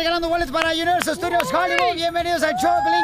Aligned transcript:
Regalando 0.00 0.30
boletos 0.30 0.50
para 0.50 0.70
Universal 0.72 1.14
Studios 1.14 1.52
Hollywood. 1.52 1.94
Bienvenidos 1.94 2.42
al 2.42 2.54
show. 2.56 2.72
Para 2.82 2.98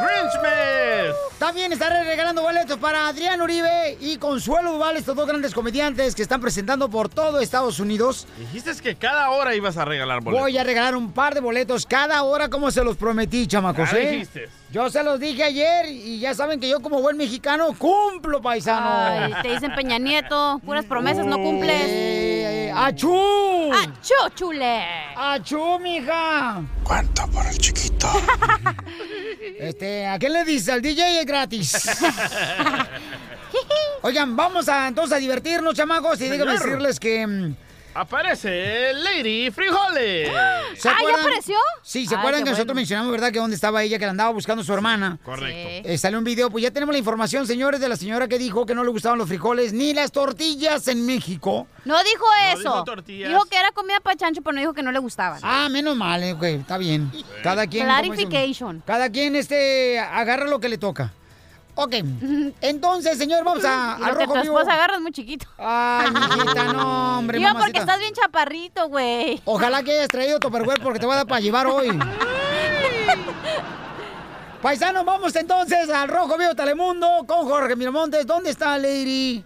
Grinchmas. 0.00 1.16
También 1.38 1.72
estaré 1.72 2.04
regalando 2.04 2.42
boletos 2.42 2.78
para 2.78 3.08
Adrián 3.08 3.40
Uribe 3.40 3.96
y 4.00 4.16
Consuelo 4.16 4.72
Duval, 4.72 4.96
estos 4.96 5.16
dos 5.16 5.26
grandes 5.26 5.52
comediantes 5.52 6.14
que 6.14 6.22
están 6.22 6.40
presentando 6.40 6.88
por 6.88 7.08
todo 7.08 7.40
Estados 7.40 7.80
Unidos. 7.80 8.26
Dijiste 8.38 8.72
que 8.82 8.94
cada 8.96 9.30
hora 9.30 9.54
ibas 9.54 9.76
a 9.76 9.84
regalar 9.84 10.20
boletos. 10.22 10.42
Voy 10.42 10.56
a 10.56 10.64
regalar 10.64 10.94
un 10.94 11.12
par 11.12 11.34
de 11.34 11.40
boletos 11.40 11.84
cada 11.86 12.22
hora 12.22 12.48
como 12.48 12.70
se 12.70 12.84
los 12.84 12.96
prometí, 12.96 13.46
chamacos. 13.46 13.92
¿eh? 13.92 14.10
dijiste. 14.12 14.48
Yo 14.70 14.88
se 14.88 15.02
los 15.02 15.20
dije 15.20 15.42
ayer 15.42 15.86
y 15.86 16.18
ya 16.18 16.32
saben 16.32 16.58
que 16.58 16.66
yo 16.66 16.80
como 16.80 17.02
buen 17.02 17.16
mexicano 17.18 17.74
cumplo, 17.76 18.40
paisano. 18.40 18.88
Ay, 18.90 19.34
te 19.42 19.48
dicen 19.48 19.74
Peña 19.74 19.98
Nieto, 19.98 20.60
puras 20.64 20.86
promesas, 20.86 21.26
no 21.26 21.36
cumples. 21.36 21.82
Eh, 21.84 22.72
¡Achú! 22.74 23.70
¡Achú, 23.70 24.14
chule! 24.34 24.82
¡Achú, 25.14 25.78
mija! 25.78 26.62
¿Cuánto 26.84 27.26
por 27.28 27.44
el 27.46 27.58
chiquito? 27.58 28.08
Este, 29.58 30.06
¿a 30.06 30.18
quién 30.18 30.32
le 30.32 30.44
dice? 30.44 30.72
Al 30.72 30.82
DJ 30.82 31.20
es 31.20 31.26
gratis. 31.26 31.72
Oigan, 34.02 34.36
vamos 34.36 34.68
a 34.68 34.88
entonces 34.88 35.16
a 35.16 35.20
divertirnos, 35.20 35.74
chamacos, 35.74 36.20
y 36.20 36.28
déjame 36.28 36.52
decirles 36.52 37.00
que... 37.00 37.52
Aparece 37.94 38.92
Lady 38.94 39.50
Frijoles. 39.50 40.30
¿se 40.78 40.88
¿Ah, 40.88 40.96
ya 41.06 41.20
apareció? 41.20 41.56
Sí, 41.82 42.06
¿se 42.06 42.14
Ay, 42.14 42.18
acuerdan 42.20 42.42
que 42.42 42.50
nosotros 42.50 42.68
bueno. 42.68 42.80
mencionamos, 42.80 43.12
verdad, 43.12 43.30
que 43.32 43.38
dónde 43.38 43.54
estaba 43.54 43.82
ella, 43.82 43.98
que 43.98 44.06
la 44.06 44.12
andaba 44.12 44.30
buscando 44.30 44.64
su 44.64 44.72
hermana? 44.72 45.18
Correcto. 45.22 45.88
Eh, 45.88 45.98
salió 45.98 46.18
un 46.18 46.24
video, 46.24 46.50
pues 46.50 46.62
ya 46.62 46.70
tenemos 46.70 46.94
la 46.94 46.98
información, 46.98 47.46
señores, 47.46 47.80
de 47.80 47.88
la 47.90 47.96
señora 47.96 48.28
que 48.28 48.38
dijo 48.38 48.64
que 48.64 48.74
no 48.74 48.82
le 48.82 48.90
gustaban 48.90 49.18
los 49.18 49.28
frijoles 49.28 49.72
ni 49.74 49.92
las 49.92 50.10
tortillas 50.10 50.88
en 50.88 51.04
México. 51.04 51.66
No 51.84 52.02
dijo 52.02 52.24
No 52.24 52.50
eso. 52.52 52.58
dijo 52.72 52.84
tortillas. 52.84 53.28
Dijo 53.28 53.44
que 53.44 53.56
era 53.56 53.72
comida 53.72 54.00
para 54.00 54.16
chancho, 54.16 54.40
pero 54.42 54.54
no 54.54 54.60
dijo 54.60 54.72
que 54.72 54.82
no 54.82 54.90
le 54.92 54.98
gustaban. 54.98 55.40
Ah, 55.42 55.68
menos 55.70 55.94
mal, 55.96 56.22
eh, 56.22 56.32
güey, 56.32 56.54
está 56.56 56.78
bien. 56.78 57.12
Cada 57.42 57.66
quien... 57.66 57.84
Clarification. 57.84 58.82
Cada 58.86 59.10
quien, 59.10 59.36
este, 59.36 59.98
agarra 59.98 60.46
lo 60.46 60.60
que 60.60 60.68
le 60.70 60.78
toca. 60.78 61.12
Ok, 61.74 61.94
entonces, 62.60 63.16
señor, 63.16 63.44
vamos 63.44 63.64
a, 63.66 63.96
que 63.98 64.10
rojo 64.12 64.34
tu 64.34 64.40
vivo. 64.42 64.58
esposa 64.58 64.74
agarra 64.74 64.96
es 64.96 65.00
muy 65.00 65.10
chiquito. 65.12 65.46
Ay, 65.56 66.10
mijita, 66.10 66.64
no, 66.74 67.18
hombre, 67.18 67.38
Digo, 67.38 67.48
mamacita. 67.48 67.64
porque 67.66 67.78
estás 67.80 67.98
bien 67.98 68.12
chaparrito, 68.12 68.88
güey. 68.88 69.40
Ojalá 69.46 69.82
que 69.82 69.92
hayas 69.92 70.08
traído 70.08 70.38
Tupperware 70.38 70.80
porque 70.82 70.98
te 70.98 71.06
voy 71.06 71.14
a 71.14 71.16
dar 71.18 71.26
para 71.26 71.40
llevar 71.40 71.66
hoy. 71.66 71.98
Paisanos, 74.60 75.04
vamos 75.04 75.34
entonces 75.34 75.88
al 75.90 76.08
Rojo 76.08 76.36
Vivo 76.38 76.54
Telemundo 76.54 77.24
con 77.26 77.48
Jorge 77.48 77.74
Miramontes. 77.74 78.26
¿Dónde 78.26 78.50
está 78.50 78.78
Lady? 78.78 79.44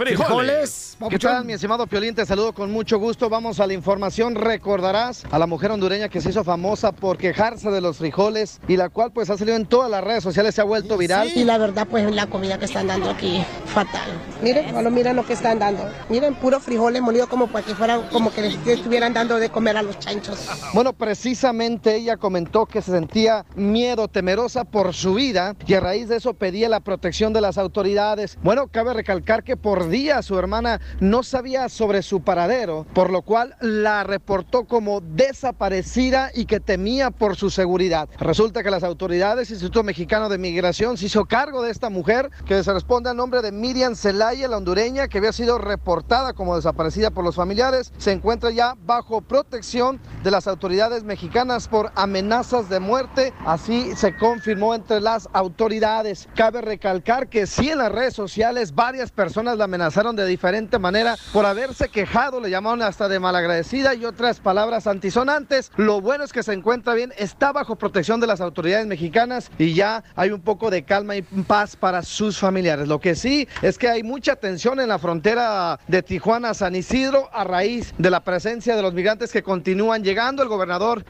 Frijoles. 0.00 0.96
¿Qué 1.10 1.18
tal, 1.18 1.44
mi 1.44 1.52
estimado 1.52 1.86
Piolín? 1.86 2.14
Te 2.14 2.24
saludo 2.24 2.54
con 2.54 2.70
mucho 2.70 2.98
gusto. 2.98 3.28
Vamos 3.28 3.60
a 3.60 3.66
la 3.66 3.74
información. 3.74 4.34
Recordarás 4.34 5.24
a 5.30 5.38
la 5.38 5.46
mujer 5.46 5.70
hondureña 5.70 6.08
que 6.08 6.22
se 6.22 6.30
hizo 6.30 6.42
famosa 6.42 6.92
por 6.92 7.18
quejarse 7.18 7.70
de 7.70 7.82
los 7.82 7.98
frijoles 7.98 8.60
y 8.66 8.78
la 8.78 8.88
cual 8.88 9.12
pues 9.12 9.28
ha 9.28 9.36
salido 9.36 9.58
en 9.58 9.66
todas 9.66 9.90
las 9.90 10.02
redes 10.02 10.22
sociales, 10.22 10.54
se 10.54 10.62
ha 10.62 10.64
vuelto 10.64 10.96
viral. 10.96 11.28
Y 11.34 11.44
la 11.44 11.58
verdad, 11.58 11.86
pues 11.86 12.10
la 12.14 12.28
comida 12.28 12.58
que 12.58 12.64
están 12.64 12.86
dando 12.86 13.10
aquí, 13.10 13.44
fatal. 13.66 14.10
Miren, 14.42 14.70
solo 14.70 14.90
miren 14.90 15.16
lo 15.16 15.26
que 15.26 15.34
están 15.34 15.58
dando. 15.58 15.86
Miren, 16.08 16.34
puro 16.34 16.60
frijoles 16.60 17.02
molidos 17.02 17.28
como 17.28 17.48
para 17.48 17.66
que 17.66 17.74
fueran, 17.74 18.08
como 18.08 18.32
que 18.32 18.40
les 18.40 18.66
estuvieran 18.66 19.12
dando 19.12 19.36
de 19.36 19.50
comer 19.50 19.76
a 19.76 19.82
los 19.82 19.98
chanchos. 19.98 20.48
Bueno, 20.72 20.94
precisamente 20.94 21.96
ella 21.96 22.16
comentó 22.16 22.64
que 22.64 22.80
se 22.80 22.90
sentía 22.90 23.44
miedo, 23.54 24.08
temerosa 24.08 24.64
por 24.64 24.94
su 24.94 25.12
vida 25.12 25.56
y 25.66 25.74
a 25.74 25.80
raíz 25.80 26.08
de 26.08 26.16
eso 26.16 26.32
pedía 26.32 26.70
la 26.70 26.80
protección 26.80 27.34
de 27.34 27.42
las 27.42 27.58
autoridades. 27.58 28.38
Bueno, 28.42 28.68
cabe 28.68 28.94
recalcar 28.94 29.44
que 29.44 29.58
por 29.58 29.89
día 29.90 30.22
su 30.22 30.38
hermana 30.38 30.80
no 31.00 31.22
sabía 31.22 31.68
sobre 31.68 32.02
su 32.02 32.22
paradero, 32.22 32.86
por 32.94 33.10
lo 33.10 33.22
cual 33.22 33.56
la 33.60 34.04
reportó 34.04 34.64
como 34.64 35.00
desaparecida 35.00 36.30
y 36.34 36.46
que 36.46 36.60
temía 36.60 37.10
por 37.10 37.36
su 37.36 37.50
seguridad. 37.50 38.08
Resulta 38.18 38.62
que 38.62 38.70
las 38.70 38.84
autoridades, 38.84 39.50
Instituto 39.50 39.82
Mexicano 39.82 40.28
de 40.28 40.38
Migración, 40.38 40.96
se 40.96 41.06
hizo 41.06 41.24
cargo 41.24 41.62
de 41.62 41.70
esta 41.70 41.90
mujer 41.90 42.30
que 42.46 42.62
se 42.62 42.72
responde 42.72 43.10
al 43.10 43.16
nombre 43.16 43.42
de 43.42 43.52
Miriam 43.52 43.96
Zelaya, 43.96 44.48
la 44.48 44.56
hondureña, 44.56 45.08
que 45.08 45.18
había 45.18 45.32
sido 45.32 45.58
reportada 45.58 46.32
como 46.32 46.56
desaparecida 46.56 47.10
por 47.10 47.24
los 47.24 47.34
familiares. 47.34 47.92
Se 47.98 48.12
encuentra 48.12 48.50
ya 48.50 48.76
bajo 48.86 49.20
protección 49.20 50.00
de 50.22 50.30
las 50.30 50.46
autoridades 50.46 51.02
mexicanas 51.02 51.68
por 51.68 51.90
amenazas 51.96 52.68
de 52.68 52.80
muerte. 52.80 53.32
Así 53.44 53.94
se 53.96 54.16
confirmó 54.16 54.74
entre 54.74 55.00
las 55.00 55.28
autoridades. 55.32 56.28
Cabe 56.34 56.60
recalcar 56.60 57.28
que 57.28 57.46
sí 57.46 57.70
en 57.70 57.78
las 57.78 57.92
redes 57.92 58.14
sociales 58.14 58.74
varias 58.74 59.10
personas 59.10 59.58
la 59.58 59.64
amenazaron 59.64 59.79
de 59.80 60.26
diferente 60.26 60.78
manera 60.78 61.16
por 61.32 61.46
haberse 61.46 61.88
quejado, 61.88 62.40
le 62.40 62.50
llamaron 62.50 62.82
hasta 62.82 63.08
de 63.08 63.18
malagradecida 63.18 63.94
y 63.94 64.04
otras 64.04 64.38
palabras 64.38 64.86
antisonantes. 64.86 65.72
Lo 65.76 66.00
bueno 66.00 66.22
es 66.22 66.32
que 66.32 66.42
se 66.42 66.52
encuentra 66.52 66.94
bien, 66.94 67.12
está 67.16 67.52
bajo 67.52 67.76
protección 67.76 68.20
de 68.20 68.26
las 68.26 68.40
autoridades 68.40 68.86
mexicanas 68.86 69.50
y 69.58 69.74
ya 69.74 70.04
hay 70.16 70.30
un 70.30 70.40
poco 70.42 70.70
de 70.70 70.84
calma 70.84 71.16
y 71.16 71.22
paz 71.22 71.76
para 71.76 72.02
sus 72.02 72.38
familiares. 72.38 72.88
Lo 72.88 73.00
que 73.00 73.14
sí 73.14 73.48
es 73.62 73.78
que 73.78 73.88
hay 73.88 74.02
mucha 74.02 74.36
tensión 74.36 74.80
en 74.80 74.88
la 74.88 74.98
frontera 74.98 75.80
de 75.88 76.02
Tijuana 76.02 76.50
a 76.50 76.54
San 76.54 76.74
Isidro 76.76 77.30
a 77.32 77.44
raíz 77.44 77.94
de 77.96 78.10
la 78.10 78.20
presencia 78.20 78.76
de 78.76 78.82
los 78.82 78.92
migrantes 78.92 79.32
que 79.32 79.42
continúan 79.42 80.04
llegando. 80.04 80.42
El 80.42 80.48
gobernador 80.48 81.04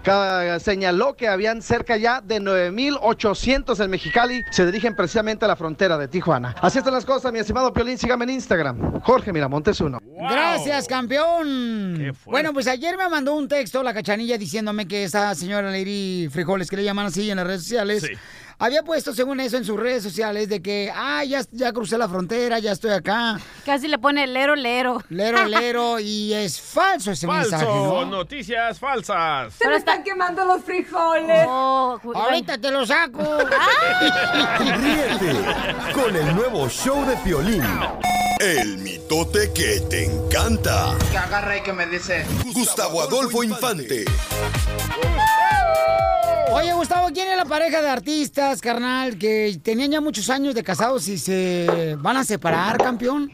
señaló 0.60 1.14
que 1.16 1.28
habían 1.28 1.60
cerca 1.60 1.96
ya 1.96 2.20
de 2.20 2.40
9.800 2.40 3.84
en 3.84 3.90
Mexicali. 3.90 4.42
Se 4.50 4.64
dirigen 4.64 4.94
precisamente 4.94 5.44
a 5.44 5.48
la 5.48 5.56
frontera 5.56 5.98
de 5.98 6.08
Tijuana. 6.08 6.54
Así 6.60 6.78
están 6.78 6.94
las 6.94 7.04
cosas, 7.04 7.32
mi 7.32 7.40
estimado 7.40 7.72
Piolín. 7.72 7.98
Sígame 7.98 8.24
en 8.24 8.30
Instagram. 8.30 8.49
Jorge 9.02 9.32
Miramontes 9.32 9.80
uno. 9.80 10.00
Gracias, 10.18 10.86
campeón. 10.86 12.14
Bueno, 12.26 12.52
pues 12.52 12.66
ayer 12.66 12.96
me 12.96 13.08
mandó 13.08 13.34
un 13.34 13.48
texto 13.48 13.82
la 13.82 13.94
cachanilla 13.94 14.36
diciéndome 14.38 14.86
que 14.86 15.04
esa 15.04 15.34
señora 15.34 15.70
Lady 15.70 16.28
Frijoles, 16.30 16.68
que 16.70 16.76
le 16.76 16.84
llaman 16.84 17.06
así 17.06 17.30
en 17.30 17.36
las 17.36 17.46
redes 17.46 17.62
sociales, 17.62 18.02
Sí. 18.02 18.14
Había 18.60 18.82
puesto, 18.82 19.14
según 19.14 19.40
eso, 19.40 19.56
en 19.56 19.64
sus 19.64 19.80
redes 19.80 20.02
sociales 20.02 20.48
de 20.50 20.60
que, 20.60 20.92
ah, 20.94 21.24
ya, 21.24 21.40
ya 21.50 21.72
crucé 21.72 21.96
la 21.96 22.08
frontera, 22.08 22.58
ya 22.58 22.72
estoy 22.72 22.90
acá. 22.90 23.40
Casi 23.64 23.88
le 23.88 23.98
pone 23.98 24.26
lero, 24.26 24.54
lero. 24.54 25.02
Lero, 25.08 25.44
lero, 25.48 25.98
y 25.98 26.34
es 26.34 26.60
falso 26.60 27.10
ese 27.10 27.26
mensaje, 27.26 27.64
Falso. 27.64 28.04
¿no? 28.04 28.18
Noticias 28.18 28.78
falsas. 28.78 29.54
Pero 29.58 29.74
está... 29.76 30.02
quemando 30.02 30.44
los 30.44 30.62
frijoles. 30.62 31.46
Oh, 31.48 31.98
Ahorita 32.14 32.58
te 32.58 32.70
lo 32.70 32.84
saco. 32.84 33.18
Ríete 34.58 35.92
con 35.94 36.14
el 36.14 36.36
nuevo 36.36 36.68
show 36.68 37.04
de 37.06 37.16
Piolín. 37.16 37.64
El 38.40 38.76
mitote 38.78 39.52
que 39.54 39.80
te 39.88 40.04
encanta. 40.04 40.96
Que 41.10 41.16
agarra 41.18 41.56
y 41.56 41.62
que 41.62 41.72
me 41.72 41.86
dice. 41.86 42.26
Gustavo 42.54 43.00
Adolfo 43.02 43.42
Infante. 43.42 44.04
Oye, 46.52 46.72
Gustavo, 46.72 47.08
¿quién 47.14 47.28
es 47.28 47.36
la 47.36 47.44
pareja 47.44 47.80
de 47.80 47.88
artistas, 47.88 48.60
carnal, 48.60 49.16
que 49.16 49.60
tenían 49.62 49.92
ya 49.92 50.00
muchos 50.00 50.28
años 50.30 50.54
de 50.54 50.64
casados 50.64 51.06
y 51.06 51.16
se 51.16 51.96
van 52.00 52.16
a 52.16 52.24
separar, 52.24 52.76
campeón? 52.78 53.30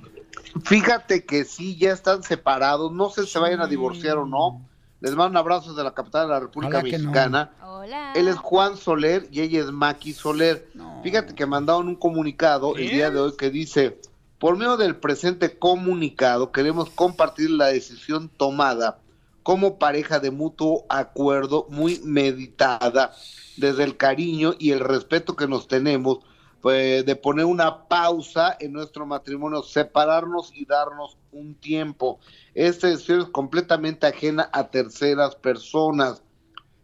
Fíjate 0.65 1.25
que 1.25 1.45
sí, 1.45 1.77
ya 1.77 1.93
están 1.93 2.23
separados. 2.23 2.93
No 2.93 3.09
sé 3.09 3.23
si 3.25 3.31
se 3.31 3.39
vayan 3.39 3.61
a 3.61 3.67
divorciar 3.67 4.19
o 4.19 4.27
no. 4.27 4.61
Les 5.01 5.15
mando 5.15 5.31
un 5.31 5.37
abrazo 5.39 5.73
de 5.75 5.83
la 5.83 5.93
capital 5.95 6.27
de 6.27 6.35
la 6.35 6.41
República 6.41 6.79
no. 6.79 6.85
Mexicana. 6.85 7.53
Hola. 7.63 8.13
Él 8.15 8.29
es 8.29 8.37
Juan 8.37 8.77
Soler 8.77 9.27
y 9.31 9.41
ella 9.41 9.61
es 9.61 9.71
Maki 9.71 10.13
Soler. 10.13 10.69
Fíjate 11.03 11.35
que 11.35 11.47
mandaron 11.47 11.89
un 11.89 11.97
comunicado 11.97 12.77
el 12.77 12.91
día 12.91 13.11
de 13.11 13.21
hoy 13.21 13.37
que 13.37 13.51
dice, 13.51 13.99
por 14.39 14.59
medio 14.59 14.77
del 14.77 14.97
presente 14.97 15.59
comunicado 15.59 16.53
queremos 16.53 16.91
compartir 16.91 17.51
la 17.51 17.69
decisión 17.69 18.29
tomada 18.29 18.99
como 19.47 19.79
pareja 19.79 20.19
de 20.19 20.33
mutuo 20.33 20.87
acuerdo 20.89 21.69
muy 21.71 22.01
meditada 22.03 23.13
desde 23.57 23.85
el 23.85 23.97
cariño 23.97 24.55
y 24.59 24.73
el 24.73 24.81
respeto 24.81 25.37
que 25.37 25.47
nos 25.47 25.69
tenemos 25.69 26.19
pues, 26.61 27.07
de 27.07 27.15
poner 27.15 27.45
una 27.45 27.87
pausa 27.87 28.57
en 28.59 28.73
nuestro 28.73 29.07
matrimonio, 29.07 29.63
separarnos 29.63 30.51
y 30.53 30.67
darnos 30.67 31.17
un 31.31 31.55
tiempo. 31.55 32.19
Esta 32.55 32.89
decisión 32.89 33.21
es 33.21 33.29
completamente 33.29 34.09
ajena 34.09 34.51
a 34.53 34.67
terceras 34.67 35.37
personas. 35.37 36.25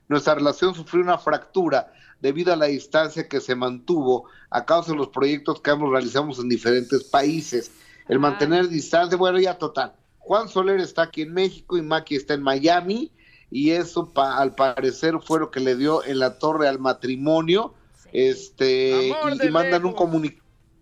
Nuestra 0.07 0.37
relación 0.37 0.73
sufrió 0.73 1.03
una 1.03 1.19
fractura 1.19 1.93
debido 2.21 2.53
a 2.53 2.57
la 2.57 2.67
distancia 2.67 3.27
que 3.27 3.41
se 3.41 3.57
mantuvo 3.57 4.29
a 4.51 4.65
causa 4.65 4.93
de 4.93 4.99
los 4.99 5.09
proyectos 5.09 5.61
que 5.61 5.73
ambos 5.73 5.91
realizamos 5.91 6.39
en 6.39 6.49
diferentes 6.49 7.03
países. 7.03 7.73
El 8.07 8.21
mantener 8.21 8.69
distancia, 8.69 9.19
bueno, 9.19 9.41
ya 9.41 9.59
total. 9.59 9.97
Juan 10.23 10.49
Soler 10.49 10.81
está 10.81 11.03
aquí 11.03 11.23
en 11.23 11.35
México 11.35 11.77
y 11.77 11.83
Maki 11.83 12.17
está 12.17 12.35
en 12.35 12.43
Miami 12.43 13.13
y 13.51 13.73
eso 13.73 14.11
al 14.17 14.55
parecer 14.55 15.19
fue 15.23 15.41
lo 15.41 15.51
que 15.51 15.61
le 15.61 15.77
dio 15.77 16.05
en 16.05 16.21
la 16.21 16.39
torre 16.39 16.69
al 16.69 16.79
matrimonio. 16.79 17.75
Este 18.13 19.09
y, 19.09 19.49
mandan 19.51 19.85
un 19.85 19.95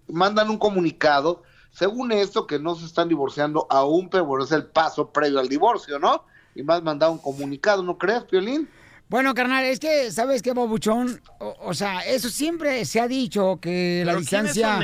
mandan 0.09 0.51
un 0.51 0.59
comunicado, 0.59 1.43
según 1.73 2.13
esto 2.13 2.47
que 2.47 2.59
no 2.59 2.75
se 2.75 2.85
están 2.85 3.09
divorciando 3.09 3.67
aún, 3.71 4.11
pero 4.11 4.25
bueno, 4.25 4.45
es 4.45 4.53
el 4.53 4.67
paso 4.67 5.11
previo 5.11 5.41
al 5.41 5.49
divorcio, 5.49 5.99
¿no? 5.99 6.25
Y 6.55 6.63
más 6.63 6.83
mandado 6.83 7.13
un 7.13 7.19
comunicado, 7.19 7.83
¿no 7.83 7.97
crees, 7.97 8.25
Piolín? 8.25 8.69
Bueno, 9.09 9.35
carnal, 9.35 9.65
es 9.65 9.81
que, 9.81 10.13
¿sabes 10.13 10.43
qué, 10.43 10.53
Babuchón? 10.53 11.21
O, 11.39 11.75
sea, 11.75 12.01
eso 12.01 12.29
siempre 12.29 12.85
se 12.85 13.01
ha 13.01 13.09
dicho, 13.09 13.59
que 13.61 14.03
la 14.05 14.15
distancia 14.15 14.79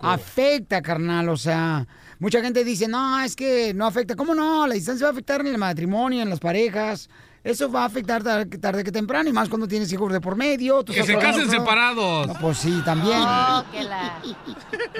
afecta, 0.00 0.80
carnal, 0.80 1.28
o 1.28 1.36
sea... 1.36 1.86
Mucha 2.18 2.40
gente 2.40 2.64
dice, 2.64 2.88
no, 2.88 3.20
es 3.20 3.36
que 3.36 3.72
no 3.74 3.86
afecta. 3.86 4.16
¿Cómo 4.16 4.34
no? 4.34 4.66
La 4.66 4.74
distancia 4.74 5.04
va 5.06 5.10
a 5.10 5.12
afectar 5.12 5.40
en 5.40 5.46
el 5.48 5.58
matrimonio, 5.58 6.22
en 6.22 6.30
las 6.30 6.40
parejas. 6.40 7.08
Eso 7.44 7.70
va 7.70 7.82
a 7.82 7.84
afectar 7.86 8.22
tarde, 8.22 8.84
que 8.84 8.90
temprano 8.90 9.28
y 9.28 9.32
más 9.32 9.48
cuando 9.48 9.68
tienes 9.68 9.92
hijos 9.92 10.12
de 10.12 10.20
por 10.20 10.34
medio. 10.34 10.84
Que 10.84 11.04
se 11.04 11.16
casen 11.16 11.48
separados. 11.48 12.36
pues 12.40 12.58
sí, 12.58 12.82
también. 12.84 13.20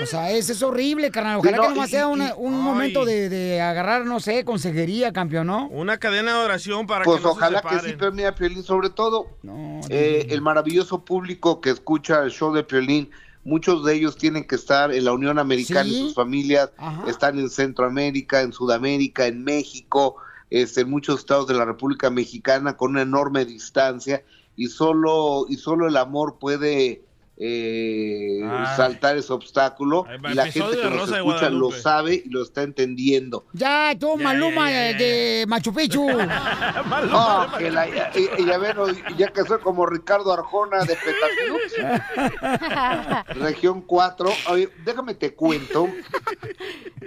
O 0.01 0.07
sea, 0.07 0.31
eso 0.31 0.53
es 0.53 0.63
horrible, 0.63 1.11
carnal. 1.11 1.39
Ojalá 1.39 1.59
que 1.59 1.69
nomás 1.69 1.91
sea 1.91 2.07
un 2.07 2.63
momento 2.63 3.05
de, 3.05 3.61
agarrar, 3.61 4.07
no 4.07 4.21
sé, 4.21 4.45
consejería, 4.45 5.13
campeón, 5.13 5.49
¿no? 5.49 5.67
Una 5.69 5.99
cadena 5.99 6.39
de 6.39 6.45
oración 6.45 6.87
para 6.87 7.05
pues 7.05 7.19
que 7.19 7.25
no 7.25 7.33
ojalá 7.33 7.61
que 7.61 7.81
sí, 7.81 7.97
pero 7.99 8.13
mira, 8.13 8.35
Piolín, 8.35 8.63
sobre 8.63 8.91
todo 8.91 9.27
eh, 9.91 10.29
el 10.31 10.41
maravilloso 10.41 11.05
público 11.05 11.61
que 11.61 11.71
escucha 11.71 12.23
el 12.23 12.31
show 12.31 12.55
de 12.55 12.63
Piolín 12.63 13.11
muchos 13.49 13.85
de 13.85 13.95
ellos 13.95 14.17
tienen 14.17 14.45
que 14.45 14.57
estar 14.57 14.93
en 14.93 15.05
la 15.05 15.13
Unión 15.13 15.39
Americana 15.39 15.89
y 15.89 15.99
sus 15.99 16.15
familias 16.15 16.71
están 17.07 17.39
en 17.39 17.49
Centroamérica, 17.49 18.43
en 18.43 18.53
Sudamérica, 18.53 19.27
en 19.27 19.43
México, 19.43 20.17
este, 20.51 20.83
en 20.83 20.91
muchos 20.91 21.21
estados 21.21 21.47
de 21.49 21.55
la 21.55 21.65
República 21.65 22.11
Mexicana 22.11 22.77
con 22.77 22.91
una 22.93 23.03
enorme 23.03 23.47
distancia 23.47 24.23
y 24.55 24.67
solo 24.67 25.47
y 25.49 25.57
solo 25.57 25.89
el 25.89 25.97
amor 25.97 26.39
puede 26.39 27.08
eh, 27.41 28.41
saltar 28.77 29.17
ese 29.17 29.33
obstáculo 29.33 30.05
y 30.29 30.35
la 30.35 30.51
gente 30.51 30.77
que 30.77 30.91
nos 30.91 31.13
escucha 31.13 31.49
lo 31.51 31.71
sabe 31.71 32.23
y 32.25 32.29
lo 32.31 32.43
está 32.43 32.63
entendiendo. 32.63 33.47
Ya, 33.53 33.97
tú, 33.99 34.17
Maluma 34.17 34.69
de, 34.71 35.45
Machu 35.47 35.73
Picchu. 35.73 36.05
no, 36.09 37.47
que 37.57 37.71
la, 37.71 37.89
y, 37.89 38.45
ya, 38.45 38.59
ya 39.17 39.29
que 39.29 39.45
soy 39.45 39.61
como 39.61 39.87
Ricardo 39.87 40.33
Arjona 40.33 40.85
de 40.85 40.97
Petatiux, 40.97 41.75
región 43.45 43.83
4. 43.83 44.31
Oye, 44.51 44.71
déjame 44.85 45.15
te 45.15 45.35
cuento 45.35 45.89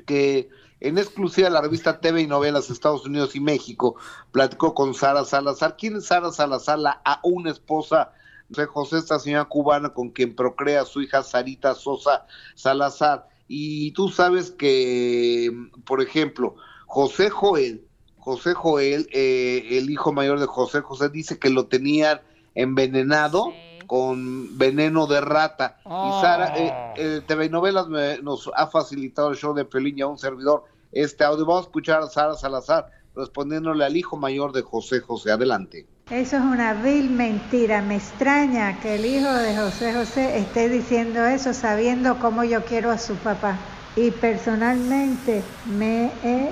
que 0.06 0.50
en 0.80 0.98
exclusiva 0.98 1.50
la 1.50 1.62
revista 1.62 2.00
TV 2.00 2.22
y 2.22 2.28
Novelas 2.28 2.70
Estados 2.70 3.06
Unidos 3.06 3.36
y 3.36 3.42
México 3.42 3.98
platicó 4.32 4.74
con 4.74 4.94
Sara 4.94 5.26
Salazar. 5.26 5.76
¿Quién 5.78 5.98
es 5.98 6.06
Sara 6.06 6.32
Salazar? 6.32 6.80
La 6.80 7.02
a 7.04 7.20
una 7.24 7.52
esposa 7.52 8.14
José 8.52 8.66
José, 8.66 8.98
esta 8.98 9.20
señora 9.20 9.46
cubana 9.46 9.94
con 9.94 10.10
quien 10.10 10.36
procrea 10.36 10.84
su 10.86 11.02
hija 11.02 11.24
Sarita 11.24 11.74
Sosa 11.74 12.26
Salazar. 12.56 13.28
Y 13.48 13.92
tú 13.92 14.10
sabes 14.10 14.52
que, 14.52 15.50
por 15.86 16.02
ejemplo, 16.02 16.56
José 16.86 17.30
Joel, 17.30 17.86
José 18.18 18.54
Joel, 18.54 19.08
eh, 19.14 19.68
el 19.72 19.90
hijo 19.90 20.12
mayor 20.12 20.40
de 20.40 20.46
José 20.46 20.82
José, 20.82 21.10
dice 21.10 21.40
que 21.40 21.50
lo 21.50 21.68
tenían 21.68 22.22
envenenado 22.56 23.54
con 23.88 24.58
veneno 24.58 25.08
de 25.08 25.22
rata. 25.22 25.78
Y 25.86 26.22
Sara, 26.22 26.58
eh, 26.58 26.72
oh. 26.72 26.94
eh, 26.98 27.22
TV 27.26 27.50
Novelas 27.50 27.88
nos 28.22 28.50
ha 28.54 28.68
facilitado 28.68 29.30
el 29.30 29.38
show 29.38 29.54
de 29.54 29.66
Pelín 29.66 29.98
y 29.98 30.02
a 30.02 30.08
un 30.08 30.18
servidor 30.18 30.66
este 30.92 31.24
audio. 31.24 31.46
Vamos 31.46 31.64
a 31.64 31.68
escuchar 31.68 32.02
a 32.02 32.08
Sara 32.08 32.36
Salazar 32.36 32.88
respondiéndole 33.16 33.86
al 33.86 33.96
hijo 33.96 34.18
mayor 34.18 34.52
de 34.52 34.62
José 34.62 35.00
José. 35.00 35.32
Adelante. 35.32 35.88
Eso 36.12 36.36
es 36.36 36.44
una 36.44 36.74
vil 36.74 37.10
mentira. 37.10 37.82
Me 37.82 37.96
extraña 37.96 38.82
que 38.82 38.96
el 38.96 39.06
hijo 39.06 39.32
de 39.32 39.56
José 39.56 39.94
José 39.94 40.40
esté 40.40 40.68
diciendo 40.68 41.26
eso 41.26 41.54
sabiendo 41.54 42.20
cómo 42.20 42.44
yo 42.44 42.66
quiero 42.66 42.92
a 42.92 42.98
su 42.98 43.16
papá. 43.16 43.56
Y 43.96 44.12
personalmente 44.12 45.42
me 45.80 46.12
he 46.22 46.50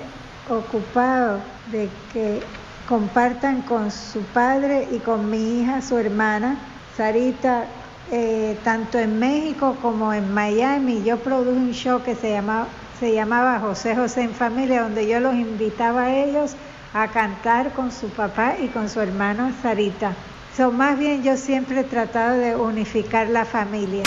ocupado 0.50 1.42
de 1.74 1.90
que 2.14 2.42
compartan 2.88 3.62
con 3.64 3.92
su 3.92 4.22
padre 4.22 4.88
y 4.94 5.00
con 5.00 5.30
mi 5.30 5.60
hija, 5.60 5.82
su 5.82 5.98
hermana, 5.98 6.58
Sarita, 6.96 7.66
eh, 8.14 8.58
tanto 8.64 8.98
en 8.98 9.20
México 9.20 9.76
como 9.82 10.14
en 10.14 10.34
Miami. 10.34 11.04
Yo 11.04 11.18
produje 11.18 11.60
un 11.60 11.74
show 11.74 12.02
que 12.02 12.16
se 12.16 12.32
llamaba, 12.32 12.68
se 12.98 13.14
llamaba 13.14 13.60
José 13.60 13.94
José 13.94 14.22
en 14.22 14.32
Familia, 14.32 14.84
donde 14.84 15.06
yo 15.06 15.20
los 15.20 15.36
invitaba 15.36 16.04
a 16.04 16.16
ellos 16.16 16.56
a 16.94 17.08
cantar 17.08 17.72
con 17.74 17.92
su 17.92 18.10
papá 18.10 18.56
y 18.60 18.68
con 18.68 18.90
su 18.90 19.00
hermano 19.00 19.52
Sarita. 19.62 20.14
So, 20.56 20.72
más 20.72 20.98
bien 20.98 21.24
yo 21.24 21.38
siempre 21.38 21.82
he 21.82 21.84
tratado 21.84 22.38
de 22.38 22.56
unificar 22.56 23.30
la 23.30 23.46
familia. 23.46 24.04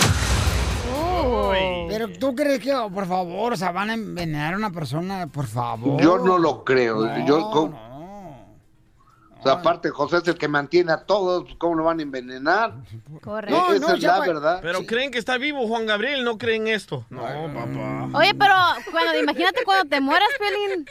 Pero 1.89 2.09
tú 2.09 2.35
crees 2.35 2.61
que, 2.61 2.75
oh, 2.75 2.91
por 2.91 3.07
favor, 3.07 3.53
o 3.53 3.57
sea, 3.57 3.71
van 3.71 3.91
a 3.91 3.95
envenenar 3.95 4.55
a 4.55 4.57
una 4.57 4.71
persona, 4.71 5.27
por 5.29 5.47
favor. 5.47 6.01
Yo 6.03 6.19
no 6.19 6.39
lo 6.39 6.65
creo. 6.65 7.25
yo, 7.25 7.39
O 7.49 9.43
sea, 9.43 9.53
aparte 9.53 9.91
José 9.91 10.19
es 10.19 10.29
el 10.29 10.37
que 10.37 10.49
mantiene 10.49 10.93
a 10.93 11.05
todos, 11.05 11.55
¿cómo 11.59 11.77
lo 11.77 11.85
van 11.85 12.01
a 12.01 12.03
envenenar? 12.03 12.75
Correcto. 13.23 13.75
Esa 13.75 13.95
es 13.95 14.03
la 14.03 14.21
verdad. 14.21 14.59
Pero 14.63 14.85
creen 14.85 15.11
que 15.11 15.19
está 15.19 15.39
vivo 15.39 15.67
Juan 15.69 15.87
Gabriel, 15.87 16.25
no 16.25 16.39
creen 16.39 16.67
esto. 16.67 17.05
No, 17.11 17.23
papá. 17.23 18.19
Oye, 18.19 18.35
pero 18.35 18.55
cuando, 18.91 19.19
imagínate 19.19 19.65
cuando 19.65 19.89
te 19.89 20.01
mueras, 20.01 20.29
Pelín. 20.39 20.87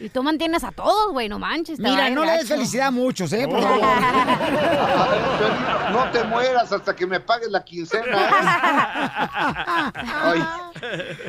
Y 0.00 0.08
tú 0.08 0.22
mantienes 0.22 0.64
a 0.64 0.72
todos, 0.72 1.12
güey, 1.12 1.28
no 1.28 1.38
manches. 1.38 1.78
Mira, 1.78 2.08
no 2.10 2.24
le 2.24 2.32
des 2.32 2.48
felicidad 2.48 2.88
a 2.88 2.90
muchos, 2.90 3.32
¿eh? 3.32 3.46
Por 3.48 3.62
favor. 3.62 3.80
no 5.92 6.10
te 6.10 6.24
mueras 6.24 6.72
hasta 6.72 6.96
que 6.96 7.06
me 7.06 7.20
pagues 7.20 7.50
la 7.50 7.64
quincena. 7.64 8.30
¿eh? 10.34 10.42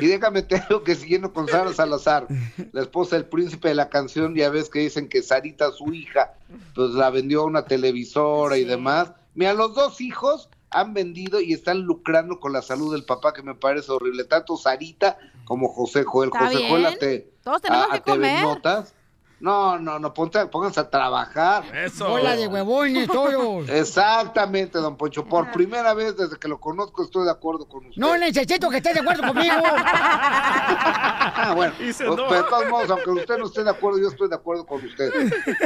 y 0.00 0.06
déjame 0.06 0.42
te 0.42 0.60
digo 0.68 0.82
que 0.82 0.96
siguiendo 0.96 1.32
con 1.32 1.46
Sara 1.48 1.72
Salazar, 1.72 2.26
la 2.72 2.82
esposa 2.82 3.16
del 3.16 3.26
príncipe 3.26 3.68
de 3.68 3.76
la 3.76 3.88
canción, 3.88 4.34
ya 4.34 4.50
ves 4.50 4.68
que 4.68 4.80
dicen 4.80 5.08
que 5.08 5.22
Sarita, 5.22 5.70
su 5.70 5.92
hija, 5.92 6.34
pues 6.74 6.90
la 6.90 7.10
vendió 7.10 7.42
a 7.42 7.46
una 7.46 7.64
televisora 7.64 8.56
y 8.56 8.64
demás. 8.64 9.12
Mira, 9.34 9.54
los 9.54 9.74
dos 9.74 10.00
hijos 10.00 10.48
han 10.70 10.94
vendido 10.94 11.40
y 11.40 11.52
están 11.52 11.82
lucrando 11.82 12.40
con 12.40 12.52
la 12.52 12.62
salud 12.62 12.92
del 12.92 13.04
papá, 13.04 13.32
que 13.32 13.42
me 13.42 13.54
parece 13.54 13.92
horrible. 13.92 14.24
Tanto 14.24 14.56
Sarita 14.56 15.18
como 15.44 15.68
José 15.68 16.04
Joel. 16.04 16.30
José 16.30 16.68
Joel, 16.68 16.98
te, 16.98 17.30
todos 17.42 17.62
tenemos 17.62 17.88
que 17.88 18.00
comer. 18.02 18.42
Notas. 18.42 18.94
No, 19.38 19.78
no, 19.78 19.98
no, 19.98 20.14
ponte, 20.14 20.46
pónganse 20.46 20.80
a 20.80 20.88
trabajar. 20.88 21.64
Eso. 21.76 22.10
Hola 22.10 22.36
de 22.36 22.46
huevones, 22.48 23.06
todos. 23.06 23.68
Exactamente, 23.68 24.78
don 24.78 24.96
Poncho. 24.96 25.26
Por 25.26 25.52
primera 25.52 25.92
vez 25.92 26.16
desde 26.16 26.38
que 26.38 26.48
lo 26.48 26.58
conozco 26.58 27.02
estoy 27.02 27.26
de 27.26 27.32
acuerdo 27.32 27.68
con 27.68 27.84
usted. 27.84 28.00
No 28.00 28.16
necesito 28.16 28.70
que 28.70 28.78
esté 28.78 28.94
de 28.94 29.00
acuerdo 29.00 29.26
conmigo. 29.26 29.54
bueno, 31.54 31.74
pues, 31.76 31.98
de 31.98 32.06
todos 32.48 32.68
modos, 32.70 32.90
aunque 32.90 33.10
usted 33.10 33.36
no 33.36 33.44
esté 33.44 33.62
de 33.62 33.70
acuerdo, 33.70 33.98
yo 33.98 34.08
estoy 34.08 34.30
de 34.30 34.36
acuerdo 34.36 34.64
con 34.64 34.82
usted. 34.82 35.12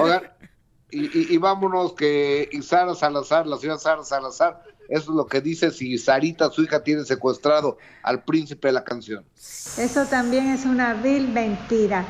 Oigan, 0.03 0.33
y, 0.91 1.33
y, 1.33 1.39
vámonos 1.39 1.93
que 1.93 2.49
y 2.51 2.63
Sara 2.63 2.97
Salazar, 2.97 3.47
la 3.47 3.57
señora 3.57 3.79
Sara 3.79 4.03
Salazar, 4.03 4.65
eso 4.91 5.13
es 5.13 5.17
lo 5.17 5.27
que 5.27 5.41
dice 5.41 5.71
si 5.71 5.97
Sarita, 5.99 6.51
su 6.51 6.63
hija, 6.65 6.83
tiene 6.83 7.05
secuestrado 7.05 7.79
al 8.03 8.25
príncipe 8.25 8.69
de 8.69 8.73
la 8.73 8.83
canción. 8.83 9.25
Eso 9.79 10.05
también 10.07 10.49
es 10.49 10.65
una 10.65 10.95
vil 10.95 11.29
mentira. 11.29 12.05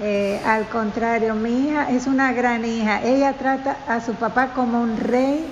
Eh, 0.00 0.40
al 0.44 0.68
contrario, 0.68 1.34
mi 1.34 1.68
hija 1.68 1.90
es 1.90 2.06
una 2.06 2.32
gran 2.32 2.66
hija. 2.66 3.02
Ella 3.02 3.32
trata 3.32 3.78
a 3.88 4.04
su 4.04 4.12
papá 4.12 4.52
como 4.52 4.82
un 4.82 4.98
rey. 4.98 5.46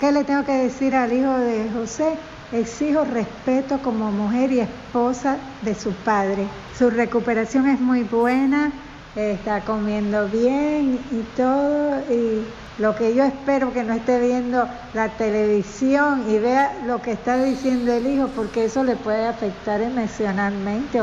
¿Qué 0.00 0.10
le 0.10 0.24
tengo 0.24 0.44
que 0.44 0.52
decir 0.52 0.96
al 0.96 1.12
hijo 1.12 1.38
de 1.38 1.70
José? 1.70 2.18
Exijo 2.52 3.04
respeto 3.04 3.78
como 3.78 4.10
mujer 4.10 4.50
y 4.50 4.60
esposa 4.60 5.38
de 5.62 5.74
su 5.74 5.92
padre. 5.92 6.48
Su 6.76 6.90
recuperación 6.90 7.68
es 7.68 7.80
muy 7.80 8.02
buena, 8.02 8.72
está 9.14 9.64
comiendo 9.64 10.28
bien 10.28 11.00
y 11.10 11.22
todo. 11.36 12.00
Y 12.12 12.44
lo 12.78 12.94
que 12.94 13.14
yo 13.14 13.24
espero 13.24 13.72
que 13.72 13.84
no 13.84 13.94
esté 13.94 14.20
viendo 14.20 14.68
la 14.92 15.08
televisión 15.10 16.28
y 16.28 16.38
vea 16.38 16.76
lo 16.86 17.00
que 17.00 17.12
está 17.12 17.42
diciendo 17.42 17.92
el 17.92 18.06
hijo, 18.06 18.28
porque 18.34 18.66
eso 18.66 18.84
le 18.84 18.96
puede 18.96 19.26
afectar 19.26 19.80
emocionalmente. 19.80 21.00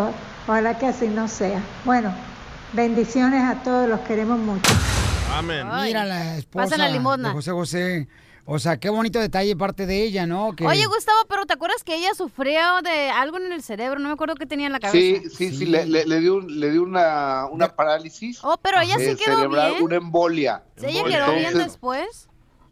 Ojalá 0.47 0.77
que 0.77 0.87
así 0.87 1.07
no 1.07 1.27
sea. 1.27 1.61
Bueno, 1.85 2.13
bendiciones 2.73 3.43
a 3.43 3.55
todos, 3.63 3.89
los 3.89 4.01
queremos 4.01 4.39
mucho. 4.39 4.71
Amén. 5.33 5.67
Mira 5.83 6.05
la 6.05 6.37
esposa 6.37 6.77
de 6.77 6.99
José 7.31 7.51
José 7.51 8.07
o 8.45 8.59
sea, 8.59 8.77
qué 8.77 8.89
bonito 8.89 9.19
detalle 9.19 9.55
parte 9.55 9.85
de 9.85 10.03
ella, 10.03 10.25
¿no? 10.25 10.50
Oye, 10.65 10.85
Gustavo, 10.85 11.19
pero 11.29 11.45
¿te 11.45 11.53
acuerdas 11.53 11.83
que 11.83 11.95
ella 11.95 12.13
sufrió 12.13 12.81
de 12.83 13.09
algo 13.09 13.38
en 13.38 13.53
el 13.53 13.63
cerebro? 13.63 14.00
No 14.00 14.09
me 14.09 14.13
acuerdo 14.13 14.35
qué 14.35 14.45
tenía 14.45 14.67
en 14.67 14.73
la 14.73 14.79
cabeza. 14.79 15.21
Sí, 15.21 15.29
sí, 15.29 15.55
sí, 15.55 15.65
le, 15.65 15.85
le, 15.85 16.19
dio, 16.19 16.41
le 16.41 16.71
dio 16.71 16.83
una, 16.83 17.47
una 17.50 17.75
parálisis. 17.75 18.39
Oh, 18.43 18.57
pero 18.62 18.81
ella 18.81 18.97
sí 18.97 19.15
quedó 19.15 19.38
cerebral, 19.38 19.71
bien. 19.71 19.83
Una 19.83 19.95
embolia. 19.95 20.63
¿Sí, 20.75 20.88
ella 20.88 21.03
quedó 21.05 21.35
bien 21.35 21.57
después? 21.57 22.27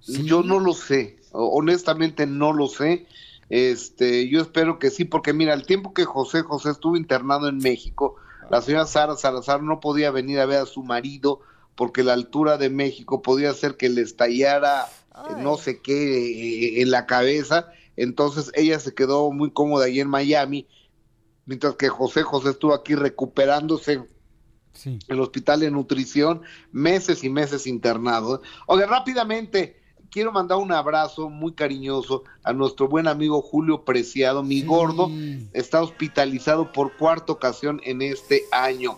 Yo 0.07 0.43
no 0.43 0.59
lo 0.59 0.73
sé, 0.73 1.19
honestamente 1.31 2.25
no 2.25 2.51
lo 2.51 2.67
sé. 2.67 3.05
Este, 3.49 4.27
yo 4.29 4.41
espero 4.41 4.79
que 4.79 4.89
sí, 4.89 5.05
porque 5.05 5.33
mira, 5.33 5.53
el 5.53 5.65
tiempo 5.65 5.93
que 5.93 6.05
José 6.05 6.41
José 6.41 6.71
estuvo 6.71 6.97
internado 6.97 7.47
en 7.47 7.57
México, 7.57 8.15
la 8.49 8.61
señora 8.61 8.85
Sara 8.85 9.15
Salazar 9.15 9.61
no 9.61 9.79
podía 9.79 10.11
venir 10.11 10.39
a 10.39 10.45
ver 10.45 10.59
a 10.59 10.65
su 10.65 10.83
marido 10.83 11.41
porque 11.75 12.03
la 12.03 12.13
altura 12.13 12.57
de 12.57 12.69
México 12.69 13.21
podía 13.21 13.51
hacer 13.51 13.77
que 13.77 13.89
le 13.89 14.01
estallara 14.01 14.87
no 15.39 15.57
sé 15.57 15.81
qué 15.81 16.77
eh, 16.77 16.81
en 16.81 16.91
la 16.91 17.05
cabeza. 17.05 17.71
Entonces 17.95 18.51
ella 18.55 18.79
se 18.79 18.93
quedó 18.93 19.31
muy 19.31 19.51
cómoda 19.51 19.85
ahí 19.85 19.99
en 19.99 20.09
Miami, 20.09 20.67
mientras 21.45 21.75
que 21.75 21.89
José 21.89 22.23
José 22.23 22.51
estuvo 22.51 22.73
aquí 22.73 22.95
recuperándose 22.95 23.93
en 24.85 24.99
el 25.07 25.19
hospital 25.19 25.59
de 25.59 25.71
nutrición, 25.71 26.41
meses 26.71 27.23
y 27.23 27.29
meses 27.29 27.67
internado. 27.67 28.41
Oye, 28.67 28.85
rápidamente, 28.85 29.81
quiero 30.11 30.31
mandar 30.31 30.59
un 30.59 30.71
abrazo 30.71 31.29
muy 31.29 31.53
cariñoso 31.53 32.23
a 32.43 32.53
nuestro 32.53 32.87
buen 32.87 33.07
amigo 33.07 33.41
Julio 33.41 33.83
Preciado, 33.83 34.43
mi 34.43 34.61
gordo, 34.61 35.09
está 35.53 35.81
hospitalizado 35.81 36.71
por 36.71 36.95
cuarta 36.97 37.33
ocasión 37.33 37.81
en 37.83 38.01
este 38.01 38.43
año. 38.51 38.97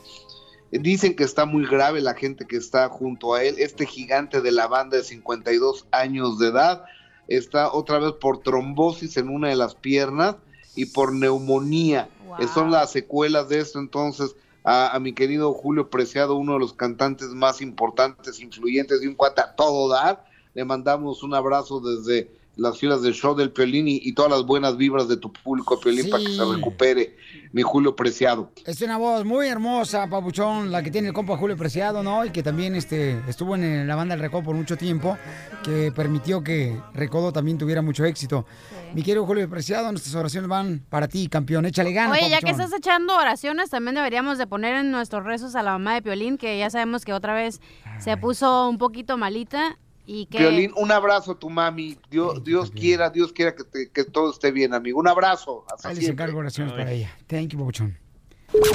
Dicen 0.82 1.16
que 1.16 1.24
está 1.24 1.46
muy 1.46 1.68
grave 1.68 2.02
la 2.02 2.16
gente 2.16 2.46
que 2.46 2.58
está 2.58 2.90
junto 2.90 3.36
a 3.36 3.44
él. 3.44 3.56
Este 3.60 3.86
gigante 3.86 4.42
de 4.42 4.52
la 4.52 4.68
banda 4.68 4.98
de 4.98 5.04
52 5.04 5.86
años 5.92 6.40
de 6.40 6.48
edad 6.48 6.84
está 7.28 7.72
otra 7.72 8.00
vez 8.00 8.14
por 8.14 8.42
trombosis 8.42 9.18
en 9.18 9.30
una 9.30 9.50
de 9.50 9.56
las 9.56 9.76
piernas 9.76 10.36
y 10.76 10.86
por 10.86 11.14
neumonía. 11.14 12.10
Son 12.54 12.72
las 12.72 12.92
secuelas 12.92 13.50
de 13.50 13.60
esto. 13.60 13.80
Entonces, 13.80 14.36
a, 14.64 14.98
mi 15.00 15.14
querido 15.14 15.54
Julio 15.54 15.90
Preciado, 15.90 16.36
uno 16.36 16.54
de 16.54 16.60
los 16.60 16.74
cantantes 16.74 17.30
más 17.30 17.62
importantes, 17.62 18.40
influyentes 18.40 19.02
de 19.02 19.08
un 19.08 19.16
cuate 19.16 19.42
a 19.42 19.56
todo 19.56 19.90
dar, 19.90 20.26
le 20.56 20.66
mandamos 20.66 21.22
un 21.22 21.36
abrazo 21.36 21.82
desde 21.82 22.32
las 22.56 22.78
filas 22.78 23.02
del 23.02 23.14
show 23.14 23.36
del 23.36 23.52
Piolín 23.52 23.88
y, 23.88 24.14
todas 24.14 24.32
las 24.32 24.46
buenas 24.46 24.78
vibras 24.78 25.08
de 25.08 25.18
tu 25.18 25.32
público 25.34 25.80
Piolín 25.80 26.10
para 26.10 26.24
que 26.24 26.32
se 26.32 26.46
recupere 26.46 27.16
mi 27.52 27.62
Julio 27.64 27.96
Preciado. 27.96 28.52
Es 28.66 28.82
una 28.82 28.98
voz 28.98 29.26
muy 29.26 29.48
hermosa, 29.48 30.08
Papuchón, 30.08 30.72
la 30.72 30.84
que 30.84 30.92
tiene 30.92 31.08
el 31.08 31.14
compa 31.14 31.38
Julio 31.38 31.58
Preciado, 31.58 32.04
¿no? 32.04 32.26
Y 32.26 32.30
que 32.30 32.44
también 32.44 32.76
este, 32.76 33.20
estuvo 33.28 33.56
en 33.56 33.88
la 33.88 33.96
banda 33.96 34.16
del 34.16 34.22
Recodo 34.22 34.44
por 34.44 34.56
mucho 34.56 34.78
tiempo, 34.78 35.18
que 35.64 35.92
permitió 35.92 36.44
que 36.44 36.80
Recodo 36.94 37.32
también 37.32 37.58
tuviera 37.58 37.82
mucho 37.82 38.06
éxito. 38.06 38.46
Mi 38.94 39.02
querido 39.02 39.26
Julio 39.26 39.50
Preciado, 39.50 39.92
nuestras 39.92 40.14
oraciones 40.14 40.48
van 40.48 40.86
para 40.90 41.08
ti, 41.08 41.28
campeón. 41.28 41.66
Échale 41.66 41.92
ganas, 41.94 42.18
Oye, 42.18 42.30
ya 42.30 42.40
que 42.40 42.52
estás 42.52 42.72
echando 42.74 43.16
oraciones, 43.16 43.72
también 43.72 43.96
deberíamos 43.96 44.38
de 44.38 44.46
poner 44.46 44.76
en 44.76 44.92
nuestros 44.92 45.24
rezos 45.24 45.56
a 45.56 45.64
la 45.64 45.72
mamá 45.72 45.96
de 45.96 46.04
Piolín, 46.04 46.38
que 46.38 46.60
ya 46.60 46.70
sabemos 46.70 47.04
que 47.04 47.14
otra 47.14 47.34
vez 47.34 47.62
se 48.00 48.16
puso 48.18 48.70
un 48.70 48.78
poquito 48.78 49.18
malita 49.18 49.80
y 50.06 50.28
Violín, 50.30 50.72
un 50.76 50.92
abrazo 50.92 51.34
a 51.34 51.40
tu 51.40 51.50
mami. 51.50 51.98
Dios, 52.10 52.44
Dios 52.44 52.72
quiera, 52.72 53.10
Dios 53.10 53.32
quiera 53.32 53.56
que, 53.56 53.90
que, 53.90 54.04
todo 54.04 54.32
esté 54.32 54.52
bien, 54.52 54.74
amigo. 54.74 55.00
Un 55.00 55.08
abrazo. 55.08 55.66
Hasta 55.74 55.90
Ahí 55.90 55.96
les 55.96 56.10
encargo 56.10 56.40
oraciones 56.40 56.74
para 56.74 56.92
ella. 56.92 57.16
Thank 57.28 57.50
you, 57.50 57.60
Bochón. 57.60 57.98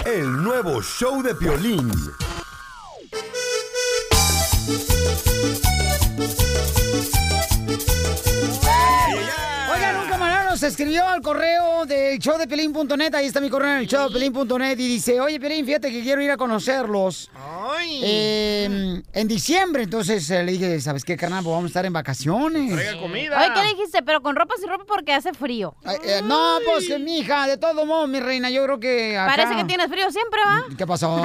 El 0.06 0.42
nuevo 0.42 0.82
show 0.82 1.22
de 1.22 1.34
Piolín. 1.34 1.90
Escribió 10.68 11.06
al 11.06 11.22
correo 11.22 11.86
del 11.86 12.18
show 12.18 12.38
de 12.38 12.46
Pelín.net. 12.46 13.14
Ahí 13.14 13.26
está 13.26 13.40
mi 13.40 13.48
correo 13.48 13.72
en 13.72 13.78
el 13.78 13.86
show 13.86 14.08
de 14.08 14.14
Pelín.net. 14.14 14.78
Y 14.78 14.86
dice: 14.88 15.20
Oye, 15.20 15.40
Pelín, 15.40 15.64
fíjate 15.64 15.90
que 15.90 16.02
quiero 16.02 16.20
ir 16.22 16.30
a 16.30 16.36
conocerlos. 16.36 17.30
Em, 18.02 19.02
en 19.12 19.28
diciembre. 19.28 19.84
Entonces 19.84 20.30
eh, 20.30 20.44
le 20.44 20.52
dije: 20.52 20.80
¿Sabes 20.80 21.04
qué, 21.04 21.16
carnal? 21.16 21.42
Pues 21.42 21.52
vamos 21.52 21.64
a 21.64 21.68
estar 21.68 21.86
en 21.86 21.92
vacaciones. 21.92 22.72
Traiga 22.72 23.00
comida. 23.00 23.38
Oye, 23.38 23.48
¿qué 23.54 23.62
le 23.62 23.68
dijiste? 23.68 24.02
Pero 24.02 24.20
con 24.20 24.36
ropa 24.36 24.54
sin 24.58 24.68
ropa 24.68 24.84
porque 24.86 25.12
hace 25.12 25.32
frío. 25.32 25.74
Eh, 26.04 26.20
no, 26.22 26.58
pues, 26.64 27.00
mi 27.00 27.18
hija, 27.18 27.46
de 27.46 27.56
todo 27.56 27.86
modo, 27.86 28.06
mi 28.06 28.20
reina, 28.20 28.50
yo 28.50 28.62
creo 28.64 28.78
que. 28.78 29.14
Parece 29.16 29.56
que 29.56 29.64
tienes 29.64 29.88
frío 29.88 30.10
siempre, 30.10 30.40
¿va? 30.44 30.76
¿Qué 30.76 30.86
pasó? 30.86 31.22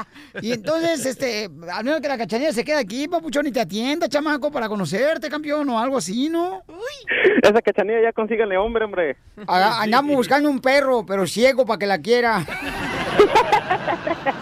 y 0.40 0.52
entonces, 0.52 1.04
este, 1.04 1.50
al 1.70 1.84
menos 1.84 2.00
que 2.00 2.08
la 2.08 2.16
cachanilla 2.16 2.52
se 2.52 2.64
quede 2.64 2.78
aquí, 2.78 3.08
papuchón, 3.08 3.46
y 3.46 3.52
te 3.52 3.60
atienda, 3.60 4.08
chamaco, 4.08 4.50
para 4.50 4.68
conocerte, 4.68 5.28
campeón, 5.28 5.68
o 5.68 5.78
algo 5.78 5.98
así, 5.98 6.28
¿no? 6.28 6.62
Uy. 6.66 7.36
Esa 7.42 7.60
cachanilla 7.60 8.02
ya 8.02 8.12
consíganle 8.12 8.56
hombre 8.56 8.85
hombre, 8.86 9.16
Andamos 9.46 10.16
buscando 10.16 10.48
un 10.48 10.60
perro, 10.60 11.04
pero 11.04 11.26
ciego 11.26 11.66
para 11.66 11.78
que 11.78 11.86
la 11.86 11.98
quiera. 12.00 12.38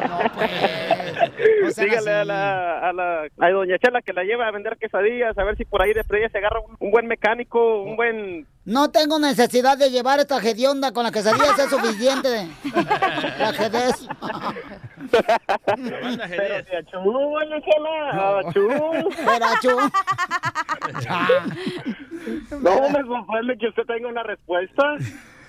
no, 0.09 0.19
pues. 0.35 0.94
Dígale 1.68 2.11
a 2.11 2.25
la, 2.25 2.78
a 2.78 2.92
la 2.92 3.28
a 3.38 3.50
doña 3.50 3.78
Chela 3.78 4.02
que 4.02 4.12
la 4.12 4.25
lleve 4.25 4.44
a 4.44 4.50
vender 4.50 4.76
quesadillas, 4.78 5.37
a 5.37 5.44
ver 5.44 5.56
si 5.56 5.64
por 5.64 5.83
ahí 5.83 5.92
de 5.92 6.00
ella 6.00 6.28
se 6.28 6.38
agarra 6.38 6.61
un, 6.78 6.90
buen 6.90 7.06
mecánico, 7.06 7.83
un 7.83 7.97
buen... 7.97 8.47
No 8.64 8.90
tengo 8.90 9.18
necesidad 9.18 9.76
de 9.76 9.90
llevar 9.90 10.21
esta 10.21 10.38
hedionda 10.38 10.92
con 10.92 11.04
la 11.04 11.12
quesadillas, 11.12 11.59
es 11.59 11.71
suficiente. 11.71 12.49
la 13.38 13.52
jedez. 13.52 14.09
Pero 16.30 16.64
si 16.64 16.76
achú, 16.76 17.12
doña 17.12 17.61
Chela, 17.61 18.38
achú. 18.40 18.68
Pero 19.25 19.44
achú. 19.44 19.76
No 22.62 22.88
me 22.90 23.02
sorprende 23.04 23.59
que 23.59 23.68
usted 23.68 23.83
tenga 23.87 24.09
una 24.09 24.23
respuesta. 24.23 24.97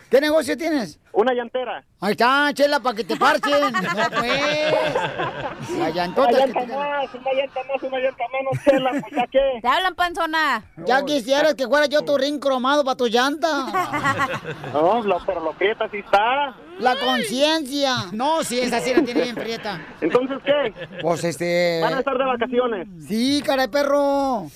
¿Qué 0.09 0.21
negocio 0.21 0.55
tienes? 0.55 0.99
Una 1.11 1.33
llantera. 1.33 1.83
Ahí 1.99 2.11
está, 2.11 2.51
chela, 2.53 2.79
para 2.79 2.95
que 2.95 3.03
te 3.03 3.15
parchen. 3.15 3.61
no, 3.71 4.09
pues. 4.19 5.79
La 5.79 5.89
llantota. 5.89 6.29
Una 6.29 6.45
llanta 6.45 6.59
más, 6.59 7.13
una 7.15 7.33
llanta 7.33 7.59
más, 7.63 7.83
una 7.83 7.99
llanta 7.99 8.23
menos, 8.31 8.63
chela, 8.63 8.91
pues 8.91 9.15
ya 9.15 9.27
qué. 9.27 9.59
Te 9.61 9.67
hablan, 9.67 9.95
panzona. 9.95 10.63
Ya 10.85 11.03
quisieras 11.03 11.55
que 11.55 11.67
fuera 11.67 11.87
yo 11.87 12.03
tu 12.03 12.17
ring 12.17 12.39
cromado 12.39 12.83
para 12.83 12.97
tu 12.97 13.07
llanta. 13.07 13.47
no, 14.73 15.03
pero 15.25 15.39
lo 15.39 15.53
prieta 15.53 15.89
sí 15.89 15.97
está. 15.97 16.55
La 16.79 16.95
conciencia. 16.97 17.95
No, 18.11 18.43
sí, 18.43 18.59
esa 18.59 18.81
sí 18.81 18.93
la 18.93 19.01
tiene 19.03 19.23
bien 19.23 19.35
prieta. 19.35 19.81
¿Entonces 20.01 20.37
qué? 20.45 20.73
Pues 21.01 21.23
este... 21.23 21.79
¿Van 21.81 21.93
a 21.95 21.99
estar 21.99 22.17
de 22.17 22.25
vacaciones? 22.25 22.87
Sí, 23.07 23.41
cara 23.45 23.63
de 23.63 23.69
perro. 23.69 24.47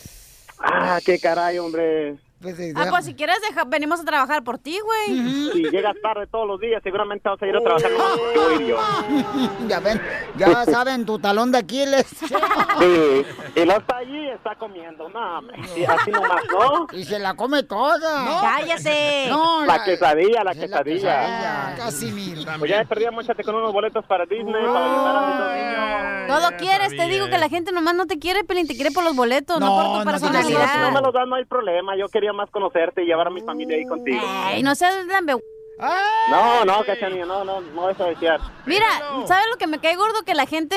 Ah, 0.60 1.00
qué 1.06 1.18
caray, 1.20 1.58
hombre. 1.58 2.18
Pues, 2.42 2.58
ah, 2.74 2.86
pues 2.90 3.04
si 3.04 3.16
quieres, 3.16 3.38
venimos 3.68 4.00
a 4.00 4.06
trabajar 4.06 4.46
por 4.46 4.58
ti, 4.58 4.80
güey. 4.80 5.52
Si 5.52 5.64
llegas 5.70 5.96
tarde 6.02 6.26
todos 6.28 6.48
los 6.48 6.60
días, 6.60 6.82
seguramente 6.82 7.28
vas 7.28 7.42
a 7.42 7.46
ir 7.46 7.56
a 7.56 7.60
trabajar 7.60 7.92
con 7.92 8.66
yo. 8.66 8.78
Ya 9.68 9.80
ven, 9.82 10.02
ya 10.38 10.66
saben, 10.66 11.06
tu 11.06 11.20
talón 11.20 11.52
de 11.52 11.58
Aquiles. 11.58 12.08
Sí, 12.08 13.26
y 13.56 13.66
no 13.66 13.76
está 13.76 13.98
allí, 13.98 14.30
está 14.30 14.56
comiendo. 14.56 15.10
No, 15.10 15.40
así 15.88 16.12
nomás, 16.12 16.44
¿no? 16.50 16.88
Y 16.94 17.04
se 17.04 17.20
la 17.20 17.36
come 17.36 17.64
toda. 17.64 18.24
No, 18.24 18.42
¡Cállate! 18.42 19.28
No, 19.30 19.66
la, 19.66 19.84
quesadilla, 19.84 20.44
la 20.44 20.54
quesadilla. 20.54 21.76
Casi 21.76 22.12
mil. 22.12 22.48
Pues 22.58 22.72
ya 22.72 22.86
perdí 22.86 23.06
mochate 23.12 23.44
con 23.44 23.56
unos 23.56 23.74
boletos 23.74 24.06
para 24.06 24.26
Disney, 24.26 24.66
para 24.66 24.86
ayudar 24.86 25.16
a 25.16 25.28
mis 25.28 25.58
niños. 25.58 26.30
Todo 26.30 26.58
quieres, 26.58 26.96
te 26.96 27.08
digo 27.08 27.28
que 27.28 27.38
la 27.38 27.50
gente 27.50 27.72
nomás 27.72 27.96
no 27.96 28.06
te 28.06 28.18
quiere, 28.20 28.44
Pelín, 28.44 28.68
te 28.68 28.76
quiere 28.76 28.92
por 28.92 29.04
los 29.04 29.16
boletos, 29.16 29.60
no, 29.60 29.76
por 29.76 30.00
tu 30.00 30.06
personalidad. 30.06 30.78
No, 30.78 30.92
no 30.92 30.92
me 30.92 31.02
los 31.02 31.14
dan, 31.14 31.28
no 31.28 31.36
hay 31.36 31.46
problema. 31.46 31.98
Yo 31.98 32.08
quería 32.08 32.29
más 32.34 32.50
conocerte 32.50 33.04
y 33.04 33.06
llevar 33.06 33.28
a 33.28 33.32
mi 33.32 33.42
familia 33.42 33.78
ahí 33.78 33.86
contigo. 33.86 34.22
Ay, 34.26 34.64
no 34.64 34.76
seas 34.76 35.06
lambe... 35.80 36.20
No, 36.30 36.66
no, 36.66 36.84
cachanilla, 36.84 37.26
no, 37.26 37.44
no, 37.44 37.62
no 37.62 37.90
eso 37.90 38.06
desear. 38.06 38.40
Mira, 38.66 38.88
¿sabes 39.28 39.46
lo 39.52 39.58
que 39.58 39.68
me 39.68 39.80
cae 39.80 39.96
gordo? 39.96 40.24
Que 40.24 40.36
la 40.36 40.46
gente 40.46 40.76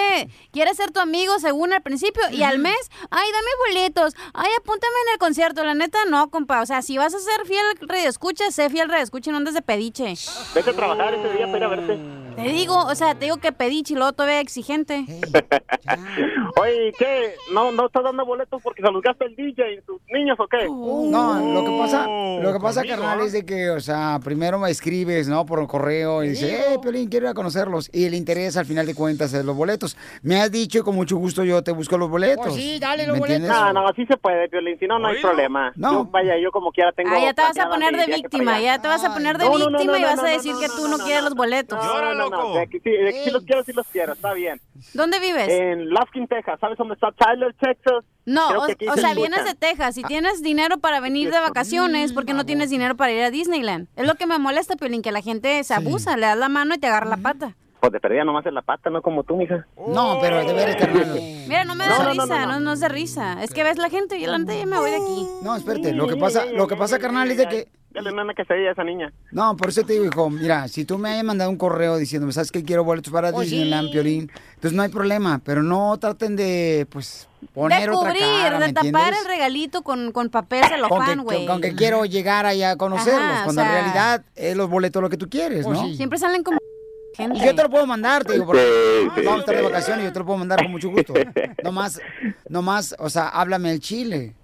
quiere 0.52 0.75
ser 0.75 0.90
tu 0.90 1.00
amigo 1.00 1.38
según 1.38 1.73
al 1.73 1.82
principio 1.82 2.23
y 2.30 2.42
al 2.42 2.59
mes, 2.59 2.90
ay, 3.11 3.28
dame 3.32 3.50
boletos, 3.68 4.14
ay, 4.32 4.50
apúntame 4.59 4.94
en 5.06 5.12
el 5.12 5.18
concierto. 5.18 5.64
La 5.64 5.75
neta, 5.75 5.99
no, 6.09 6.30
compa. 6.30 6.62
O 6.62 6.66
sea, 6.66 6.82
si 6.82 6.97
vas 6.99 7.14
a 7.14 7.18
ser 7.18 7.47
fiel 7.47 7.64
radio 7.80 8.09
escucha, 8.09 8.50
sé 8.50 8.71
fiel 8.71 8.88
radio 8.88 9.04
escucha 9.04 9.30
y 9.30 9.32
no 9.32 9.38
andes 9.38 9.54
de 9.54 9.62
pediche. 9.62 10.14
Vete 10.54 10.71
a 10.71 10.73
trabajar 10.73 11.14
ese 11.14 11.32
día 11.35 11.47
para 11.47 11.59
ir 11.59 11.64
a 11.64 11.68
verte. 11.68 12.23
Te 12.37 12.49
digo, 12.49 12.87
o 12.87 12.94
sea, 12.94 13.14
te 13.14 13.26
digo 13.26 13.37
que 13.37 13.52
pedí 13.52 13.82
chilo 13.82 14.12
todavía 14.12 14.40
exigente. 14.40 15.04
Oye, 16.61 16.92
¿qué? 16.99 17.35
¿No, 17.52 17.73
¿No 17.73 17.87
estás 17.87 18.04
dando 18.04 18.25
boletos 18.25 18.62
porque 18.62 18.82
se 18.82 18.90
los 18.90 19.02
gasta 19.02 19.26
el 19.26 19.37
DJ 19.37 19.75
y 19.75 19.80
sus 19.82 20.00
niños 20.11 20.38
o 20.40 20.47
qué? 20.47 20.66
no, 20.66 21.52
lo 21.52 21.64
que 21.64 21.78
pasa, 21.78 22.06
lo 22.06 22.52
que 22.52 22.61
pasa, 22.61 22.85
carnal, 22.85 23.21
es 23.21 23.32
de 23.32 23.44
que, 23.44 23.71
o 23.71 23.80
sea, 23.80 24.18
primero 24.23 24.59
me 24.59 24.68
escribes, 24.92 25.28
¿no? 25.28 25.46
Por 25.46 25.58
un 25.58 25.66
correo 25.66 26.22
y 26.22 26.28
dices, 26.30 26.50
eh, 26.50 26.78
Piolín, 26.80 27.08
quiero 27.08 27.26
ir 27.26 27.30
a 27.30 27.34
conocerlos. 27.34 27.88
Y 27.94 28.04
el 28.04 28.14
interés, 28.14 28.56
al 28.56 28.66
final 28.66 28.84
de 28.87 28.94
cuentas, 28.94 29.32
es 29.32 29.44
los 29.44 29.56
boletos. 29.56 29.96
Me 30.22 30.38
has 30.40 30.50
dicho 30.52 30.80
y 30.80 30.82
con 30.82 30.94
mucho 30.94 31.16
gusto 31.16 31.44
yo 31.44 31.62
te 31.62 31.72
busco 31.72 31.96
los 31.96 32.11
boletos. 32.11 32.46
Pues 32.46 32.54
sí, 32.54 32.78
dale 32.78 33.06
los 33.06 33.18
boletos. 33.18 33.49
No, 33.49 33.72
no, 33.72 33.88
así 33.88 34.04
se 34.04 34.16
puede, 34.18 34.49
Piolín, 34.49 34.78
si 34.78 34.87
no, 34.87 34.99
no 34.99 35.08
hay 35.08 35.20
problema. 35.20 35.72
No. 35.76 36.04
vaya, 36.04 36.38
yo 36.38 36.50
como 36.52 36.72
quiera 36.72 36.92
tengo... 36.92 37.11
Ah, 37.11 37.20
ya 37.20 37.32
te 37.32 37.42
vas 37.42 37.58
a 37.58 37.68
poner 37.70 37.96
de 37.96 38.06
víctima, 38.06 38.61
ya 38.61 38.80
te 38.80 38.88
vas 38.88 39.02
a 39.04 39.14
poner 39.14 39.38
de 39.38 39.49
víctima 39.49 39.99
y 39.99 40.02
vas 40.02 40.22
a 40.22 40.26
decir 40.26 40.54
que 40.61 40.68
tú 40.68 40.88
no 40.88 40.99
quieres 40.99 41.25
los 41.25 41.34
boletos. 41.34 41.82
No, 41.82 42.14
no, 42.14 42.54
sí, 42.70 43.30
los 43.30 43.44
quiero, 43.44 43.64
sí 43.64 43.72
los 43.72 43.87
quiero, 43.88 44.12
está 44.12 44.34
bien. 44.34 44.61
¿Dónde 44.92 45.20
vives? 45.20 45.49
En 45.49 45.88
Lufkin, 45.88 46.26
Texas. 46.26 46.58
¿Sabes 46.61 46.76
dónde 46.76 46.94
está 46.94 47.12
Tyler, 47.12 47.54
Texas? 47.58 48.04
No, 48.25 48.50
o, 48.50 48.97
sea, 48.97 49.14
vienes 49.14 49.45
de 49.45 49.55
Texas 49.55 49.99
y 49.99 50.02
tienes 50.05 50.43
dinero 50.43 50.79
para 50.79 51.00
venir 51.00 51.31
de 51.33 51.41
vacaciones 51.41 52.12
porque 52.12 52.35
no 52.35 52.47
tienes 52.47 52.71
dinero 52.71 52.97
para 52.97 53.12
ir 53.12 53.23
a 53.23 53.31
Disneyland. 53.31 53.88
Es 53.97 54.07
lo 54.07 54.14
que 54.14 54.26
me 54.26 54.38
molesta, 54.38 54.76
Piolín, 54.76 55.02
que 55.02 55.11
la 55.11 55.23
gente 55.23 55.62
se 55.64 55.75
abusa, 55.75 56.17
le 56.17 56.26
das 56.26 56.38
la 56.38 56.49
mano 56.49 56.75
y 56.75 56.79
te 56.79 56.87
agarra 56.87 57.09
la 57.09 57.17
pata. 57.17 57.57
Pues 57.81 57.93
de 57.93 57.99
perdida 57.99 58.23
nomás 58.23 58.47
en 58.47 58.55
la 58.55 58.62
pata, 58.62 58.91
no 58.91 59.02
como 59.02 59.25
tú, 59.25 59.37
mija. 59.37 59.67
No, 59.88 60.19
pero 60.21 60.45
de 60.45 60.52
veras, 60.52 60.76
carnal. 60.76 61.14
Mira, 61.49 61.64
no 61.64 61.75
me 61.75 61.85
da 61.85 62.11
risa, 62.11 62.47
no, 62.47 62.61
no, 62.61 62.75
es 62.75 62.81
de 62.81 62.88
risa. 62.88 63.43
Es 63.43 63.52
que 63.52 63.64
ves 63.64 63.76
la 63.76 63.91
gente 63.91 64.17
y 64.17 64.21
delante 64.21 64.57
ya 64.57 64.67
me 64.67 64.79
voy 64.79 64.91
de 64.91 64.99
aquí. 64.99 65.26
No, 65.43 65.57
espérate, 65.57 65.93
lo 65.93 66.07
que 66.07 66.17
pasa, 66.17 66.45
lo 66.47 66.69
que 66.69 66.76
pasa, 66.76 67.00
carnal, 67.00 67.29
es 67.33 67.38
de 67.38 67.49
que 67.49 67.69
Dale 67.94 68.12
una 68.12 68.34
quesadilla 68.34 68.70
a 68.70 68.72
esa 68.72 68.84
niña. 68.84 69.12
No, 69.32 69.56
por 69.56 69.68
eso 69.68 69.82
te 69.82 69.92
digo, 69.94 70.04
hijo, 70.06 70.30
mira, 70.30 70.68
si 70.68 70.84
tú 70.84 70.99
me 70.99 71.11
hayas 71.11 71.25
mandado 71.25 71.50
un 71.50 71.56
correo 71.56 71.96
diciéndome, 71.96 72.32
¿sabes 72.32 72.50
qué? 72.50 72.62
Quiero 72.64 72.84
boletos 72.84 73.12
para 73.12 73.32
Pues 73.32 73.50
Disneyland. 73.50 73.90
Piolín. 73.90 74.30
Entonces 74.54 74.72
no 74.72 74.82
hay 74.82 74.88
problema, 74.88 75.40
pero 75.44 75.62
no 75.62 75.96
traten 75.99 76.37
de, 76.37 76.87
pues, 76.90 77.28
poner 77.52 77.90
de 77.90 77.96
otra 77.96 78.14
cara, 78.14 78.58
¿me 78.58 78.66
de 78.66 78.72
tapar 78.72 78.87
entiendes? 78.87 79.20
el 79.20 79.26
regalito 79.28 79.82
con, 79.82 80.12
con 80.12 80.30
papel 80.30 80.62
que, 80.62 80.68
celofán, 80.68 81.22
güey. 81.22 81.46
con 81.46 81.61
que 81.61 81.75
quiero 81.75 82.04
llegar 82.04 82.46
allá 82.46 82.70
a 82.72 82.76
conocerlos, 82.76 83.20
Ajá, 83.22 83.40
o 83.40 83.44
cuando 83.44 83.62
en 83.62 83.68
realidad 83.68 84.25
es 84.37 84.56
los 84.56 84.70
boletos 84.70 85.02
lo 85.02 85.11
que 85.11 85.16
tú 85.16 85.28
quieres, 85.28 85.66
¿no? 85.66 85.84
sí. 85.84 85.96
Siempre 85.96 86.18
salen 86.18 86.42
como 86.42 86.58
gente. 87.16 87.38
Y 87.38 87.44
yo 87.44 87.54
te 87.54 87.62
lo 87.62 87.68
puedo 87.68 87.87
mandar, 87.87 88.25
te 88.25 88.32
digo, 88.34 88.46
porque 88.46 88.62
Sí, 88.62 89.11
sí, 89.16 89.26
vamos 89.26 89.38
a 89.38 89.40
estar 89.40 89.56
de 89.56 89.62
vacaciones 89.62 90.02
y 90.02 90.06
yo 90.06 90.12
te 90.12 90.18
lo 90.20 90.25
puedo 90.25 90.38
mandar 90.38 90.62
con 90.62 90.70
mucho 90.70 90.88
gusto. 90.88 91.12
Nomás, 91.62 92.00
nomás, 92.49 92.94
o 92.99 93.11
sea, 93.11 93.28
háblame 93.28 93.70
el 93.72 93.80
chile. 93.80 94.34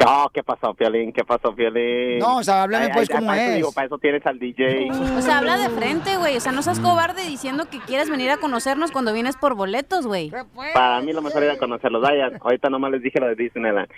No, 0.00 0.30
¿qué 0.32 0.42
pasó, 0.42 0.74
Piolín? 0.74 1.12
¿Qué 1.12 1.24
pasó, 1.24 1.54
Piolín? 1.54 2.18
No, 2.18 2.36
o 2.36 2.42
sea, 2.44 2.62
háblame, 2.62 2.86
Ay, 2.86 2.90
pues, 2.94 3.10
ay, 3.10 3.16
cómo 3.16 3.26
para 3.28 3.42
eso 3.42 3.50
es. 3.50 3.56
digo, 3.56 3.72
para 3.72 3.86
eso 3.86 3.98
tienes 3.98 4.26
al 4.26 4.38
DJ. 4.38 4.90
O 5.16 5.20
sea, 5.20 5.38
habla 5.38 5.56
de 5.58 5.68
frente, 5.70 6.16
güey. 6.16 6.36
O 6.36 6.40
sea, 6.40 6.52
no 6.52 6.62
seas 6.62 6.80
cobarde 6.80 7.22
diciendo 7.24 7.66
que 7.70 7.78
quieres 7.80 8.10
venir 8.10 8.30
a 8.30 8.38
conocernos 8.38 8.90
cuando 8.92 9.12
vienes 9.12 9.36
por 9.36 9.54
boletos, 9.54 10.06
güey. 10.06 10.30
Para 10.74 11.00
mí 11.00 11.12
lo 11.12 11.22
mejor 11.22 11.42
era 11.42 11.58
conocerlos. 11.58 12.02
Vayan, 12.02 12.38
ahorita 12.40 12.70
nomás 12.70 12.92
les 12.92 13.02
dije 13.02 13.20
lo 13.20 13.26
de 13.26 13.34
Disneyland. 13.34 13.88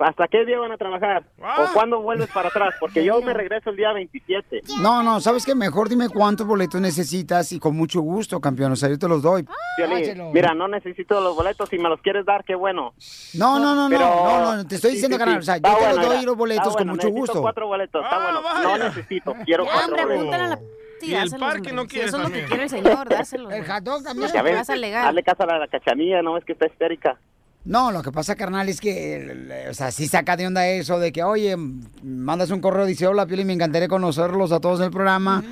¿Hasta 0.00 0.28
qué 0.28 0.44
día 0.46 0.58
van 0.58 0.72
a 0.72 0.76
trabajar? 0.78 1.24
¿O 1.38 1.72
cuándo 1.74 2.00
vuelves 2.00 2.28
para 2.30 2.48
atrás? 2.48 2.74
Porque 2.80 3.04
yo 3.04 3.20
me 3.22 3.34
regreso 3.34 3.70
el 3.70 3.76
día 3.76 3.92
27. 3.92 4.62
No, 4.80 5.02
no, 5.02 5.20
¿sabes 5.20 5.44
qué? 5.44 5.54
Mejor 5.54 5.88
dime 5.88 6.08
cuántos 6.08 6.46
boletos 6.46 6.80
necesitas 6.80 7.52
y 7.52 7.58
con 7.60 7.76
mucho 7.76 8.00
gusto, 8.00 8.40
campeón. 8.40 8.72
O 8.72 8.76
sea, 8.76 8.88
yo 8.88 8.98
te 8.98 9.06
los 9.08 9.22
doy. 9.22 9.46
Piolín, 9.76 10.32
mira, 10.32 10.54
no 10.54 10.68
necesito 10.68 11.20
los 11.20 11.36
boletos. 11.36 11.68
Si 11.68 11.78
me 11.78 11.88
los 11.88 12.00
quieres 12.00 12.24
dar, 12.24 12.44
qué 12.44 12.54
bueno. 12.54 12.94
No, 13.34 13.58
no, 13.58 13.74
no, 13.74 13.88
Pero- 13.90 14.00
no, 14.00 14.40
no, 14.40 14.56
no, 14.56 14.66
te 14.66 14.76
estoy 14.76 14.90
Sí, 14.92 14.96
diciendo, 14.96 15.16
sí, 15.16 15.18
carnal. 15.18 15.36
sí. 15.36 15.40
O 15.40 15.44
sea, 15.44 15.56
yo 15.58 15.68
Está 15.68 15.70
te 15.70 15.80
bueno, 15.84 15.94
los 15.96 16.06
doy 16.06 16.16
mira. 16.16 16.26
los 16.26 16.36
boletos 16.36 16.66
Está 16.66 16.78
con 16.78 16.86
bueno, 16.86 16.92
mucho 16.92 17.06
necesito 17.08 17.20
gusto. 17.32 17.42
cuatro 17.42 17.66
boletos, 17.66 18.04
está 18.04 18.18
bueno. 18.22 18.42
vaya. 18.42 18.62
No 18.78 18.84
necesito, 18.84 19.34
quiero 19.44 19.64
Ya, 19.66 19.72
cuatro 19.72 19.96
hombre, 19.96 20.16
boletos. 20.16 20.48
la... 20.48 20.58
Sí, 21.00 21.10
Y 21.10 21.14
el 21.14 21.30
parque 21.30 21.72
no 21.72 21.82
Si 21.82 21.88
quiere 21.88 22.06
Eso 22.08 22.16
es 22.18 22.22
lo 22.24 22.30
que 22.30 22.44
quiere 22.44 22.62
el 22.64 22.68
señor, 22.68 23.08
dáselos. 23.08 23.52
El 23.52 23.64
hot 23.66 23.82
dog 23.82 24.02
también. 24.02 24.30
Vas 24.54 24.68
a 24.70 24.72
alegar. 24.74 25.08
hazle 25.08 25.22
caso 25.22 25.42
a 25.44 25.58
la 25.58 25.66
cachanilla, 25.68 26.20
no 26.22 26.36
es 26.36 26.44
que 26.44 26.52
está 26.52 26.66
histérica. 26.66 27.18
No, 27.64 27.92
lo 27.92 28.02
que 28.02 28.10
pasa, 28.10 28.36
carnal, 28.36 28.68
es 28.68 28.80
que, 28.80 29.16
el- 29.16 29.52
o 29.70 29.74
sea, 29.74 29.90
sí 29.90 30.06
saca 30.06 30.36
de 30.36 30.46
onda 30.46 30.66
eso 30.66 30.98
de 30.98 31.12
que, 31.12 31.22
oye, 31.22 31.56
mandas 32.02 32.50
un 32.50 32.60
correo, 32.60 32.86
dice, 32.86 33.06
hola, 33.06 33.26
Pioli, 33.26 33.44
me 33.44 33.52
encantaría 33.52 33.86
conocerlos 33.88 34.50
a 34.52 34.60
todos 34.60 34.80
en 34.80 34.86
el 34.86 34.90
programa. 34.90 35.44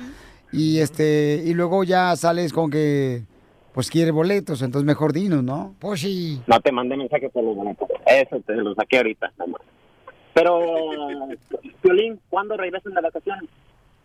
Y 0.51 0.79
este, 0.79 1.43
y 1.45 1.53
luego 1.53 1.83
ya 1.83 2.15
sales 2.15 2.51
con 2.51 2.71
que, 2.71 3.21
pues, 3.73 3.91
quiere 3.91 4.09
boletos, 4.09 4.63
entonces 4.63 4.85
mejor 4.87 5.13
dinos, 5.13 5.43
¿no? 5.43 5.75
Pues 5.79 6.01
sí. 6.01 6.41
No 6.47 6.59
te 6.59 6.71
mandé 6.71 6.97
mensaje 6.97 7.29
por 7.29 7.43
los 7.43 7.55
boletos. 7.55 7.87
Eso 8.07 8.39
te 8.45 8.53
lo 8.55 8.73
saqué 8.73 8.97
ahorita, 8.97 9.31
nomás. 9.37 9.61
Pero, 10.33 10.59
Piolín, 11.81 12.19
¿cuándo 12.29 12.57
regresan 12.57 12.93
de 12.95 13.01
vacaciones? 13.01 13.49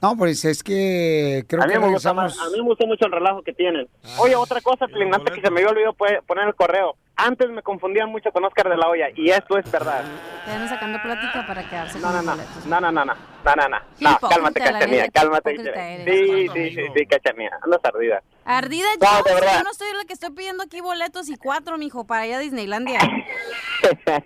No, 0.03 0.15
pues 0.19 0.45
es 0.45 0.63
que 0.63 1.45
creo 1.49 1.63
a, 1.63 1.67
mí 1.67 1.73
que 1.73 1.79
me 1.79 1.89
gusta 1.91 2.11
regresamos... 2.13 2.37
más- 2.37 2.47
a 2.47 2.51
mí 2.51 2.59
me 2.59 2.65
gustó 2.69 2.87
mucho 2.87 3.07
el 3.07 3.13
relajo 3.13 3.41
que 3.43 3.55
tienen. 3.55 3.89
Oye, 4.19 4.37
otra 4.37 4.61
cosa, 4.61 4.87
Piolín, 4.87 5.15
antes 5.15 5.35
que 5.35 5.41
se 5.41 5.51
me 5.51 5.61
había 5.61 5.71
olvidado 5.71 5.95
pues, 5.95 6.13
poner 6.27 6.47
el 6.49 6.55
correo. 6.55 6.97
Antes 7.17 7.49
me 7.49 7.63
confundían 7.63 8.11
mucho 8.11 8.33
con 8.33 8.45
Oscar 8.45 8.69
de 8.69 8.77
la 8.77 8.89
Hoya, 8.89 9.07
y 9.15 9.31
esto 9.31 9.57
es 9.57 9.71
verdad. 9.71 10.03
Te 10.45 10.51
van 10.51 10.69
sacando 10.69 11.01
plática 11.01 11.47
para 11.47 11.69
quedarse 11.69 12.01
No, 12.01 12.09
con 12.09 12.13
no, 12.13 12.17
los 12.17 12.25
no, 12.27 12.33
boletos. 12.33 12.67
no, 12.67 12.81
no, 12.81 12.91
no, 12.93 13.05
no, 13.05 13.15
no, 13.15 13.55
no, 13.55 13.69
no, 13.69 13.79
no, 14.01 14.19
cálmate, 14.29 14.61
qué 14.61 15.11
cálmate. 15.13 15.57
Sí, 15.57 16.49
sí, 16.53 16.71
sí, 16.75 16.87
sí, 16.97 17.07
cachanilla, 17.07 17.57
andas 17.63 17.81
ardida. 17.85 18.21
Ardida 18.45 18.89
No, 19.01 19.19
yo, 19.19 19.35
verdad. 19.35 19.59
yo 19.59 19.63
no 19.63 19.71
estoy 19.71 19.87
la 19.97 20.05
que 20.07 20.13
estoy 20.13 20.31
pidiendo 20.31 20.65
aquí 20.65 20.81
boletos 20.81 21.29
y 21.29 21.37
cuatro, 21.37 21.79
mijo, 21.79 22.05
para 22.05 22.27
ir 22.27 22.35
a 22.35 22.39
Disneylandia. 22.41 22.99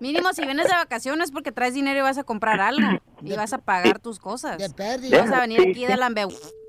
Mínimo, 0.00 0.32
si 0.32 0.42
vienes 0.46 0.68
de 0.68 0.74
vacaciones 0.74 1.32
porque 1.32 1.52
traes 1.52 1.74
dinero 1.74 1.98
y 1.98 2.02
vas 2.02 2.18
a 2.18 2.24
comprar 2.24 2.60
algo. 2.60 2.98
Y 3.20 3.34
vas 3.36 3.52
a 3.52 3.58
pagar 3.58 3.98
tus 3.98 4.20
cosas. 4.20 4.56
De 4.58 4.98
No 5.10 5.18
vas 5.18 5.32
a 5.32 5.40
venir 5.40 5.60
aquí 5.60 5.84
de 5.84 5.96
la 5.96 6.08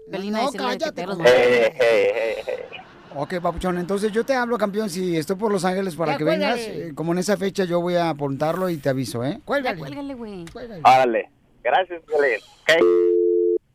Belina 0.08 0.42
No, 0.42 0.52
cállate, 0.52 0.92
te 0.92 1.06
los. 1.06 1.20
Eh, 1.20 1.24
eh, 1.26 1.78
eh, 1.80 2.44
eh. 2.48 2.69
Ok, 3.16 3.40
papuchón, 3.42 3.78
entonces 3.80 4.12
yo 4.12 4.24
te 4.24 4.36
hablo, 4.36 4.56
campeón, 4.58 4.88
si 4.90 5.18
estoy 5.18 5.36
por 5.36 5.52
Los 5.52 5.66
Ángeles 5.66 5.96
para 5.96 6.12
Ya, 6.14 6.18
que 6.20 6.24
vengas. 6.24 6.60
cuélgale. 6.60 6.88
eh, 6.90 6.94
como 6.96 7.12
en 7.14 7.18
esa 7.20 7.38
fecha 7.38 7.64
yo 7.64 7.82
voy 7.82 7.96
a 7.96 8.10
apuntarlo 8.10 8.70
y 8.70 8.78
te 8.78 8.90
aviso, 8.90 9.24
¿eh? 9.26 9.40
Ya 9.64 9.76
cuélgale, 9.76 10.14
güey. 10.14 10.46
Órale, 10.84 11.30
gracias. 11.64 12.02
Ok. 12.08 12.72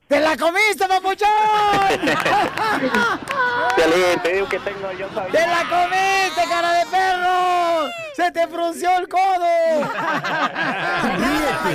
¡Te 0.06 0.20
la 0.20 0.36
comiste, 0.36 0.86
papuchón! 0.86 1.28
Te 4.22 4.32
digo 4.34 4.48
que 4.48 4.60
tengo, 4.60 4.92
yo. 4.92 5.08
¡Te 5.08 5.40
la 5.40 5.64
comiste, 5.68 6.44
cara 6.48 6.72
de 6.74 6.86
perro! 6.86 7.88
¡Se 8.14 8.30
te 8.30 8.46
frunció 8.46 8.96
el 8.98 9.08
codo! 9.08 9.80
Ríete 11.16 11.62
con 11.62 11.72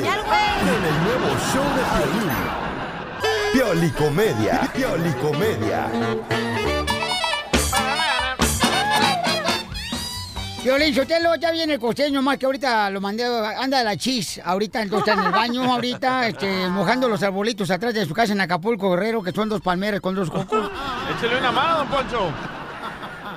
el 0.85 0.97
nuevo 1.03 1.27
show 1.51 1.63
de 1.75 1.83
Piolín. 3.51 3.53
Piolicomedia. 3.53 4.61
Piolicomedia. 4.73 5.81
Violín 10.63 10.93
Sotelo, 10.93 11.35
ya 11.35 11.51
viene 11.51 11.75
el 11.75 11.79
costeño, 11.79 12.21
más 12.21 12.37
que 12.37 12.45
ahorita 12.45 12.89
lo 12.89 12.99
mandé, 12.99 13.23
anda 13.25 13.77
de 13.77 13.83
la 13.85 13.95
chis, 13.95 14.41
ahorita 14.43 14.81
entonces 14.81 15.07
está 15.07 15.21
en 15.21 15.27
el 15.27 15.31
baño, 15.31 15.63
ahorita, 15.73 16.27
este, 16.27 16.67
mojando 16.67 17.07
los 17.07 17.23
arbolitos 17.23 17.71
atrás 17.71 17.93
de 17.93 18.05
su 18.05 18.13
casa 18.13 18.33
en 18.33 18.41
Acapulco, 18.41 18.91
Guerrero, 18.91 19.23
que 19.23 19.31
son 19.31 19.47
dos 19.47 19.61
palmeras 19.61 20.01
con 20.01 20.15
dos 20.15 20.29
cocos. 20.29 20.69
Échale 21.17 21.39
una 21.39 21.51
mano, 21.51 21.77
don 21.77 21.87
Poncho. 21.87 22.31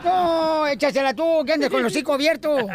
No, 0.04 0.66
échasela 0.66 1.14
tú, 1.14 1.44
que 1.46 1.52
andes 1.52 1.70
con 1.70 1.78
el 1.78 1.86
hocico 1.86 2.14
abierto. 2.14 2.56
Don 2.56 2.68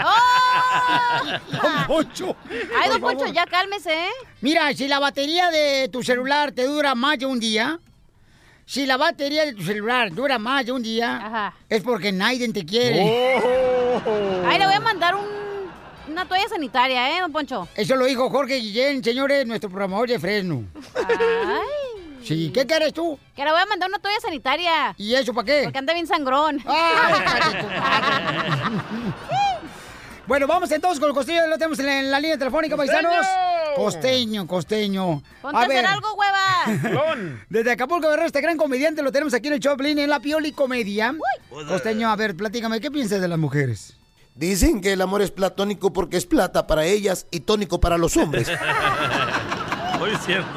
Poncho. 1.85 2.37
Ay, 2.79 2.89
don 2.89 3.01
Poncho, 3.01 3.27
ya 3.27 3.45
cálmese, 3.45 3.91
¿eh? 3.91 4.09
Mira, 4.39 4.73
si 4.73 4.87
la 4.87 4.99
batería 4.99 5.51
de 5.51 5.89
tu 5.91 6.03
celular 6.03 6.53
te 6.53 6.63
dura 6.63 6.95
más 6.95 7.19
de 7.19 7.25
un 7.25 7.37
día, 7.37 7.81
si 8.65 8.85
la 8.85 8.95
batería 8.95 9.45
de 9.45 9.53
tu 9.53 9.63
celular 9.63 10.13
dura 10.13 10.39
más 10.39 10.65
de 10.65 10.71
un 10.71 10.83
día, 10.83 11.53
es 11.67 11.83
porque 11.83 12.13
nadie 12.13 12.47
te 12.53 12.65
quiere. 12.65 13.41
Ay, 14.47 14.59
le 14.59 14.65
voy 14.65 14.75
a 14.75 14.79
mandar 14.79 15.15
un, 15.15 15.25
una 16.09 16.25
toalla 16.27 16.47
sanitaria, 16.49 17.17
¿eh, 17.17 17.21
don 17.21 17.31
Poncho? 17.31 17.67
Eso 17.75 17.95
lo 17.95 18.05
dijo 18.05 18.29
Jorge 18.29 18.55
Guillén, 18.55 19.03
señores, 19.03 19.45
nuestro 19.45 19.69
programador 19.69 20.09
de 20.09 20.19
Fresno. 20.19 20.63
Ay. 20.95 21.87
Sí, 22.23 22.51
¿qué 22.53 22.65
quieres 22.65 22.93
tú? 22.93 23.17
Que 23.35 23.45
le 23.45 23.51
voy 23.51 23.61
a 23.61 23.65
mandar 23.65 23.87
una 23.89 23.99
toalla 23.99 24.19
sanitaria. 24.19 24.93
¿Y 24.97 25.15
eso 25.15 25.33
para 25.33 25.45
qué? 25.45 25.61
Porque 25.63 25.77
anda 25.79 25.93
bien 25.93 26.07
sangrón. 26.07 26.61
Bueno, 30.27 30.45
vamos 30.45 30.69
entonces 30.71 30.99
con 30.99 31.07
el 31.07 31.15
costeño, 31.15 31.47
lo 31.47 31.57
tenemos 31.57 31.79
en 31.79 31.85
la, 31.85 31.99
en 31.99 32.11
la 32.11 32.19
línea 32.19 32.37
telefónica, 32.37 32.75
paisanos. 32.75 33.15
¡Costeño! 33.77 33.77
Costeño, 33.77 34.47
costeño. 34.47 35.23
Ponte 35.41 35.57
a 35.57 35.61
hacer 35.61 35.85
algo, 35.85 36.07
hueva. 36.15 37.37
Desde 37.49 37.71
Acapulco 37.71 38.09
Guerrero, 38.09 38.27
este 38.27 38.41
gran 38.41 38.57
comediante 38.57 39.01
lo 39.01 39.11
tenemos 39.11 39.33
aquí 39.33 39.47
en 39.47 39.53
el 39.53 39.59
Choplin, 39.61 39.97
en 39.99 40.09
la 40.09 40.19
Pioli 40.19 40.51
Comedia. 40.51 41.15
Costeño, 41.49 42.09
a 42.09 42.15
ver, 42.17 42.35
platícame, 42.35 42.81
¿qué 42.81 42.91
piensas 42.91 43.21
de 43.21 43.27
las 43.29 43.39
mujeres? 43.39 43.95
Dicen 44.35 44.81
que 44.81 44.93
el 44.93 45.01
amor 45.01 45.21
es 45.21 45.31
platónico 45.31 45.93
porque 45.93 46.17
es 46.17 46.25
plata 46.25 46.67
para 46.67 46.85
ellas 46.85 47.25
y 47.31 47.39
tónico 47.39 47.79
para 47.79 47.97
los 47.97 48.17
hombres. 48.17 48.49
Muy 49.99 50.15
cierto. 50.17 50.49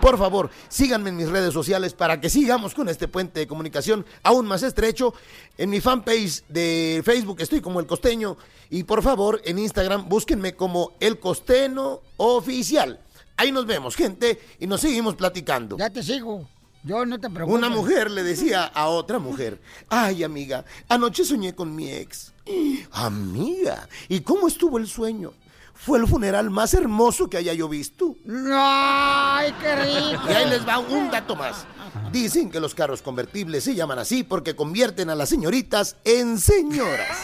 Por 0.00 0.18
favor, 0.18 0.50
síganme 0.68 1.10
en 1.10 1.16
mis 1.16 1.28
redes 1.28 1.52
sociales 1.54 1.94
para 1.94 2.20
que 2.20 2.30
sigamos 2.30 2.74
con 2.74 2.88
este 2.88 3.08
puente 3.08 3.40
de 3.40 3.46
comunicación 3.46 4.04
aún 4.22 4.46
más 4.46 4.62
estrecho. 4.62 5.14
En 5.56 5.70
mi 5.70 5.80
fanpage 5.80 6.44
de 6.48 7.02
Facebook 7.04 7.40
estoy 7.40 7.60
como 7.60 7.80
El 7.80 7.86
Costeño 7.86 8.36
y 8.70 8.84
por 8.84 9.02
favor 9.02 9.40
en 9.44 9.58
Instagram 9.58 10.08
búsquenme 10.08 10.54
como 10.54 10.92
El 11.00 11.18
Costeño 11.18 12.00
Oficial. 12.16 13.00
Ahí 13.36 13.52
nos 13.52 13.66
vemos, 13.66 13.94
gente, 13.94 14.40
y 14.58 14.66
nos 14.66 14.80
seguimos 14.80 15.14
platicando. 15.14 15.76
Ya 15.78 15.90
te 15.90 16.02
sigo. 16.02 16.48
Yo 16.82 17.04
no 17.04 17.18
te 17.18 17.28
preocupes. 17.28 17.58
Una 17.58 17.68
mujer 17.68 18.10
le 18.10 18.22
decía 18.22 18.64
a 18.64 18.88
otra 18.88 19.18
mujer, 19.18 19.60
ay 19.88 20.24
amiga, 20.24 20.64
anoche 20.88 21.24
soñé 21.24 21.54
con 21.54 21.74
mi 21.74 21.90
ex. 21.90 22.32
Amiga, 22.92 23.88
¿y 24.08 24.20
cómo 24.20 24.48
estuvo 24.48 24.78
el 24.78 24.86
sueño? 24.86 25.32
Fue 25.78 25.98
el 25.98 26.06
funeral 26.06 26.50
más 26.50 26.74
hermoso 26.74 27.30
que 27.30 27.36
haya 27.36 27.54
yo 27.54 27.68
visto. 27.68 28.16
¡Ay, 28.52 29.54
qué 29.60 29.76
rico! 29.76 30.22
Y 30.28 30.32
ahí 30.32 30.50
les 30.50 30.66
va 30.66 30.78
un 30.78 31.10
dato 31.10 31.36
más. 31.36 31.66
Dicen 32.12 32.50
que 32.50 32.60
los 32.60 32.74
carros 32.74 33.00
convertibles 33.00 33.64
se 33.64 33.74
llaman 33.74 33.98
así 33.98 34.22
porque 34.24 34.56
convierten 34.56 35.08
a 35.08 35.14
las 35.14 35.28
señoritas 35.28 35.96
en 36.04 36.38
señoras. 36.38 37.16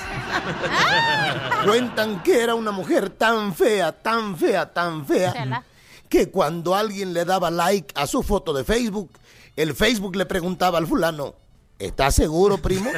Cuentan 1.64 2.22
que 2.22 2.42
era 2.42 2.54
una 2.54 2.70
mujer 2.70 3.10
tan 3.10 3.54
fea, 3.54 3.92
tan 3.92 4.36
fea, 4.36 4.72
tan 4.72 5.04
fea, 5.04 5.64
que 6.08 6.30
cuando 6.30 6.74
alguien 6.74 7.12
le 7.12 7.24
daba 7.24 7.50
like 7.50 7.92
a 7.96 8.06
su 8.06 8.22
foto 8.22 8.52
de 8.52 8.64
Facebook, 8.64 9.10
el 9.56 9.74
Facebook 9.74 10.16
le 10.16 10.26
preguntaba 10.26 10.78
al 10.78 10.86
fulano, 10.86 11.34
¿estás 11.78 12.14
seguro, 12.14 12.58
primo? 12.58 12.90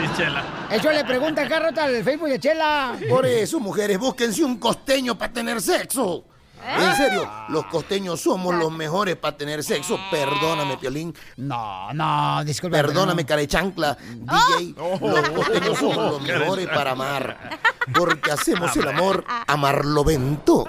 Sí, 0.00 0.08
chela. 0.16 0.44
Eso 0.70 0.90
le 0.90 1.04
pregunta 1.04 1.42
acá 1.42 1.60
rota 1.60 1.84
al 1.84 2.02
Facebook 2.02 2.28
de 2.28 2.40
Chela. 2.40 2.96
Por 3.08 3.26
eso, 3.26 3.60
mujeres, 3.60 3.98
búsquense 3.98 4.42
un 4.42 4.56
costeño 4.56 5.18
para 5.18 5.32
tener 5.32 5.60
sexo. 5.60 6.24
En 6.66 6.96
serio, 6.96 7.30
los 7.48 7.66
costeños 7.66 8.20
somos 8.20 8.54
los 8.54 8.70
mejores 8.72 9.16
para 9.16 9.36
tener 9.36 9.62
sexo. 9.62 9.98
Perdóname, 10.10 10.78
Piolín. 10.78 11.14
No, 11.36 11.92
no, 11.92 12.44
disculpa. 12.44 12.78
Perdóname, 12.78 13.26
carechancla, 13.26 13.96
DJ. 13.96 14.74
Los 14.76 15.30
costeños 15.30 15.78
somos 15.78 16.12
los 16.12 16.22
mejores 16.22 16.66
para 16.68 16.92
amar. 16.92 17.58
Porque 17.92 18.30
hacemos 18.30 18.74
el 18.76 18.88
amor 18.88 19.24
amarlovento. 19.46 20.66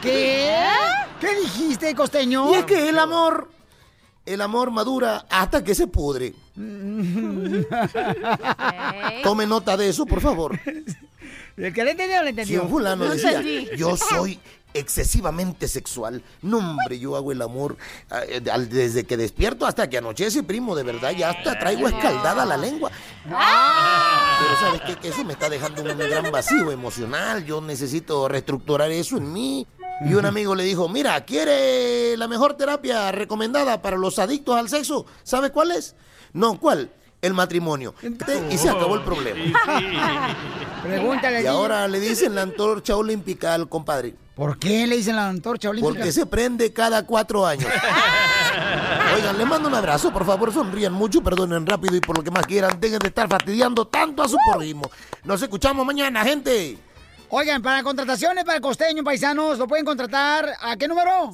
¿Qué? 0.00 0.54
¿Qué 1.20 1.40
dijiste, 1.40 1.94
costeño? 1.94 2.50
Y 2.52 2.54
es 2.54 2.64
que 2.64 2.88
el 2.88 2.98
amor, 2.98 3.50
el 4.24 4.40
amor 4.40 4.70
madura 4.70 5.26
hasta 5.28 5.62
que 5.62 5.74
se 5.74 5.86
pudre. 5.86 6.34
Tome 9.22 9.46
nota 9.46 9.76
de 9.76 9.88
eso, 9.88 10.06
por 10.06 10.20
favor. 10.20 10.58
El 11.56 11.72
que 11.72 11.84
le 11.84 11.92
entendió, 11.92 12.22
le 12.22 12.30
entendió. 12.30 12.60
Si 12.60 12.64
un 12.64 12.70
fulano 12.70 13.04
decía, 13.04 13.42
yo 13.76 13.96
soy 13.96 14.38
excesivamente 14.74 15.68
sexual. 15.68 16.22
No, 16.40 16.58
hombre, 16.58 16.98
yo 16.98 17.16
hago 17.16 17.32
el 17.32 17.42
amor 17.42 17.76
eh, 18.28 18.40
desde 18.40 19.04
que 19.04 19.16
despierto 19.16 19.66
hasta 19.66 19.88
que 19.88 19.98
anochece, 19.98 20.42
primo. 20.42 20.74
De 20.74 20.82
verdad, 20.82 21.12
ya 21.12 21.30
hasta 21.30 21.58
traigo 21.58 21.88
escaldada 21.88 22.44
la 22.44 22.56
lengua. 22.56 22.90
Pero 23.24 24.60
¿sabes 24.60 24.80
qué? 24.86 24.96
Que 24.96 25.08
eso 25.08 25.24
me 25.24 25.34
está 25.34 25.48
dejando 25.48 25.82
un 25.82 25.98
gran 25.98 26.30
vacío 26.30 26.70
emocional. 26.70 27.44
Yo 27.44 27.60
necesito 27.60 28.28
reestructurar 28.28 28.90
eso 28.90 29.16
en 29.16 29.32
mí. 29.32 29.66
Y 30.04 30.14
un 30.14 30.24
amigo 30.26 30.54
le 30.54 30.64
dijo, 30.64 30.88
mira, 30.88 31.24
¿quiere 31.24 32.16
la 32.16 32.26
mejor 32.26 32.54
terapia 32.54 33.12
recomendada 33.12 33.82
para 33.82 33.96
los 33.96 34.18
adictos 34.18 34.56
al 34.56 34.68
sexo? 34.68 35.06
¿Sabe 35.22 35.50
cuál 35.50 35.70
es? 35.70 35.94
No, 36.32 36.58
¿cuál? 36.58 36.90
el 37.22 37.34
matrimonio. 37.34 37.94
Y 38.50 38.58
se 38.58 38.68
acabó 38.68 38.96
el 38.96 39.02
problema. 39.02 39.40
Pregúntale. 40.82 41.42
Y 41.42 41.46
ahora 41.46 41.86
le 41.86 42.00
dicen 42.00 42.34
la 42.34 42.42
antorcha 42.42 42.96
olímpica 42.96 43.54
al 43.54 43.68
compadre. 43.68 44.14
¿Por 44.34 44.58
qué 44.58 44.88
le 44.88 44.96
dicen 44.96 45.14
la 45.14 45.28
antorcha 45.28 45.70
olímpica? 45.70 45.94
Porque 45.94 46.10
se 46.10 46.26
prende 46.26 46.72
cada 46.72 47.06
cuatro 47.06 47.46
años. 47.46 47.70
Oigan, 49.14 49.38
le 49.38 49.44
mando 49.44 49.68
un 49.68 49.74
abrazo, 49.74 50.12
por 50.12 50.26
favor, 50.26 50.52
sonrían 50.52 50.92
mucho, 50.92 51.22
perdonen 51.22 51.64
rápido 51.64 51.94
y 51.94 52.00
por 52.00 52.16
lo 52.16 52.24
que 52.24 52.30
más 52.30 52.46
quieran, 52.46 52.80
dejen 52.80 52.98
de 52.98 53.08
estar 53.08 53.28
fastidiando 53.28 53.86
tanto 53.86 54.22
a 54.22 54.28
su 54.28 54.36
porrismo. 54.50 54.90
Nos 55.22 55.40
escuchamos 55.42 55.86
mañana, 55.86 56.24
gente. 56.24 56.78
Oigan, 57.28 57.62
para 57.62 57.82
contrataciones 57.82 58.44
para 58.44 58.56
el 58.56 58.62
costeño, 58.62 59.04
paisanos, 59.04 59.58
¿lo 59.58 59.68
pueden 59.68 59.84
contratar 59.84 60.48
a 60.60 60.76
qué 60.76 60.88
número? 60.88 61.30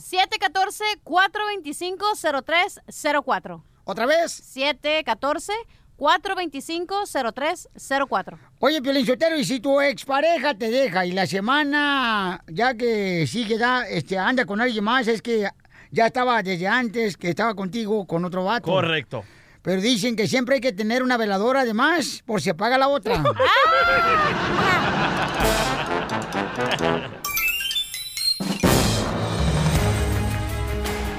714-425-0304. 1.05 3.63
¿Otra 3.89 4.05
vez? 4.05 4.33
714 4.33 5.55
425-0304. 5.99 8.39
Oye, 8.61 8.81
Sotero, 9.05 9.37
y 9.37 9.45
si 9.45 9.61
tu 9.61 9.81
expareja 9.81 10.55
te 10.55 10.71
deja 10.71 11.05
y 11.07 11.11
la 11.11 11.27
semana, 11.27 12.45
ya 12.47 12.75
que 12.75 13.27
sigue, 13.27 13.59
ya, 13.59 13.83
este, 13.83 14.17
anda 14.17 14.45
con 14.45 14.61
alguien 14.61 14.85
más, 14.85 15.09
es 15.09 15.23
que 15.23 15.49
ya 15.91 16.07
estaba 16.07 16.41
desde 16.45 16.69
antes 16.69 17.17
que 17.17 17.31
estaba 17.31 17.55
contigo 17.55 18.07
con 18.07 18.25
otro 18.25 18.45
vato. 18.45 18.71
Correcto. 18.71 19.25
Pero 19.63 19.81
dicen 19.81 20.15
que 20.15 20.29
siempre 20.29 20.55
hay 20.57 20.61
que 20.61 20.73
tener 20.73 21.03
una 21.03 21.17
veladora 21.17 21.63
además 21.63 22.23
por 22.25 22.41
si 22.41 22.51
apaga 22.51 22.79
la 22.79 22.87
otra. 22.89 23.25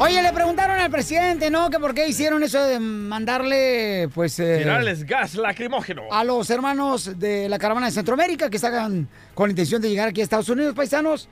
Oye, 0.02 0.22
le 0.22 0.32
preguntaron 0.32 0.80
al 0.80 0.90
presidente, 0.90 1.52
¿no? 1.52 1.70
Que 1.70 1.78
por 1.78 1.94
qué 1.94 2.08
hicieron 2.08 2.42
eso 2.42 2.64
de 2.64 2.80
mandarle, 2.80 4.08
pues... 4.16 4.40
Eh, 4.40 4.60
Tirarles 4.60 5.04
gas 5.06 5.36
lacrimógeno. 5.36 6.04
A 6.10 6.24
los 6.24 6.50
hermanos 6.50 7.20
de 7.20 7.50
la 7.50 7.60
caravana 7.60 7.88
de 7.88 7.92
Centroamérica 7.92 8.50
que 8.50 8.56
están 8.56 9.10
con 9.34 9.50
la 9.50 9.52
intención 9.52 9.82
de 9.82 9.90
llegar 9.90 10.08
aquí 10.08 10.22
a 10.22 10.24
Estados 10.24 10.48
Unidos, 10.48 10.74
paisanos. 10.74 11.28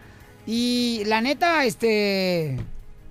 Y 0.45 1.03
la 1.05 1.21
neta, 1.21 1.63
este... 1.63 2.57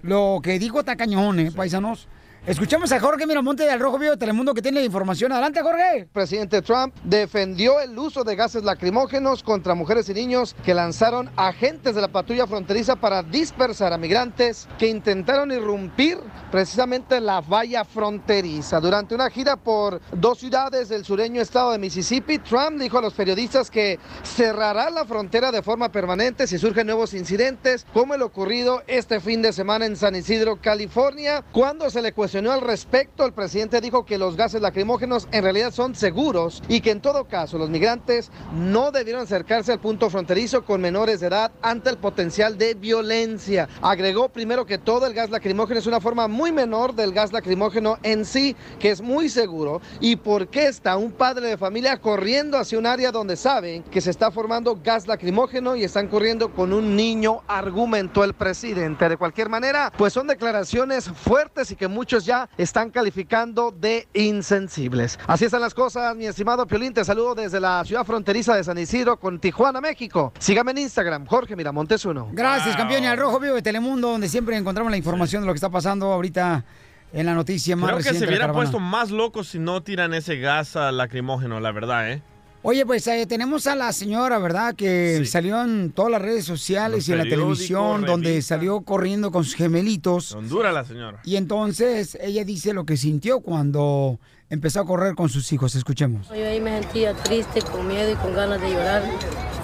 Lo 0.03 0.40
que 0.42 0.59
dijo 0.59 0.85
Tacañón, 0.85 1.40
¿eh, 1.40 1.51
paisanos? 1.51 2.07
Escuchamos 2.46 2.92
a 2.92 3.00
Jorge 3.00 3.26
Miramonte 3.26 3.64
del 3.64 3.80
Rojo 3.80 3.98
Vivo 3.98 4.12
de 4.12 4.18
Telemundo 4.18 4.54
que 4.54 4.62
tiene 4.62 4.78
la 4.78 4.87
información. 4.87 5.32
Adelante, 5.32 5.62
Jorge. 5.62 6.09
Presidente 6.12 6.62
Trump 6.62 6.94
defendió 7.02 7.80
el 7.80 7.98
uso 7.98 8.22
de 8.22 8.37
gases 8.37 8.62
lacrimógenos 8.62 9.42
contra 9.42 9.74
mujeres 9.74 10.09
y 10.11 10.14
niños 10.14 10.54
que 10.64 10.72
lanzaron 10.72 11.28
agentes 11.35 11.96
de 11.96 12.00
la 12.00 12.06
patrulla 12.06 12.46
fronteriza 12.46 12.94
para 12.94 13.24
dispersar 13.24 13.92
a 13.92 13.98
migrantes 13.98 14.68
que 14.78 14.87
intentaron 14.87 15.50
irrumpir 15.50 16.18
precisamente 16.52 17.20
la 17.20 17.40
valla 17.40 17.85
fronteriza. 17.85 18.78
Durante 18.78 19.16
una 19.16 19.28
gira 19.28 19.56
por 19.56 20.00
dos 20.12 20.38
ciudades 20.38 20.88
del 20.88 21.04
sureño 21.04 21.42
estado 21.42 21.72
de 21.72 21.78
Mississippi, 21.78 22.38
Trump 22.38 22.78
dijo 22.78 22.98
a 22.98 23.02
los 23.02 23.14
periodistas 23.14 23.72
que 23.72 23.98
cerrará 24.22 24.88
la 24.90 25.04
frontera 25.04 25.50
de 25.50 25.62
forma 25.62 25.90
permanente 25.90 26.46
si 26.46 26.59
surgen 26.59 26.87
nuevos 26.87 27.12
incidentes, 27.12 27.85
como 27.92 28.14
el 28.14 28.22
ocurrido 28.22 28.85
este 28.87 29.18
fin 29.18 29.42
de 29.42 29.52
semana 29.52 29.85
en 29.85 29.96
San 29.96 30.14
Isidro, 30.14 30.61
California, 30.61 31.42
cuando 31.50 31.90
se 31.90 32.02
le 32.02 32.12
cuestionó 32.12 32.36
al 32.44 32.61
respecto, 32.61 33.25
el 33.25 33.33
presidente 33.33 33.81
dijo 33.81 34.05
que 34.05 34.18
los 34.18 34.37
gases 34.37 34.61
lacrimógenos 34.61 35.27
en 35.33 35.42
realidad 35.42 35.72
son 35.72 35.94
seguros 35.94 36.62
y 36.68 36.83
que 36.83 36.90
en 36.90 37.01
todo 37.01 37.25
caso 37.25 37.57
los 37.57 37.70
migrantes 37.70 38.31
no 38.55 38.90
debieron 38.90 39.22
acercarse 39.22 39.72
al 39.72 39.81
punto 39.81 40.11
fronterizo 40.11 40.62
con 40.64 40.83
menores 40.83 41.20
de 41.20 41.29
edad 41.29 41.51
ante 41.62 41.88
el 41.88 41.96
potencial 41.96 42.59
de 42.59 42.75
violencia. 42.75 43.70
Agregó 43.81 44.29
primero 44.29 44.66
que 44.66 44.77
todo 44.77 45.07
el 45.07 45.14
gas 45.14 45.31
lacrimógeno 45.31 45.81
es 45.81 45.87
una 45.87 46.01
forma 46.01 46.29
muy 46.29 46.53
menor 46.53 46.94
del 46.94 47.12
gas 47.12 47.33
lacrimógeno 47.33 47.99
en 48.03 48.27
sí, 48.27 48.55
que 48.79 48.90
es 48.90 49.01
muy 49.01 49.31
seguro. 49.31 49.81
¿Y 50.01 50.16
por 50.16 50.49
qué 50.49 50.66
está 50.66 50.99
un 50.99 51.12
padre 51.12 51.49
de 51.49 51.57
familia 51.57 51.96
corriendo 51.96 52.59
hacia 52.59 52.79
un 52.79 52.85
área 52.85 53.12
donde 53.12 53.37
saben 53.37 53.83
que 53.85 54.03
se 54.03 54.11
está 54.11 54.31
formando 54.31 54.79
gas 54.85 55.07
lacrimógeno 55.07 55.75
y 55.75 55.85
están 55.85 56.09
corriendo 56.09 56.53
con 56.53 56.75
un 56.75 56.96
niño? 56.96 57.42
Argumentó 57.49 58.25
el 58.25 58.35
presidente. 58.35 59.09
De 59.09 59.16
cualquier 59.16 59.49
manera, 59.49 59.90
pues 59.96 60.12
son 60.12 60.27
declaraciones 60.27 61.09
fuertes 61.09 61.70
y 61.70 61.77
que 61.77 61.88
muchos 61.88 62.25
ya 62.26 62.48
están 62.58 62.90
calificando 62.90 63.70
de 63.70 64.06
insensibles. 64.12 65.18
Así 65.26 65.46
están 65.46 65.62
las 65.62 65.72
cosas, 65.72 66.14
mi 66.14 66.26
estimado 66.26 66.66
Piolín. 66.66 66.92
Te 66.92 67.04
saludo 67.04 67.34
desde 67.34 67.60
la 67.60 67.84
ciudad 67.84 68.04
fronteriza 68.04 68.54
de 68.54 68.64
San 68.64 68.76
Isidro 68.76 69.18
con 69.18 69.38
Tijuana, 69.40 69.80
México. 69.80 70.32
Sígame 70.38 70.72
en 70.72 70.78
Instagram, 70.78 71.26
Jorge 71.26 71.56
Miramontes 71.56 72.04
uno. 72.04 72.28
Gracias, 72.32 72.76
campeón. 72.76 73.04
Y 73.04 73.06
al 73.06 73.16
Rojo 73.16 73.40
Vivo 73.40 73.54
de 73.54 73.62
Telemundo, 73.62 74.10
donde 74.10 74.28
siempre 74.28 74.56
encontramos 74.56 74.90
la 74.90 74.98
información 74.98 75.42
de 75.42 75.46
lo 75.46 75.52
que 75.52 75.58
está 75.58 75.70
pasando 75.70 76.12
ahorita 76.12 76.64
en 77.12 77.26
la 77.26 77.34
noticia 77.34 77.76
más 77.76 77.92
Creo 77.92 78.12
que 78.12 78.18
se 78.18 78.26
hubiera 78.26 78.52
puesto 78.52 78.80
más 78.80 79.10
loco 79.10 79.44
si 79.44 79.58
no 79.58 79.82
tiran 79.82 80.12
ese 80.12 80.38
gas 80.38 80.74
lacrimógeno, 80.74 81.60
la 81.60 81.72
verdad, 81.72 82.10
¿eh? 82.10 82.22
Oye, 82.68 82.85
pues 82.85 83.07
eh, 83.07 83.26
tenemos 83.29 83.68
a 83.68 83.76
la 83.76 83.92
señora, 83.92 84.40
¿verdad? 84.40 84.74
Que 84.74 85.24
salió 85.24 85.62
en 85.62 85.92
todas 85.92 86.11
las 86.11 86.20
redes 86.20 86.44
sociales 86.44 87.09
y 87.09 87.12
en 87.12 87.18
la 87.18 87.24
televisión, 87.24 88.05
donde 88.05 88.42
salió 88.42 88.81
corriendo 88.81 89.31
con 89.31 89.44
sus 89.44 89.55
gemelitos. 89.55 90.33
Honduras 90.33 90.74
la 90.74 90.85
señora. 90.85 91.20
Y 91.22 91.37
entonces 91.37 92.18
ella 92.20 92.44
dice 92.44 92.72
lo 92.72 92.85
que 92.85 92.96
sintió 92.96 93.38
cuando 93.38 94.18
empezó 94.50 94.81
a 94.81 94.85
correr 94.85 95.14
con 95.14 95.29
sus 95.29 95.52
hijos. 95.52 95.76
Escuchemos. 95.76 96.26
Yo 96.26 96.44
ahí 96.44 96.61
me 96.61 96.83
sentía 96.83 97.14
triste, 97.14 97.62
con 97.62 97.87
miedo 97.87 98.11
y 98.11 98.16
con 98.16 98.35
ganas 98.35 98.61
de 98.61 98.68
llorar. 98.68 99.05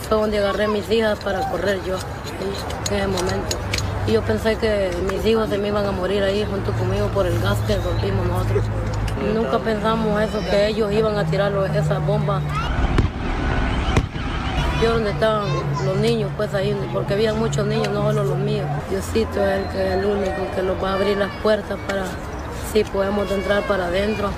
Fue 0.09 0.19
donde 0.19 0.39
agarré 0.39 0.67
a 0.67 0.69
mis 0.69 0.89
hijas 0.89 1.19
para 1.25 1.51
correr 1.51 1.81
yo, 1.85 1.97
en 2.89 2.97
ese 2.99 3.07
momento. 3.09 3.59
Y 4.07 4.13
yo 4.13 4.23
pensé 4.23 4.55
que 4.59 4.93
mis 5.11 5.27
hijos 5.27 5.51
se 5.51 5.59
me 5.59 5.67
iban 5.67 5.87
a 5.87 5.91
morir 5.91 6.23
ahí 6.23 6.47
junto 6.49 6.71
conmigo 6.75 7.09
por 7.09 7.27
el 7.27 7.37
gas 7.41 7.59
que 7.67 7.75
rompimos 7.79 8.29
nosotros. 8.29 8.65
Nunca 9.35 9.59
pensamos 9.59 10.21
eso, 10.21 10.41
que 10.51 10.69
ellos 10.69 10.93
iban 10.93 11.17
a 11.17 11.25
tirar 11.25 11.53
esas 11.75 12.05
bombas 12.07 12.43
donde 14.87 15.11
estaban 15.11 15.49
los 15.85 15.97
niños, 15.97 16.31
pues 16.37 16.53
ahí, 16.55 16.77
porque 16.93 17.15
había 17.15 17.35
muchos 17.35 17.67
niños, 17.67 17.89
no 17.89 18.03
solo 18.03 18.25
los 18.25 18.39
míos. 18.39 18.67
Diosito 18.91 19.45
es 19.45 19.59
el, 19.59 19.65
que 19.71 19.95
el 19.95 20.05
único 20.05 20.51
que 20.55 20.63
nos 20.63 20.83
va 20.83 20.91
a 20.91 20.95
abrir 20.95 21.17
las 21.17 21.31
puertas 21.43 21.79
para 21.87 22.05
si 22.73 22.85
podemos 22.85 23.31
entrar 23.31 23.63
para 23.65 23.87
adentro 23.87 24.31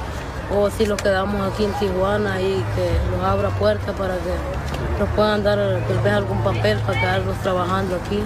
o 0.54 0.68
si 0.70 0.86
los 0.86 1.00
quedamos 1.00 1.40
aquí 1.52 1.64
en 1.64 1.72
Tijuana 1.74 2.40
y 2.40 2.62
que 2.74 3.16
nos 3.16 3.24
abra 3.24 3.48
puertas 3.50 3.94
para 3.96 4.14
que 4.14 4.98
nos 4.98 5.08
puedan 5.10 5.42
dar 5.42 5.58
tal 5.58 5.98
vez 6.00 6.12
algún 6.12 6.42
papel 6.42 6.78
para 6.80 7.00
quedarnos 7.00 7.36
trabajando 7.38 7.96
aquí. 7.96 8.22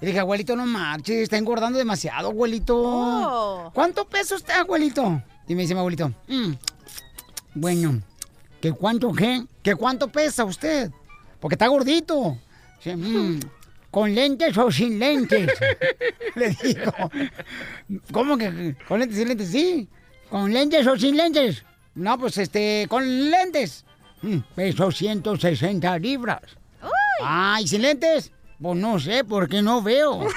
Y 0.00 0.06
dije, 0.06 0.18
abuelito, 0.18 0.56
no 0.56 0.64
marches, 0.66 1.18
está 1.18 1.36
engordando 1.36 1.78
demasiado, 1.78 2.28
abuelito. 2.28 2.76
Oh. 2.78 3.70
¿Cuánto 3.74 4.06
peso 4.06 4.36
usted, 4.36 4.54
abuelito? 4.54 5.22
Y 5.46 5.54
me 5.54 5.62
dice 5.62 5.74
mi 5.74 5.80
abuelito, 5.80 6.08
"Mm, 6.28 6.52
bueno, 7.54 8.00
¿que 8.60 8.72
cuánto 8.72 9.12
qué? 9.12 9.44
¿Que 9.62 9.74
cuánto 9.74 10.08
pesa 10.08 10.44
usted? 10.44 10.90
Porque 11.40 11.54
está 11.56 11.66
gordito. 11.66 12.38
Dice, 12.78 12.96
"Mm, 12.96 13.40
¿Con 13.90 14.14
lentes 14.14 14.56
o 14.56 14.70
sin 14.70 14.98
lentes? 14.98 15.50
Le 16.36 16.50
digo, 16.62 16.92
¿cómo 18.12 18.38
que 18.38 18.76
con 18.86 19.00
lentes 19.00 19.16
y 19.16 19.20
sin 19.20 19.28
lentes? 19.28 19.48
Sí, 19.50 19.88
¿con 20.28 20.52
lentes 20.52 20.86
o 20.86 20.96
sin 20.96 21.16
lentes? 21.16 21.64
No, 21.94 22.18
pues 22.18 22.38
este, 22.38 22.86
con 22.88 23.30
lentes. 23.30 23.84
Mm, 24.22 24.38
Peso 24.54 24.92
160 24.92 25.98
libras. 25.98 26.42
Ah, 27.22 27.58
¿y 27.60 27.66
sin 27.66 27.82
lentes? 27.82 28.30
Pues 28.60 28.78
no 28.78 29.00
sé, 29.00 29.24
porque 29.24 29.60
no 29.62 29.82
veo. 29.82 30.20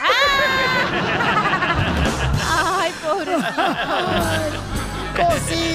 Ay, 2.42 2.92
¡Cosita! 3.02 4.63
Tengo 5.16 5.30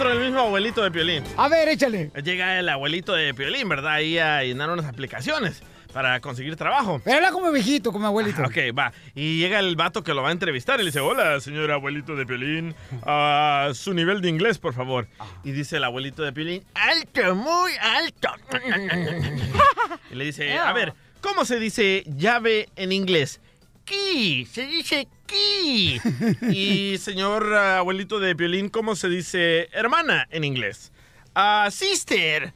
otro 0.00 0.14
del 0.14 0.24
mismo 0.24 0.40
abuelito 0.40 0.82
de 0.82 0.90
Piolín. 0.90 1.22
A 1.36 1.46
ver, 1.48 1.68
échale. 1.68 2.10
Llega 2.24 2.58
el 2.58 2.70
abuelito 2.70 3.12
de 3.12 3.34
Piolín, 3.34 3.68
¿verdad? 3.68 3.92
Ahí 3.92 4.16
a 4.16 4.42
llenar 4.42 4.70
unas 4.70 4.86
aplicaciones 4.86 5.62
para 5.92 6.20
conseguir 6.20 6.56
trabajo. 6.56 7.02
Pero 7.04 7.16
habla 7.18 7.32
como 7.32 7.52
viejito, 7.52 7.92
como 7.92 8.06
abuelito. 8.06 8.40
Ok, 8.42 8.56
va. 8.76 8.94
Y 9.14 9.38
llega 9.40 9.58
el 9.58 9.76
vato 9.76 10.02
que 10.02 10.14
lo 10.14 10.22
va 10.22 10.30
a 10.30 10.32
entrevistar 10.32 10.80
y 10.80 10.84
le 10.84 10.86
dice, 10.86 11.00
hola, 11.00 11.38
señor 11.40 11.70
abuelito 11.70 12.16
de 12.16 12.24
Piolín. 12.24 12.74
Ah, 13.02 13.72
su 13.74 13.92
nivel 13.92 14.22
de 14.22 14.30
inglés, 14.30 14.58
por 14.58 14.72
favor. 14.72 15.06
Y 15.44 15.52
dice 15.52 15.76
el 15.76 15.84
abuelito 15.84 16.22
de 16.22 16.32
Piolín, 16.32 16.64
alto, 16.72 17.34
muy 17.34 17.72
alto. 17.78 18.30
y 20.10 20.14
le 20.14 20.24
dice, 20.24 20.56
a 20.56 20.72
ver, 20.72 20.94
¿cómo 21.20 21.44
se 21.44 21.60
dice 21.60 22.04
llave 22.06 22.70
en 22.76 22.92
inglés? 22.92 23.42
Key, 23.90 24.46
se 24.46 24.66
dice 24.68 25.08
key. 25.26 26.00
y 26.52 26.96
señor 26.98 27.52
abuelito 27.52 28.20
de 28.20 28.36
Piolín, 28.36 28.68
¿cómo 28.68 28.94
se 28.94 29.08
dice 29.08 29.68
hermana 29.72 30.28
en 30.30 30.44
inglés? 30.44 30.92
Ah, 31.34 31.68
sister. 31.72 32.52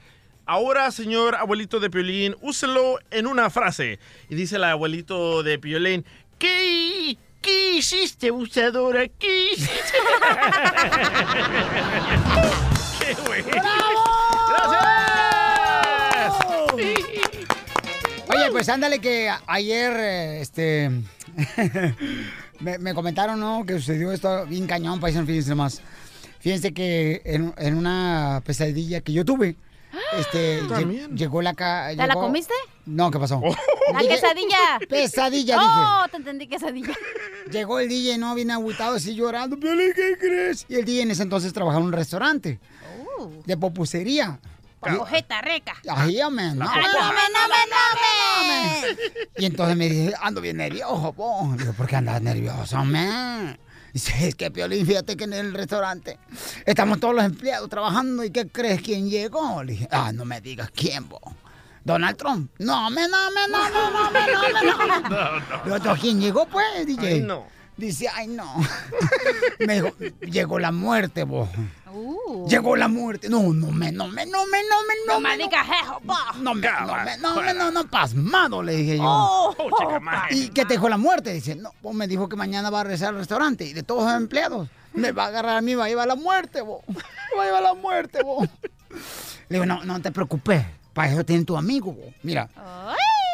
Ahora, 0.47 0.93
señor 0.93 1.35
abuelito 1.35 1.81
de 1.81 1.91
Piolín, 1.91 2.37
úselo 2.41 3.01
en 3.11 3.27
una 3.27 3.51
frase. 3.51 3.99
Y 4.29 4.37
dice 4.37 4.55
el 4.57 4.65
abuelito 4.65 5.43
de 5.43 5.59
Piolín, 5.59 6.05
¿qué, 6.39 7.19
qué 7.43 7.79
hiciste, 7.79 8.31
usadora? 8.31 9.09
¿Qué 9.09 9.55
hiciste? 9.55 9.75
¡Qué 13.01 13.15
güey! 13.27 13.43
Oye, 18.35 18.51
pues 18.51 18.69
ándale 18.69 18.99
que 19.01 19.29
a- 19.29 19.43
ayer, 19.47 19.93
eh, 19.99 20.41
este, 20.41 20.91
me, 22.61 22.79
me 22.79 22.95
comentaron, 22.95 23.39
¿no? 23.41 23.65
Que 23.67 23.75
sucedió 23.75 24.13
esto 24.13 24.47
bien 24.47 24.67
cañón, 24.67 25.01
paisano, 25.01 25.27
fíjense 25.27 25.51
nomás. 25.51 25.81
Fíjense 26.41 26.75
que 26.75 27.23
en, 27.25 27.55
en 27.57 27.77
una 27.77 28.43
pesadilla 28.45 29.01
que 29.01 29.13
yo 29.13 29.25
tuve, 29.25 29.57
este, 30.19 30.63
lle- 30.63 30.69
También. 30.69 31.17
llegó 31.17 31.41
la 31.41 31.55
ca... 31.55 31.89
¿Te 31.91 31.97
la 31.97 32.09
llegó- 32.09 32.21
comiste? 32.23 32.53
No, 32.87 33.11
¿qué 33.11 33.19
pasó? 33.19 33.41
La 33.93 34.01
Dije- 34.01 34.15
quesadilla. 34.15 34.59
Pesadilla, 34.89 35.57
Oh, 35.61 36.09
te 36.11 36.17
entendí 36.19 36.47
quesadilla. 36.47 36.93
Llegó 37.51 37.79
el 37.79 37.89
DJ, 37.89 38.19
¿no? 38.19 38.35
Bien 38.35 38.51
agüitado, 38.51 38.97
así 38.97 39.15
llorando. 39.15 39.59
¿qué 39.59 40.17
crees? 40.19 40.67
Y 40.69 40.75
el 40.77 40.85
DJ 40.85 41.03
en 41.03 41.11
ese 41.13 41.23
entonces 41.23 41.53
trabajaba 41.53 41.81
en 41.81 41.87
un 41.89 41.93
restaurante 41.93 42.61
de 43.47 43.57
popucería. 43.57 44.39
Ojeta 44.93 45.41
reca. 45.41 45.77
Ay, 45.89 46.21
amén. 46.21 46.59
No, 46.59 46.67
no 46.67 46.75
no 46.75 46.83
no. 46.83 47.15
Y 49.37 49.47
entonces 49.47 49.77
me 49.77 49.89
dice, 49.89 50.15
ando 50.21 50.41
bien 50.41 50.57
nervioso, 50.59 51.13
po. 51.13 51.55
Digo, 51.59 51.73
¿por 51.73 51.87
qué 51.87 51.97
andas 51.97 52.21
nervioso, 52.23 52.85
man? 52.85 53.59
Dice, 53.93 54.29
es 54.29 54.35
que 54.35 54.51
Piolín, 54.51 54.85
fíjate 54.87 55.17
que 55.17 55.25
en 55.25 55.35
el 55.35 55.55
restaurante 55.55 56.19
estamos 56.67 56.99
todos 56.99 57.15
los 57.15 57.25
empleados 57.25 57.69
trabajando 57.71 58.25
y 58.25 58.31
¿qué 58.31 58.49
crees 58.49 58.83
quién 58.83 59.09
llegó? 59.09 59.63
Le 59.63 59.73
dije, 59.73 59.89
ah, 59.91 60.11
no 60.13 60.25
me 60.25 60.41
digas 60.41 60.71
quién, 60.75 61.05
po. 61.05 61.21
Donald 61.85 62.17
Trump. 62.17 62.51
No, 62.59 62.91
me, 62.91 63.07
no, 63.07 63.31
me, 63.31 63.47
no, 63.49 63.71
no, 63.71 63.91
no, 63.91 64.11
me, 64.11 64.21
no, 64.33 64.43
me, 64.43 65.09
no. 65.09 65.65
No, 65.67 65.79
digo, 65.79 65.95
¿quién 66.01 66.21
llegó, 66.21 66.47
pues, 66.47 66.87
DJ? 66.87 67.07
Ay, 67.07 67.21
no. 67.21 67.47
Dice, 67.77 68.09
ay, 68.13 68.27
no. 68.29 68.57
me 69.67 69.75
dijo, 69.75 69.95
llegó 70.23 70.59
la 70.59 70.73
muerte, 70.73 71.25
vos. 71.25 71.49
Llegó 72.49 72.77
la 72.77 72.89
muerte. 72.89 73.29
No, 73.29 73.43
no 73.53 73.71
me, 73.71 73.93
no 73.93 74.09
me, 74.09 74.27
no 74.27 74.47
me, 74.47 74.63
no 74.63 74.77
me, 74.87 74.95
no 75.07 75.15
No 75.15 75.21
me. 75.21 75.31
me 75.37 75.45
digas 75.45 75.67
eso, 75.83 76.01
po. 76.07 76.15
No 76.41 76.55
me, 76.55 76.69
no 76.69 76.95
me, 77.05 77.17
no 77.19 77.41
me, 77.43 77.55
no, 77.55 77.71
no, 77.71 77.87
pasmado, 77.87 78.63
le 78.63 78.75
dije 78.77 78.97
yo. 78.99 79.05
Oh, 79.07 79.55
¿Y 80.31 80.49
qué 80.49 80.65
te 80.65 80.75
dijo 80.75 80.89
la 80.89 80.97
muerte? 80.97 81.33
Dice, 81.33 81.55
no, 81.55 81.71
pues 81.83 81.95
me 81.95 82.07
dijo 82.09 82.29
que 82.29 82.37
mañana 82.37 82.71
va 82.71 82.81
a 82.81 82.85
regresar 82.85 83.09
al 83.11 83.17
restaurante 83.17 83.65
y 83.65 83.73
de 83.73 83.83
todos 83.83 84.05
los 84.05 84.15
empleados 84.15 84.69
me 84.93 85.13
va 85.13 85.25
a 85.25 85.27
agarrar 85.29 85.57
a 85.57 85.61
mí, 85.61 85.75
va 85.75 85.85
a 85.87 85.89
llevar 85.89 86.07
la 86.09 86.15
muerte, 86.17 86.61
vos. 86.63 86.83
Me 86.89 86.95
va 87.37 87.43
a 87.43 87.47
llevar 87.47 87.63
la 87.63 87.75
muerte, 87.75 88.23
vos. 88.23 88.49
Le 89.49 89.57
digo, 89.59 89.67
no, 89.67 89.85
no 89.85 90.01
te 90.01 90.13
preocupes, 90.13 90.65
para 90.93 91.11
eso 91.13 91.25
tiene 91.25 91.45
tu 91.45 91.57
amigo, 91.57 91.93
vos. 91.93 92.15
Mira, 92.23 92.49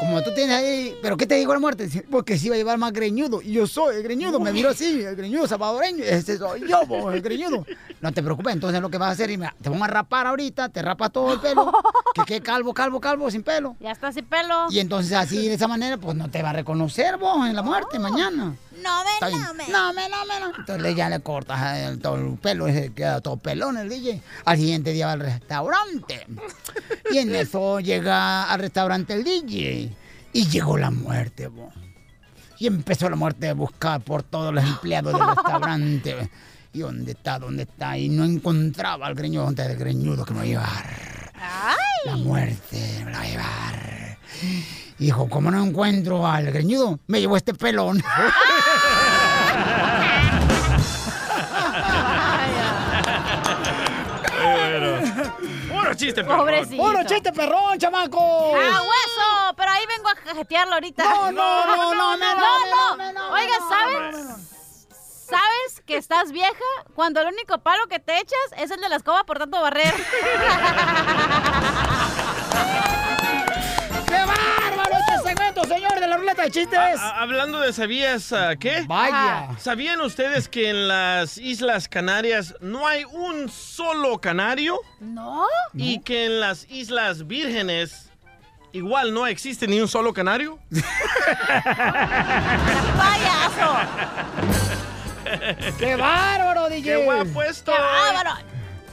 como 0.01 0.23
tú 0.23 0.33
tienes 0.35 0.57
ahí, 0.57 0.97
¿pero 1.03 1.19
qué 1.19 1.27
te 1.27 1.35
dijo 1.35 1.53
la 1.53 1.61
muerte? 1.61 1.87
Porque 2.11 2.39
sí 2.39 2.49
va 2.49 2.55
a 2.55 2.59
llevar 2.59 2.79
más 2.79 2.91
greñudo. 2.91 3.43
Y 3.43 3.53
yo 3.53 3.67
soy 3.67 3.97
el 3.97 4.03
greñudo, 4.03 4.41
me 4.41 4.51
miro 4.51 4.71
así, 4.71 5.03
el 5.03 5.15
greñudo 5.15 5.47
salvadoreño. 5.47 6.03
Ese 6.03 6.39
soy 6.39 6.67
yo, 6.67 6.87
vos, 6.87 7.15
el 7.15 7.21
greñudo. 7.21 7.67
No 8.01 8.11
te 8.11 8.23
preocupes, 8.23 8.55
entonces 8.55 8.81
lo 8.81 8.89
que 8.89 8.97
vas 8.97 9.11
a 9.11 9.13
hacer, 9.13 9.29
te 9.61 9.69
vamos 9.69 9.87
a 9.87 9.91
rapar 9.91 10.27
ahorita, 10.27 10.71
te 10.71 10.81
rapas 10.81 11.13
todo 11.13 11.35
el 11.35 11.41
pelo, 11.41 11.71
que 12.15 12.23
quede 12.25 12.41
calvo, 12.41 12.73
calvo, 12.73 12.99
calvo, 12.99 13.31
sin 13.31 13.43
pelo. 13.43 13.77
Ya 13.79 13.91
está 13.91 14.11
sin 14.11 14.25
pelo. 14.25 14.69
Y 14.71 14.79
entonces 14.79 15.13
así, 15.13 15.49
de 15.49 15.55
esa 15.55 15.69
manera, 15.69 15.99
pues 15.99 16.17
no 16.17 16.31
te 16.31 16.43
va 16.43 16.51
a 16.51 16.55
reconocer 16.55 17.19
vos 17.19 17.47
en 17.47 17.55
la 17.55 17.63
muerte 17.63 17.99
mañana. 17.99 18.57
No 18.83 19.05
me, 19.05 19.31
no 19.31 19.55
me. 19.55 19.69
No 19.69 19.93
me, 19.93 20.09
no 20.09 20.25
me, 20.25 20.41
no. 20.41 20.59
Entonces 20.59 20.97
ya 20.97 21.11
le 21.11 21.21
cortas 21.21 21.77
el, 21.77 22.01
todo 22.01 22.17
el 22.17 22.39
pelo, 22.39 22.67
ese 22.67 22.93
queda 22.95 23.21
todo 23.21 23.37
pelón 23.37 23.77
el 23.77 23.91
DJ. 23.91 24.23
Al 24.47 24.57
siguiente 24.57 24.93
día 24.93 25.07
va 25.07 25.13
al 25.13 25.21
restaurante. 25.21 26.27
Y 27.11 27.19
en 27.19 27.35
eso 27.35 27.81
llega 27.81 28.45
al 28.45 28.61
restaurante 28.61 29.13
el 29.13 29.25
DJ. 29.25 29.90
Y 30.33 30.47
llegó 30.47 30.79
la 30.79 30.91
muerte, 30.91 31.49
vos. 31.49 31.73
Y 32.59 32.67
empezó 32.67 33.09
la 33.09 33.17
muerte 33.17 33.49
a 33.49 33.55
buscar 33.55 34.01
por 34.03 34.23
todos 34.23 34.53
los 34.53 34.63
empleados 34.65 35.13
del 35.13 35.27
restaurante. 35.27 36.31
¿Y 36.73 36.81
dónde 36.81 37.13
está? 37.13 37.39
¿Dónde 37.39 37.63
está? 37.63 37.97
Y 37.99 38.09
no 38.09 38.25
encontraba 38.25 39.07
al 39.07 39.15
greñudo. 39.15 39.45
¿Dónde 39.47 39.63
está 39.63 39.73
el 39.73 39.79
greñudo 39.79 40.25
que 40.25 40.33
me 40.35 40.39
va 40.39 40.45
a 40.45 40.47
llevar? 40.47 41.33
La 42.05 42.17
muerte 42.17 43.03
me 43.05 43.11
la 43.11 43.19
va 43.19 43.25
a 43.25 43.27
llevar. 43.27 44.19
Y 44.99 45.05
dijo, 45.07 45.29
como 45.29 45.51
no 45.51 45.65
encuentro 45.65 46.27
al 46.27 46.51
greñudo, 46.53 47.01
me 47.07 47.21
llevó 47.21 47.37
este 47.37 47.55
pelón. 47.55 48.03
chiste, 56.01 56.25
perrón. 56.25 56.39
Pobrecito. 56.39 56.83
¡Puro 56.83 57.05
chiste 57.05 57.33
perrón, 57.33 57.79
chamaco! 57.79 58.55
¡Ah, 58.57 58.83
hueso! 58.83 59.55
Pero 59.57 59.71
ahí 59.71 59.87
vengo 59.87 60.09
a 60.09 60.15
cajetearlo 60.15 60.75
ahorita. 60.75 61.05
No, 61.05 61.33
no, 61.33 61.67
no, 61.67 61.95
no, 61.95 62.17
no, 62.17 63.13
no, 63.13 63.33
Oiga, 63.33 63.55
¿sabes? 63.69 64.27
¿Sabes 65.29 65.83
que 65.87 65.97
estás 65.97 66.33
vieja 66.33 66.65
cuando 66.95 67.21
el 67.21 67.29
único 67.29 67.59
palo 67.59 67.87
que 67.87 68.01
te 68.01 68.19
echas 68.19 68.41
es 68.57 68.73
el 68.73 68.81
de 68.81 68.89
la 68.89 68.97
escoba 68.97 69.23
por 69.25 69.39
tanto 69.39 69.61
barrer? 69.61 69.95
de 76.41 76.47
la 76.47 76.47
ruleta 76.47 76.47
de 76.47 76.51
chistes! 76.51 77.01
Ah, 77.01 77.23
hablando 77.23 77.61
de 77.61 77.73
sabías 77.73 78.33
ah, 78.33 78.57
qué? 78.57 78.85
Vaya. 78.87 79.51
¿Sabían 79.59 80.01
ustedes 80.01 80.49
que 80.49 80.71
en 80.71 80.89
las 80.89 81.39
Islas 81.39 81.89
Canarias 81.89 82.55
no 82.61 82.87
hay 82.87 83.05
un 83.05 83.49
solo 83.49 84.21
canario? 84.21 84.81
¿No? 85.01 85.47
Y 85.75 86.01
que 86.01 86.27
en 86.27 86.41
las 86.41 86.69
Islas 86.71 87.27
Vírgenes 87.27 88.11
igual 88.73 89.13
no 89.13 89.27
existe 89.27 89.67
ni 89.67 89.81
un 89.81 89.89
solo 89.89 90.13
canario. 90.13 90.59
¡Payaso! 92.97 93.77
¡Qué 95.79 95.97
bárbaro, 95.97 96.69
DJ! 96.69 96.83
¡Qué 96.83 96.97
guapo 97.05 97.43
esto! 97.43 97.73
¡Qué 97.73 97.81
bárbaro! 97.81 98.35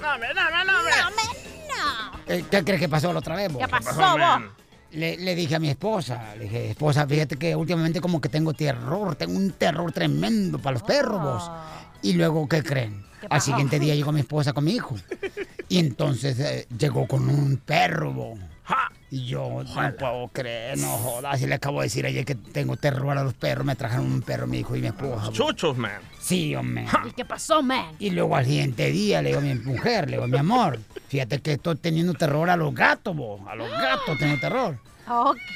No, 0.02 0.18
me, 0.20 0.34
no, 0.34 0.44
me, 0.46 0.66
no, 0.66 0.84
me. 0.84 0.92
¡No, 0.92 1.10
me, 1.12 1.24
no! 1.68 2.34
Eh, 2.34 2.46
¿Qué 2.50 2.64
crees 2.64 2.80
que 2.80 2.90
pasó 2.90 3.12
la 3.12 3.20
otra 3.20 3.36
vez, 3.36 3.52
vos? 3.52 3.62
¿Qué 3.62 3.68
pasó, 3.68 3.98
Pasó, 3.98 4.18
vos? 4.18 4.52
Le, 4.98 5.16
le 5.16 5.36
dije 5.36 5.56
a 5.56 5.60
mi 5.60 5.70
esposa, 5.70 6.34
le 6.36 6.46
dije, 6.46 6.72
esposa, 6.72 7.06
fíjate 7.06 7.36
que 7.38 7.56
últimamente 7.56 8.02
como 8.02 8.20
que 8.20 8.30
tengo 8.30 8.54
terror, 8.54 9.16
tengo 9.16 9.38
un 9.38 9.52
terror 9.52 9.92
tremendo 9.92 10.58
para 10.58 10.74
los 10.74 10.82
perros, 10.84 11.22
vos. 11.22 11.52
Y 12.02 12.14
luego, 12.14 12.48
¿qué 12.50 12.64
creen? 12.64 13.04
Ah. 13.04 13.18
¿Qué 13.22 13.28
Al 13.30 13.42
siguiente 13.42 13.80
día 13.80 13.94
llegó 13.94 14.12
mi 14.12 14.22
esposa 14.22 14.54
con 14.54 14.64
mi 14.64 14.74
hijo. 14.74 14.96
Y 15.70 15.80
entonces 15.80 16.40
eh, 16.40 16.66
llegó 16.80 17.08
con 17.10 17.30
un 17.30 17.58
perro. 17.58 18.36
Ja. 18.64 18.90
Y 19.10 19.26
yo 19.26 19.64
no 19.64 19.96
puedo 19.98 20.28
creer, 20.34 20.78
no 20.78 20.88
jodas. 20.90 21.42
Y 21.42 21.48
le 21.48 21.56
acabo 21.56 21.80
de 21.80 21.86
decir 21.86 22.06
ayer 22.06 22.26
que 22.26 22.36
tengo 22.36 22.76
terror 22.76 23.18
a 23.18 23.24
los 23.24 23.34
perros. 23.34 23.66
Me 23.66 23.76
trajeron 23.76 24.06
un 24.06 24.22
perro, 24.22 24.48
mi 24.48 24.60
hijo 24.60 24.76
y 24.76 24.82
mi 24.82 24.88
esposa. 24.88 25.32
Chuchos, 25.32 25.78
man. 25.78 26.02
Sí, 26.20 26.54
hombre. 26.56 26.86
¿Y 27.08 27.12
qué 27.12 27.24
pasó, 27.24 27.64
man? 27.64 27.96
Y 28.00 28.10
luego 28.10 28.36
al 28.36 28.46
siguiente 28.46 28.92
día 28.92 29.22
le 29.22 29.30
digo 29.30 29.40
a 29.40 29.44
mi 29.44 29.56
mujer, 29.56 30.10
le 30.10 30.18
digo, 30.18 30.28
mi 30.28 30.38
amor, 30.38 30.80
fíjate 31.08 31.40
que 31.40 31.54
estoy 31.54 31.76
teniendo 31.78 32.14
terror 32.16 32.50
a 32.50 32.58
los 32.58 32.76
gatos, 32.76 33.16
bo. 33.16 33.48
A 33.48 33.56
los 33.56 33.70
gatos 33.72 34.18
tengo 34.20 34.38
terror. 34.40 34.78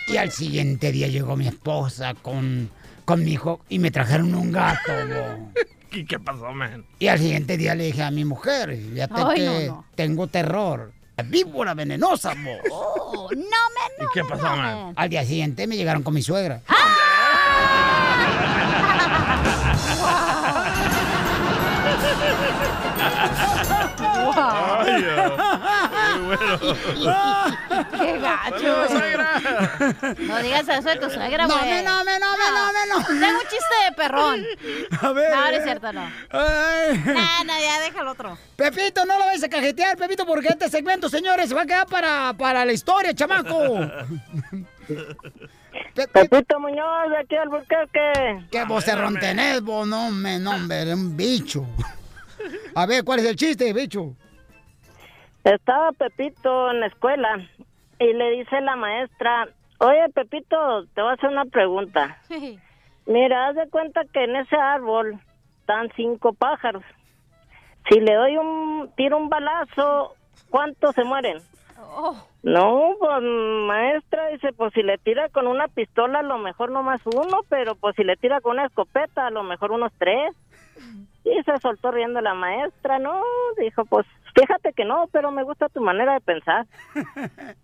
Y 0.07 0.15
al 0.15 0.31
siguiente 0.31 0.93
día 0.93 1.07
llegó 1.09 1.35
mi 1.35 1.47
esposa 1.47 2.13
con, 2.13 2.69
con 3.03 3.21
mi 3.25 3.33
hijo 3.33 3.59
y 3.67 3.79
me 3.79 3.91
trajeron 3.91 4.33
un 4.33 4.53
gato, 4.53 4.93
bo. 4.93 5.51
¿Y 5.91 6.05
qué 6.05 6.17
pasó, 6.19 6.53
man? 6.53 6.85
Y 6.99 7.07
al 7.07 7.19
siguiente 7.19 7.57
día 7.57 7.75
le 7.75 7.83
dije 7.87 8.01
a 8.01 8.11
mi 8.11 8.23
mujer, 8.23 8.73
fíjate 8.93 9.13
Ay, 9.17 9.35
que 9.35 9.45
no, 9.67 9.75
no. 9.75 9.85
tengo 9.95 10.27
terror. 10.27 10.93
La 11.17 11.23
víbora 11.23 11.73
venenosa, 11.73 12.33
bo. 12.33 12.57
Oh, 12.71 13.29
no, 13.31 13.41
man, 13.41 13.91
no, 13.99 14.05
¿Y 14.05 14.07
qué 14.13 14.23
pasó, 14.23 14.43
man? 14.43 14.93
Al 14.95 15.09
día 15.09 15.25
siguiente 15.25 15.67
me 15.67 15.75
llegaron 15.75 16.03
con 16.03 16.13
mi 16.13 16.21
suegra. 16.21 16.61
Ay, 16.67 16.77
ah, 24.87 26.17
muy 26.17 26.25
bueno. 26.35 26.59
¡Qué 27.99 28.19
gacho! 28.19 28.87
No 30.19 30.37
digas 30.39 30.67
eso 30.67 30.89
de 30.89 30.95
tu 30.97 31.09
suegra, 31.09 31.47
No, 31.47 31.57
güey. 31.57 31.69
me, 31.69 31.83
no, 31.83 32.03
me, 32.03 32.19
no, 32.19 32.31
me, 32.37 32.51
no, 32.51 32.73
me, 32.73 32.87
no. 32.89 33.05
Tengo 33.07 33.39
un 33.39 33.47
chiste 33.49 33.75
de 33.85 33.91
perrón. 33.95 34.45
A 35.01 35.11
ver. 35.11 35.29
No, 35.31 35.41
no 35.41 35.49
es 35.49 35.63
cierto, 35.63 35.93
no. 35.93 36.01
Ay. 36.31 37.03
No, 37.05 37.43
no, 37.45 37.53
ya 37.59 37.79
déjalo 37.81 38.11
otro. 38.11 38.37
Pepito, 38.55 39.05
no 39.05 39.17
lo 39.17 39.25
vayas 39.25 39.43
a 39.43 39.49
cajetear, 39.49 39.97
Pepito, 39.97 40.25
porque 40.25 40.49
este 40.49 40.69
segmento, 40.69 41.09
señores, 41.09 41.49
se 41.49 41.55
va 41.55 41.63
a 41.63 41.65
quedar 41.65 41.87
para, 41.87 42.33
para 42.33 42.65
la 42.65 42.73
historia, 42.73 43.13
chamaco. 43.13 43.79
Pepito 45.93 46.59
Muñoz, 46.59 47.09
de 47.09 47.17
aquí 47.17 47.35
al 47.35 47.49
Burquerque. 47.49 48.45
¿Qué 48.51 48.63
vocerrón 48.65 49.19
tenés, 49.19 49.61
vos? 49.61 49.87
No, 49.87 50.11
me, 50.11 50.39
no, 50.39 50.51
hombre, 50.51 50.93
un 50.93 51.15
bicho. 51.15 51.65
A 52.75 52.85
ver, 52.85 53.03
¿cuál 53.03 53.19
es 53.19 53.25
el 53.25 53.35
chiste, 53.35 53.71
bicho? 53.73 54.15
Estaba 55.43 55.91
Pepito 55.93 56.71
en 56.71 56.81
la 56.81 56.87
escuela 56.87 57.37
y 57.99 58.13
le 58.13 58.31
dice 58.31 58.61
la 58.61 58.75
maestra, 58.75 59.47
oye 59.79 60.09
Pepito, 60.13 60.85
te 60.93 61.01
voy 61.01 61.11
a 61.11 61.13
hacer 61.13 61.29
una 61.29 61.45
pregunta. 61.45 62.17
Mira, 63.07 63.47
haz 63.47 63.55
de 63.55 63.69
cuenta 63.69 64.01
que 64.13 64.23
en 64.23 64.35
ese 64.35 64.55
árbol 64.55 65.19
están 65.59 65.89
cinco 65.95 66.33
pájaros. 66.33 66.83
Si 67.89 67.99
le 67.99 68.13
doy 68.13 68.37
un, 68.37 68.91
tiro 68.95 69.17
un 69.17 69.29
balazo, 69.29 70.15
¿cuántos 70.49 70.93
se 70.93 71.03
mueren? 71.03 71.39
No, 72.43 72.95
pues 72.99 73.21
maestra, 73.21 74.27
dice, 74.27 74.53
pues 74.53 74.73
si 74.73 74.83
le 74.83 74.97
tira 74.99 75.29
con 75.29 75.47
una 75.47 75.67
pistola 75.67 76.19
a 76.19 76.23
lo 76.23 76.37
mejor 76.37 76.71
no 76.71 76.83
más 76.83 77.01
uno, 77.05 77.41
pero 77.49 77.75
pues 77.75 77.95
si 77.95 78.03
le 78.03 78.15
tira 78.15 78.41
con 78.41 78.53
una 78.53 78.65
escopeta 78.65 79.27
a 79.27 79.31
lo 79.31 79.43
mejor 79.43 79.71
unos 79.71 79.91
tres. 79.97 80.35
Y 81.23 81.43
se 81.43 81.57
soltó 81.59 81.91
riendo 81.91 82.19
la 82.21 82.33
maestra, 82.33 82.97
no, 82.99 83.21
dijo, 83.57 83.85
pues 83.85 84.07
fíjate 84.35 84.73
que 84.73 84.85
no, 84.85 85.07
pero 85.11 85.31
me 85.31 85.43
gusta 85.43 85.69
tu 85.69 85.81
manera 85.81 86.13
de 86.13 86.21
pensar. 86.21 86.65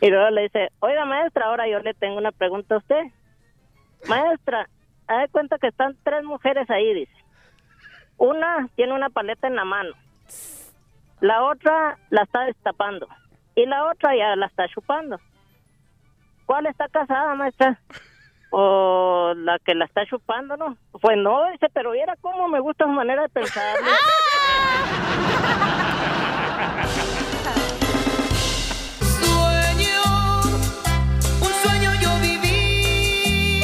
Y 0.00 0.10
luego 0.10 0.30
le 0.30 0.42
dice, 0.42 0.70
oiga 0.80 1.04
maestra, 1.04 1.46
ahora 1.46 1.68
yo 1.68 1.78
le 1.80 1.94
tengo 1.94 2.16
una 2.16 2.32
pregunta 2.32 2.76
a 2.76 2.78
usted. 2.78 3.02
Maestra, 4.08 4.68
haz 5.06 5.22
de 5.22 5.28
cuenta 5.28 5.58
que 5.58 5.68
están 5.68 5.96
tres 6.02 6.24
mujeres 6.24 6.68
ahí, 6.70 6.94
dice. 6.94 7.12
Una 8.16 8.68
tiene 8.76 8.92
una 8.92 9.10
paleta 9.10 9.46
en 9.46 9.56
la 9.56 9.64
mano. 9.64 9.94
La 11.20 11.44
otra 11.44 11.98
la 12.10 12.22
está 12.22 12.44
destapando. 12.44 13.08
Y 13.54 13.66
la 13.66 13.84
otra 13.90 14.16
ya 14.16 14.34
la 14.36 14.46
está 14.46 14.68
chupando. 14.68 15.18
¿Cuál 16.46 16.66
está 16.66 16.88
casada, 16.88 17.34
maestra? 17.34 17.78
O 18.54 19.32
la 19.34 19.58
que 19.64 19.74
la 19.74 19.86
está 19.86 20.04
chupando, 20.06 20.56
¿no? 20.58 20.76
Pues 21.00 21.16
no, 21.16 21.50
dice, 21.52 21.66
pero 21.72 21.92
viera 21.92 22.14
cómo 22.20 22.48
me 22.48 22.60
gusta 22.60 22.84
su 22.84 22.90
manera 22.90 23.22
de 23.22 23.28
pensar. 23.30 23.76
un 31.40 31.52
sueño 31.62 31.90
yo 32.00 32.18
viví. 32.20 33.60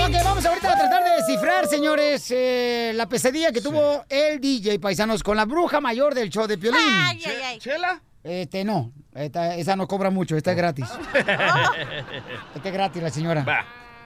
Ok, 0.00 0.12
vamos 0.24 0.44
ahorita 0.46 0.72
a 0.72 0.76
tratar 0.78 1.04
de 1.04 1.10
descifrar, 1.16 1.66
señores, 1.66 2.30
eh, 2.30 2.92
la 2.94 3.06
pesadilla 3.08 3.52
que 3.52 3.60
tuvo 3.60 4.04
el 4.08 4.40
DJ 4.40 4.78
Paisanos 4.78 5.22
con 5.22 5.36
la 5.36 5.44
bruja 5.44 5.80
mayor 5.80 6.14
del 6.14 6.30
show 6.30 6.46
de 6.46 6.58
Piolín. 6.58 6.80
Ay, 6.82 7.22
ay, 7.26 7.36
ay. 7.44 7.58
¿Chela? 7.58 8.00
Este, 8.24 8.64
no, 8.64 8.92
esta- 9.14 9.54
esa 9.56 9.76
no 9.76 9.86
cobra 9.86 10.10
mucho, 10.10 10.36
esta 10.36 10.50
es 10.50 10.56
gratis. 10.56 10.88
Esta 12.54 12.68
es 12.68 12.72
gratis, 12.74 13.02
la 13.02 13.10
señora. 13.10 13.44
Va. 13.44 13.64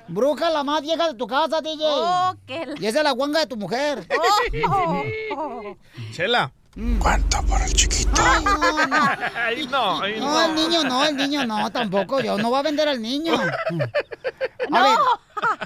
Bruja, 0.08 0.50
la 0.50 0.62
más 0.64 0.82
vieja 0.82 1.08
de 1.08 1.14
tu 1.14 1.26
casa, 1.26 1.60
DJ. 1.60 1.84
Oh, 1.86 2.34
qué 2.46 2.66
la- 2.66 2.74
Y 2.80 2.86
esa 2.86 2.98
es 2.98 3.04
la 3.04 3.12
guanga 3.12 3.40
de 3.40 3.46
tu 3.46 3.56
mujer. 3.56 4.06
Oh, 4.68 5.02
oh. 5.36 5.76
Chela. 6.12 6.52
¿Cuánto 6.98 7.42
por 7.42 7.60
el 7.60 7.72
chiquito? 7.72 8.10
Ay, 8.24 8.44
no, 8.44 8.86
no. 8.86 8.96
Ay, 9.34 9.66
no, 9.66 10.00
ay, 10.02 10.20
No, 10.20 10.44
el 10.46 10.54
niño 10.54 10.84
no, 10.84 11.04
el 11.04 11.16
niño 11.16 11.46
no, 11.46 11.70
tampoco. 11.70 12.20
Yo 12.20 12.38
no 12.38 12.50
va 12.50 12.60
a 12.60 12.62
vender 12.62 12.88
al 12.88 13.00
niño. 13.02 13.34
A 14.72 14.82
ver, 14.82 14.96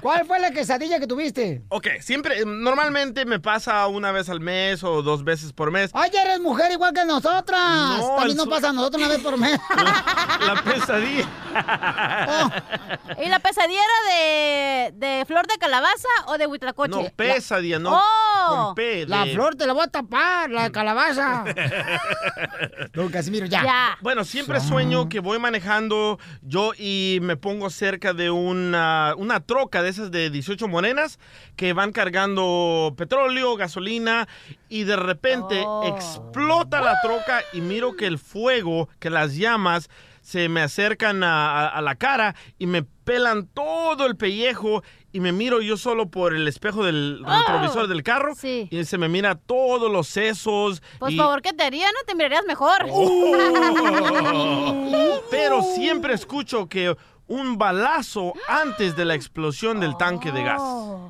¿cuál 0.01 0.25
fue 0.25 0.39
la 0.39 0.51
quesadilla 0.51 0.99
que 0.99 1.07
tuviste? 1.07 1.61
Ok, 1.69 1.87
siempre, 2.01 2.43
normalmente 2.45 3.25
me 3.25 3.39
pasa 3.39 3.87
una 3.87 4.11
vez 4.11 4.29
al 4.29 4.39
mes 4.39 4.83
o 4.83 5.01
dos 5.01 5.23
veces 5.23 5.53
por 5.53 5.71
mes. 5.71 5.91
Ay, 5.93 6.11
ya 6.13 6.23
eres 6.23 6.39
mujer 6.39 6.71
igual 6.71 6.93
que 6.93 7.05
nosotras. 7.05 7.59
No, 7.99 8.15
También 8.17 8.37
nos 8.37 8.47
pasa 8.47 8.69
a 8.69 8.73
nosotros 8.73 9.01
una 9.03 9.11
vez 9.13 9.21
por 9.23 9.37
mes. 9.37 9.59
La 10.47 10.61
pesadilla. 10.63 11.27
¿Y 13.23 13.29
la 13.29 13.39
pesadilla 13.39 13.79
era 13.79 14.15
de, 14.15 14.91
de 15.17 15.25
flor 15.25 15.47
de 15.47 15.57
calabaza 15.57 16.07
o 16.27 16.37
de 16.37 16.45
huitlacoche? 16.47 16.89
No, 16.91 17.09
pesadilla, 17.15 17.79
no 17.79 17.99
Oh. 17.99 18.65
con 18.67 18.75
P. 18.75 19.05
La 19.07 19.25
flor 19.25 19.55
te 19.55 19.65
la 19.65 19.73
voy 19.73 19.83
a 19.83 19.87
tapar, 19.87 20.49
la 20.49 20.69
calabaza. 20.71 21.43
Don 22.93 23.09
Casimiro, 23.09 23.45
ya. 23.45 23.97
Bueno, 24.01 24.23
siempre 24.23 24.59
sueño 24.59 25.09
que 25.09 25.19
voy 25.19 25.39
manejando 25.39 26.19
yo 26.41 26.71
y 26.77 27.19
me 27.21 27.35
pongo 27.35 27.69
cerca 27.69 28.13
de 28.13 28.29
una, 28.31 29.13
una 29.17 29.39
troca 29.41 29.66
de 29.71 29.89
esas 29.89 30.11
de 30.11 30.29
18 30.29 30.67
morenas 30.67 31.17
que 31.55 31.73
van 31.73 31.91
cargando 31.91 32.93
petróleo, 32.97 33.55
gasolina 33.55 34.27
y 34.69 34.83
de 34.83 34.95
repente 34.95 35.65
explota 35.85 36.81
la 36.81 36.99
troca 37.01 37.41
y 37.53 37.61
miro 37.61 37.95
que 37.95 38.05
el 38.07 38.19
fuego, 38.19 38.89
que 38.99 39.09
las 39.09 39.35
llamas 39.35 39.89
se 40.21 40.49
me 40.49 40.61
acercan 40.61 41.23
a, 41.23 41.61
a- 41.61 41.67
a 41.69 41.81
la 41.81 41.95
cara 41.95 42.35
y 42.59 42.67
me 42.67 42.83
pelan 42.83 43.47
todo 43.47 44.05
el 44.05 44.17
pellejo 44.17 44.83
y 45.13 45.21
me 45.21 45.31
miro 45.31 45.61
yo 45.61 45.77
solo 45.77 46.09
por 46.11 46.35
el 46.35 46.45
espejo 46.49 46.83
del 46.83 47.23
retrovisor 47.25 47.87
del 47.87 48.03
carro 48.03 48.33
y 48.43 48.83
se 48.83 48.97
me 48.97 49.07
mira 49.07 49.35
todos 49.35 49.89
los 49.89 50.07
sesos. 50.09 50.81
Por 50.99 51.11
y- 51.11 51.15
favor, 51.15 51.41
¿qué 51.41 51.53
te 51.53 51.63
haría? 51.63 51.87
¿No 51.87 51.99
te 52.05 52.13
mirarías 52.13 52.43
mejor? 52.45 52.85
Oh. 52.89 53.33
Pero 55.31 55.61
siempre 55.63 56.13
escucho 56.13 56.67
que 56.67 56.93
un 57.27 57.57
balazo 57.57 58.33
antes 58.47 58.95
de 58.95 59.05
la 59.05 59.15
explosión 59.15 59.79
del 59.79 59.97
tanque 59.97 60.31
de 60.31 60.43
gas. 60.43 60.61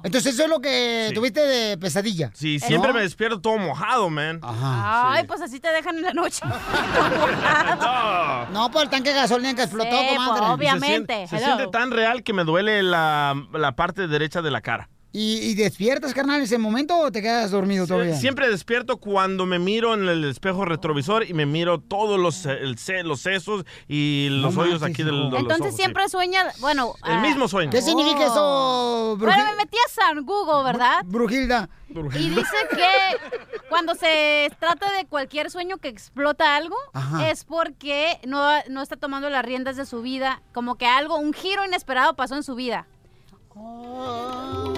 Entonces 0.04 0.34
eso 0.34 0.44
es 0.44 0.50
lo 0.50 0.60
que 0.60 1.06
Sí. 1.10 1.14
tuviste 1.14 1.42
de 1.42 1.78
pesadilla. 1.78 2.32
Sí, 2.34 2.60
siempre 2.60 2.90
¿No? 2.90 2.96
me 2.96 3.02
despierto 3.02 3.40
todo 3.40 3.58
mojado, 3.58 4.10
man. 4.10 4.40
Ay, 4.44 5.26
pues 5.26 5.42
así 5.42 5.60
te 5.60 5.70
dejan 5.72 5.98
en 5.98 6.04
la 6.04 6.14
noche. 6.14 6.42
No, 8.52 8.72
por 8.72 8.84
el 8.84 8.90
tanque 8.90 9.10
de 9.10 9.16
gasolina 9.16 9.54
que 9.54 9.64
explotó, 9.64 9.90
Sí, 9.92 10.06
pues, 10.10 10.18
comadre. 10.18 10.46
obviamente. 10.48 11.28
Se 11.28 11.38
Hello. 11.38 11.46
siente 11.46 11.68
tan 11.68 11.92
real 11.92 12.24
que 12.24 12.34
me 12.34 12.44
duele 12.44 12.82
la, 12.84 13.36
la 13.54 13.76
parte 13.76 14.08
derecha 14.08 14.42
de 14.42 14.52
la 14.52 14.62
cara. 14.62 14.90
¿Y, 15.14 15.38
y 15.40 15.56
despiertas, 15.56 16.14
carnal, 16.14 16.38
en 16.38 16.44
ese 16.44 16.58
momento 16.58 16.96
o 17.00 17.12
te 17.12 17.22
quedas 17.22 17.50
dormido 17.50 17.88
todavía? 17.88 18.16
Siempre 18.18 18.50
despierto 18.50 18.98
cuando 18.98 19.46
me 19.46 19.58
miro 19.58 19.94
en 19.94 20.08
el 20.08 20.26
espejo 20.26 20.66
retrovisor 20.66 21.24
y 21.28 21.34
me 21.34 21.46
miro 21.46 21.80
todos 21.80 22.20
los, 22.20 22.46
el 22.46 22.78
ce- 22.78 23.04
los 23.04 23.22
sesos 23.22 23.66
y 23.88 24.28
los 24.30 24.54
No 24.54 24.62
hoyos 24.62 24.84
aquí 24.84 25.04
del, 25.04 25.32
de 25.32 25.38
Entonces 25.38 25.62
ojos, 25.62 25.72
sí. 25.72 25.78
siempre 25.78 26.08
sueña, 26.10 26.44
bueno... 26.60 26.94
El 27.06 27.14
ah, 27.14 27.22
mismo 27.22 27.48
sueño. 27.48 27.72
¿Qué 27.72 27.82
significa 27.82 28.26
eso, 28.26 29.16
Bueno, 29.18 29.34
Bruji- 29.34 29.46
me 29.52 29.56
metí 29.56 29.78
a 29.78 29.90
San 29.90 30.24
Google, 30.26 30.64
¿verdad? 30.66 30.98
Brujilda? 31.06 31.70
Y 31.90 32.30
dice 32.30 32.58
que 32.70 33.64
cuando 33.70 33.96
se 33.96 34.52
trata 34.60 34.92
de 34.98 35.06
cualquier 35.06 35.50
sueño 35.50 35.78
que 35.78 35.88
explota 35.88 36.56
algo, 36.58 36.76
Ajá. 36.94 37.30
es 37.32 37.44
porque 37.46 38.20
no, 38.28 38.46
no 38.70 38.82
está 38.84 38.98
tomando 38.98 39.30
las 39.30 39.44
riendas 39.44 39.78
de 39.78 39.86
su 39.86 40.02
vida, 40.02 40.42
como 40.54 40.76
que 40.76 40.86
algo, 40.86 41.18
un 41.18 41.34
giro 41.34 41.66
inesperado 41.66 42.16
pasó 42.16 42.36
en 42.36 42.44
su 42.44 42.54
vida. 42.56 42.86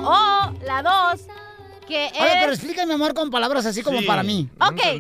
O 0.04 0.54
la 0.66 0.82
dos, 0.84 1.22
que 1.88 2.08
A 2.20 2.24
ver, 2.24 2.34
pero 2.42 2.52
es... 2.54 2.60
explícame, 2.60 2.94
amor, 2.94 3.14
con 3.14 3.30
palabras 3.32 3.66
así 3.66 3.82
como 3.84 4.00
Sí. 4.00 4.06
para 4.06 4.24
mí. 4.24 4.50
No 4.60 4.68
Ok, 4.70 4.76
que 4.76 4.92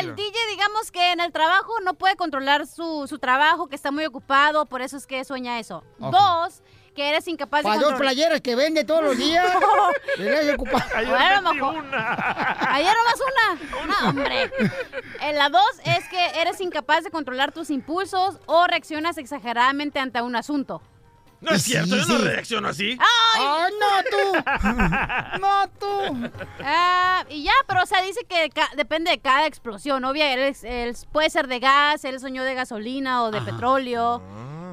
el. 0.00 0.14
DJ, 0.16 0.38
digamos 0.50 0.90
que 0.90 1.12
en 1.12 1.20
el 1.20 1.32
trabajo 1.32 1.72
no 1.84 1.94
puede 1.94 2.16
controlar 2.16 2.66
su, 2.66 3.06
su 3.08 3.18
trabajo, 3.18 3.68
que 3.68 3.76
está 3.76 3.90
muy 3.90 4.04
ocupado, 4.04 4.66
por 4.66 4.82
eso 4.82 4.96
es 4.96 5.06
que 5.06 5.24
sueña 5.24 5.58
eso. 5.58 5.84
Dos, 5.98 6.62
que 6.94 7.08
eres 7.08 7.26
incapaz 7.28 7.60
de 7.60 7.68
Para 7.70 7.76
dos 7.76 7.84
controlar. 7.90 8.12
playeras 8.14 8.40
que 8.42 8.54
vende 8.54 8.84
todos 8.84 9.02
los 9.02 9.16
días. 9.16 9.46
Deberías 10.18 10.54
ocupar. 10.54 10.84
Bueno, 10.92 11.16
a 11.16 11.40
lo 11.40 11.52
mejor- 11.54 11.84
Ayer 12.68 12.92
nomás 12.96 13.20
una. 13.30 13.86
No, 13.86 14.08
hombre. 14.10 14.50
En 15.20 15.36
la 15.36 15.48
dos 15.48 15.62
es 15.84 16.06
que 16.08 16.40
eres 16.40 16.60
incapaz 16.60 17.04
de 17.04 17.10
controlar 17.10 17.52
tus 17.52 17.70
impulsos 17.70 18.38
o 18.46 18.66
reaccionas 18.66 19.16
exageradamente 19.16 20.00
ante 20.00 20.20
un 20.20 20.36
asunto. 20.36 20.82
No 21.42 21.50
es 21.50 21.62
cierto, 21.64 21.96
yo 21.96 22.06
no 22.06 22.18
reacciono 22.18 22.68
así. 22.68 22.96
¡Ay, 23.34 23.72
no 23.80 24.02
tú! 24.10 25.40
¡No 25.40 25.68
tú! 25.78 26.30
Ah, 26.64 27.24
y 27.28 27.42
ya, 27.44 27.52
pero 27.66 27.82
o 27.82 27.86
sea, 27.86 28.00
dice 28.02 28.20
que 28.28 28.48
ca- 28.50 28.70
depende 28.76 29.10
de 29.10 29.18
cada 29.18 29.46
explosión. 29.46 30.04
Obvio, 30.04 30.24
él, 30.24 30.38
es- 30.40 30.64
él 30.64 30.96
puede 31.10 31.30
ser 31.30 31.48
de 31.48 31.58
gas, 31.58 32.04
él 32.04 32.20
soñó 32.20 32.44
de 32.44 32.54
gasolina 32.54 33.22
o 33.24 33.30
de 33.30 33.40
petróleo. 33.40 34.22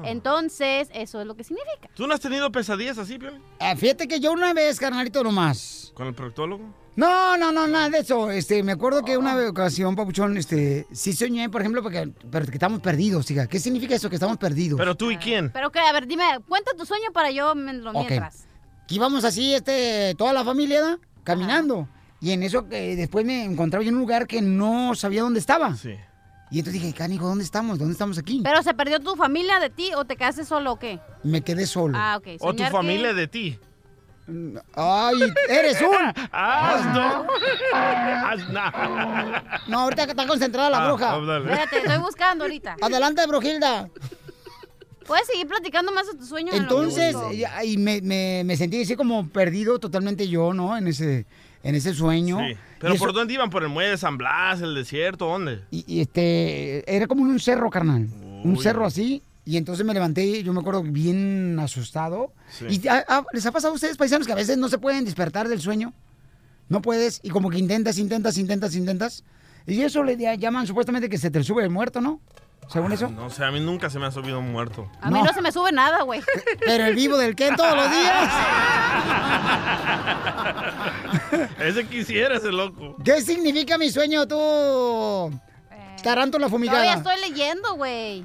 Entonces, 0.04 0.88
eso 0.94 1.20
es 1.20 1.26
lo 1.26 1.34
que 1.34 1.44
significa. 1.44 1.88
¿Tú 1.94 2.06
no 2.06 2.14
has 2.14 2.20
tenido 2.20 2.50
pesadillas 2.50 2.96
así, 2.98 3.18
Pio? 3.18 3.32
Ah, 3.58 3.74
fíjate 3.76 4.08
que 4.08 4.18
yo 4.20 4.32
una 4.32 4.54
vez, 4.54 4.78
carnalito, 4.80 5.22
nomás. 5.22 5.92
¿Con 5.94 6.06
el 6.06 6.14
proctólogo? 6.14 6.64
No, 6.96 7.36
no, 7.36 7.52
no, 7.52 7.66
nada 7.66 7.88
de 7.88 7.98
eso. 8.00 8.30
Este, 8.30 8.62
me 8.62 8.72
acuerdo 8.72 9.02
que 9.04 9.16
una 9.16 9.36
ocasión, 9.48 9.96
papuchón, 9.96 10.36
este, 10.36 10.86
sí 10.92 11.12
soñé, 11.12 11.48
por 11.48 11.60
ejemplo, 11.62 11.82
porque, 11.82 12.12
pero 12.30 12.44
que 12.46 12.52
estamos 12.52 12.80
perdidos, 12.80 13.30
hija. 13.30 13.46
¿Qué 13.46 13.58
significa 13.58 13.94
eso, 13.94 14.10
que 14.10 14.16
estamos 14.16 14.36
perdidos? 14.36 14.78
¿Pero 14.78 14.94
tú 14.96 15.10
y 15.10 15.16
quién? 15.16 15.50
Pero 15.50 15.70
que, 15.70 15.78
a 15.78 15.92
ver, 15.92 16.06
dime, 16.06 16.24
cuenta 16.48 16.72
tu 16.76 16.84
sueño 16.84 17.06
para 17.12 17.30
yo 17.30 17.54
me- 17.54 17.72
lo 17.74 17.90
Ok. 17.92 18.06
mientras. 18.08 18.46
Que 18.86 18.96
íbamos 18.96 19.24
así, 19.24 19.54
este, 19.54 20.14
toda 20.18 20.32
la 20.32 20.44
familia, 20.44 20.98
caminando. 21.24 21.88
Y 22.20 22.32
en 22.32 22.42
eso, 22.42 22.66
eh, 22.70 22.96
después 22.96 23.24
me 23.24 23.44
encontraba 23.44 23.82
yo 23.82 23.88
en 23.90 23.94
un 23.94 24.00
lugar 24.02 24.26
que 24.26 24.42
no 24.42 24.94
sabía 24.94 25.22
dónde 25.22 25.38
estaba. 25.40 25.74
Sí. 25.76 25.94
Y 26.50 26.58
entonces 26.58 26.82
dije, 26.82 26.92
cánico, 26.92 27.26
¿dónde 27.26 27.44
estamos? 27.44 27.78
¿Dónde 27.78 27.92
estamos 27.92 28.18
aquí? 28.18 28.40
¿Pero 28.42 28.60
se 28.62 28.74
perdió 28.74 28.98
tu 28.98 29.14
familia 29.14 29.60
de 29.60 29.70
ti 29.70 29.92
o 29.96 30.04
te 30.04 30.16
quedaste 30.16 30.44
solo 30.44 30.72
o 30.72 30.78
qué? 30.78 30.98
Me 31.22 31.40
quedé 31.42 31.64
solo. 31.64 31.96
Ah, 31.96 32.16
ok. 32.18 32.26
¿O 32.40 32.52
tu 32.52 32.64
que- 32.64 32.70
familia 32.70 33.14
de 33.14 33.28
ti? 33.28 33.58
¡Ay, 34.74 35.20
eres 35.48 35.80
un! 35.80 35.94
¡Haz 36.32 36.84
no! 36.94 37.26
¡Haz 37.74 38.48
nada! 38.50 39.60
No, 39.68 39.80
ahorita 39.80 40.04
que 40.04 40.10
está 40.12 40.26
concentrada 40.26 40.70
la 40.70 40.84
Ah, 40.84 40.88
bruja. 40.88 41.16
Espérate, 41.38 41.78
estoy 41.78 41.98
buscando 41.98 42.44
ahorita. 42.44 42.76
Adelante, 42.80 43.26
Brujilda. 43.26 43.88
Puedes 45.06 45.26
seguir 45.26 45.46
platicando 45.48 45.90
más 45.92 46.06
de 46.06 46.16
tu 46.18 46.24
sueño. 46.24 46.52
en 46.52 46.62
lo 46.62 46.68
que 46.68 46.74
Entonces, 46.74 47.16
y 47.64 47.76
me, 47.78 48.00
me- 48.00 48.42
me 48.44 48.56
sentí 48.56 48.82
así 48.82 48.94
como 48.94 49.28
perdido 49.28 49.78
totalmente 49.80 50.28
yo, 50.28 50.52
¿no? 50.54 50.76
En 50.76 50.86
ese, 50.86 51.26
en 51.64 51.74
ese 51.74 51.94
sueño. 51.94 52.38
Sí. 52.38 52.56
¿Pero 52.78 52.92
y, 52.92 52.96
eso- 52.96 53.04
por 53.04 53.12
dónde 53.12 53.34
iban? 53.34 53.50
¿Por 53.50 53.62
el 53.64 53.68
muelle 53.70 53.90
de 53.90 53.98
San 53.98 54.16
Blas, 54.18 54.60
el 54.60 54.74
desierto? 54.74 55.26
¿Dónde? 55.26 55.64
y- 55.70 55.84
y, 55.86 56.00
este, 56.00 56.84
era 56.94 57.06
como 57.08 57.22
un 57.22 57.40
cerro, 57.40 57.70
carnal. 57.70 58.06
Un 58.44 58.56
cerro 58.62 58.86
así. 58.86 59.22
Y 59.44 59.56
entonces 59.56 59.84
me 59.84 59.94
levanté, 59.94 60.42
yo 60.42 60.52
me 60.52 60.60
acuerdo 60.60 60.82
bien 60.82 61.58
asustado. 61.60 62.32
Sí. 62.50 62.66
¿Y 62.68 62.88
ah, 62.88 63.04
ah, 63.08 63.24
les 63.32 63.44
ha 63.46 63.52
pasado 63.52 63.72
a 63.72 63.74
ustedes, 63.74 63.96
paisanos, 63.96 64.26
que 64.26 64.32
a 64.32 64.36
veces 64.36 64.58
no 64.58 64.68
se 64.68 64.78
pueden 64.78 65.04
despertar 65.04 65.48
del 65.48 65.60
sueño? 65.60 65.92
No 66.68 66.82
puedes, 66.82 67.20
y 67.22 67.30
como 67.30 67.50
que 67.50 67.58
intentas, 67.58 67.98
intentas, 67.98 68.38
intentas, 68.38 68.76
intentas. 68.76 69.24
Y 69.66 69.82
eso 69.82 70.04
le 70.04 70.16
llaman 70.38 70.66
supuestamente 70.66 71.08
que 71.08 71.18
se 71.18 71.30
te 71.30 71.42
sube 71.42 71.64
el 71.64 71.70
muerto, 71.70 72.00
¿no? 72.00 72.20
Según 72.68 72.92
eso. 72.92 73.08
No 73.08 73.30
sé, 73.30 73.44
a 73.44 73.50
mí 73.50 73.58
nunca 73.58 73.90
se 73.90 73.98
me 73.98 74.06
ha 74.06 74.12
subido 74.12 74.38
un 74.38 74.52
muerto. 74.52 74.88
A 75.00 75.10
mí 75.10 75.20
no 75.20 75.32
se 75.32 75.42
me 75.42 75.50
sube 75.50 75.72
nada, 75.72 76.02
güey. 76.02 76.22
Pero 76.64 76.84
el 76.84 76.94
vivo 76.94 77.18
del 77.18 77.34
Ken 77.34 77.56
todos 77.56 77.74
los 77.74 77.90
días. 77.90 78.32
Ese 81.58 81.86
quisiera, 81.86 82.36
ese 82.36 82.50
loco. 82.50 82.96
¿Qué 83.04 83.20
significa 83.20 83.76
mi 83.76 83.90
sueño, 83.90 84.26
tú? 84.26 85.30
Tarántula 86.02 86.48
fumigada. 86.48 86.80
Todavía 86.80 86.98
estoy 86.98 87.30
leyendo, 87.30 87.74
güey. 87.74 88.24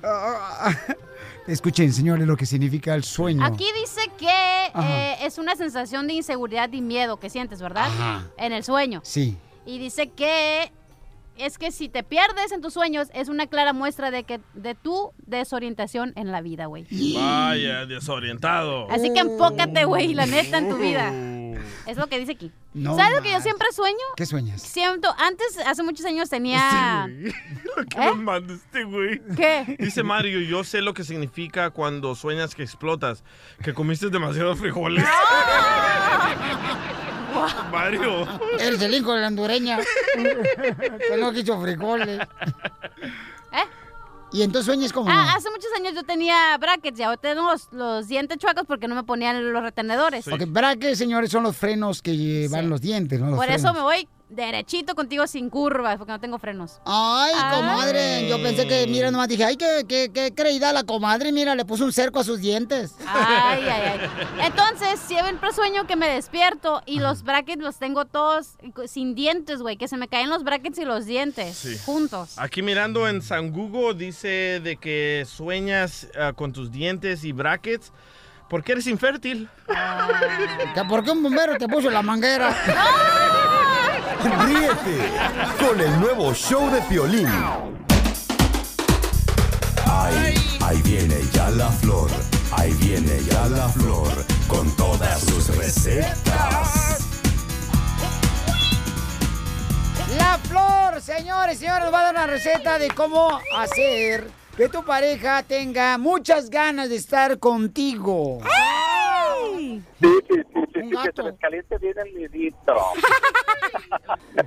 Escuchen, 1.47 1.93
señores, 1.93 2.25
lo 2.25 2.35
que 2.35 2.45
significa 2.45 2.95
el 2.95 3.03
sueño. 3.03 3.45
Aquí 3.45 3.67
dice 3.79 4.01
que 4.17 4.71
eh, 4.81 5.15
es 5.21 5.37
una 5.37 5.55
sensación 5.55 6.07
de 6.07 6.13
inseguridad 6.13 6.71
y 6.73 6.81
miedo 6.81 7.17
que 7.17 7.29
sientes, 7.29 7.61
¿verdad? 7.61 7.85
Ajá. 7.85 8.27
En 8.37 8.51
el 8.51 8.63
sueño. 8.63 9.01
Sí. 9.03 9.37
Y 9.65 9.77
dice 9.77 10.09
que 10.09 10.71
es 11.37 11.57
que 11.57 11.71
si 11.71 11.89
te 11.89 12.03
pierdes 12.03 12.51
en 12.51 12.61
tus 12.61 12.73
sueños 12.73 13.09
es 13.13 13.27
una 13.27 13.45
clara 13.47 13.73
muestra 13.73 14.09
de 14.09 14.23
que 14.23 14.39
de 14.53 14.73
tu 14.73 15.11
desorientación 15.25 16.13
en 16.15 16.31
la 16.31 16.41
vida, 16.41 16.65
güey. 16.65 16.87
Vaya, 17.13 17.85
desorientado. 17.85 18.89
Así 18.89 19.13
que 19.13 19.19
enfócate, 19.19 19.85
güey, 19.85 20.13
la 20.13 20.25
neta 20.25 20.57
en 20.57 20.69
tu 20.69 20.77
vida. 20.77 21.11
Es 21.85 21.97
lo 21.97 22.07
que 22.07 22.19
dice 22.19 22.33
aquí. 22.33 22.51
No 22.73 22.95
¿Sabes 22.95 23.15
lo 23.15 23.21
que 23.21 23.31
yo 23.31 23.39
siempre 23.41 23.67
sueño? 23.71 23.97
¿Qué 24.15 24.25
sueñas? 24.25 24.61
Siento, 24.61 25.13
antes, 25.17 25.57
hace 25.65 25.83
muchos 25.83 26.05
años 26.05 26.29
tenía... 26.29 27.07
Lo 27.75 27.83
que 27.85 27.97
¿Eh? 27.97 28.05
nos 28.05 28.17
manda 28.17 28.53
este 28.53 28.83
güey. 28.85 29.21
¿Qué? 29.35 29.75
Dice 29.79 30.01
Mario, 30.03 30.39
yo 30.39 30.63
sé 30.63 30.81
lo 30.81 30.93
que 30.93 31.03
significa 31.03 31.69
cuando 31.71 32.15
sueñas 32.15 32.55
que 32.55 32.63
explotas, 32.63 33.23
que 33.61 33.73
comiste 33.73 34.09
demasiados 34.09 34.59
frijoles. 34.59 35.03
Mario. 37.71 38.25
Eres 38.59 38.81
el 38.81 38.93
hijo 38.93 39.13
de 39.13 39.21
la 39.21 39.27
hondureña. 39.27 39.79
que 40.15 41.17
no 41.17 41.33
quiso 41.33 41.61
frijoles. 41.61 42.21
¿Eh? 43.51 43.65
Y 44.31 44.41
entonces 44.41 44.65
sueñas 44.65 44.91
como... 44.91 45.09
Ah, 45.09 45.33
hace 45.35 45.49
muchos 45.49 45.69
años 45.77 45.93
yo 45.93 46.03
tenía 46.03 46.57
brackets 46.57 46.99
y 46.99 47.03
ahora 47.03 47.17
tengo 47.17 47.43
los, 47.43 47.71
los 47.71 48.07
dientes 48.07 48.37
chuecos 48.37 48.65
porque 48.67 48.87
no 48.87 48.95
me 48.95 49.03
ponían 49.03 49.53
los 49.53 49.61
retenedores. 49.61 50.25
Porque 50.27 50.45
brackets, 50.45 50.97
señores, 50.97 51.29
son 51.29 51.43
los 51.43 51.55
frenos 51.55 52.01
que 52.01 52.17
llevan 52.17 52.69
los 52.69 52.81
dientes, 52.81 53.19
¿no? 53.19 53.29
Los 53.29 53.37
Por 53.37 53.49
eso 53.49 53.73
me 53.73 53.81
voy 53.81 54.07
derechito 54.35 54.95
contigo 54.95 55.25
sin 55.27 55.49
curvas 55.49 55.97
porque 55.97 56.11
no 56.11 56.19
tengo 56.19 56.37
frenos. 56.37 56.79
Ay, 56.85 57.33
comadre, 57.55 58.27
yo 58.27 58.41
pensé 58.41 58.67
que, 58.67 58.85
mira, 58.87 59.09
nomás 59.11 59.27
dije, 59.27 59.43
ay, 59.45 59.55
qué, 59.57 59.85
qué, 59.87 60.11
qué 60.13 60.33
creída 60.33 60.73
la 60.73 60.83
comadre, 60.83 61.31
mira, 61.31 61.55
le 61.55 61.65
puso 61.65 61.85
un 61.85 61.93
cerco 61.93 62.19
a 62.19 62.23
sus 62.23 62.39
dientes. 62.39 62.95
Ay, 63.07 63.63
ay, 63.63 63.99
ay. 63.99 64.09
Entonces, 64.45 64.99
siempre 64.99 65.51
sueño 65.53 65.87
que 65.87 65.95
me 65.95 66.07
despierto 66.09 66.81
y 66.85 66.99
los 66.99 67.23
brackets 67.23 67.61
los 67.61 67.77
tengo 67.77 68.05
todos 68.05 68.55
sin 68.87 69.15
dientes, 69.15 69.59
güey. 69.61 69.77
Que 69.77 69.87
se 69.87 69.97
me 69.97 70.07
caen 70.07 70.29
los 70.29 70.43
brackets 70.43 70.77
y 70.79 70.85
los 70.85 71.05
dientes 71.05 71.57
Sí. 71.57 71.77
juntos. 71.85 72.35
Aquí 72.37 72.61
mirando 72.61 73.07
en 73.07 73.21
San 73.21 73.51
Google 73.51 73.93
dice 73.95 74.59
de 74.61 74.77
que 74.77 75.25
sueñas 75.27 76.07
ah, 76.19 76.33
con 76.33 76.51
tus 76.53 76.71
dientes 76.71 77.23
y 77.23 77.31
brackets 77.31 77.91
porque 78.49 78.73
eres 78.73 78.87
infértil. 78.87 79.49
Que 80.75 80.83
¿Por 80.83 81.03
qué 81.03 81.11
un 81.11 81.23
bombero 81.23 81.57
te 81.57 81.67
puso 81.67 81.89
la 81.89 82.01
manguera? 82.01 82.55
Ríete 84.23 85.11
con 85.59 85.79
el 85.79 85.99
nuevo 85.99 86.33
show 86.33 86.69
de 86.71 86.81
Piolín. 86.83 87.27
Ahí, 89.85 90.35
ahí 90.61 90.81
viene 90.83 91.15
ya 91.33 91.49
la 91.49 91.69
flor, 91.69 92.09
ahí 92.51 92.71
viene 92.73 93.19
ya 93.29 93.47
la 93.47 93.69
flor, 93.69 94.09
con 94.47 94.69
todas 94.75 95.21
sus 95.21 95.55
recetas. 95.55 96.99
La 100.17 100.39
flor, 100.47 101.01
señores, 101.01 101.59
señores, 101.59 101.85
nos 101.85 101.93
va 101.93 101.99
a 101.99 102.03
dar 102.03 102.13
una 102.13 102.27
receta 102.27 102.79
de 102.79 102.89
cómo 102.89 103.39
hacer 103.57 104.29
que 104.55 104.69
tu 104.69 104.83
pareja 104.85 105.43
tenga 105.43 105.97
muchas 105.97 106.49
ganas 106.49 106.89
de 106.89 106.95
estar 106.95 107.39
contigo. 107.39 108.39
Sí, 109.35 109.83
sí, 110.01 110.07
sí, 110.29 110.41
sí, 110.53 110.61
sí, 110.73 110.89
que 111.03 111.11
se 111.15 111.23
les 111.23 111.39
caliente 111.39 111.77
bien 111.77 111.93
el 111.97 112.13
nidito. 112.15 112.75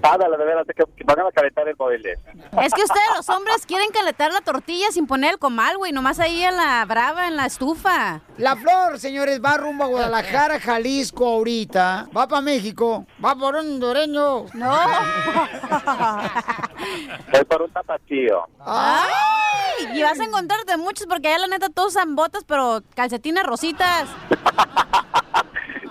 Ándale, 0.03 0.37
de 0.37 0.45
veras, 0.45 0.67
que, 0.67 0.75
que 0.75 1.05
van 1.05 1.21
a 1.21 1.31
calentar 1.33 1.69
el 1.69 1.75
boiler. 1.75 2.19
Es 2.63 2.73
que 2.73 2.83
ustedes 2.83 3.09
los 3.17 3.29
hombres 3.29 3.67
quieren 3.67 3.91
calentar 3.91 4.33
la 4.33 4.41
tortilla 4.41 4.91
sin 4.91 5.07
poner 5.07 5.35
el 5.35 5.39
comal, 5.39 5.77
güey. 5.77 5.93
Nomás 5.93 6.19
ahí 6.21 6.43
en 6.43 6.57
la 6.57 6.85
brava, 6.87 7.29
en 7.29 7.37
la 7.37 7.47
estufa. 7.47 8.21
La 8.39 8.57
flor, 8.57 8.99
señores, 8.99 9.41
va 9.45 9.57
rumbo 9.57 9.85
a 9.85 9.89
Guadalajara, 9.89 10.61
Jalisco 10.61 11.27
ahorita. 11.27 12.09
Va 12.17 12.27
para 12.27 12.41
México. 12.43 13.07
Va 13.25 13.35
por 13.35 13.55
un 13.55 13.73
hondureño. 13.73 14.47
No. 14.55 14.79
Es 17.33 17.45
por 17.45 17.63
un 17.63 17.71
tapatío. 17.71 18.45
Ay, 18.61 19.09
y 19.95 20.03
vas 20.03 20.21
a 20.21 20.25
encontrarte 20.25 20.77
muchos 20.77 21.07
porque 21.07 21.29
allá 21.29 21.39
la 21.39 21.47
neta 21.49 21.69
todos 21.69 21.95
usan 21.95 22.17
botas, 22.17 22.45
pero 22.45 22.83
calcetines 22.95 23.45
rositas. 23.45 24.09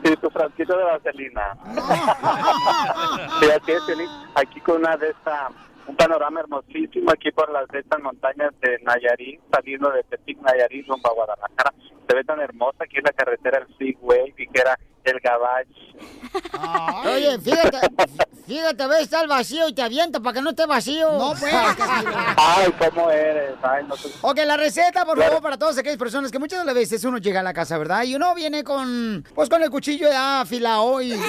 Y 0.03 0.15
tu 0.17 0.29
frasquito 0.29 0.77
de 0.77 0.83
vaselina. 0.85 1.57
Aquí 4.35 4.61
con 4.61 4.77
una 4.77 4.95
de 4.95 5.09
estas, 5.09 5.51
un 5.85 5.95
panorama 5.97 6.39
hermosísimo 6.39 7.11
aquí 7.11 7.29
por 7.31 7.51
las 7.51 7.67
de 7.69 7.79
estas 7.79 8.01
montañas 8.01 8.53
de 8.61 8.79
Nayarit, 8.83 9.41
saliendo 9.51 9.91
de 9.91 10.03
Tepic, 10.03 10.39
Nayarit, 10.39 10.88
rumbo 10.88 11.09
a 11.09 11.13
Guadalajara. 11.13 11.73
Se 12.07 12.15
ve 12.15 12.23
tan 12.23 12.39
hermosa 12.39 12.85
aquí 12.85 12.97
en 12.97 13.03
la 13.03 13.11
carretera 13.11 13.57
el 13.57 13.67
Freeway, 13.75 14.33
y 14.38 14.47
que 14.47 14.61
era 14.61 14.79
el 15.07 15.19
Gabach. 15.19 15.67
Oye, 17.05 17.39
fíjate, 17.39 17.79
fíjate, 18.45 18.83
a 18.83 18.87
ver, 18.87 19.01
está 19.01 19.21
el 19.21 19.27
vacío 19.27 19.67
y 19.67 19.73
te 19.73 19.81
avienta 19.81 20.19
para 20.19 20.33
que 20.33 20.41
no 20.41 20.51
esté 20.51 20.65
vacío. 20.65 21.13
No, 21.17 21.33
pues. 21.39 21.53
Ay, 22.37 22.73
¿cómo 22.93 23.09
eres? 23.09 23.55
Ay, 23.63 23.85
no 23.87 23.95
sé. 23.95 24.09
Ok, 24.21 24.39
la 24.45 24.57
receta, 24.57 25.05
por 25.05 25.21
favor, 25.21 25.41
para 25.41 25.57
todas 25.57 25.77
aquellas 25.77 25.97
personas 25.97 26.31
que 26.31 26.39
muchas 26.39 26.59
de 26.59 26.65
las 26.65 26.75
veces 26.75 27.03
uno 27.03 27.17
llega 27.17 27.39
a 27.39 27.43
la 27.43 27.53
casa, 27.53 27.77
¿verdad? 27.77 28.03
Y 28.03 28.15
uno 28.15 28.33
viene 28.35 28.63
con, 28.63 29.25
pues, 29.33 29.49
con 29.49 29.63
el 29.63 29.69
cuchillo 29.69 30.09
ya 30.09 30.41
afilado 30.41 31.01
y, 31.01 31.13
y, 31.13 31.19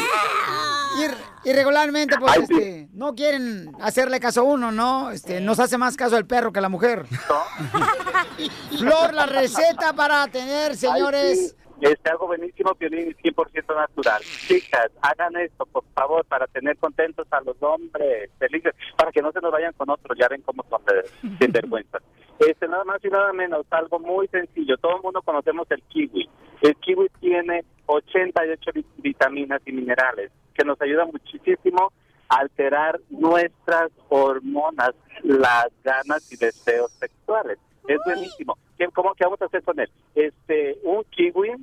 y 1.44 1.52
regularmente, 1.52 2.16
pues, 2.18 2.36
este, 2.38 2.88
no 2.92 3.14
quieren 3.14 3.72
hacerle 3.80 4.20
caso 4.20 4.40
a 4.40 4.44
uno, 4.44 4.72
¿no? 4.72 5.10
Este, 5.10 5.40
nos 5.40 5.58
hace 5.60 5.78
más 5.78 5.96
caso 5.96 6.16
el 6.16 6.26
perro 6.26 6.52
que 6.52 6.60
la 6.60 6.68
mujer. 6.68 7.06
Flor, 8.78 9.14
la 9.14 9.26
receta 9.26 9.92
para 9.92 10.26
tener, 10.28 10.76
señores, 10.76 11.56
Este, 11.80 12.10
algo 12.10 12.26
buenísimo, 12.26 12.74
Piolín, 12.74 13.10
y 13.10 13.14
100% 13.30 13.74
natural. 13.76 14.20
Chicas, 14.22 14.90
hagan 15.02 15.36
esto, 15.36 15.64
por 15.66 15.84
favor, 15.94 16.24
para 16.24 16.46
tener 16.48 16.76
contentos 16.78 17.26
a 17.30 17.40
los 17.42 17.56
hombres 17.62 18.30
felices, 18.38 18.74
para 18.96 19.12
que 19.12 19.22
no 19.22 19.30
se 19.32 19.40
nos 19.40 19.52
vayan 19.52 19.72
con 19.74 19.88
otros, 19.90 20.18
ya 20.18 20.26
ven 20.28 20.42
cómo 20.42 20.64
son 20.68 20.82
de, 20.86 21.38
de 21.38 21.46
vergüenza. 21.48 21.98
Este, 22.38 22.68
nada 22.68 22.84
más 22.84 23.04
y 23.04 23.08
nada 23.08 23.32
menos, 23.32 23.66
algo 23.70 23.98
muy 23.98 24.28
sencillo. 24.28 24.76
Todo 24.76 24.94
el 24.98 25.02
mundo 25.02 25.20
conocemos 25.22 25.66
el 25.72 25.82
kiwi. 25.82 26.30
El 26.62 26.76
kiwi 26.76 27.08
tiene 27.18 27.64
88 27.86 28.70
vi- 28.72 28.86
vitaminas 28.98 29.60
y 29.66 29.72
minerales 29.72 30.30
que 30.54 30.64
nos 30.64 30.80
ayudan 30.80 31.08
muchísimo 31.10 31.92
a 32.28 32.36
alterar 32.36 33.00
nuestras 33.10 33.90
hormonas, 34.08 34.90
las 35.24 35.66
ganas 35.82 36.30
y 36.32 36.36
deseos 36.36 36.92
sexuales. 36.92 37.58
Es 37.89 37.99
buenísimo. 38.05 38.57
¿Qué, 38.76 38.86
¿Cómo 38.95 39.14
qué 39.14 39.24
vamos 39.24 39.41
a 39.43 39.47
hacer 39.47 39.62
con 39.62 39.80
él? 39.80 39.91
Este, 40.14 40.78
un 40.84 41.03
kiwi, 41.05 41.55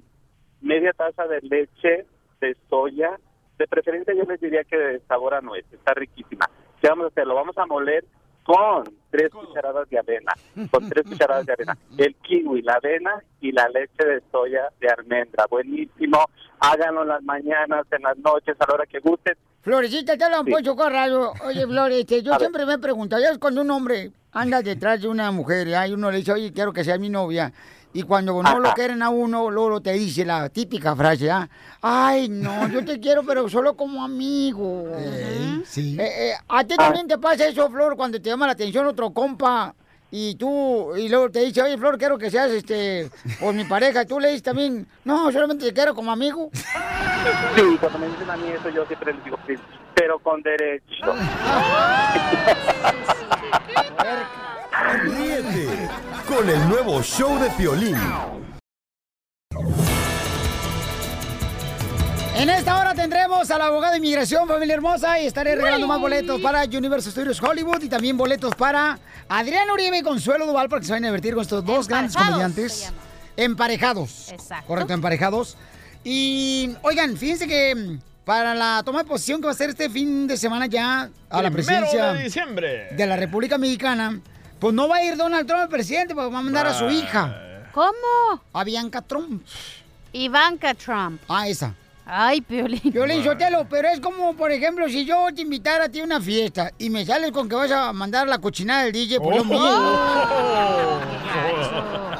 media 0.61 0.91
taza 0.93 1.25
de 1.27 1.39
leche 1.41 2.05
de 2.41 2.57
soya, 2.69 3.17
de 3.57 3.67
preferencia 3.67 4.13
yo 4.13 4.23
les 4.23 4.41
diría 4.41 4.63
que 4.63 4.75
de 4.77 4.99
sabor 5.07 5.33
a 5.35 5.41
nuez, 5.41 5.65
está 5.71 5.93
riquísima. 5.93 6.49
¿Qué 6.81 6.89
vamos 6.89 7.05
a 7.05 7.07
hacer? 7.07 7.25
Lo 7.27 7.35
vamos 7.35 7.57
a 7.57 7.65
moler 7.65 8.03
con 8.43 8.83
tres 9.09 9.29
cucharadas 9.29 9.89
de 9.89 9.97
avena, 9.99 10.33
con 10.71 10.87
tres 10.89 11.03
cucharadas 11.07 11.45
de 11.45 11.53
avena. 11.53 11.77
El 11.97 12.15
kiwi, 12.15 12.61
la 12.63 12.73
avena 12.73 13.23
y 13.41 13.51
la 13.51 13.67
leche 13.69 14.05
de 14.05 14.21
soya 14.31 14.69
de 14.79 14.87
almendra. 14.89 15.45
Buenísimo. 15.49 16.19
Háganlo 16.59 17.03
en 17.03 17.07
las 17.09 17.23
mañanas, 17.23 17.85
en 17.91 18.01
las 18.03 18.17
noches, 18.17 18.55
a 18.59 18.65
la 18.67 18.73
hora 18.73 18.85
que 18.85 18.99
gusten. 18.99 19.35
Florecita, 19.61 20.15
te 20.17 20.29
lo 20.29 20.37
han 20.37 20.45
Sí. 20.45 20.51
puesto 20.51 20.75
Corrado. 20.75 21.33
Oye, 21.45 21.65
Flores, 21.65 21.99
este, 21.99 22.21
yo 22.21 22.33
A 22.33 22.37
ver. 22.37 22.41
siempre 22.41 22.65
me 22.67 22.73
he 22.73 22.77
preguntado, 22.77 23.21
ya 23.21 23.29
es 23.31 23.39
cuando 23.39 23.61
un 23.61 23.71
hombre 23.71 24.11
anda 24.35 24.61
detrás 24.61 25.01
de 25.01 25.07
una 25.07 25.31
mujer, 25.31 25.67
¿ya? 25.67 25.87
y 25.87 25.93
uno 25.93 26.11
le 26.11 26.17
dice, 26.17 26.33
oye, 26.33 26.51
quiero 26.51 26.73
que 26.73 26.83
sea 26.83 26.97
mi 26.97 27.09
novia. 27.09 27.51
Y 27.93 28.03
cuando 28.03 28.43
no 28.43 28.59
lo 28.59 28.73
quieren 28.73 29.01
a 29.01 29.09
uno, 29.09 29.49
luego 29.49 29.81
te 29.81 29.93
dice 29.93 30.25
la 30.25 30.49
típica 30.49 30.93
frase, 30.97 31.31
¿ah? 31.31 31.47
Ay, 31.81 32.27
no, 32.27 32.67
yo 32.67 32.83
te 32.83 32.99
quiero, 32.99 33.23
pero 33.23 33.47
solo 33.47 33.77
como 33.77 34.03
amigo. 34.03 34.91
sí. 35.65 35.95
Eh, 35.97 36.03
eh, 36.03 36.33
¿A 36.49 36.65
ti 36.65 36.75
también 36.75 37.07
te 37.07 37.17
pasa 37.17 37.47
eso, 37.47 37.69
Flor, 37.69 37.95
cuando 37.95 38.21
te 38.21 38.29
llama 38.29 38.47
la 38.47 38.51
atención 38.51 38.85
otro 38.85 39.11
compa 39.11 39.73
y 40.11 40.35
tú, 40.35 40.93
y 40.97 41.07
luego 41.07 41.31
te 41.31 41.39
dice, 41.39 41.61
oye, 41.61 41.77
Flor, 41.77 41.97
quiero 41.97 42.17
que 42.17 42.29
seas, 42.29 42.51
este, 42.51 43.09
pues 43.39 43.55
mi 43.55 43.63
pareja, 43.63 44.01
y 44.01 44.05
tú 44.05 44.19
le 44.19 44.27
dices 44.27 44.43
también, 44.43 44.85
no, 45.05 45.31
solamente 45.31 45.65
te 45.65 45.73
quiero 45.73 45.95
como 45.95 46.11
amigo? 46.11 46.49
Sí, 46.53 47.77
cuando 47.79 47.99
me 47.99 48.09
dicen 48.09 48.29
a 48.29 48.35
mí 48.35 48.49
eso, 48.49 48.69
yo 48.71 48.85
siempre 48.87 49.13
les 49.13 49.23
digo, 49.23 49.37
sí, 49.47 49.53
pero 49.95 50.19
con 50.19 50.41
derecho. 50.41 51.05
Ríete 55.03 55.89
con 56.27 56.47
el 56.47 56.69
nuevo 56.69 57.01
show 57.01 57.39
de 57.39 57.49
Piolín. 57.51 57.97
En 62.35 62.49
esta 62.49 62.79
hora 62.79 62.93
tendremos 62.93 63.49
a 63.49 63.57
la 63.57 63.65
abogada 63.67 63.93
de 63.93 63.97
inmigración, 63.97 64.47
familia 64.47 64.75
hermosa, 64.75 65.19
y 65.19 65.25
estaré 65.25 65.55
regalando 65.55 65.87
más 65.87 65.99
boletos 65.99 66.39
para 66.39 66.65
Universal 66.65 67.11
Studios 67.13 67.41
Hollywood 67.41 67.81
y 67.81 67.89
también 67.89 68.15
boletos 68.15 68.53
para 68.53 68.99
Adrián 69.27 69.69
Uribe 69.71 69.97
y 69.97 70.01
Consuelo 70.03 70.45
Duval 70.45 70.69
para 70.69 70.81
que 70.81 70.85
se 70.85 70.91
vayan 70.91 71.05
a 71.05 71.07
divertir 71.07 71.33
con 71.33 71.41
estos 71.41 71.65
dos 71.65 71.87
grandes 71.87 72.15
comediantes. 72.15 72.93
Emparejados. 73.37 74.31
Exacto. 74.31 74.67
Correcto, 74.67 74.93
emparejados. 74.93 75.57
Y, 76.03 76.75
oigan, 76.83 77.17
fíjense 77.17 77.47
que 77.47 77.73
mm, 77.73 77.99
para 78.25 78.53
la 78.55 78.81
toma 78.83 79.03
de 79.03 79.05
posición 79.05 79.39
que 79.39 79.45
va 79.45 79.51
a 79.51 79.55
ser 79.55 79.69
este 79.69 79.89
fin 79.89 80.27
de 80.27 80.35
semana 80.35 80.65
ya 80.65 81.09
a 81.29 81.41
la 81.41 81.51
presidencia 81.51 82.13
de 82.13 82.23
diciembre. 82.23 82.87
de 82.91 83.05
la 83.05 83.15
República 83.15 83.57
Mexicana, 83.57 84.19
pues 84.59 84.73
no 84.73 84.87
va 84.87 84.97
a 84.97 85.03
ir 85.03 85.15
Donald 85.15 85.47
Trump 85.47 85.63
el 85.63 85.69
presidente, 85.69 86.13
pues 86.15 86.25
va 86.33 86.39
a 86.39 86.41
mandar 86.41 86.65
a 86.67 86.73
su 86.73 86.89
hija. 86.89 87.69
¿Cómo? 87.71 88.41
A 88.53 88.63
Bianca 88.63 89.01
Trump. 89.01 89.43
Ivanka 90.13 90.73
Trump. 90.73 91.21
Ah, 91.27 91.47
esa. 91.47 91.73
Ay, 92.07 92.39
Piolín. 92.41 92.79
Piolín 92.91 93.23
Sotelo, 93.23 93.67
pero 93.69 93.87
es 93.89 93.99
como, 93.99 94.35
por 94.35 94.51
ejemplo, 94.51 94.87
si 94.87 95.05
yo 95.05 95.27
te 95.35 95.41
invitara 95.41 95.85
a 95.85 95.89
ti 95.89 95.99
a 96.01 96.03
una 96.03 96.21
fiesta 96.21 96.71
y 96.77 96.89
me 96.89 97.03
sales 97.05 97.31
con 97.31 97.49
que 97.49 97.55
vas 97.55 97.71
a 97.71 97.91
mandar 97.93 98.27
la 98.27 98.37
cochinada 98.37 98.83
del 98.83 98.91
DJ, 98.93 99.19
por 99.19 99.35
lo 99.35 99.41
Oh. 99.41 99.45
mismo. 99.45 99.65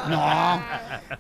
No. 0.10 0.62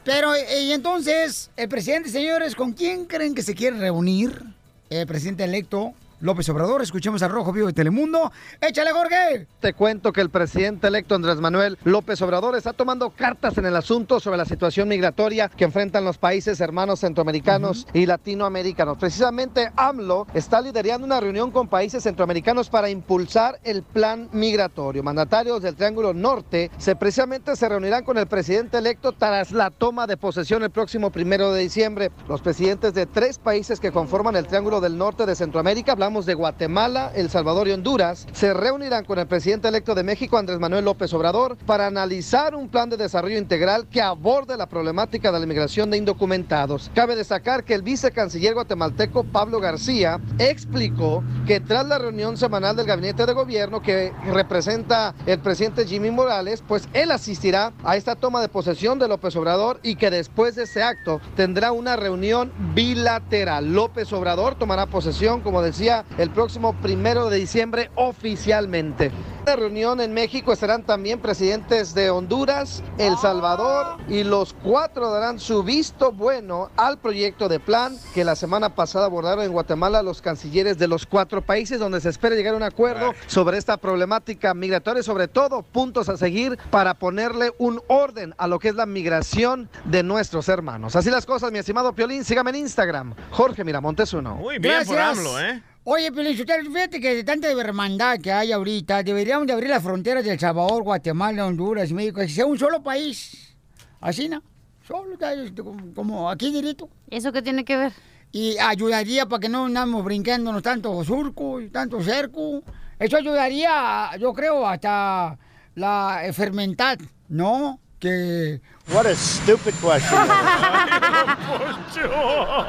Pero, 0.04 0.36
eh, 0.36 0.62
y 0.64 0.72
entonces, 0.72 1.50
el 1.58 1.68
presidente, 1.70 2.10
señores, 2.10 2.56
¿con 2.56 2.72
quién 2.74 3.06
creen 3.06 3.34
que 3.34 3.42
se 3.42 3.56
quiere 3.56 3.78
reunir? 3.80 4.44
El 4.90 5.08
presidente 5.08 5.44
electo 5.44 5.94
López 6.20 6.48
Obrador. 6.50 6.82
Escuchemos 6.82 7.22
al 7.24 7.32
Rojo 7.32 7.52
Vivo 7.52 7.68
de 7.68 7.74
Telemundo. 7.74 8.32
¡Échale, 8.62 8.92
Jorge! 8.92 9.48
Te 9.60 9.74
cuento 9.74 10.14
que 10.14 10.22
el 10.22 10.30
presidente 10.30 10.88
electo 10.88 11.16
Andrés 11.16 11.38
Manuel 11.38 11.78
López 11.84 12.22
Obrador 12.22 12.56
está 12.56 12.74
tomando 12.74 13.10
cartas 13.10 13.58
en 13.58 13.66
el 13.66 13.76
asunto 13.76 14.20
sobre 14.20 14.38
la 14.38 14.46
situación 14.46 14.88
migratoria 14.88 15.50
que 15.50 15.66
enfrentan 15.66 16.06
los 16.06 16.18
países 16.18 16.62
hermanos 16.62 17.00
centroamericanos 17.00 17.88
y 17.94 18.06
latinoamericanos. 18.06 18.98
Precisamente 18.98 19.72
AMLO 19.76 20.28
está 20.34 20.62
liderando 20.62 21.06
una 21.06 21.20
reunión 21.20 21.52
con 21.52 21.68
países 21.68 22.04
centroamericanos 22.04 22.70
para 22.70 22.90
impulsar 22.90 23.60
el 23.64 23.84
plan 23.84 24.30
migratorio. 24.32 25.04
Mandatarios 25.04 25.62
del 25.62 25.76
Triángulo 25.76 26.14
Norte 26.14 26.72
se 26.78 26.96
precisamente 26.96 27.56
se 27.56 27.70
reunirán 27.70 28.04
con 28.04 28.18
el 28.18 28.28
presidente 28.28 28.78
electo 28.78 29.12
tras 29.12 29.52
la 29.52 29.72
toma 29.72 30.08
de 30.08 30.18
posesión 30.18 30.64
el 30.64 30.70
próximo 30.70 31.10
primero 31.10 31.52
de 31.52 31.62
diciembre. 31.62 32.12
Los 32.28 32.42
presidentes 32.42 32.94
de 32.94 33.06
tres 33.06 33.40
países 33.40 33.80
que 33.80 33.92
conforman 33.92 34.36
el 34.36 34.48
Triángulo 34.48 34.82
del 34.82 34.98
Norte 34.98 35.26
de 35.26 35.36
Centroamérica, 35.36 35.96
hablamos 36.06 36.28
de 36.28 36.36
Guatemala, 36.36 37.12
El 37.16 37.32
Salvador 37.32 37.68
y 37.68 37.72
Honduras, 37.72 38.28
se 38.32 38.54
reunirán 38.54 39.06
con 39.06 39.18
el 39.18 39.26
presidente 39.26 39.70
electo 39.70 39.96
de 39.96 40.04
México, 40.04 40.38
Andrés 40.38 40.60
Manuel 40.60 40.86
López 40.86 41.12
Obrador, 41.16 41.58
para 41.66 41.88
analizar 41.88 42.54
un 42.54 42.70
plan 42.70 42.92
de 42.92 42.96
desarrollo 42.96 43.40
integral 43.40 43.88
que 43.88 44.04
aborde 44.04 44.56
la 44.56 44.68
problemática 44.68 45.32
de 45.32 45.40
la 45.40 45.46
inmigración 45.46 45.90
de 45.90 45.98
indocumentados. 45.98 46.92
Cabe 46.94 47.16
destacar 47.16 47.64
que 47.64 47.74
el 47.74 47.82
vicecanciller 47.82 48.54
guatemalteco 48.54 49.24
Pablo 49.24 49.60
García 49.60 50.20
explicó 50.38 51.24
que 51.48 51.60
tras 51.60 51.88
la 51.88 51.98
reunión 51.98 52.38
semanal 52.38 52.76
del 52.76 52.86
gabinete 52.86 53.26
de 53.26 53.34
gobierno 53.34 53.82
que 53.82 54.14
representa 54.32 55.16
el 55.26 55.40
presidente 55.40 55.88
Jimmy 55.88 56.12
Morales, 56.12 56.64
pues 56.68 56.88
él 56.94 57.10
asistirá 57.10 57.74
a 57.84 57.96
esta 57.96 58.14
toma 58.16 58.42
de 58.42 58.50
posesión 58.50 59.00
de 59.00 59.08
López 59.08 59.36
Obrador 59.38 59.80
y 59.82 59.96
que 59.96 60.12
después 60.12 60.54
de 60.54 60.66
ese 60.66 60.84
acto 60.84 61.20
tendrá 61.36 61.72
una 61.72 61.96
reunión 61.96 62.52
bilateral. 62.76 63.74
López 63.74 64.14
Obrador 64.14 64.54
tomará 64.54 64.86
posesión, 64.86 65.42
como 65.42 65.64
decía, 65.64 65.95
el 66.18 66.32
próximo 66.32 66.74
primero 66.82 67.30
de 67.30 67.38
diciembre 67.38 67.92
oficialmente. 67.96 69.06
En 69.06 69.46
la 69.46 69.56
reunión 69.58 70.02
en 70.02 70.12
México 70.12 70.52
estarán 70.52 70.84
también 70.84 71.20
presidentes 71.20 71.94
de 71.94 72.10
Honduras, 72.10 72.82
El 72.98 73.16
Salvador 73.18 73.98
y 74.10 74.24
los 74.24 74.54
cuatro 74.54 75.12
darán 75.12 75.40
su 75.40 75.62
visto 75.62 76.12
bueno 76.12 76.72
al 76.78 76.98
proyecto 76.98 77.48
de 77.48 77.60
plan 77.60 77.96
que 78.16 78.26
la 78.26 78.36
semana 78.36 78.74
pasada 78.74 79.06
abordaron 79.06 79.46
en 79.46 79.52
Guatemala 79.52 80.02
los 80.02 80.22
cancilleres 80.22 80.80
de 80.80 80.88
los 80.88 81.06
cuatro 81.06 81.44
países 81.44 81.80
donde 81.80 82.02
se 82.02 82.10
espera 82.10 82.36
llegar 82.36 82.56
a 82.56 82.58
un 82.58 82.64
acuerdo 82.64 83.14
sobre 83.28 83.60
esta 83.60 83.78
problemática 83.78 84.56
migratoria, 84.56 85.04
sobre 85.04 85.28
todo 85.28 85.62
puntos 85.62 86.10
a 86.10 86.18
seguir 86.18 86.58
para 86.72 86.96
ponerle 86.96 87.54
un 87.60 87.82
orden 87.88 88.34
a 88.40 88.48
lo 88.48 88.58
que 88.58 88.70
es 88.70 88.76
la 88.76 88.88
migración 88.88 89.70
de 89.84 90.02
nuestros 90.02 90.50
hermanos. 90.50 90.96
Así 90.96 91.12
las 91.12 91.28
cosas, 91.28 91.52
mi 91.52 91.60
estimado 91.60 91.94
Piolín, 91.94 92.24
sígame 92.24 92.50
en 92.50 92.56
Instagram, 92.58 93.14
Jorge 93.30 93.64
Miramontes 93.64 94.12
uno. 94.14 94.36
Muy 94.38 94.58
bien 94.58 94.86
por 94.86 94.98
AMLO, 94.98 95.40
¿eh? 95.40 95.62
Oye, 95.88 96.12
Pielichotelo, 96.12 96.72
fíjate 96.72 97.00
que 97.00 97.14
de 97.14 97.24
tanta 97.24 97.52
hermandad 97.52 98.18
que 98.20 98.32
hay 98.32 98.52
ahorita, 98.52 99.04
deberíamos 99.04 99.46
de 99.46 99.54
abrir 99.54 99.70
las 99.70 99.84
fronteras 99.84 100.24
de 100.24 100.32
El 100.32 100.40
Salvador, 100.40 100.82
Guatemala, 100.82 101.46
Honduras, 101.46 101.92
México, 101.92 102.22
que 102.22 102.28
sea 102.28 102.48
un 102.48 102.58
solo 102.58 102.82
país. 102.82 103.56
Así, 104.02 104.28
¿no? 104.28 104.42
Solo, 104.88 105.14
este, 105.14 105.62
como- 105.94 106.28
aquí 106.30 106.52
directo. 106.52 106.90
¿Eso 107.12 107.32
qué 107.32 107.44
tiene 107.44 107.64
que 107.64 107.78
ver? 107.78 107.94
Y 108.32 108.58
ayudaría 108.58 109.28
para 109.28 109.40
que 109.40 109.48
no 109.50 109.66
andamos 109.66 110.04
brincándonos 110.04 110.64
tanto 110.64 111.04
surco 111.04 111.62
y 111.62 111.70
tanto 111.70 112.02
cerco. 112.02 112.64
Eso 112.98 113.18
ayudaría, 113.18 114.10
yo 114.20 114.34
creo, 114.34 114.68
hasta 114.68 115.38
la 115.76 116.22
enfermedad, 116.26 116.98
¿no? 117.30 117.80
Que... 118.00 118.62
What 118.94 119.06
a 119.08 119.16
stupid 119.16 119.74
question. 119.82 120.20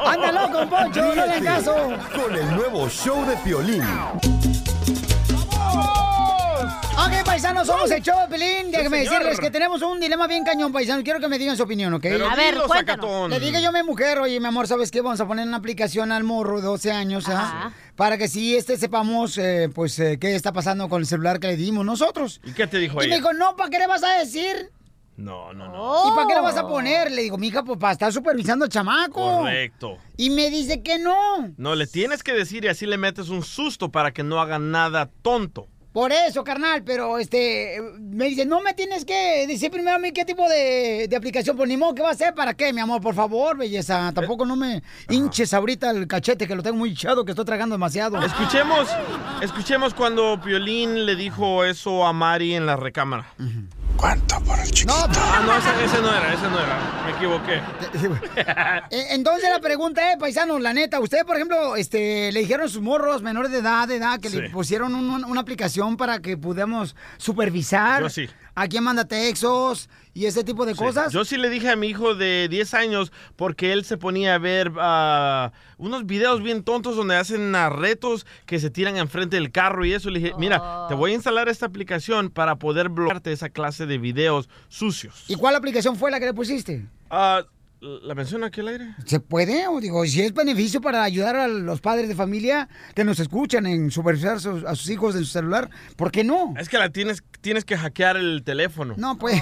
¡Anda 0.07 0.33
loco, 0.33 0.69
Poncho! 0.71 1.03
¡No 1.03 1.15
le 1.15 1.21
hagan 1.23 1.41
Ríete 1.41 1.45
caso! 1.47 1.75
con 2.15 2.35
el 2.35 2.57
nuevo 2.57 2.89
show 2.89 3.27
de 3.27 3.37
Piolín. 3.39 3.83
Ok, 6.99 7.13
paisanos, 7.25 7.67
somos 7.67 7.91
el 7.91 8.03
show 8.03 8.19
de 8.23 8.29
Pelín. 8.29 8.71
Déjenme 8.71 8.99
señor. 8.99 9.13
decirles 9.19 9.39
que 9.41 9.51
tenemos 9.51 9.83
un 9.83 10.01
dilema 10.01 10.27
bien 10.27 10.43
cañón, 10.45 10.73
paisanos. 10.73 11.05
Quiero 11.05 11.21
que 11.21 11.29
me 11.29 11.39
digan 11.39 11.57
su 11.57 11.63
opinión, 11.65 11.93
¿ok? 11.93 12.03
Pero 12.03 12.29
A 12.29 12.35
ver, 12.35 12.55
cuéntanos. 12.55 12.77
sacatón. 12.79 13.31
Le 13.31 13.39
dije 13.39 13.61
yo 13.63 13.69
a 13.69 13.73
mi 13.73 13.83
mujer, 13.83 14.19
oye, 14.19 14.41
mi 14.41 14.47
amor, 14.47 14.67
¿sabes 14.67 14.91
qué? 14.91 15.03
Vamos 15.03 15.21
a 15.21 15.27
poner 15.27 15.47
una 15.47 15.59
aplicación 15.59 16.11
al 16.11 16.25
morro 16.25 16.57
de 16.57 16.67
12 16.67 16.91
años, 16.93 17.27
¿ah? 17.29 17.71
Para 17.97 18.17
que 18.17 18.29
si 18.29 18.57
este 18.57 18.77
sepamos, 18.79 19.37
eh, 19.39 19.69
pues, 19.75 19.99
eh, 19.99 20.19
qué 20.19 20.35
está 20.35 20.53
pasando 20.53 20.89
con 20.89 21.01
el 21.03 21.07
celular 21.07 21.39
que 21.39 21.49
le 21.49 21.57
dimos 21.57 21.85
nosotros. 21.85 22.41
¿Y 22.45 22.53
qué 22.53 22.67
te 22.67 22.79
dijo 22.79 22.95
Y 22.95 22.97
me 22.97 23.05
ella? 23.07 23.17
dijo, 23.17 23.33
no, 23.35 23.55
¿para 23.57 23.69
qué 23.71 23.79
le 23.79 23.87
vas 23.87 24.03
a 24.03 24.19
decir? 24.19 24.71
No, 25.17 25.53
no, 25.53 25.69
no. 25.69 26.09
¿Y 26.09 26.15
para 26.15 26.29
qué 26.29 26.35
le 26.35 26.41
vas 26.43 26.57
a 26.57 26.67
poner? 26.67 27.11
Le 27.11 27.23
digo, 27.23 27.39
mija, 27.39 27.63
pues 27.65 27.79
para 27.79 27.93
estar 27.93 28.13
supervisando 28.13 28.65
al 28.65 28.71
chamaco. 28.71 29.41
Correcto. 29.41 29.99
Y 30.17 30.31
me 30.31 30.51
dice 30.51 30.83
que 30.83 30.99
no. 30.99 31.53
No, 31.57 31.75
le 31.75 31.87
tienes 31.87 32.23
que 32.23 32.33
decir 32.33 32.65
y 32.65 32.69
así 32.69 32.87
le 32.87 32.99
metes 32.99 33.31
un 33.31 33.43
susto 33.43 33.91
para 33.91 34.13
que 34.13 34.23
no 34.23 34.41
haga 34.41 34.59
nada 34.59 35.11
tonto. 35.23 35.69
Por 35.97 36.13
eso, 36.13 36.45
carnal, 36.45 36.85
pero 36.85 37.17
este, 37.17 37.81
me 37.99 38.27
dice, 38.27 38.45
no 38.45 38.61
me 38.61 38.75
tienes 38.75 39.07
que 39.07 39.47
decir 39.47 39.71
primero 39.71 39.97
a 39.97 39.99
mí 39.99 40.13
qué 40.13 40.27
tipo 40.27 40.47
de, 40.47 41.07
de 41.09 41.17
aplicación, 41.17 41.57
pues 41.57 41.71
ni 41.71 41.79
modo, 41.79 41.95
¿qué 41.95 42.03
va 42.03 42.11
a 42.11 42.13
hacer? 42.13 42.35
¿Para 42.35 42.53
qué, 42.53 42.71
mi 42.71 42.83
amor? 42.83 43.01
Por 43.01 43.15
favor, 43.15 43.57
belleza. 43.57 44.13
Tampoco 44.13 44.45
no 44.45 44.57
me 44.57 44.83
hinches 45.09 45.55
ahorita 45.55 45.93
el 45.93 46.07
cachete, 46.07 46.47
que 46.47 46.55
lo 46.55 46.63
tengo 46.63 46.77
muy 46.77 46.91
hinchado, 46.91 47.25
que 47.25 47.33
estoy 47.33 47.47
tragando 47.47 47.77
demasiado. 47.77 48.21
Escuchemos, 48.21 48.91
escuchemos 49.41 49.95
cuando 49.95 50.39
Piolín 50.39 51.07
le 51.07 51.17
dijo 51.17 51.65
eso 51.65 52.05
a 52.05 52.13
Mari 52.13 52.55
en 52.55 52.67
la 52.67 52.77
recámara. 52.77 53.33
¿Cuánto 53.97 54.41
por 54.43 54.59
el 54.59 54.71
chiquito? 54.71 54.93
Ah, 54.95 55.43
no, 55.45 55.57
ese, 55.57 55.85
ese 55.85 56.03
no 56.03 56.15
era, 56.15 56.33
ese 56.35 56.49
no 56.49 56.59
era. 56.61 56.79
Me 57.07 57.13
equivoqué. 57.13 57.61
Eh, 58.91 59.07
Entonces 59.11 59.49
la 59.51 59.59
pregunta 59.61 60.13
es, 60.13 60.19
paisano, 60.19 60.59
la 60.59 60.73
neta, 60.73 61.01
usted, 61.01 61.25
por 61.27 61.37
ejemplo, 61.37 61.77
este, 61.77 62.31
le 62.33 62.41
dijeron 62.41 62.67
a 62.67 62.69
sus 62.69 62.83
morros 62.83 63.23
menores 63.23 63.51
de 63.51 63.59
edad, 63.59 63.89
de 63.89 63.97
edad, 63.97 64.21
que 64.21 64.31
le 64.31 64.51
pusieron 64.51 64.95
un- 64.95 65.11
un- 65.11 65.25
una 65.25 65.41
aplicación 65.41 65.97
para 65.97 66.21
que 66.21 66.37
pudiéramos 66.37 66.95
supervisar 67.17 68.03
Yo 68.03 68.11
sí. 68.11 68.29
A 68.59 68.67
quién 68.69 68.83
manda 68.83 69.05
textos 69.05 69.89
y 70.15 70.25
ese 70.25 70.43
tipo 70.43 70.65
de 70.65 70.73
Sí. 70.73 70.79
cosas. 70.79 71.13
Yo 71.13 71.25
sí 71.27 71.37
le 71.37 71.51
dije 71.51 71.69
a 71.71 71.77
mi 71.77 71.89
hijo 71.89 72.15
de 72.15 72.49
10 72.49 72.73
años 72.75 73.13
porque 73.37 73.73
él 73.73 73.85
se 73.85 73.99
ponía 73.99 74.35
a 74.35 74.39
ver 74.39 74.73
ah, 74.81 75.53
unos 75.77 76.07
videos 76.07 76.43
bien 76.43 76.65
tontos 76.65 76.97
donde 76.97 77.17
hacen 77.17 77.55
retos 77.71 78.27
que 78.47 78.59
se 78.59 78.71
tiran 78.71 78.97
enfrente 78.97 79.37
del 79.37 79.53
carro 79.53 79.85
y 79.85 79.93
eso. 79.93 80.09
Le 80.09 80.21
dije, 80.21 80.33
mira, 80.39 80.87
te 80.89 80.95
voy 80.95 81.13
a 81.13 81.15
instalar 81.15 81.49
esta 81.51 81.67
aplicación 81.67 82.31
para 82.31 82.57
poder 82.57 82.89
bloquearte 82.89 83.31
esa 83.31 83.51
clase 83.51 83.85
de 83.85 83.99
videos 83.99 84.49
sucios. 84.69 85.25
¿Y 85.29 85.37
cuál 85.37 85.55
aplicación 85.55 85.95
fue 85.97 86.11
la 86.11 86.19
que 86.19 86.27
le 86.27 86.35
pusiste? 86.35 86.87
Ah, 87.11 87.45
¿La 87.81 88.15
menciona 88.15 88.47
aquí 88.47 88.61
al 88.61 88.69
aire? 88.69 88.95
¿Se 89.05 89.21
puede? 89.21 89.69
O 89.69 89.81
digo, 89.81 90.05
si 90.07 90.23
es 90.23 90.33
beneficio 90.33 90.81
para 90.81 91.03
ayudar 91.05 91.37
a 91.37 91.47
los 91.47 91.81
padres 91.81 92.09
de 92.09 92.15
familia 92.15 92.69
que 92.95 93.05
nos 93.05 93.21
escuchan 93.21 93.67
en 93.67 93.91
supervisar 93.91 94.41
sus- 94.41 94.65
a 94.65 94.75
sus 94.75 94.89
hijos 94.91 95.15
en 95.15 95.25
su 95.25 95.31
celular, 95.31 95.69
¿por 95.95 96.11
qué 96.11 96.25
no? 96.25 96.55
Es 96.59 96.69
que 96.71 96.79
la 96.79 96.89
tienes, 96.91 97.23
tienes 97.43 97.65
que 97.67 97.77
hackear 97.77 98.17
el 98.17 98.43
teléfono. 98.45 98.95
No, 98.97 99.19
pues. 99.19 99.41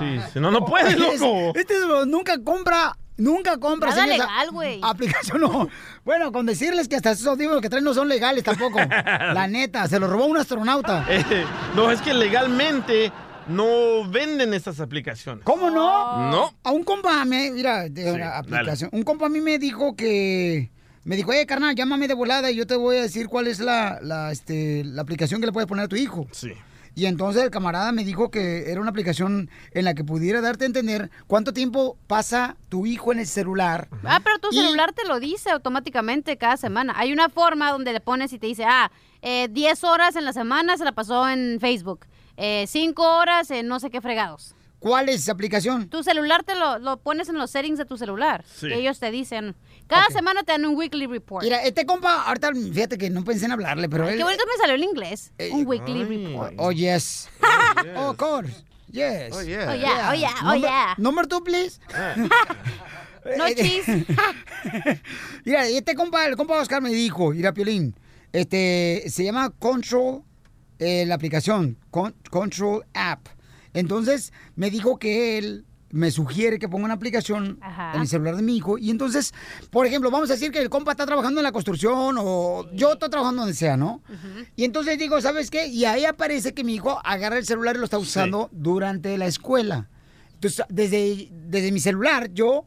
Sí, 0.00 0.18
si 0.32 0.40
no, 0.40 0.50
no 0.50 0.64
puedes, 0.66 0.94
Es- 0.94 1.20
loco. 1.20 1.52
Este 1.54 1.74
es- 1.74 2.06
nunca 2.08 2.42
compra, 2.42 2.98
nunca 3.16 3.56
compra. 3.58 3.90
Nada 3.90 4.02
señores, 4.02 4.18
legal, 4.26 4.50
güey. 4.50 4.80
Aplicación 4.82 5.40
no. 5.40 5.68
Bueno, 6.04 6.32
con 6.32 6.44
decirles 6.44 6.88
que 6.88 6.96
hasta 6.96 7.12
esos 7.12 7.26
audífonos 7.28 7.62
que 7.62 7.70
traen 7.70 7.84
no 7.84 7.94
son 7.94 8.08
legales 8.08 8.42
tampoco. 8.42 8.78
La 9.32 9.46
neta, 9.46 9.86
se 9.86 10.00
lo 10.00 10.08
robó 10.08 10.26
un 10.26 10.36
astronauta. 10.36 11.06
Eh, 11.08 11.24
no, 11.76 11.90
es 11.92 12.00
que 12.02 12.12
legalmente 12.12 13.12
no 13.48 14.08
venden 14.08 14.54
estas 14.54 14.80
aplicaciones. 14.80 15.44
¿Cómo 15.44 15.70
no? 15.70 16.30
No. 16.30 16.54
A 16.62 16.70
un 16.70 16.84
compa, 16.84 17.24
me, 17.24 17.50
mira, 17.50 17.88
de 17.88 18.12
una 18.12 18.38
aplicación. 18.38 18.90
Un 18.92 19.02
compa 19.02 19.26
a 19.26 19.28
mí 19.28 19.40
me 19.40 19.58
dijo 19.58 19.94
que. 19.96 20.70
Me 21.04 21.14
dijo, 21.14 21.30
oye, 21.30 21.46
carnal, 21.46 21.76
llámame 21.76 22.08
de 22.08 22.14
volada 22.14 22.50
y 22.50 22.56
yo 22.56 22.66
te 22.66 22.74
voy 22.74 22.96
a 22.96 23.02
decir 23.02 23.28
cuál 23.28 23.46
es 23.46 23.60
la, 23.60 24.00
la, 24.02 24.32
este, 24.32 24.82
la 24.82 25.02
aplicación 25.02 25.40
que 25.40 25.46
le 25.46 25.52
puedes 25.52 25.68
poner 25.68 25.84
a 25.84 25.88
tu 25.88 25.94
hijo. 25.94 26.26
Sí. 26.32 26.52
Y 26.96 27.04
entonces 27.04 27.44
el 27.44 27.50
camarada 27.50 27.92
me 27.92 28.04
dijo 28.04 28.30
que 28.30 28.72
era 28.72 28.80
una 28.80 28.88
aplicación 28.88 29.50
en 29.72 29.84
la 29.84 29.92
que 29.92 30.02
pudiera 30.02 30.40
darte 30.40 30.64
a 30.64 30.66
entender 30.66 31.10
cuánto 31.26 31.52
tiempo 31.52 31.98
pasa 32.06 32.56
tu 32.70 32.86
hijo 32.86 33.12
en 33.12 33.20
el 33.20 33.26
celular. 33.26 33.88
Ah, 34.02 34.20
pero 34.24 34.38
tu 34.38 34.50
celular 34.50 34.94
te 34.94 35.06
lo 35.06 35.20
dice 35.20 35.50
automáticamente 35.50 36.38
cada 36.38 36.56
semana. 36.56 36.94
Hay 36.96 37.12
una 37.12 37.28
forma 37.28 37.70
donde 37.70 37.92
le 37.92 38.00
pones 38.00 38.32
y 38.32 38.38
te 38.38 38.46
dice, 38.46 38.64
ah, 38.64 38.90
eh, 39.20 39.48
10 39.50 39.84
horas 39.84 40.16
en 40.16 40.24
la 40.24 40.32
semana 40.32 40.78
se 40.78 40.84
la 40.84 40.92
pasó 40.92 41.28
en 41.28 41.58
Facebook. 41.60 42.06
5 42.38 43.02
horas 43.18 43.50
en 43.50 43.68
no 43.68 43.80
sé 43.80 43.90
qué 43.90 44.00
fregados. 44.00 44.54
¿Cuál 44.78 45.08
es 45.08 45.22
esa 45.22 45.32
aplicación? 45.32 45.88
Tu 45.88 46.02
celular 46.02 46.44
te 46.44 46.54
lo, 46.54 46.78
lo 46.78 46.98
pones 46.98 47.28
en 47.30 47.38
los 47.38 47.50
settings 47.50 47.78
de 47.78 47.86
tu 47.86 47.96
celular. 47.96 48.44
Sí. 48.46 48.66
Ellos 48.72 49.00
te 49.00 49.10
dicen, 49.10 49.56
cada 49.86 50.06
semana 50.10 50.42
te 50.42 50.52
dan 50.52 50.66
un 50.66 50.76
weekly 50.76 51.06
report. 51.06 51.42
Mira, 51.44 51.62
este 51.64 51.86
compa, 51.86 52.22
ahorita 52.24 52.52
fíjate 52.52 52.98
que 52.98 53.08
no 53.10 53.24
pensé 53.24 53.46
en 53.46 53.52
hablarle, 53.52 53.88
pero 53.88 54.04
Ay, 54.04 54.12
él. 54.12 54.18
qué 54.18 54.24
bonito 54.24 54.44
me 54.46 54.56
salió 54.58 54.74
el 54.74 54.84
inglés. 54.84 55.32
un 55.50 55.66
weekly 55.66 56.04
report. 56.04 56.52
Oh, 56.58 56.70
yes. 56.72 57.28
Oh, 57.96 58.10
of 58.10 58.16
course. 58.18 58.52
Yes. 58.92 59.34
Oh, 59.34 59.42
yeah. 59.42 59.66
Oh, 59.70 59.74
yeah, 59.74 60.08
oh, 60.10 60.14
yeah, 60.14 60.34
oh, 60.42 60.44
Number- 60.44 60.60
yeah. 60.68 60.94
Number 60.98 61.26
two, 61.26 61.42
please. 61.42 61.80
No 63.36 63.46
cheese. 63.56 63.86
Mira, 65.44 65.66
este 65.66 65.94
compa, 65.94 66.26
el 66.26 66.36
compa 66.36 66.60
Oscar 66.60 66.80
me 66.82 66.90
dijo, 66.90 67.30
mira, 67.32 67.52
Piolín, 67.52 67.94
este, 68.32 69.04
se 69.08 69.24
llama 69.24 69.50
Control, 69.58 70.22
eh, 70.78 71.04
la 71.06 71.14
aplicación, 71.14 71.78
Con- 71.90 72.14
Control 72.30 72.84
App. 72.94 73.26
Entonces, 73.72 74.32
me 74.54 74.70
dijo 74.70 74.98
que 74.98 75.38
él 75.38 75.64
me 75.90 76.10
sugiere 76.10 76.58
que 76.58 76.68
ponga 76.68 76.84
una 76.86 76.94
aplicación 76.94 77.58
Ajá. 77.62 77.92
en 77.94 78.02
el 78.02 78.08
celular 78.08 78.36
de 78.36 78.42
mi 78.42 78.56
hijo. 78.56 78.76
Y 78.76 78.90
entonces, 78.90 79.32
por 79.70 79.86
ejemplo, 79.86 80.10
vamos 80.10 80.28
a 80.30 80.34
decir 80.34 80.50
que 80.50 80.58
el 80.60 80.68
compa 80.68 80.90
está 80.92 81.06
trabajando 81.06 81.40
en 81.40 81.44
la 81.44 81.52
construcción 81.52 82.16
o 82.18 82.66
yo 82.72 82.92
estoy 82.94 83.08
trabajando 83.08 83.42
donde 83.42 83.54
sea, 83.54 83.76
¿no? 83.76 84.02
Y 84.56 84.64
entonces 84.64 84.98
digo, 84.98 85.20
¿sabes 85.20 85.50
qué? 85.50 85.68
Y 85.68 85.84
ahí 85.84 86.04
aparece 86.04 86.52
que 86.54 86.64
mi 86.64 86.74
hijo 86.74 87.00
agarra 87.04 87.38
el 87.38 87.46
celular 87.46 87.76
y 87.76 87.78
lo 87.78 87.84
está 87.84 87.98
usando 87.98 88.48
durante 88.52 89.16
la 89.16 89.26
escuela. 89.26 89.88
Entonces, 90.34 90.64
desde, 90.68 91.28
desde 91.30 91.72
mi 91.72 91.80
celular, 91.80 92.30
yo 92.34 92.66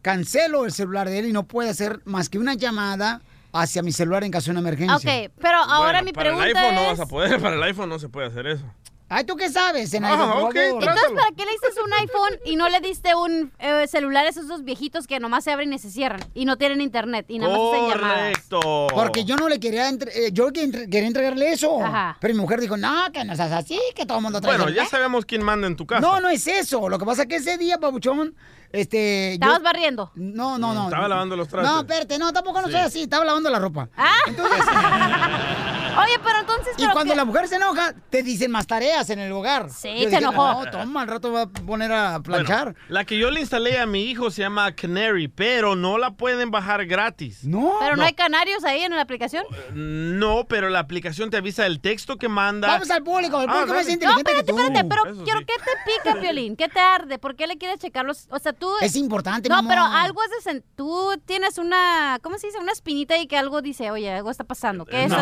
cancelo 0.00 0.64
el 0.64 0.72
celular 0.72 1.08
de 1.08 1.18
él 1.18 1.26
y 1.26 1.32
no 1.32 1.46
puede 1.46 1.68
hacer 1.70 2.00
más 2.04 2.28
que 2.28 2.38
una 2.38 2.54
llamada 2.54 3.20
hacia 3.52 3.82
mi 3.82 3.92
celular 3.92 4.24
en 4.24 4.30
caso 4.30 4.46
de 4.46 4.50
una 4.52 4.60
emergencia. 4.60 4.96
Ok, 4.96 5.32
pero 5.40 5.58
ahora 5.58 6.00
Bueno, 6.00 6.04
mi 6.04 6.12
para 6.12 6.30
pregunta 6.36 6.48
el 6.50 6.56
iPhone 6.56 6.74
no 6.74 6.80
es... 6.82 6.86
vas 6.98 7.00
a 7.00 7.06
poder, 7.06 7.40
para 7.40 7.54
el 7.56 7.62
iPhone 7.62 7.88
no 7.88 7.98
se 7.98 8.08
puede 8.08 8.28
hacer 8.28 8.46
eso. 8.46 8.64
Ay, 9.12 9.24
¿tú 9.24 9.34
qué 9.34 9.48
sabes, 9.48 9.90
Zenaida, 9.90 10.22
Ah, 10.22 10.32
por 10.34 10.42
ok, 10.50 10.54
favor? 10.54 10.82
Entonces, 10.84 11.10
¿para 11.16 11.32
qué 11.36 11.44
le 11.44 11.50
diste 11.50 11.82
un 11.84 11.92
iPhone 11.94 12.38
y 12.44 12.54
no 12.54 12.68
le 12.68 12.78
diste 12.78 13.12
un 13.16 13.52
eh, 13.58 13.88
celular 13.88 14.24
a 14.24 14.28
esos 14.28 14.46
dos 14.46 14.62
viejitos 14.62 15.08
que 15.08 15.18
nomás 15.18 15.42
se 15.42 15.50
abren 15.50 15.72
y 15.72 15.80
se 15.80 15.90
cierran 15.90 16.20
y 16.32 16.44
no 16.44 16.56
tienen 16.58 16.80
internet 16.80 17.26
y 17.28 17.40
nada 17.40 17.58
más 17.58 17.72
hacen 17.72 17.88
llamadas? 17.88 18.18
Correcto. 18.48 18.86
Porque 18.94 19.24
yo 19.24 19.34
no 19.34 19.48
le 19.48 19.58
quería, 19.58 19.88
entre- 19.88 20.26
eh, 20.26 20.30
yo 20.32 20.52
quería 20.52 21.08
entregarle 21.08 21.50
eso. 21.50 21.82
Ajá. 21.84 22.18
Pero 22.20 22.34
mi 22.34 22.40
mujer 22.40 22.60
dijo, 22.60 22.76
no, 22.76 23.10
que 23.12 23.24
no 23.24 23.34
seas 23.34 23.50
así, 23.50 23.80
que 23.96 24.06
todo 24.06 24.18
el 24.18 24.22
mundo 24.22 24.40
trae 24.40 24.52
Bueno, 24.52 24.66
celular". 24.66 24.84
ya 24.84 24.88
sabemos 24.88 25.24
quién 25.24 25.42
manda 25.42 25.66
en 25.66 25.74
tu 25.74 25.86
casa. 25.88 26.00
No, 26.02 26.20
no 26.20 26.28
es 26.28 26.46
eso. 26.46 26.88
Lo 26.88 26.96
que 26.96 27.04
pasa 27.04 27.22
es 27.22 27.28
que 27.28 27.36
ese 27.36 27.58
día, 27.58 27.78
pabuchón, 27.78 28.36
este... 28.72 29.34
¿Estabas 29.34 29.58
yo- 29.58 29.64
barriendo? 29.64 30.10
No, 30.14 30.58
no, 30.58 30.72
no. 30.74 30.84
Estaba 30.84 31.08
lavando 31.08 31.36
los 31.36 31.48
trastes. 31.48 31.70
No, 31.72 31.80
espérate, 31.80 32.18
no, 32.18 32.32
tampoco 32.32 32.60
no 32.60 32.66
Sí. 32.68 32.72
soy 32.72 32.80
así. 32.82 33.02
Estaba 33.02 33.24
lavando 33.24 33.50
la 33.50 33.58
ropa. 33.58 33.88
Ah. 33.96 34.12
Entonces... 34.26 34.60
Oye, 35.98 36.18
pero 36.24 36.38
entonces... 36.40 36.74
Y 36.76 36.82
¿pero 36.82 36.92
cuando 36.92 37.12
qué? 37.12 37.16
la 37.16 37.24
mujer 37.24 37.48
se 37.48 37.56
enoja, 37.56 37.94
te 38.10 38.22
dicen 38.22 38.50
más 38.50 38.66
tareas 38.66 39.08
en 39.10 39.18
el 39.18 39.32
hogar. 39.32 39.70
Sí, 39.70 39.88
Yo 39.88 39.98
se 40.00 40.06
dije, 40.06 40.16
enojó. 40.16 40.64
No, 40.64 40.70
toma, 40.70 41.02
al 41.02 41.08
rato 41.08 41.32
va 41.32 41.42
a 41.42 41.46
poner 41.46 41.92
a 41.92 42.18
Bueno, 42.18 42.22
planchar. 42.22 42.74
la 42.88 43.04
que 43.04 43.18
yo 43.18 43.30
le 43.30 43.40
instalé 43.40 43.78
a 43.78 43.86
mi 43.86 44.04
hijo 44.04 44.30
se 44.30 44.42
llama 44.42 44.72
Canary, 44.72 45.28
pero 45.28 45.76
no 45.76 45.98
la 45.98 46.12
pueden 46.12 46.50
bajar 46.50 46.86
gratis. 46.86 47.44
No. 47.44 47.74
¿Pero 47.80 47.96
no 47.96 48.04
hay 48.04 48.12
canarios 48.14 48.64
ahí 48.64 48.82
en 48.82 48.94
la 48.94 49.02
aplicación? 49.02 49.44
No, 49.74 50.44
pero 50.48 50.68
la 50.70 50.78
aplicación 50.80 51.30
te 51.30 51.36
avisa 51.36 51.66
el 51.66 51.80
texto 51.80 52.16
que 52.16 52.28
manda. 52.28 52.68
Vamos 52.68 52.90
al 52.90 53.02
público, 53.02 53.40
el 53.42 53.48
Ah, 53.48 53.52
público 53.52 53.74
es 53.78 53.86
más 53.86 53.92
inteligente 53.92 54.06
no, 54.06 54.14
que 54.24 54.40
espérate, 54.40 54.52
tú. 54.52 54.58
espérate, 54.58 54.88
pero 54.88 55.06
Eso 55.14 55.24
quiero 55.24 55.38
sí. 55.40 55.44
que 55.46 55.52
te 55.54 55.92
pica, 56.10 56.14
Violín, 56.20 56.56
¿qué 56.56 56.68
te 56.68 56.80
arde? 56.80 57.18
¿Por 57.18 57.36
qué 57.36 57.46
le 57.46 57.58
quieres 57.58 57.78
checar 57.78 58.04
los...? 58.04 58.26
O 58.30 58.38
sea, 58.38 58.52
tú... 58.52 58.70
Es 58.80 58.96
importante, 58.96 59.48
No, 59.48 59.56
mi 59.56 59.58
amor. 59.60 59.70
pero 59.72 59.84
algo 59.84 60.20
es 60.22 60.44
de... 60.44 60.50
sen- 60.52 60.62
Tú 60.76 61.10
tienes 61.26 61.58
una... 61.58 62.18
¿Cómo 62.22 62.38
se 62.38 62.46
dice? 62.46 62.58
Una 62.58 62.72
espinita 62.72 63.18
y 63.18 63.26
que 63.26 63.36
algo 63.36 63.60
dice, 63.62 63.90
oye, 63.90 64.10
algo 64.12 64.30
está 64.30 64.44
pasando. 64.44 64.84
¿Qué 64.86 65.04
es? 65.04 65.10
No, 65.10 65.16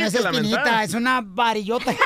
No, 0.00 0.06
es 0.06 0.14
espinita, 0.14 0.56
lamentar. 0.58 0.84
es 0.84 0.94
una 0.94 1.20
varillota. 1.24 1.94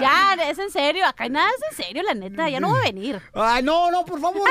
Ya, 0.00 0.34
es 0.48 0.58
en 0.58 0.70
serio. 0.70 1.04
Acá 1.06 1.28
nada 1.28 1.48
es 1.48 1.78
en 1.78 1.84
serio, 1.86 2.02
la 2.02 2.14
neta. 2.14 2.48
Ya 2.48 2.60
no 2.60 2.68
voy 2.70 2.78
a 2.80 2.82
venir. 2.84 3.20
Ay, 3.34 3.62
no, 3.62 3.90
no, 3.90 4.04
por 4.04 4.20
favor. 4.20 4.42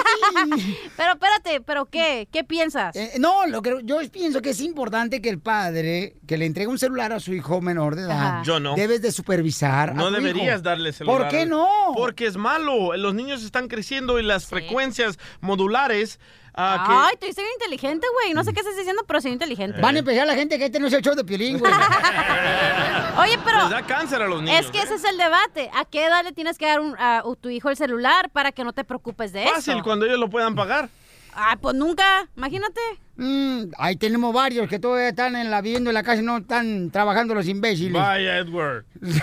sí. 0.58 0.78
Pero 0.98 1.12
espérate, 1.14 1.62
¿pero 1.62 1.86
qué? 1.86 2.28
¿Qué 2.32 2.44
piensas? 2.44 2.96
Eh, 2.96 3.14
no, 3.20 3.46
lo 3.48 3.62
que 3.62 3.78
yo 3.84 4.00
pienso 4.12 4.42
que 4.42 4.50
es 4.52 4.62
importante 4.62 5.22
que 5.22 5.30
el 5.30 5.40
padre 5.40 6.16
que 6.28 6.38
le 6.38 6.46
entregue 6.46 6.68
un 6.68 6.78
celular 6.80 7.14
a 7.14 7.20
su 7.20 7.34
hijo 7.34 7.62
menor 7.62 7.96
de 7.96 8.04
edad, 8.04 8.12
Ajá. 8.36 8.44
Yo 8.44 8.60
no. 8.60 8.76
debes 8.76 9.02
de 9.02 9.12
supervisar. 9.12 9.92
a 9.92 9.94
No 9.94 10.08
tu 10.10 10.16
deberías 10.16 10.56
hijo. 10.56 10.62
darle 10.64 10.94
celular. 10.94 11.22
¿Por 11.22 11.28
qué 11.30 11.46
no? 11.46 11.68
Porque 11.96 12.26
es 12.28 12.38
malo. 12.38 12.96
Los 12.98 13.14
niños 13.14 13.44
están 13.44 13.68
creciendo 13.68 14.20
y 14.20 14.24
las 14.24 14.46
frecuencias 14.46 15.18
modulares. 15.42 16.20
Ah, 16.58 17.08
Ay, 17.08 17.16
tú 17.20 17.26
eres 17.26 17.38
inteligente, 17.54 18.06
güey. 18.14 18.34
No 18.34 18.44
sé 18.44 18.52
qué 18.54 18.60
estás 18.60 18.76
diciendo, 18.76 19.04
pero 19.08 19.22
soy 19.22 19.32
inteligente. 19.32 19.80
Van 19.80 19.96
a 19.96 20.00
empezar 20.00 20.28
la 20.28 20.36
gente 20.36 20.58
que 20.58 20.66
este 20.66 20.80
no 20.80 20.88
es 20.88 20.94
el 20.94 21.02
show 21.02 21.16
de 21.16 21.24
Piolín, 21.24 21.60
güey. 21.60 21.72
Oye, 23.20 23.40
pero... 23.44 23.62
Les 23.62 23.70
da 23.70 23.84
cáncer 23.86 24.22
a 24.22 24.28
los 24.28 24.42
niños. 24.42 24.60
Es 24.66 24.72
que 24.72 24.80
¿eh? 24.80 24.84
ese 24.84 24.96
es 24.96 25.04
el 25.04 25.18
debate. 25.18 25.70
¿A 25.74 25.86
qué 25.86 26.06
edad 26.06 26.24
le 26.24 26.34
tienes 26.34 26.58
que 26.58 26.66
dar 26.66 26.80
un- 26.80 26.96
a 27.00 27.24
tu 27.40 27.50
hijo 27.50 27.70
el 27.70 27.78
celular 27.78 28.30
para 28.32 28.52
que 28.52 28.64
no 28.64 28.74
te 28.74 28.84
preocupes 28.84 29.32
de 29.34 29.46
Fácil, 29.48 29.76
eso? 29.76 29.84
cuando 29.84 30.06
ellos 30.06 30.20
lo 30.20 30.30
puedan 30.30 30.56
pagar. 30.56 30.90
Ah, 31.34 31.58
pues 31.62 31.76
nunca. 31.76 32.28
Imagínate. 32.36 32.82
Mm, 33.18 33.72
ahí 33.78 33.96
tenemos 33.96 34.34
varios 34.34 34.70
que 34.70 34.78
todavía 34.80 35.10
están 35.10 35.36
en 35.36 35.50
la, 35.50 35.62
viviendo 35.62 35.90
en 35.90 35.96
la 35.96 36.04
casa 36.04 36.22
y 36.22 36.26
no 36.26 36.38
están 36.38 36.92
trabajando 36.92 37.34
los 37.34 37.48
imbéciles. 37.48 37.94
Vaya, 38.02 38.38
Edward. 38.38 38.86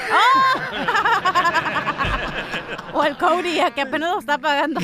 O 2.97 3.03
el 3.03 3.17
Cody, 3.19 3.59
a 3.59 3.73
que 3.75 3.81
apenas 3.81 4.13
lo 4.13 4.21
está 4.21 4.39
pagando. 4.39 4.81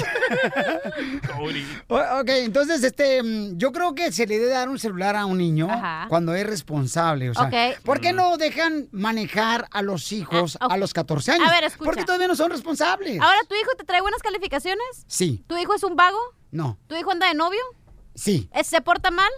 Cody. 1.36 1.64
O- 1.86 1.96
ok, 2.20 2.28
entonces, 2.28 2.82
este, 2.82 3.22
mm, 3.22 3.56
yo 3.56 3.70
creo 3.70 3.94
que 3.94 4.10
se 4.10 4.26
le 4.26 4.36
debe 4.38 4.50
dar 4.50 4.68
un 4.68 4.80
celular 4.80 5.14
a 5.14 5.26
un 5.26 5.38
niño 5.38 5.68
Ajá. 5.70 6.06
cuando 6.08 6.34
es 6.34 6.44
responsable. 6.44 7.30
O 7.30 7.34
sea, 7.34 7.44
Ok. 7.44 7.80
¿por 7.84 8.00
qué 8.00 8.12
no 8.12 8.36
dejan 8.36 8.88
manejar 8.90 9.68
a 9.70 9.82
los 9.82 10.10
hijos 10.10 10.58
Ah, 10.60 10.66
a 10.70 10.76
los 10.76 10.92
14 10.92 11.32
años? 11.32 11.46
A 11.48 11.52
ver, 11.52 11.62
escucha. 11.64 11.84
Porque 11.88 12.04
todavía 12.04 12.26
no 12.26 12.34
son 12.34 12.50
responsables. 12.50 13.20
Ahora, 13.20 13.38
¿tu 13.48 13.54
hijo 13.54 13.70
te 13.78 13.84
trae 13.84 14.00
buenas 14.00 14.22
calificaciones? 14.22 15.04
Sí, 15.06 15.44
¿Tu 15.46 15.56
hijo 15.58 15.74
es 15.74 15.84
un 15.84 15.94
vago? 15.94 16.18
no, 16.50 16.78
¿Tu 16.88 16.96
hijo 16.96 17.12
anda 17.12 17.28
de 17.28 17.34
novio? 17.34 17.60
Sí. 18.20 18.48
¿Eh, 18.52 18.64
¿Se 18.64 18.80
porta 18.82 19.10
mal? 19.10 19.30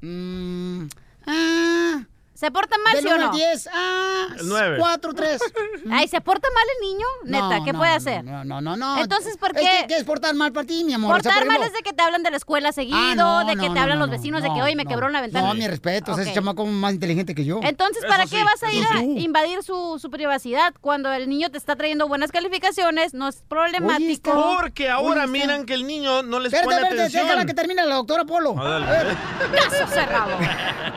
Mm, 0.00 0.88
Ah. 1.26 2.06
¿Se 2.42 2.50
porta 2.50 2.76
mal, 2.84 2.94
Del 2.94 3.04
sí 3.04 3.08
o 3.08 3.14
1 3.14 3.24
no? 3.24 3.30
al 3.30 3.36
10, 3.36 3.68
ah, 3.72 4.26
El 4.40 4.48
nueve. 4.48 4.76
4, 4.80 5.14
3. 5.14 5.40
Ay, 5.92 6.08
¿se 6.08 6.20
porta 6.20 6.48
mal 6.52 6.64
el 6.74 6.88
niño? 6.88 7.06
Neta, 7.22 7.58
No, 7.60 7.64
¿qué 7.64 7.72
no, 7.72 7.78
puede 7.78 7.92
hacer? 7.92 8.24
No, 8.24 8.42
no, 8.44 8.60
no, 8.60 8.76
no. 8.76 8.98
Entonces, 9.00 9.36
¿por 9.36 9.56
Es 9.56 9.62
qué? 9.62 9.68
que- 9.82 9.86
¿Qué 9.86 9.96
es 9.98 10.02
portar 10.02 10.34
mal 10.34 10.52
para 10.52 10.66
ti, 10.66 10.82
mi 10.82 10.92
amor? 10.92 11.12
O 11.12 11.14
sea, 11.22 11.30
Portar 11.30 11.38
por 11.38 11.46
mal 11.46 11.56
ejemplo- 11.58 11.66
es 11.78 11.84
de 11.84 11.88
que 11.88 11.94
te 11.96 12.02
hablan 12.02 12.24
de 12.24 12.32
la 12.32 12.36
escuela 12.38 12.72
seguido, 12.72 12.98
Ah, 12.98 13.14
no, 13.14 13.44
de 13.44 13.52
que 13.54 13.68
no, 13.68 13.74
te 13.74 13.78
hablan 13.78 14.00
no, 14.00 14.06
los 14.06 14.10
vecinos 14.10 14.42
de 14.42 14.52
que 14.52 14.60
hoy 14.60 14.74
me 14.74 14.82
no. 14.82 14.90
quebró 14.90 15.06
una 15.06 15.20
ventana. 15.20 15.46
No, 15.46 15.54
mi 15.54 15.68
respeto, 15.68 16.18
ese 16.18 16.30
Ok. 16.30 16.34
chamaco 16.34 16.66
más 16.66 16.94
inteligente 16.94 17.32
que 17.36 17.44
yo. 17.44 17.60
Entonces, 17.62 18.04
¿para 18.08 18.26
qué 18.26 18.42
vas 18.42 18.60
a 18.64 18.72
ir 18.72 18.84
a 18.92 19.00
invadir 19.02 19.62
su, 19.62 20.00
su 20.00 20.10
privacidad 20.10 20.74
cuando 20.80 21.12
el 21.12 21.28
niño 21.28 21.48
te 21.52 21.58
está 21.58 21.76
trayendo 21.76 22.08
buenas 22.08 22.32
calificaciones? 22.32 23.14
No 23.14 23.28
es 23.28 23.44
problemático. 23.48 24.56
Porque 24.60 24.90
ahora 24.90 25.28
miran 25.28 25.64
que 25.64 25.74
el 25.74 25.86
niño 25.86 26.24
no 26.24 26.40
les 26.40 26.52
Espérate, 26.52 26.80
pone 26.82 26.94
atención. 27.00 27.24
déjala 27.24 27.44
que 27.46 27.54
termine 27.54 27.84
la 27.86 27.94
doctora 27.94 28.24
Polo. 28.24 28.56
Ah, 28.58 28.80
dale. 28.80 29.14
Caso 29.70 29.86
cerrado. 29.86 30.36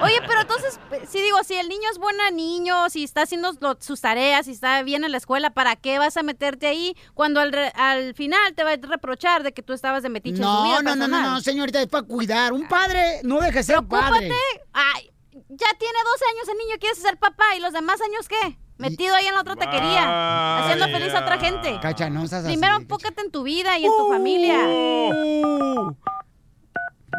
Oye, 0.01 0.19
pero 0.27 0.41
entonces, 0.41 0.79
si 1.07 1.21
digo, 1.21 1.34
si 1.43 1.55
el 1.55 1.67
niño 1.69 1.89
es 1.91 1.97
buen 1.97 2.15
niño, 2.33 2.89
si 2.89 3.03
está 3.03 3.23
haciendo 3.23 3.51
lo- 3.59 3.77
sus 3.79 4.01
tareas, 4.01 4.45
si 4.45 4.51
está 4.51 4.81
bien 4.83 5.03
en 5.03 5.11
la 5.11 5.17
escuela, 5.17 5.49
¿para 5.53 5.75
qué 5.75 5.99
vas 5.99 6.17
a 6.17 6.23
meterte 6.23 6.67
ahí 6.67 6.95
cuando 7.13 7.39
al, 7.39 7.51
re- 7.51 7.71
al 7.75 8.13
final 8.13 8.53
te 8.55 8.63
va 8.63 8.71
a 8.71 8.75
reprochar 8.77 9.43
de 9.43 9.53
que 9.53 9.61
tú 9.61 9.73
estabas 9.73 10.03
de 10.03 10.09
metiche 10.09 10.37
en 10.37 10.43
su 10.43 10.49
No, 10.49 10.63
vida 10.63 10.81
no, 10.81 10.95
no, 10.95 11.07
no, 11.07 11.21
no, 11.21 11.41
señorita, 11.41 11.81
es 11.81 11.87
para 11.87 12.03
cuidar. 12.07 12.53
Un 12.53 12.67
padre 12.67 13.19
no 13.23 13.39
deja 13.39 13.57
de 13.57 13.63
ser 13.63 13.75
Preocúpate. 13.77 14.09
padre. 14.11 14.31
Ay, 14.73 15.11
ya 15.31 15.67
tiene 15.77 15.97
12 16.11 16.25
años 16.33 16.49
el 16.49 16.57
niño, 16.57 16.75
quiere 16.79 16.95
ser 16.95 17.17
papá. 17.17 17.55
¿Y 17.57 17.59
los 17.59 17.73
demás 17.73 17.99
años 18.01 18.27
qué? 18.27 18.57
Metido 18.77 19.15
ahí 19.15 19.25
en 19.25 19.33
la 19.33 19.39
otra 19.41 19.55
taquería, 19.55 20.59
haciendo 20.65 20.85
feliz 20.89 21.13
a 21.13 21.21
otra 21.21 21.37
gente. 21.39 21.79
Cacha, 21.81 22.09
no 22.09 22.27
seas 22.27 22.43
así. 22.43 22.53
Primero 22.53 22.75
enfócate 22.75 23.21
en 23.21 23.31
tu 23.31 23.43
vida 23.43 23.77
y 23.77 23.85
en 23.85 23.91
tu 23.97 24.09
familia. 24.11 24.59
Uh. 24.67 25.95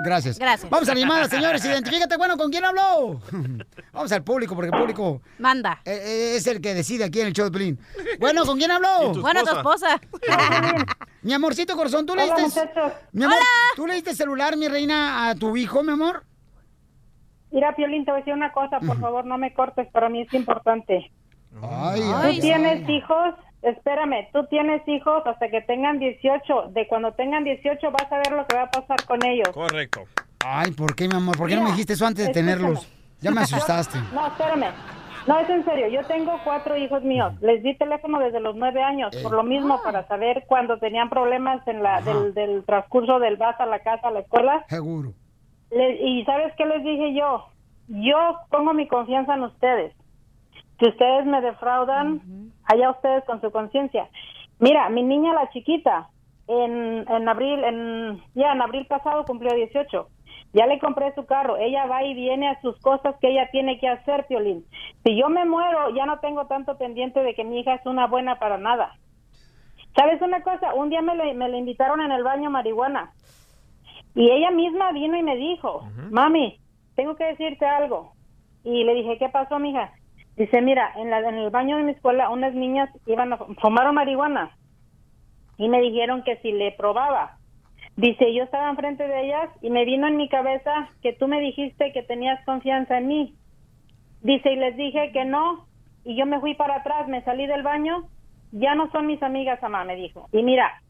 Gracias. 0.04 0.38
Gracias. 0.38 0.70
Vamos 0.70 0.88
a 0.88 0.94
llamada, 0.94 1.24
señores. 1.28 1.64
Identifícate, 1.64 2.16
bueno, 2.16 2.36
¿con 2.36 2.50
quién 2.50 2.64
habló? 2.64 3.20
Vamos 3.92 4.12
al 4.12 4.22
público, 4.22 4.54
porque 4.54 4.70
el 4.74 4.78
público... 4.80 5.22
Manda. 5.38 5.80
Es 5.84 6.46
el 6.46 6.60
que 6.60 6.74
decide 6.74 7.04
aquí 7.04 7.20
en 7.20 7.28
el 7.28 7.32
show 7.32 7.46
de 7.46 7.50
Pelín. 7.50 7.78
Bueno, 8.20 8.44
¿con 8.44 8.58
quién 8.58 8.70
habló? 8.70 9.10
¿Y 9.10 9.12
tu 9.14 9.20
Bueno, 9.22 9.42
tu 9.42 9.56
esposa. 9.56 10.00
mi 11.22 11.32
amorcito 11.32 11.76
corazón, 11.76 12.06
¿tú 12.06 12.14
le 12.14 12.24
Hola, 12.24 12.36
diste... 12.36 12.60
muchachos. 12.60 12.92
Mi 13.12 13.24
amor, 13.24 13.38
¿tú 13.74 13.86
le 13.86 13.94
diste 13.94 14.14
celular, 14.14 14.56
mi 14.56 14.68
reina, 14.68 15.28
a 15.28 15.34
tu 15.34 15.56
hijo, 15.56 15.82
mi 15.82 15.92
amor? 15.92 16.24
Mira, 17.50 17.74
Piolín, 17.74 18.04
te 18.04 18.10
voy 18.10 18.18
a 18.18 18.20
decir 18.20 18.34
una 18.34 18.52
cosa, 18.52 18.80
por 18.80 19.00
favor, 19.00 19.24
no 19.24 19.38
me 19.38 19.54
cortes, 19.54 19.88
para 19.92 20.08
mí 20.08 20.22
es 20.22 20.34
importante. 20.34 21.10
Ay, 21.62 22.02
Tú 22.34 22.40
tienes 22.40 22.86
hijos, 22.88 23.34
espérame, 23.62 24.28
tú 24.32 24.44
tienes 24.46 24.86
hijos 24.88 25.22
hasta 25.26 25.48
que 25.48 25.60
tengan 25.62 25.98
18. 25.98 26.68
De 26.70 26.86
cuando 26.86 27.12
tengan 27.12 27.44
18 27.44 27.90
vas 27.90 28.10
a 28.12 28.16
ver 28.18 28.32
lo 28.32 28.46
que 28.46 28.56
va 28.56 28.62
a 28.62 28.70
pasar 28.70 29.04
con 29.06 29.24
ellos. 29.24 29.48
Correcto. 29.50 30.02
Ay, 30.44 30.70
¿por 30.72 30.94
qué, 30.94 31.08
mi 31.08 31.16
amor? 31.16 31.36
¿Por 31.36 31.48
qué 31.48 31.56
no 31.56 31.62
me 31.62 31.70
dijiste 31.70 31.94
eso 31.94 32.06
antes 32.06 32.24
de 32.26 32.30
escúchame. 32.30 32.52
tenerlos? 32.56 32.92
Ya 33.20 33.30
me 33.30 33.40
asustaste. 33.42 33.98
No, 34.14 34.26
espérame. 34.26 34.66
No, 35.26 35.40
es 35.40 35.50
en 35.50 35.64
serio. 35.64 35.88
Yo 35.88 36.04
tengo 36.06 36.38
cuatro 36.44 36.76
hijos 36.76 37.02
míos. 37.02 37.32
Les 37.40 37.60
di 37.64 37.74
teléfono 37.76 38.20
desde 38.20 38.38
los 38.38 38.54
nueve 38.54 38.80
años, 38.80 39.16
por 39.24 39.32
lo 39.32 39.42
mismo, 39.42 39.82
para 39.82 40.06
saber 40.06 40.44
cuando 40.46 40.78
tenían 40.78 41.10
problemas 41.10 41.66
en 41.66 41.82
la 41.82 42.00
del, 42.02 42.32
del 42.32 42.62
transcurso 42.64 43.18
del 43.18 43.36
vas 43.36 43.58
a 43.60 43.66
la 43.66 43.80
casa, 43.80 44.06
a 44.06 44.10
la 44.12 44.20
escuela. 44.20 44.64
Seguro. 44.68 45.14
Le- 45.72 45.96
y 46.00 46.24
¿sabes 46.26 46.52
qué 46.56 46.64
les 46.64 46.84
dije 46.84 47.12
yo? 47.14 47.44
Yo 47.88 48.16
pongo 48.50 48.72
mi 48.72 48.86
confianza 48.86 49.34
en 49.34 49.42
ustedes. 49.42 49.92
Si 50.78 50.88
ustedes 50.88 51.26
me 51.26 51.40
defraudan, 51.40 52.52
allá 52.64 52.90
ustedes 52.90 53.24
con 53.24 53.40
su 53.40 53.50
conciencia. 53.50 54.08
Mira, 54.58 54.88
mi 54.90 55.02
niña, 55.02 55.32
la 55.32 55.48
chiquita, 55.50 56.08
en, 56.48 57.04
en 57.08 57.28
abril, 57.28 57.64
en, 57.64 58.22
ya 58.34 58.52
en 58.52 58.62
abril 58.62 58.86
pasado 58.86 59.24
cumplió 59.24 59.54
18. 59.54 60.08
Ya 60.52 60.66
le 60.66 60.78
compré 60.78 61.14
su 61.14 61.26
carro. 61.26 61.56
Ella 61.56 61.86
va 61.86 62.04
y 62.04 62.14
viene 62.14 62.48
a 62.48 62.60
sus 62.60 62.78
cosas 62.80 63.16
que 63.20 63.30
ella 63.30 63.48
tiene 63.50 63.78
que 63.78 63.88
hacer, 63.88 64.26
Piolín. 64.26 64.64
Si 65.04 65.16
yo 65.16 65.28
me 65.28 65.44
muero, 65.44 65.90
ya 65.94 66.06
no 66.06 66.18
tengo 66.20 66.46
tanto 66.46 66.78
pendiente 66.78 67.22
de 67.22 67.34
que 67.34 67.44
mi 67.44 67.60
hija 67.60 67.74
es 67.74 67.86
una 67.86 68.06
buena 68.06 68.38
para 68.38 68.58
nada. 68.58 68.92
¿Sabes 69.94 70.20
una 70.20 70.42
cosa? 70.42 70.74
Un 70.74 70.90
día 70.90 71.02
me 71.02 71.14
le, 71.14 71.34
me 71.34 71.48
le 71.48 71.58
invitaron 71.58 72.00
en 72.00 72.12
el 72.12 72.22
baño 72.22 72.50
marihuana. 72.50 73.12
Y 74.14 74.30
ella 74.30 74.50
misma 74.50 74.92
vino 74.92 75.16
y 75.16 75.22
me 75.22 75.36
dijo, 75.36 75.86
mami, 76.10 76.58
tengo 76.94 77.16
que 77.16 77.24
decirte 77.24 77.66
algo. 77.66 78.12
Y 78.64 78.84
le 78.84 78.94
dije, 78.94 79.18
¿qué 79.18 79.28
pasó, 79.28 79.58
mija? 79.58 79.92
Dice, 80.36 80.60
mira, 80.60 80.92
en, 80.96 81.10
la, 81.10 81.20
en 81.20 81.36
el 81.36 81.50
baño 81.50 81.78
de 81.78 81.84
mi 81.84 81.92
escuela 81.92 82.30
unas 82.30 82.54
niñas 82.54 82.90
iban 83.06 83.32
a 83.32 83.38
fumaron 83.38 83.94
marihuana 83.94 84.50
y 85.56 85.68
me 85.68 85.80
dijeron 85.80 86.22
que 86.22 86.36
si 86.38 86.52
le 86.52 86.72
probaba. 86.72 87.38
Dice, 87.96 88.34
yo 88.34 88.44
estaba 88.44 88.68
enfrente 88.68 89.08
de 89.08 89.24
ellas 89.24 89.50
y 89.62 89.70
me 89.70 89.86
vino 89.86 90.06
en 90.06 90.18
mi 90.18 90.28
cabeza 90.28 90.90
que 91.00 91.14
tú 91.14 91.28
me 91.28 91.40
dijiste 91.40 91.92
que 91.92 92.02
tenías 92.02 92.44
confianza 92.44 92.98
en 92.98 93.06
mí. 93.06 93.34
Dice, 94.20 94.52
y 94.52 94.56
les 94.56 94.76
dije 94.76 95.12
que 95.12 95.24
no, 95.24 95.66
y 96.04 96.14
yo 96.16 96.26
me 96.26 96.40
fui 96.40 96.54
para 96.54 96.76
atrás, 96.76 97.08
me 97.08 97.22
salí 97.22 97.46
del 97.46 97.62
baño, 97.62 98.04
ya 98.52 98.74
no 98.74 98.90
son 98.90 99.06
mis 99.06 99.22
amigas, 99.22 99.62
mamá, 99.62 99.84
me 99.84 99.96
dijo. 99.96 100.28
Y 100.32 100.42
mira, 100.42 100.82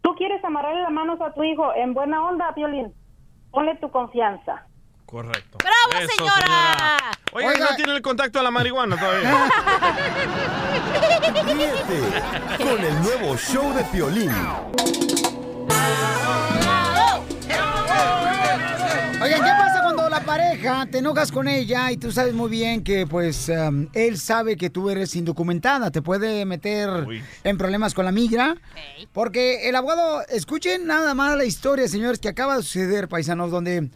tú 0.00 0.14
quieres 0.14 0.42
amarrarle 0.42 0.82
las 0.82 0.92
manos 0.92 1.20
a 1.20 1.34
tu 1.34 1.44
hijo 1.44 1.74
en 1.74 1.92
buena 1.92 2.26
onda, 2.26 2.50
Violín, 2.52 2.92
ponle 3.50 3.76
tu 3.76 3.90
confianza. 3.90 4.66
Correcto. 5.06 5.58
¡Bravo, 5.58 6.04
Eso, 6.04 6.12
señora! 6.16 6.96
Oiga, 7.32 7.48
Oiga. 7.48 7.70
no 7.70 7.76
tiene 7.76 7.92
el 7.94 8.02
contacto 8.02 8.40
a 8.40 8.42
la 8.42 8.50
marihuana 8.50 8.96
todavía. 8.98 9.50
Ríete 11.44 12.00
con 12.58 12.84
el 12.84 13.02
nuevo 13.02 13.36
show 13.36 13.72
de 13.72 13.84
Piolín. 13.84 14.32
Oigan, 19.22 19.40
¿qué 19.42 19.50
pasa 19.50 19.80
cuando 19.82 20.08
la 20.10 20.20
pareja 20.24 20.86
te 20.90 20.98
enojas 20.98 21.32
con 21.32 21.48
ella 21.48 21.90
y 21.90 21.96
tú 21.96 22.12
sabes 22.12 22.34
muy 22.34 22.50
bien 22.50 22.84
que, 22.84 23.06
pues, 23.06 23.48
um, 23.48 23.88
él 23.94 24.18
sabe 24.18 24.56
que 24.56 24.68
tú 24.70 24.90
eres 24.90 25.16
indocumentada? 25.16 25.90
Te 25.90 26.02
puede 26.02 26.44
meter 26.44 26.88
en 27.42 27.58
problemas 27.58 27.94
con 27.94 28.04
la 28.04 28.12
migra. 28.12 28.56
Porque 29.12 29.68
el 29.68 29.76
abogado, 29.76 30.22
escuchen 30.28 30.86
nada 30.86 31.14
más 31.14 31.36
la 31.36 31.44
historia, 31.44 31.88
señores, 31.88 32.18
que 32.18 32.28
acaba 32.28 32.56
de 32.56 32.62
suceder, 32.62 33.08
paisanos, 33.08 33.50
donde 33.50 33.88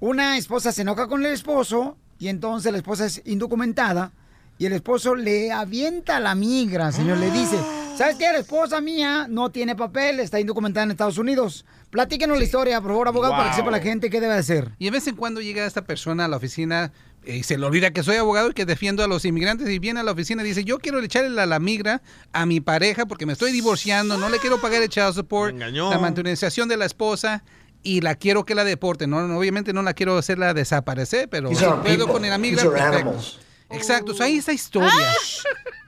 una 0.00 0.36
esposa 0.36 0.72
se 0.72 0.82
enoja 0.82 1.06
con 1.06 1.24
el 1.24 1.32
esposo 1.32 1.96
y 2.18 2.28
entonces 2.28 2.72
la 2.72 2.78
esposa 2.78 3.06
es 3.06 3.22
indocumentada 3.24 4.12
y 4.58 4.66
el 4.66 4.72
esposo 4.72 5.14
le 5.14 5.52
avienta 5.52 6.18
la 6.18 6.34
migra, 6.34 6.90
señor, 6.90 7.18
le 7.18 7.30
dice, 7.30 7.58
¿sabes 7.96 8.16
qué? 8.16 8.24
La 8.24 8.38
esposa 8.38 8.80
mía 8.80 9.26
no 9.28 9.50
tiene 9.50 9.76
papel, 9.76 10.20
está 10.20 10.40
indocumentada 10.40 10.84
en 10.84 10.92
Estados 10.92 11.18
Unidos. 11.18 11.66
Platíquenos 11.90 12.38
la 12.38 12.44
historia, 12.44 12.80
por 12.80 12.92
favor, 12.92 13.08
abogado, 13.08 13.34
para 13.34 13.50
que 13.50 13.56
sepa 13.56 13.70
la 13.70 13.80
gente 13.80 14.08
qué 14.08 14.18
debe 14.18 14.34
hacer. 14.34 14.70
Y 14.78 14.86
de 14.86 14.92
vez 14.92 15.06
en 15.08 15.16
cuando 15.16 15.42
llega 15.42 15.66
esta 15.66 15.84
persona 15.84 16.24
a 16.24 16.28
la 16.28 16.38
oficina 16.38 16.90
eh, 17.26 17.36
y 17.36 17.42
se 17.42 17.58
le 17.58 17.66
olvida 17.66 17.90
que 17.90 18.02
soy 18.02 18.16
abogado 18.16 18.50
y 18.50 18.54
que 18.54 18.64
defiendo 18.64 19.04
a 19.04 19.08
los 19.08 19.26
inmigrantes 19.26 19.68
y 19.68 19.78
viene 19.78 20.00
a 20.00 20.02
la 20.02 20.12
oficina 20.12 20.42
y 20.42 20.46
dice, 20.46 20.64
yo 20.64 20.78
quiero 20.78 21.00
echarle 21.00 21.30
la, 21.30 21.44
la 21.44 21.58
migra 21.58 22.00
a 22.32 22.46
mi 22.46 22.60
pareja 22.60 23.04
porque 23.04 23.26
me 23.26 23.34
estoy 23.34 23.52
divorciando, 23.52 24.16
no 24.16 24.30
le 24.30 24.38
quiero 24.38 24.58
pagar 24.58 24.82
el 24.82 24.88
child 24.88 25.12
support, 25.12 25.54
la 25.54 25.98
manutención 25.98 26.68
de 26.68 26.78
la 26.78 26.86
esposa 26.86 27.44
y 27.86 28.00
la 28.00 28.16
quiero 28.16 28.44
que 28.44 28.54
la 28.54 28.64
deporte. 28.64 29.06
No, 29.06 29.26
no, 29.26 29.38
obviamente 29.38 29.72
no 29.72 29.82
la 29.82 29.94
quiero 29.94 30.18
hacerla 30.18 30.52
desaparecer, 30.54 31.28
pero 31.28 31.48
si 31.50 31.64
puedo 31.64 32.08
con 32.08 32.22
perfecto. 32.22 32.80
animals. 32.82 33.38
Exacto, 33.70 34.14
so 34.14 34.22
hay 34.22 34.36
esta 34.36 34.52
historia. 34.52 34.90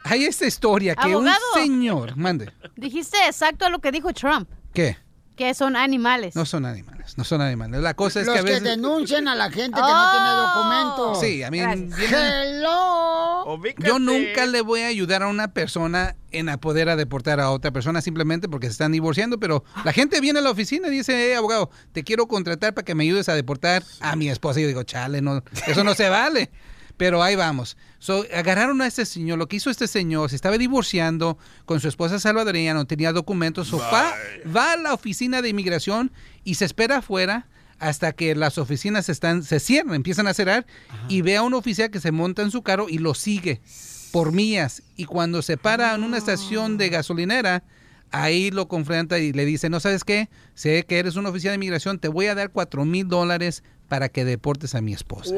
Hay 0.05 0.25
esta 0.25 0.47
historia 0.47 0.95
que 0.95 1.13
Abogado. 1.13 1.37
un 1.55 1.63
señor, 1.63 2.17
mande, 2.17 2.51
Dijiste 2.77 3.17
exacto 3.27 3.67
a 3.67 3.69
lo 3.69 3.81
que 3.81 3.91
dijo 3.93 4.13
Trump, 4.13 4.49
¿qué? 4.73 4.97
Que 5.39 5.55
son 5.55 5.77
animales. 5.77 6.35
No 6.37 6.45
son 6.45 6.67
animales, 6.67 7.17
no 7.17 7.25
son 7.25 7.41
animales. 7.41 7.81
La 7.81 7.95
cosa 7.95 8.21
es 8.21 8.27
Los 8.27 8.35
que 8.35 8.41
a 8.41 8.45
que 8.45 8.51
veces... 8.51 8.65
denuncian 8.65 9.29
a 9.29 9.35
la 9.35 9.51
gente 9.51 9.77
que 9.77 9.83
Oh. 9.83 9.89
no 9.89 10.11
tiene 10.11 10.31
documentos. 10.31 11.21
Sí, 11.21 11.43
a 11.43 11.51
mí 11.51 11.61
Hello. 11.61 13.59
Yo 13.79 13.99
nunca 13.99 14.45
le 14.47 14.61
voy 14.61 14.81
a 14.83 14.89
ayudar 14.89 15.23
a 15.23 15.29
una 15.29 15.49
persona 15.55 16.17
en 16.31 16.49
a 16.49 16.59
poder 16.59 16.89
a 16.91 16.97
deportar 16.97 17.41
a 17.41 17.51
otra 17.51 17.71
persona 17.71 18.01
simplemente 18.03 18.49
porque 18.49 18.67
se 18.67 18.73
están 18.73 18.93
divorciando, 18.93 19.39
pero 19.41 19.65
la 19.85 19.93
gente 19.93 20.21
viene 20.21 20.41
a 20.41 20.43
la 20.43 20.51
oficina 20.51 20.89
y 20.89 20.91
dice, 20.91 21.31
eh, 21.31 21.37
abogado, 21.37 21.71
te 21.93 22.05
quiero 22.05 22.27
contratar 22.27 22.75
para 22.75 22.85
que 22.85 22.95
me 22.95 23.05
ayudes 23.05 23.29
a 23.29 23.35
deportar 23.35 23.83
a 24.01 24.17
mi 24.17 24.29
esposa. 24.29 24.59
Y 24.61 24.65
yo 24.65 24.69
digo, 24.69 24.83
chale, 24.83 25.23
no, 25.23 25.43
eso 25.67 25.85
no 25.85 25.95
se 25.95 26.09
vale. 26.09 26.51
Pero 26.99 27.23
ahí 27.23 27.37
vamos. 27.37 27.79
So, 27.99 28.27
agarraron 28.35 28.83
a 28.83 28.87
este 28.87 29.07
señor, 29.07 29.39
lo 29.39 29.49
que 29.49 29.57
hizo 29.57 29.71
este 29.71 29.87
señor, 29.87 30.29
se 30.29 30.37
estaba 30.37 30.59
divorciando 30.59 31.39
con 31.65 31.81
su 31.81 31.89
esposa 31.89 32.21
salvadoreña, 32.21 32.75
no 32.75 32.87
tenía 32.87 33.13
documentos, 33.13 33.69
so, 33.69 33.79
va, 33.79 34.13
va 34.55 34.73
a 34.73 34.77
la 34.77 34.93
oficina 34.93 35.41
de 35.41 35.49
inmigración 35.49 36.13
y 36.45 36.57
se 36.57 36.67
espera 36.67 36.99
afuera 36.99 37.47
hasta 37.79 38.13
que 38.13 38.35
las 38.35 38.59
oficinas 38.59 39.09
están, 39.09 39.43
se 39.43 39.61
cierran, 39.61 39.95
empiezan 39.95 40.27
a 40.27 40.35
cerrar 40.35 40.67
y 41.09 41.23
ve 41.23 41.37
a 41.37 41.43
un 41.43 41.55
oficial 41.55 41.91
que 41.91 42.01
se 42.01 42.11
monta 42.11 42.43
en 42.43 42.51
su 42.51 42.63
carro 42.63 42.89
y 42.89 42.99
lo 42.99 43.15
sigue 43.15 43.61
por 44.11 44.33
millas. 44.33 44.83
Y 44.97 45.05
cuando 45.05 45.43
se 45.43 45.57
para 45.57 45.95
en 45.95 46.03
una 46.03 46.19
estación 46.19 46.77
de 46.77 46.89
gasolinera, 46.89 47.63
ahí 48.11 48.51
lo 48.51 48.69
confronta 48.69 49.19
y 49.19 49.33
le 49.33 49.45
dice, 49.45 49.71
no 49.71 49.81
sabes 49.81 50.05
qué, 50.05 50.29
sé 50.55 50.85
que 50.87 50.99
eres 50.99 51.17
un 51.17 51.27
oficial 51.27 51.53
de 51.53 51.57
inmigración, 51.57 51.99
te 51.99 52.09
voy 52.09 52.27
a 52.27 52.35
dar 52.35 52.51
cuatro 52.51 52.85
mil 52.85 53.07
dólares 53.07 53.63
para 53.89 54.09
que 54.09 54.25
deportes 54.25 54.75
a 54.75 54.81
mi 54.81 54.93
esposa. 54.93 55.35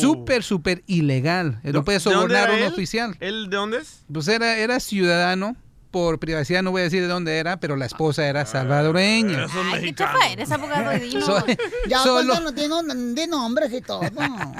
Súper, 0.00 0.42
súper 0.42 0.82
ilegal. 0.86 1.60
No 1.64 1.84
puedes 1.84 2.04
¿De 2.04 2.10
dónde 2.10 2.34
sobornar 2.34 2.50
a 2.50 2.54
un 2.54 2.58
él? 2.60 2.72
oficial. 2.72 3.16
¿Él 3.20 3.48
de 3.48 3.56
dónde 3.56 3.78
es? 3.78 4.00
Pues 4.12 4.28
era, 4.28 4.58
era 4.58 4.80
ciudadano 4.80 5.56
por 5.90 6.18
privacidad 6.18 6.62
no 6.62 6.70
voy 6.70 6.80
a 6.80 6.84
decir 6.84 7.02
de 7.02 7.08
dónde 7.08 7.38
era, 7.38 7.58
pero 7.60 7.76
la 7.76 7.86
esposa 7.86 8.26
era 8.26 8.44
salvadoreña. 8.46 9.46
Ay, 9.72 9.82
qué 9.82 9.94
chafa 9.94 10.28
eres, 10.30 10.50
abogado. 10.50 10.90
Dinos. 11.00 11.44
Ya, 11.88 11.98
Solo- 12.02 12.34
cuéntanos, 12.34 12.54
dinos, 12.54 13.14
de 13.14 13.26
nombres 13.26 13.72
y 13.72 13.80
todo. 13.80 14.00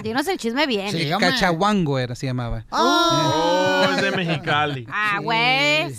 Dinos 0.03 0.27
el 0.29 0.39
chisme 0.39 0.67
bien. 0.67 0.91
Sí, 0.91 1.09
Cachahuango 1.19 1.99
era, 1.99 2.15
se 2.15 2.27
llamaba. 2.27 2.65
Oh, 2.71 3.87
es 3.97 4.03
de 4.03 4.11
Mexicali. 4.13 4.87
Ah, 4.91 5.19
güey. 5.23 5.95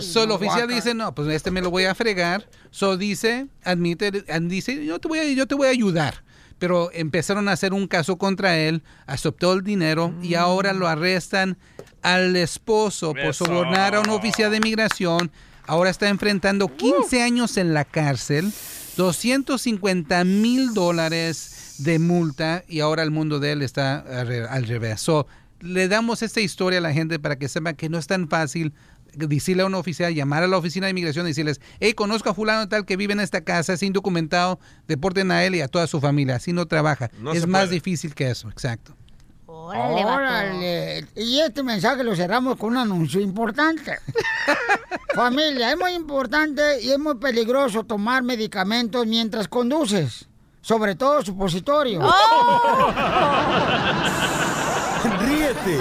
So, 0.00 0.24
el 0.24 0.30
oficial 0.32 0.68
dice, 0.68 0.94
no, 0.94 1.14
pues 1.14 1.28
este 1.28 1.50
me 1.50 1.60
lo 1.60 1.70
voy 1.70 1.84
a 1.84 1.94
fregar. 1.94 2.48
So 2.70 2.96
dice, 2.96 3.46
admite, 3.62 4.10
dice, 4.42 4.84
yo 4.84 4.98
te 4.98 5.08
voy 5.08 5.18
a, 5.20 5.24
yo 5.32 5.46
te 5.46 5.54
voy 5.54 5.68
a 5.68 5.70
ayudar. 5.70 6.24
Pero 6.58 6.90
empezaron 6.92 7.48
a 7.48 7.52
hacer 7.52 7.72
un 7.72 7.86
caso 7.86 8.16
contra 8.16 8.56
él, 8.56 8.82
aceptó 9.06 9.52
el 9.52 9.62
dinero 9.62 10.14
y 10.22 10.34
ahora 10.34 10.72
lo 10.72 10.88
arrestan 10.88 11.58
al 12.04 12.36
esposo 12.36 13.08
por 13.10 13.18
Eso. 13.20 13.44
sobornar 13.46 13.94
a 13.96 14.00
un 14.00 14.10
oficial 14.10 14.52
de 14.52 14.60
migración. 14.60 15.32
Ahora 15.66 15.90
está 15.90 16.08
enfrentando 16.08 16.68
15 16.68 17.22
años 17.22 17.56
en 17.56 17.74
la 17.74 17.84
cárcel, 17.84 18.52
250 18.96 20.24
mil 20.24 20.74
dólares 20.74 21.74
de 21.78 21.98
multa 21.98 22.62
y 22.68 22.80
ahora 22.80 23.02
el 23.02 23.10
mundo 23.10 23.40
de 23.40 23.52
él 23.52 23.62
está 23.62 23.98
al 23.98 24.26
re- 24.26 24.46
al 24.46 24.64
revés. 24.66 25.00
So, 25.00 25.26
le 25.60 25.88
damos 25.88 26.22
esta 26.22 26.40
historia 26.40 26.78
a 26.78 26.82
la 26.82 26.92
gente 26.92 27.18
para 27.18 27.36
que 27.36 27.48
sepan 27.48 27.74
que 27.74 27.88
no 27.88 27.98
es 27.98 28.06
tan 28.06 28.28
fácil 28.28 28.74
decirle 29.14 29.62
a 29.62 29.66
un 29.66 29.74
oficial, 29.74 30.12
llamar 30.14 30.42
a 30.42 30.48
la 30.48 30.58
oficina 30.58 30.86
de 30.86 30.90
inmigración 30.90 31.24
y 31.26 31.30
decirles, 31.30 31.60
hey, 31.80 31.94
conozco 31.94 32.30
a 32.30 32.34
fulano 32.34 32.68
tal 32.68 32.84
que 32.84 32.96
vive 32.96 33.12
en 33.12 33.20
esta 33.20 33.42
casa, 33.42 33.72
es 33.72 33.82
indocumentado, 33.82 34.58
deporten 34.88 35.30
a 35.30 35.44
él 35.44 35.54
y 35.54 35.60
a 35.60 35.68
toda 35.68 35.86
su 35.86 36.00
familia. 36.00 36.36
Así 36.36 36.52
no 36.52 36.66
trabaja. 36.66 37.10
No 37.20 37.32
es 37.32 37.46
más 37.46 37.62
puede. 37.66 37.74
difícil 37.74 38.14
que 38.14 38.28
eso, 38.30 38.50
exacto. 38.50 38.96
Órale. 39.66 41.06
Y 41.16 41.40
este 41.40 41.62
mensaje 41.62 42.02
lo 42.04 42.14
cerramos 42.14 42.56
con 42.56 42.70
un 42.70 42.78
anuncio 42.78 43.20
importante. 43.20 43.98
Familia, 45.14 45.70
es 45.70 45.78
muy 45.78 45.92
importante 45.92 46.80
y 46.82 46.90
es 46.90 46.98
muy 46.98 47.16
peligroso 47.16 47.84
tomar 47.84 48.22
medicamentos 48.22 49.06
mientras 49.06 49.48
conduces. 49.48 50.26
Sobre 50.60 50.94
todo 50.94 51.22
supositorio. 51.22 52.00
Ríete 55.20 55.78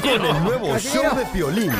con 0.00 0.26
el 0.26 0.44
nuevo 0.44 0.68
Casimiro. 0.72 1.02
show 1.02 1.16
de 1.16 1.24
Piolín. 1.26 1.72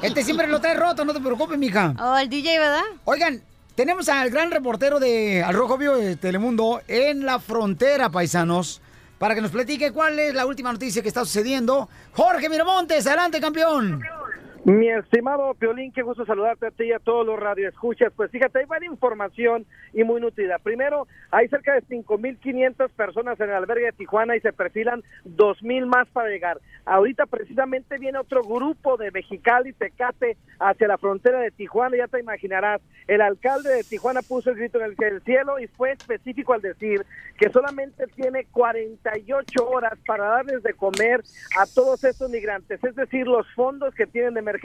Este 0.01 0.23
siempre 0.23 0.47
lo 0.47 0.59
trae 0.61 0.73
roto, 0.75 1.03
no 1.05 1.13
te 1.13 1.19
preocupes, 1.19 1.57
mija. 1.57 1.93
Oh, 1.99 2.17
el 2.17 2.29
DJ, 2.29 2.59
¿verdad? 2.59 2.83
Oigan, 3.05 3.41
tenemos 3.75 4.07
al 4.09 4.29
gran 4.29 4.51
reportero 4.51 4.99
de 4.99 5.43
Al 5.43 5.53
Rojo 5.53 5.77
Vivo 5.77 5.95
de 5.95 6.15
Telemundo 6.15 6.81
en 6.87 7.25
la 7.25 7.39
frontera, 7.39 8.09
paisanos, 8.09 8.81
para 9.17 9.35
que 9.35 9.41
nos 9.41 9.51
platique 9.51 9.91
cuál 9.91 10.17
es 10.19 10.33
la 10.33 10.45
última 10.45 10.71
noticia 10.71 11.01
que 11.01 11.07
está 11.07 11.21
sucediendo. 11.25 11.89
Jorge 12.13 12.49
Miramontes, 12.49 13.05
adelante, 13.07 13.39
campeón. 13.39 14.03
Mi 14.67 14.89
estimado 14.89 15.53
Piolín, 15.53 15.93
qué 15.93 16.01
gusto 16.01 16.25
saludarte 16.25 16.67
a 16.67 16.71
ti 16.71 16.83
y 16.87 16.91
a 16.91 16.99
todos 16.99 17.25
los 17.25 17.39
radioescuchas. 17.39 18.11
Pues 18.13 18.29
fíjate, 18.31 18.59
hay 18.59 18.65
varias 18.65 18.91
información 18.91 19.65
y 19.93 20.03
muy 20.03 20.19
nutrida. 20.19 20.59
Primero, 20.59 21.07
hay 21.31 21.47
cerca 21.47 21.73
de 21.73 21.83
5.500 21.83 22.89
personas 22.89 23.39
en 23.39 23.49
el 23.49 23.55
albergue 23.55 23.85
de 23.85 23.91
Tijuana 23.93 24.35
y 24.35 24.41
se 24.41 24.51
perfilan 24.51 25.03
2.000 25.23 25.85
más 25.85 26.09
para 26.09 26.27
llegar. 26.27 26.59
Ahorita 26.83 27.25
precisamente 27.27 27.97
viene 27.97 28.17
otro 28.19 28.41
grupo 28.43 28.97
de 28.97 29.11
Mexicali, 29.11 29.71
Tecate, 29.71 30.35
hacia 30.59 30.87
la 30.87 30.97
frontera 30.97 31.39
de 31.39 31.51
Tijuana, 31.51 31.95
ya 31.95 32.07
te 32.07 32.19
imaginarás. 32.19 32.81
El 33.07 33.21
alcalde 33.21 33.69
de 33.69 33.83
Tijuana 33.85 34.21
puso 34.21 34.49
el 34.49 34.57
grito 34.57 34.79
en 34.79 34.85
el- 34.85 34.95
el 34.99 35.21
cielo 35.21 35.59
y 35.59 35.67
fue 35.67 35.91
específico 35.91 36.53
al 36.53 36.61
decir 36.61 37.05
que 37.37 37.49
solamente 37.51 38.05
tiene 38.15 38.45
48 38.51 39.65
horas 39.69 39.93
para 40.05 40.25
darles 40.25 40.61
de 40.63 40.73
comer 40.73 41.21
a 41.57 41.65
todos 41.73 42.03
estos 42.03 42.29
migrantes. 42.29 42.83
Es 42.83 42.95
decir, 42.95 43.27
los 43.27 43.47
fondos 43.53 43.93
que 43.95 44.07
tienen 44.07 44.33
de 44.33 44.39
emergencia 44.41 44.56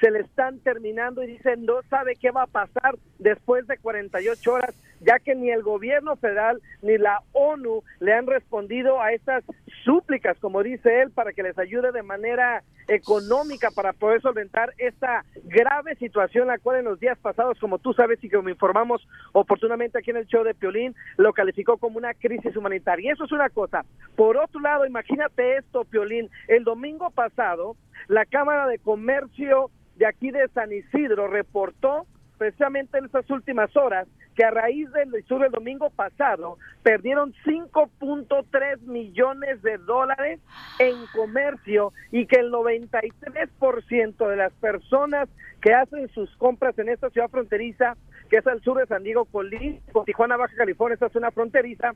se 0.00 0.10
le 0.10 0.20
están 0.20 0.58
terminando 0.60 1.22
y 1.22 1.28
dicen 1.28 1.64
no 1.64 1.82
sabe 1.88 2.16
qué 2.16 2.30
va 2.30 2.42
a 2.42 2.46
pasar 2.46 2.96
después 3.18 3.66
de 3.66 3.78
48 3.78 4.52
horas, 4.52 4.74
ya 5.04 5.18
que 5.18 5.34
ni 5.34 5.50
el 5.50 5.62
gobierno 5.62 6.16
federal 6.16 6.60
ni 6.82 6.98
la 6.98 7.20
ONU 7.32 7.82
le 8.00 8.12
han 8.12 8.26
respondido 8.26 9.00
a 9.00 9.12
estas 9.12 9.44
súplicas, 9.84 10.38
como 10.38 10.62
dice 10.62 11.02
él, 11.02 11.10
para 11.10 11.32
que 11.32 11.42
les 11.42 11.58
ayude 11.58 11.92
de 11.92 12.02
manera 12.02 12.62
económica 12.88 13.70
para 13.70 13.92
poder 13.92 14.20
solventar 14.20 14.72
esta 14.78 15.24
grave 15.44 15.94
situación, 15.96 16.48
la 16.48 16.58
cual 16.58 16.78
en 16.78 16.84
los 16.84 16.98
días 17.00 17.18
pasados, 17.18 17.58
como 17.58 17.78
tú 17.78 17.92
sabes 17.92 18.22
y 18.22 18.30
como 18.30 18.48
informamos 18.48 19.06
oportunamente 19.32 19.98
aquí 19.98 20.10
en 20.10 20.18
el 20.18 20.26
show 20.26 20.44
de 20.44 20.54
Piolín, 20.54 20.94
lo 21.16 21.32
calificó 21.32 21.76
como 21.78 21.98
una 21.98 22.14
crisis 22.14 22.56
humanitaria. 22.56 23.10
Y 23.10 23.12
eso 23.12 23.24
es 23.24 23.32
una 23.32 23.48
cosa. 23.50 23.84
Por 24.16 24.36
otro 24.36 24.60
lado, 24.60 24.86
imagínate 24.86 25.56
esto, 25.56 25.84
Piolín, 25.84 26.28
el 26.48 26.64
domingo 26.64 27.10
pasado, 27.10 27.76
la 28.08 28.24
Cámara 28.26 28.66
de 28.66 28.78
Comercio 28.78 29.70
de 29.96 30.06
aquí 30.06 30.30
de 30.30 30.48
San 30.48 30.72
Isidro 30.72 31.28
reportó 31.28 32.06
precisamente 32.42 32.98
en 32.98 33.04
estas 33.04 33.30
últimas 33.30 33.76
horas 33.76 34.08
que 34.34 34.44
a 34.44 34.50
raíz 34.50 34.90
del 34.90 35.12
sur 35.26 35.42
del 35.42 35.52
domingo 35.52 35.90
pasado 35.90 36.58
perdieron 36.82 37.32
5.3 37.44 38.80
millones 38.80 39.62
de 39.62 39.78
dólares 39.78 40.40
en 40.80 40.96
comercio 41.14 41.92
y 42.10 42.26
que 42.26 42.40
el 42.40 42.50
93% 42.50 44.28
de 44.28 44.36
las 44.36 44.52
personas 44.54 45.28
que 45.60 45.72
hacen 45.72 46.08
sus 46.08 46.34
compras 46.36 46.76
en 46.80 46.88
esta 46.88 47.10
ciudad 47.10 47.30
fronteriza, 47.30 47.96
que 48.28 48.38
es 48.38 48.46
al 48.48 48.60
sur 48.62 48.76
de 48.76 48.86
San 48.86 49.04
Diego, 49.04 49.24
Colín, 49.26 49.80
con 49.92 50.04
Tijuana, 50.04 50.36
Baja 50.36 50.56
California, 50.56 50.94
esta 50.94 51.10
zona 51.10 51.30
fronteriza, 51.30 51.92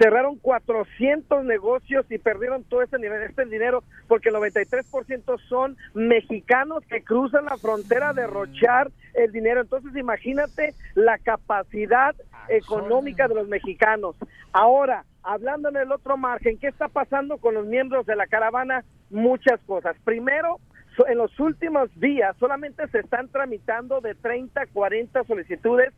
cerraron 0.00 0.38
400 0.38 1.44
negocios 1.44 2.06
y 2.08 2.16
perdieron 2.16 2.64
todo 2.64 2.80
este 2.80 2.98
nivel, 2.98 3.22
este 3.22 3.44
dinero, 3.44 3.84
porque 4.08 4.30
el 4.30 4.34
93% 4.36 5.38
son 5.46 5.76
mexicanos 5.92 6.82
que 6.86 7.02
cruzan 7.02 7.44
la 7.44 7.58
frontera 7.58 8.08
a 8.08 8.14
derrochar 8.14 8.90
el 9.12 9.30
dinero. 9.30 9.60
Entonces, 9.60 9.94
imagínate 9.94 10.72
la 10.94 11.18
capacidad 11.18 12.14
económica 12.48 13.28
de 13.28 13.34
los 13.34 13.48
mexicanos. 13.48 14.16
Ahora, 14.52 15.04
hablando 15.22 15.68
en 15.68 15.76
el 15.76 15.92
otro 15.92 16.16
margen, 16.16 16.56
¿qué 16.56 16.68
está 16.68 16.88
pasando 16.88 17.36
con 17.36 17.52
los 17.52 17.66
miembros 17.66 18.06
de 18.06 18.16
la 18.16 18.26
caravana? 18.26 18.84
Muchas 19.10 19.60
cosas. 19.66 19.96
Primero, 20.04 20.60
en 21.08 21.18
los 21.18 21.38
últimos 21.38 21.90
días 22.00 22.34
solamente 22.38 22.88
se 22.88 23.00
están 23.00 23.28
tramitando 23.28 24.00
de 24.00 24.14
30 24.14 24.62
a 24.62 24.66
40 24.66 25.24
solicitudes 25.24 25.92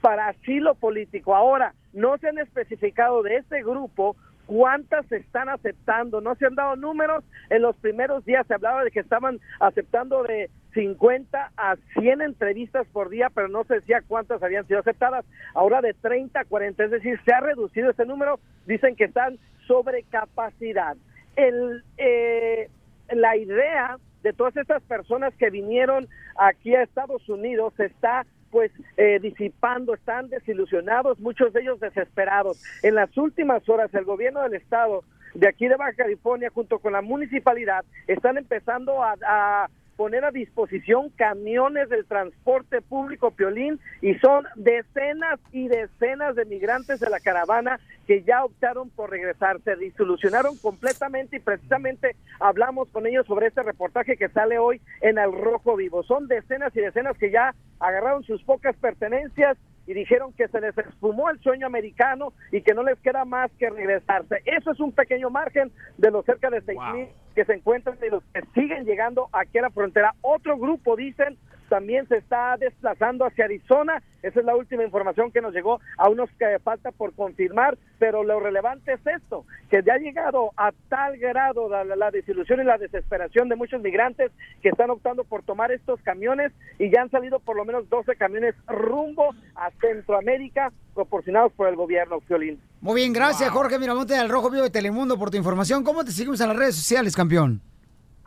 para 0.00 0.28
asilo 0.28 0.74
político. 0.74 1.34
Ahora, 1.34 1.74
no 1.92 2.18
se 2.18 2.28
han 2.28 2.38
especificado 2.38 3.22
de 3.22 3.36
este 3.36 3.62
grupo 3.62 4.16
cuántas 4.46 5.04
se 5.06 5.18
están 5.18 5.48
aceptando. 5.48 6.20
No 6.20 6.34
se 6.34 6.46
han 6.46 6.54
dado 6.54 6.76
números. 6.76 7.22
En 7.50 7.62
los 7.62 7.76
primeros 7.76 8.24
días 8.24 8.46
se 8.46 8.54
hablaba 8.54 8.82
de 8.82 8.90
que 8.90 9.00
estaban 9.00 9.38
aceptando 9.60 10.22
de 10.22 10.50
50 10.74 11.52
a 11.56 11.76
100 11.98 12.22
entrevistas 12.22 12.86
por 12.92 13.10
día, 13.10 13.30
pero 13.34 13.48
no 13.48 13.64
se 13.64 13.74
decía 13.74 14.02
cuántas 14.06 14.42
habían 14.42 14.66
sido 14.66 14.80
aceptadas. 14.80 15.24
Ahora 15.54 15.80
de 15.82 15.94
30 15.94 16.40
a 16.40 16.44
40, 16.44 16.84
es 16.84 16.90
decir, 16.90 17.20
se 17.24 17.32
ha 17.32 17.40
reducido 17.40 17.90
ese 17.90 18.06
número. 18.06 18.40
Dicen 18.66 18.96
que 18.96 19.04
están 19.04 19.38
sobre 19.66 20.02
capacidad. 20.04 20.96
El, 21.36 21.84
eh, 21.98 22.70
la 23.10 23.36
idea 23.36 23.98
de 24.22 24.32
todas 24.32 24.56
estas 24.56 24.82
personas 24.82 25.34
que 25.36 25.50
vinieron 25.50 26.08
aquí 26.36 26.74
a 26.74 26.82
Estados 26.82 27.28
Unidos 27.28 27.78
está 27.78 28.24
pues 28.50 28.70
eh, 28.96 29.18
disipando, 29.20 29.94
están 29.94 30.28
desilusionados, 30.28 31.20
muchos 31.20 31.52
de 31.52 31.62
ellos 31.62 31.80
desesperados. 31.80 32.62
En 32.82 32.94
las 32.94 33.16
últimas 33.16 33.68
horas 33.68 33.92
el 33.94 34.04
gobierno 34.04 34.42
del 34.42 34.54
estado 34.54 35.04
de 35.34 35.48
aquí 35.48 35.68
de 35.68 35.76
Baja 35.76 35.92
California 35.92 36.50
junto 36.50 36.78
con 36.78 36.92
la 36.92 37.02
municipalidad 37.02 37.84
están 38.06 38.38
empezando 38.38 39.02
a, 39.02 39.14
a 39.26 39.68
poner 39.98 40.24
a 40.24 40.30
disposición 40.30 41.10
camiones 41.10 41.88
del 41.88 42.06
transporte 42.06 42.80
público 42.80 43.32
Piolín 43.32 43.80
y 44.00 44.14
son 44.20 44.46
decenas 44.54 45.40
y 45.50 45.66
decenas 45.66 46.36
de 46.36 46.44
migrantes 46.44 47.00
de 47.00 47.10
la 47.10 47.18
caravana 47.18 47.80
que 48.06 48.22
ya 48.22 48.44
optaron 48.44 48.90
por 48.90 49.10
regresar, 49.10 49.60
se 49.62 49.74
disolucionaron 49.74 50.56
completamente 50.58 51.38
y 51.38 51.40
precisamente 51.40 52.14
hablamos 52.38 52.88
con 52.90 53.08
ellos 53.08 53.26
sobre 53.26 53.48
este 53.48 53.64
reportaje 53.64 54.16
que 54.16 54.28
sale 54.28 54.60
hoy 54.60 54.80
en 55.00 55.18
El 55.18 55.32
Rojo 55.32 55.74
Vivo. 55.74 56.04
Son 56.04 56.28
decenas 56.28 56.74
y 56.76 56.80
decenas 56.80 57.18
que 57.18 57.32
ya 57.32 57.52
agarraron 57.80 58.22
sus 58.22 58.40
pocas 58.44 58.76
pertenencias 58.76 59.58
y 59.88 59.94
dijeron 59.94 60.32
que 60.34 60.46
se 60.46 60.60
les 60.60 60.78
esfumó 60.78 61.28
el 61.28 61.40
sueño 61.40 61.66
americano 61.66 62.32
y 62.52 62.60
que 62.60 62.74
no 62.74 62.84
les 62.84 63.00
queda 63.00 63.24
más 63.24 63.50
que 63.58 63.68
regresarse. 63.68 64.42
Eso 64.44 64.70
es 64.70 64.78
un 64.78 64.92
pequeño 64.92 65.28
margen 65.28 65.72
de 65.96 66.10
los 66.12 66.24
cerca 66.24 66.50
de 66.50 66.60
seis 66.60 66.78
mil 66.94 67.08
que 67.38 67.44
se 67.44 67.52
encuentran 67.52 67.96
y 68.04 68.10
los 68.10 68.24
que 68.34 68.42
siguen 68.52 68.84
llegando 68.84 69.28
aquí 69.32 69.58
a 69.58 69.62
la 69.62 69.70
frontera. 69.70 70.12
Otro 70.22 70.58
grupo, 70.58 70.96
dicen, 70.96 71.38
también 71.68 72.06
se 72.08 72.16
está 72.16 72.56
desplazando 72.58 73.24
hacia 73.24 73.44
Arizona. 73.44 74.02
Esa 74.22 74.40
es 74.40 74.46
la 74.46 74.56
última 74.56 74.84
información 74.84 75.30
que 75.30 75.40
nos 75.40 75.54
llegó. 75.54 75.80
Aún 75.96 76.16
nos 76.16 76.30
que 76.32 76.58
falta 76.62 76.90
por 76.90 77.14
confirmar, 77.14 77.78
pero 77.98 78.24
lo 78.24 78.40
relevante 78.40 78.94
es 78.94 79.06
esto, 79.06 79.44
que 79.70 79.82
ya 79.82 79.94
ha 79.94 79.98
llegado 79.98 80.50
a 80.56 80.72
tal 80.88 81.16
grado 81.18 81.68
la, 81.68 81.84
la 81.84 82.10
desilusión 82.10 82.60
y 82.60 82.64
la 82.64 82.78
desesperación 82.78 83.48
de 83.48 83.56
muchos 83.56 83.80
migrantes 83.80 84.32
que 84.62 84.70
están 84.70 84.90
optando 84.90 85.24
por 85.24 85.42
tomar 85.42 85.70
estos 85.72 86.00
camiones 86.02 86.52
y 86.78 86.90
ya 86.90 87.02
han 87.02 87.10
salido 87.10 87.38
por 87.38 87.56
lo 87.56 87.64
menos 87.64 87.88
12 87.88 88.16
camiones 88.16 88.54
rumbo 88.66 89.34
a 89.54 89.70
Centroamérica 89.80 90.72
proporcionados 90.94 91.52
por 91.52 91.68
el 91.68 91.76
gobierno, 91.76 92.20
Fiolín. 92.20 92.60
Muy 92.80 93.00
bien, 93.00 93.12
gracias 93.12 93.50
Jorge 93.50 93.78
Miramonte 93.78 94.14
del 94.14 94.28
Rojo 94.28 94.50
Vivo 94.50 94.64
de 94.64 94.70
Telemundo 94.70 95.18
por 95.18 95.30
tu 95.30 95.36
información. 95.36 95.84
¿Cómo 95.84 96.04
te 96.04 96.12
seguimos 96.12 96.40
en 96.40 96.48
las 96.48 96.56
redes 96.56 96.76
sociales, 96.76 97.14
campeón? 97.14 97.60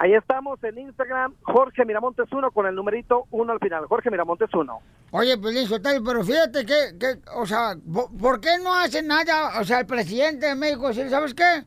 Ahí 0.01 0.15
estamos 0.15 0.57
en 0.63 0.79
Instagram, 0.79 1.35
Jorge 1.43 1.85
Miramontes 1.85 2.25
1 2.31 2.49
con 2.51 2.65
el 2.65 2.73
numerito 2.73 3.27
1 3.29 3.53
al 3.53 3.59
final. 3.59 3.85
Jorge 3.85 4.09
Miramontes 4.09 4.49
1. 4.51 4.79
Oye, 5.11 5.37
Pelín 5.37 5.67
Sotelo, 5.67 6.03
pero 6.03 6.23
fíjate 6.23 6.65
que, 6.65 6.97
que, 6.99 7.19
o 7.35 7.45
sea, 7.45 7.75
¿po- 7.93 8.09
¿por 8.19 8.41
qué 8.41 8.57
no 8.63 8.73
hace 8.73 9.03
nada? 9.03 9.59
O 9.59 9.63
sea, 9.63 9.81
el 9.81 9.85
presidente 9.85 10.47
de 10.47 10.55
México, 10.55 10.91
¿sabes 10.91 11.35
qué? 11.35 11.63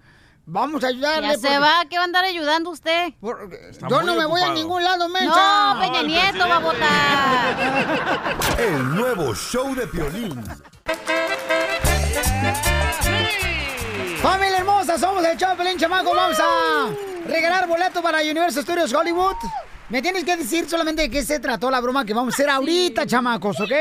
Vamos 0.46 0.82
a 0.82 0.88
ayudarle. 0.88 1.28
Ya 1.28 1.34
se 1.34 1.42
porque- 1.46 1.58
va, 1.60 1.84
¿qué 1.88 1.96
va 1.96 2.02
a 2.02 2.06
andar 2.06 2.24
ayudando 2.24 2.70
usted? 2.70 3.12
Yo 3.88 4.02
no 4.02 4.16
me 4.16 4.26
voy 4.26 4.40
a 4.40 4.52
ningún 4.52 4.82
lado, 4.82 5.08
mensa. 5.08 5.74
No, 5.74 5.80
Peña 5.80 6.02
Nieto 6.02 6.48
va 6.48 6.56
a 6.56 6.58
votar. 6.58 7.56
El 8.58 8.96
nuevo 8.96 9.32
show 9.36 9.72
de 9.76 9.86
Piolín. 9.86 10.42
Familia 14.20 14.58
hermosa, 14.58 14.98
somos 14.98 15.24
el 15.24 15.36
show 15.36 15.50
de 15.50 15.56
Pelín 15.56 15.78
Chamaco. 15.78 16.12
Vamos 16.12 16.40
a 16.40 16.88
regalar 17.26 17.68
boleto 17.68 18.02
para 18.02 18.20
Universal 18.20 18.62
Studios 18.62 18.92
Hollywood. 18.92 19.36
Me 19.88 20.00
tienes 20.02 20.24
que 20.24 20.36
decir 20.36 20.68
solamente 20.68 21.02
de 21.02 21.10
qué 21.10 21.22
se 21.22 21.40
trató 21.40 21.70
la 21.70 21.80
broma 21.80 22.04
que 22.04 22.14
vamos 22.14 22.34
a 22.34 22.36
hacer 22.36 22.50
ahorita, 22.50 23.06
chamacos, 23.06 23.60
¿ok? 23.60 23.72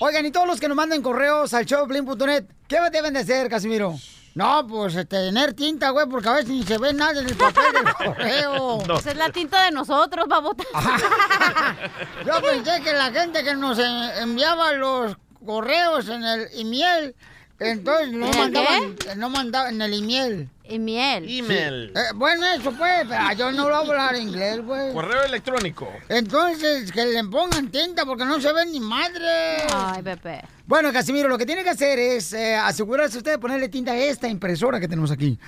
Oigan, 0.00 0.26
y 0.26 0.30
todos 0.30 0.46
los 0.46 0.60
que 0.60 0.68
nos 0.68 0.76
manden 0.76 1.02
correos 1.02 1.54
al 1.54 1.64
showdeplin.net, 1.64 2.44
¿qué 2.68 2.78
deben 2.92 3.14
de 3.14 3.20
hacer, 3.20 3.48
Casimiro? 3.48 3.96
No, 4.34 4.66
pues 4.66 4.94
este, 4.94 5.16
tener 5.16 5.54
tinta, 5.54 5.88
güey, 5.90 6.06
porque 6.06 6.28
a 6.28 6.32
veces 6.34 6.50
ni 6.50 6.62
se 6.62 6.76
ve 6.76 6.92
nada 6.92 7.18
en 7.20 7.26
el 7.26 7.34
papel 7.36 7.64
del 7.72 7.94
correo. 8.06 8.82
Esa 8.98 9.10
es 9.10 9.16
la 9.16 9.30
tinta 9.30 9.64
de 9.64 9.70
nosotros, 9.70 10.26
va 10.30 10.36
a 10.36 10.40
votar. 10.40 10.66
Yo 12.26 12.42
pensé 12.42 12.82
que 12.82 12.92
la 12.92 13.10
gente 13.10 13.42
que 13.42 13.54
nos 13.54 13.78
enviaba 13.78 14.74
los 14.74 15.16
correos 15.44 16.08
en 16.08 16.22
el 16.22 16.48
email, 16.52 17.14
entonces 17.58 18.12
no 18.12 18.26
¿En 18.26 18.32
el 18.32 18.38
mandaban, 18.38 18.96
no 19.16 19.30
mandaban 19.30 19.74
en 19.74 19.82
el 19.82 19.94
email. 19.94 20.50
Email. 20.68 21.24
Email. 21.28 21.92
Eh, 21.94 22.00
bueno, 22.14 22.44
eso 22.46 22.72
pues, 22.72 23.06
pero 23.08 23.32
yo 23.36 23.52
no 23.52 23.68
lo 23.68 23.76
hablar 23.76 24.16
inglés, 24.16 24.64
güey. 24.64 24.92
Correo 24.92 25.24
electrónico. 25.24 25.88
Entonces, 26.08 26.90
que 26.92 27.04
le 27.06 27.24
pongan 27.24 27.70
tinta 27.70 28.04
porque 28.04 28.24
no 28.24 28.40
se 28.40 28.52
ve 28.52 28.66
ni 28.66 28.80
madre. 28.80 29.58
Ay, 29.72 30.02
Pepe. 30.02 30.42
Bueno, 30.66 30.92
Casimiro, 30.92 31.28
lo 31.28 31.38
que 31.38 31.46
tiene 31.46 31.62
que 31.62 31.70
hacer 31.70 31.98
es 31.98 32.32
eh, 32.32 32.56
asegurarse 32.56 33.18
usted 33.18 33.32
de 33.32 33.38
ponerle 33.38 33.68
tinta 33.68 33.92
a 33.92 33.96
esta 33.96 34.28
impresora 34.28 34.80
que 34.80 34.88
tenemos 34.88 35.10
aquí. 35.12 35.38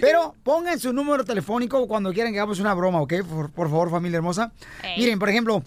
Pero 0.00 0.34
pongan 0.44 0.78
su 0.78 0.92
número 0.92 1.24
telefónico 1.24 1.86
cuando 1.88 2.12
quieran 2.12 2.32
que 2.32 2.38
hagamos 2.38 2.60
una 2.60 2.74
broma, 2.74 3.00
¿ok? 3.00 3.14
Por, 3.28 3.50
por 3.50 3.68
favor, 3.68 3.90
familia 3.90 4.18
hermosa. 4.18 4.52
Ey. 4.84 4.98
Miren, 4.98 5.18
por 5.18 5.28
ejemplo, 5.28 5.62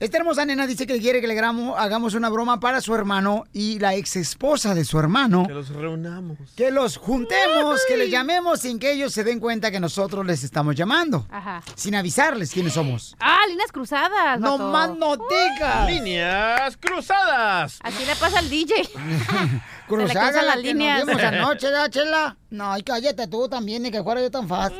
esta 0.00 0.16
hermosa 0.16 0.44
nena 0.44 0.66
dice 0.66 0.86
que 0.86 0.98
quiere 0.98 1.20
que 1.20 1.26
le 1.28 1.34
gramo- 1.34 1.76
hagamos 1.76 2.14
una 2.14 2.28
broma 2.30 2.58
para 2.58 2.80
su 2.80 2.94
hermano 2.94 3.44
y 3.52 3.78
la 3.78 3.94
ex 3.94 4.16
esposa 4.16 4.74
de 4.74 4.84
su 4.84 4.98
hermano. 4.98 5.44
Que 5.46 5.52
los 5.54 5.68
reunamos. 5.68 6.38
Que 6.56 6.70
los 6.70 6.96
juntemos, 6.96 7.80
que 7.86 7.96
les 7.98 8.10
llamemos 8.10 8.60
sin 8.60 8.78
que 8.78 8.92
ellos 8.92 9.12
se 9.12 9.22
den 9.24 9.38
cuenta 9.38 9.70
que 9.70 9.78
nosotros 9.78 10.26
les 10.26 10.42
estamos 10.42 10.74
llamando. 10.74 11.26
Ajá. 11.30 11.62
Sin 11.76 11.94
avisarles 11.94 12.50
quiénes 12.52 12.72
somos. 12.72 13.14
Ah, 13.20 13.40
líneas 13.48 13.70
cruzadas. 13.70 14.40
No 14.40 14.56
más 14.58 14.90
no 14.96 15.16
digas. 15.16 15.86
Líneas 15.90 16.76
cruzadas. 16.78 17.78
Así 17.82 18.04
le 18.06 18.16
pasa 18.16 18.38
al 18.38 18.48
DJ. 18.48 18.74
Cruzada 19.86 20.42
las 20.42 20.56
que 20.56 20.62
líneas. 20.62 21.04
nos 21.04 21.20
anoche, 21.22 21.66
¿verdad, 21.66 21.90
Chela? 21.90 22.36
No, 22.50 22.76
y 22.78 22.82
cállate 22.82 23.26
tú 23.26 23.48
también, 23.48 23.82
ni 23.82 23.90
que 23.90 24.02
fuera 24.02 24.20
yo 24.20 24.30
tan 24.30 24.46
fácil. 24.48 24.78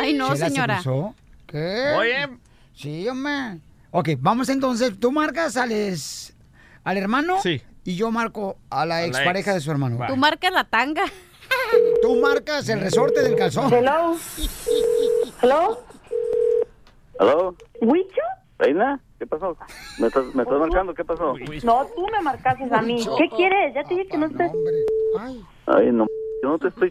Ay, 0.00 0.14
no, 0.14 0.32
¿Chela 0.32 0.36
se 0.48 0.52
señora. 0.54 0.74
cruzó? 0.76 1.14
¿Qué? 1.46 1.92
Oye. 1.98 2.28
Sí, 2.74 3.06
hombre. 3.08 3.58
Ok, 3.92 4.08
vamos 4.18 4.48
entonces. 4.48 4.98
Tú 4.98 5.12
marcas 5.12 5.56
al, 5.56 5.70
es- 5.70 6.34
al 6.82 6.96
hermano. 6.96 7.40
Sí. 7.42 7.62
Y 7.84 7.94
yo 7.96 8.10
marco 8.10 8.56
a 8.70 8.86
la 8.86 9.04
expareja 9.04 9.50
ex. 9.50 9.54
de 9.56 9.60
su 9.60 9.70
hermano. 9.70 9.98
Va. 9.98 10.06
Tú 10.08 10.16
marcas 10.16 10.52
la 10.52 10.64
tanga. 10.64 11.02
Tú 12.00 12.16
marcas 12.20 12.68
el 12.68 12.80
resorte 12.80 13.22
del 13.22 13.36
calzón. 13.36 13.72
Hello. 13.72 14.16
Hello. 15.42 15.84
¿Aló? 17.18 17.54
¿Huicho? 17.80 18.20
¿Reina? 18.58 19.00
¿Qué 19.18 19.26
pasó? 19.26 19.56
¿Me 19.98 20.06
estás, 20.08 20.24
me 20.34 20.42
estás 20.42 20.58
marcando? 20.58 20.94
¿Qué 20.94 21.04
pasó? 21.04 21.34
No, 21.64 21.86
tú 21.94 22.06
me 22.10 22.20
marcaste 22.22 22.68
a 22.72 22.82
mí. 22.82 23.04
¿Qué 23.18 23.28
quieres? 23.36 23.74
Ya 23.74 23.84
te 23.84 23.94
dije 23.94 24.08
que 24.08 24.16
no 24.18 24.26
estés. 24.26 24.50
Ay, 25.66 25.90
no, 25.92 26.06
yo 26.42 26.48
no 26.48 26.58
te 26.58 26.68
estoy... 26.68 26.90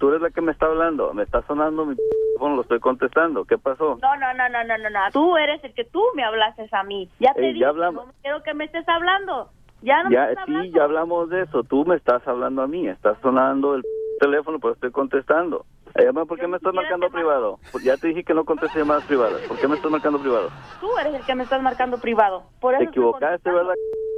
Tú 0.00 0.08
eres 0.08 0.20
la 0.20 0.30
que 0.30 0.40
me 0.40 0.52
está 0.52 0.66
hablando. 0.66 1.12
Me 1.14 1.22
está 1.22 1.42
sonando 1.42 1.86
mi 1.86 1.94
teléfono, 1.96 2.56
lo 2.56 2.62
estoy 2.62 2.80
contestando. 2.80 3.44
¿Qué 3.44 3.56
pasó? 3.58 3.98
No, 4.02 4.16
no, 4.16 4.34
no, 4.34 4.48
no, 4.48 4.64
no, 4.64 4.78
no, 4.78 4.90
no. 4.90 5.00
Tú 5.12 5.36
eres 5.36 5.62
el 5.64 5.72
que 5.74 5.84
tú 5.84 6.02
me 6.14 6.24
hablaste 6.24 6.68
a 6.72 6.82
mí. 6.82 7.08
Ya 7.20 7.32
te 7.34 7.40
Ey, 7.40 7.46
ya 7.48 7.52
dije, 7.52 7.64
hablamos. 7.66 8.06
no 8.06 8.12
quiero 8.22 8.42
que 8.42 8.54
me 8.54 8.64
estés 8.64 8.88
hablando. 8.88 9.50
Ya 9.82 10.02
no 10.02 10.10
me 10.10 10.16
Ya, 10.16 10.30
estás 10.30 10.46
sí, 10.46 10.52
hablando. 10.54 10.76
ya 10.78 10.84
hablamos 10.84 11.30
de 11.30 11.42
eso. 11.42 11.62
Tú 11.62 11.84
me 11.84 11.94
estás 11.96 12.26
hablando 12.26 12.62
a 12.62 12.66
mí. 12.66 12.88
Estás 12.88 13.16
sonando 13.22 13.76
el 13.76 13.84
teléfono, 14.20 14.58
pues 14.58 14.74
estoy 14.74 14.90
contestando. 14.90 15.64
Eh, 15.94 16.12
¿Por 16.12 16.38
qué 16.38 16.46
me 16.46 16.56
estás 16.58 16.74
marcando 16.74 17.08
privado? 17.08 17.58
Pues 17.72 17.82
ya 17.84 17.96
te 17.96 18.08
dije 18.08 18.22
que 18.24 18.34
no 18.34 18.44
contesté 18.44 18.80
llamadas 18.80 19.04
privadas. 19.04 19.40
¿Por 19.48 19.56
qué 19.58 19.66
me 19.68 19.76
estás 19.76 19.90
marcando 19.90 20.18
privado? 20.18 20.50
Tú 20.80 20.88
eres 20.98 21.14
el 21.14 21.24
que 21.24 21.34
me 21.34 21.44
estás 21.44 21.62
marcando 21.62 21.98
privado. 21.98 22.42
Por 22.60 22.74
eso 22.74 22.82
Te 22.84 22.90
equivocaste, 22.90 23.50
¿verdad? 23.50 23.74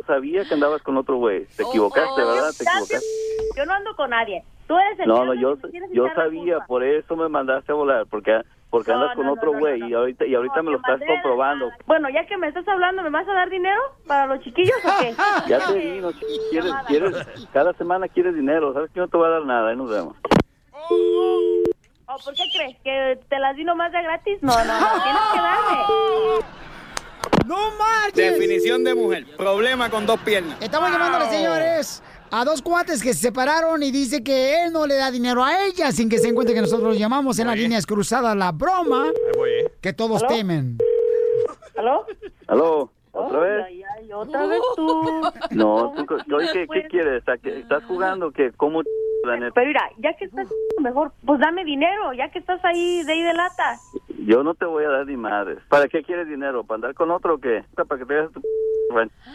Sabía 0.07 0.45
que 0.45 0.55
andabas 0.55 0.83
con 0.83 0.97
otro 0.97 1.17
güey. 1.17 1.45
Te 1.57 1.63
equivocaste, 1.63 2.21
¿verdad? 2.23 2.51
Te 2.57 2.65
equivocaste. 2.65 3.07
Yo 3.57 3.67
no 3.67 3.73
ando 3.75 3.95
con 3.97 4.11
nadie. 4.11 4.43
Tú 4.71 4.79
eres 4.79 5.01
el 5.01 5.09
No, 5.09 5.25
no, 5.25 5.35
yo, 5.35 5.57
yo 5.91 6.07
sabía, 6.15 6.61
por 6.61 6.85
eso 6.85 7.17
me 7.17 7.29
mandaste 7.29 7.73
a 7.73 7.75
volar, 7.75 8.07
porque 8.09 8.41
porque 8.71 8.93
No, 8.93 8.99
andas 9.01 9.17
con 9.17 9.27
no, 9.27 9.33
otro 9.33 9.47
no, 9.47 9.55
no, 9.55 9.59
güey 9.59 9.81
no, 9.81 9.89
y 9.89 9.95
ahorita 9.95 10.27
y 10.27 10.35
ahorita 10.37 10.57
No, 10.59 10.63
me 10.63 10.71
lo 10.71 10.77
estás 10.77 11.01
comprobando. 11.05 11.73
Bueno, 11.87 12.09
ya 12.09 12.25
que 12.25 12.37
me 12.37 12.47
estás 12.47 12.69
hablando, 12.69 13.03
¿me 13.03 13.11
vas 13.11 13.27
a 13.27 13.33
dar 13.33 13.51
dinero 13.51 13.81
para 14.07 14.27
los 14.27 14.39
chiquillos 14.45 14.77
o 14.85 15.01
qué? 15.01 15.13
Ya 15.49 15.59
te 15.67 15.75
di, 15.77 16.01
no, 16.01 16.13
quieres, 16.51 16.73
quieres, 16.87 17.49
cada 17.53 17.73
semana 17.73 18.07
quieres 18.07 18.33
dinero, 18.37 18.73
sabes 18.73 18.93
que 18.93 19.01
no 19.01 19.09
te 19.09 19.17
voy 19.17 19.27
a 19.27 19.31
dar 19.31 19.45
nada, 19.45 19.71
ahí 19.71 19.77
nos 19.77 19.91
vemos. 19.91 20.15
¿O 20.73 22.17
por 22.25 22.35
qué 22.35 22.45
crees? 22.55 22.77
¿Que 22.85 23.19
te 23.29 23.41
las 23.41 23.57
di 23.57 23.65
nomás 23.65 23.91
de 23.91 24.03
gratis? 24.03 24.39
No, 24.41 24.53
no, 24.57 24.65
no, 24.81 25.03
tienes 25.03 25.23
que 25.33 25.39
darme. 25.41 26.61
¡No 27.47 27.57
marches! 27.77 28.15
Definición 28.39 28.85
de 28.85 28.95
mujer. 28.95 29.25
Problema 29.37 29.91
con 29.91 30.07
dos 30.07 30.21
piernas. 30.21 30.57
Estamos 30.63 30.93
llamándole, 30.93 31.25
señores, 31.27 32.03
a 32.33 32.45
dos 32.45 32.63
cuates 32.63 33.03
que 33.03 33.13
se 33.15 33.21
separaron 33.21 33.83
y 33.83 33.91
dice 33.91 34.23
que 34.23 34.65
él 34.65 34.73
no 34.73 34.87
le 34.87 34.97
da 34.97 35.11
dinero 35.11 35.43
a 35.45 35.65
ella 35.67 35.91
sin 35.93 36.09
que 36.09 36.19
se 36.19 36.29
encuentre 36.29 36.55
que 36.55 36.61
nosotros 36.61 36.97
llamamos 36.99 37.39
en 37.39 37.47
las 37.49 37.57
líneas 37.57 37.87
cruzadas 37.87 38.37
la 38.37 38.53
broma 38.53 39.05
Ahí 39.07 39.13
voy, 39.37 39.51
¿eh? 39.51 39.73
que 39.81 39.93
todos 39.93 40.23
¿Aló? 40.23 40.35
temen. 40.35 40.79
¿Aló? 41.77 42.07
¿Aló? 42.47 42.91
¿Otra 43.13 43.41
vez? 43.41 43.65
Ay, 43.67 43.83
ay, 43.97 44.13
otra 44.13 44.47
vez 44.47 44.61
tú. 44.77 45.03
No, 45.51 45.93
tú, 46.07 46.35
oye, 46.37 46.49
¿qué, 46.53 46.67
qué 46.73 46.83
quieres? 46.89 47.29
¿A 47.29 47.37
qué- 47.39 47.59
¿Estás 47.59 47.83
jugando? 47.85 48.31
que 48.31 48.53
¿Cómo 48.53 48.83
la 49.25 49.37
neta? 49.37 49.53
Pero 49.55 49.67
mira, 49.67 49.83
ya 49.99 50.15
que 50.17 50.27
estás 50.27 50.47
mejor, 50.81 51.11
pues 51.27 51.41
dame 51.41 51.65
dinero, 51.65 52.13
ya 52.13 52.31
que 52.31 52.39
estás 52.39 52.65
ahí 52.65 53.03
de 53.03 53.13
ahí 53.13 53.23
de 53.23 53.35
lata. 53.35 53.77
Yo 54.27 54.45
no 54.45 54.55
te 54.55 54.65
voy 54.65 54.85
a 54.85 54.91
dar 54.91 55.07
ni 55.07 55.17
madres. 55.17 55.59
¿Para 55.69 55.89
qué 55.89 56.03
quieres 56.05 56.29
dinero? 56.29 56.63
¿Para 56.63 56.77
andar 56.77 56.95
con 56.95 57.11
otro 57.11 57.35
o 57.35 57.39
qué? 57.39 57.65
¿Para 57.75 57.99
que 57.99 58.07
te 58.07 58.15
hagas 58.17 58.33
tu 58.33 58.41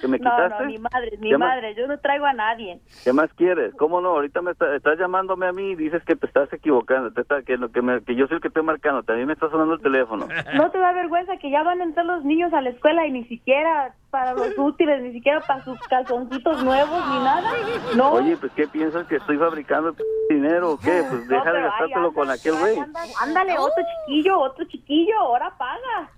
que 0.01 0.07
me 0.07 0.17
No, 0.19 0.29
quitaste? 0.31 0.63
no, 0.63 0.69
ni 0.69 0.77
madre, 0.79 1.17
ni 1.19 1.29
¿Qué 1.29 1.37
más? 1.37 1.49
madre, 1.49 1.75
yo 1.75 1.87
no 1.87 1.97
traigo 1.99 2.25
a 2.25 2.33
nadie. 2.33 2.79
¿Qué 3.03 3.13
más 3.13 3.31
quieres? 3.33 3.73
¿Cómo 3.75 4.01
no? 4.01 4.09
Ahorita 4.09 4.41
me 4.41 4.51
está- 4.51 4.75
estás 4.75 4.97
llamándome 4.99 5.47
a 5.47 5.51
mí 5.51 5.71
y 5.71 5.75
dices 5.75 6.03
que 6.05 6.15
te 6.15 6.25
estás 6.27 6.51
equivocando, 6.53 7.11
te 7.11 7.21
está- 7.21 7.41
que, 7.43 7.57
lo 7.57 7.71
que, 7.71 7.81
me- 7.81 8.01
que 8.03 8.15
yo 8.15 8.27
soy 8.27 8.35
el 8.35 8.41
que 8.41 8.47
estoy 8.49 8.63
marcando, 8.63 9.03
también 9.03 9.27
me 9.27 9.33
está 9.33 9.49
sonando 9.49 9.75
el 9.75 9.81
teléfono. 9.81 10.27
¿No 10.55 10.71
te 10.71 10.77
da 10.79 10.91
vergüenza 10.93 11.37
que 11.37 11.49
ya 11.49 11.63
van 11.63 11.81
a 11.81 11.83
entrar 11.85 12.05
los 12.05 12.23
niños 12.23 12.53
a 12.53 12.61
la 12.61 12.69
escuela 12.69 13.05
y 13.07 13.11
ni 13.11 13.23
siquiera 13.25 13.93
para 14.11 14.33
los 14.33 14.47
útiles, 14.57 15.01
ni 15.01 15.11
siquiera 15.13 15.41
para 15.41 15.63
sus 15.63 15.79
calzoncitos 15.87 16.63
nuevos, 16.63 17.07
ni 17.09 17.19
nada? 17.23 17.49
No. 17.95 18.11
Oye, 18.13 18.37
pues 18.37 18.51
¿qué 18.53 18.67
piensas 18.67 19.05
que 19.07 19.17
estoy 19.17 19.37
fabricando 19.37 19.95
dinero 20.29 20.73
o 20.73 20.77
qué? 20.77 21.03
Pues 21.09 21.21
No, 21.25 21.35
deja 21.37 21.51
de 21.53 21.61
gastártelo 21.61 22.13
con 22.13 22.29
aquel 22.31 22.55
güey. 22.55 22.79
ándale, 22.79 23.13
Ándale, 23.19 23.57
otro 23.59 23.83
chiquillo, 23.83 24.39
otro 24.39 24.65
chiquillo, 24.65 25.17
ahora 25.19 25.51
paga. 25.57 26.09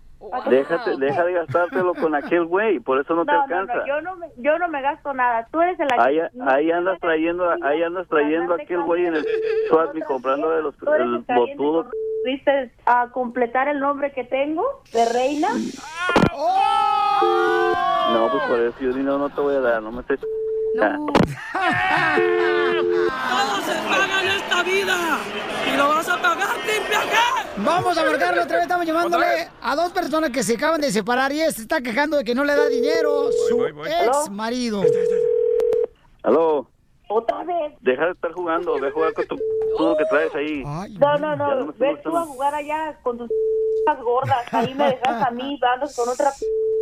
Déjate, 0.50 0.98
deja 0.98 1.24
de 1.24 1.34
gastártelo 1.34 1.94
con 1.94 2.16
aquel 2.16 2.46
güey, 2.46 2.80
por 2.80 3.00
eso 3.00 3.14
no 3.16 3.26
te 3.26 3.32
No, 3.32 3.44
alcanza. 3.44 3.76
no, 3.76 3.88
yo 3.88 4.02
no, 4.02 4.16
me, 4.16 4.28
yo 4.38 4.58
no 4.58 4.68
me 4.68 4.82
gasto 4.82 5.14
nada. 5.14 5.48
Tú 5.52 5.62
eres 5.62 5.80
el 5.80 5.88
Ahí, 5.98 6.20
ahí 6.48 6.72
andas 6.72 7.00
trayendo, 7.00 7.50
ahí 7.64 7.84
andas 7.84 8.08
trayendo 8.08 8.54
a 8.54 8.58
aquel 8.58 8.82
güey 8.82 9.06
en 9.06 9.16
el 9.16 9.26
Swatmi 9.70 10.02
comprando 10.02 10.50
de 10.50 10.64
los 10.64 10.76
el 11.00 11.24
botudo. 11.28 11.90
¿Viste 12.26 12.72
a 12.86 13.10
completar 13.12 13.68
el 13.68 13.80
nombre 13.80 14.12
que 14.12 14.24
tengo 14.24 14.82
de 14.92 15.06
reina? 15.14 15.50
No, 18.14 18.30
pues 18.32 18.44
por 18.44 18.60
eso 18.60 18.78
yo 18.80 18.92
no 19.18 19.30
te 19.30 19.42
voy 19.42 19.56
a 19.56 19.60
dar, 19.60 19.82
no 19.84 19.92
me 19.92 20.02
estés. 20.02 20.20
No. 20.78 21.08
Ah. 21.56 22.18
paga 23.90 24.22
en 24.22 24.28
esta 24.30 24.64
vida. 24.64 24.96
Y 25.74 25.76
lo 25.76 25.90
vas 25.90 26.08
a 26.08 26.22
pagar, 26.22 26.56
limpia 26.58 27.02
qué. 27.02 27.62
Vamos 27.64 27.98
a 27.98 28.04
marcarlo 28.04 28.44
otra 28.44 28.58
vez. 28.58 28.64
Estamos 28.64 28.86
llamándole 28.86 29.50
a 29.60 29.76
dos 29.76 29.92
personas 29.92 30.30
que 30.30 30.44
se 30.44 30.54
acaban 30.54 30.80
de 30.80 30.92
separar 30.92 31.32
y 31.32 31.42
este 31.42 31.64
está 31.64 31.82
quejando 31.82 32.18
de 32.18 32.24
que 32.24 32.36
no 32.36 32.44
le 32.44 32.56
da 32.56 32.68
dinero 32.68 33.32
su 33.50 33.66
ex 33.66 34.30
marido. 34.30 34.84
Aló. 36.22 36.70
Otra 37.10 37.44
vez. 37.44 37.74
Deja 37.82 38.06
de 38.06 38.12
estar 38.12 38.32
jugando, 38.34 38.80
ve 38.80 38.90
a 38.90 38.92
jugar 38.92 39.14
con 39.14 39.26
tu 39.26 39.36
todo 39.78 39.98
que 39.98 40.06
traes 40.06 40.36
ahí. 40.36 40.64
No, 41.00 41.18
no, 41.18 41.36
no. 41.36 41.72
estoy 41.72 41.88
Ves 41.88 42.04
tú 42.04 42.16
a 42.16 42.22
jugar 42.22 42.54
allá 42.54 42.96
con 43.02 43.18
tus 43.18 43.30
gordas. 44.04 44.54
Ahí 44.54 44.76
me 44.76 44.90
dejas 44.90 45.26
a 45.26 45.32
mí, 45.32 45.60
andas 45.74 45.96
con 45.96 46.08
otra 46.08 46.32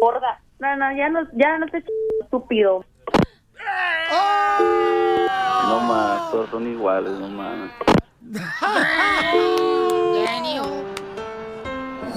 gorda. 0.02 0.42
No, 0.60 0.76
no, 0.76 0.98
ya 0.98 1.10
no, 1.10 1.22
ya 1.34 1.58
no 1.60 1.68
te 1.68 1.82
estúpido. 2.22 2.84
No 5.68 5.80
más, 5.82 6.32
todos 6.32 6.50
son 6.50 6.68
iguales, 6.68 7.12
no 7.14 7.28
más. 7.30 7.72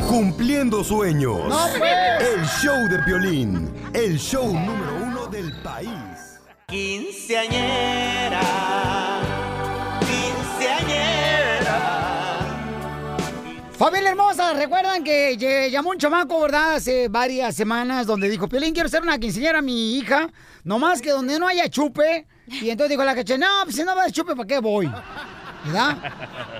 Cumpliendo 0.08 0.82
sueños. 0.82 1.48
No, 1.48 1.68
pues. 1.78 1.92
El 2.20 2.44
show 2.46 2.88
de 2.88 2.98
violín. 3.04 3.72
El 3.92 4.18
show 4.18 4.46
número 4.46 4.96
uno 5.02 5.26
del 5.26 5.52
país. 5.62 6.40
Quinceañera. 6.66 8.40
Quinceañera. 10.00 11.57
Familia 13.78 14.10
hermosa, 14.10 14.54
recuerdan 14.54 15.04
que 15.04 15.68
llamó 15.70 15.90
un 15.90 15.98
chamaco, 15.98 16.40
¿verdad? 16.40 16.74
Hace 16.74 17.06
varias 17.06 17.54
semanas 17.54 18.08
donde 18.08 18.28
dijo, 18.28 18.48
Piolín, 18.48 18.74
quiero 18.74 18.88
ser 18.88 19.04
una 19.04 19.20
quinceañera 19.20 19.60
a 19.60 19.62
mi 19.62 19.96
hija, 19.96 20.30
nomás 20.64 21.00
que 21.00 21.10
donde 21.10 21.38
no 21.38 21.46
haya 21.46 21.68
chupe. 21.68 22.26
Y 22.48 22.70
entonces 22.70 22.90
dijo 22.90 23.04
la 23.04 23.14
caché, 23.14 23.38
no, 23.38 23.46
pues 23.62 23.76
si 23.76 23.84
no 23.84 23.94
va 23.94 24.02
a 24.02 24.10
chupe, 24.10 24.34
¿para 24.34 24.48
qué 24.48 24.58
voy? 24.58 24.90
¿Verdad? 25.64 25.96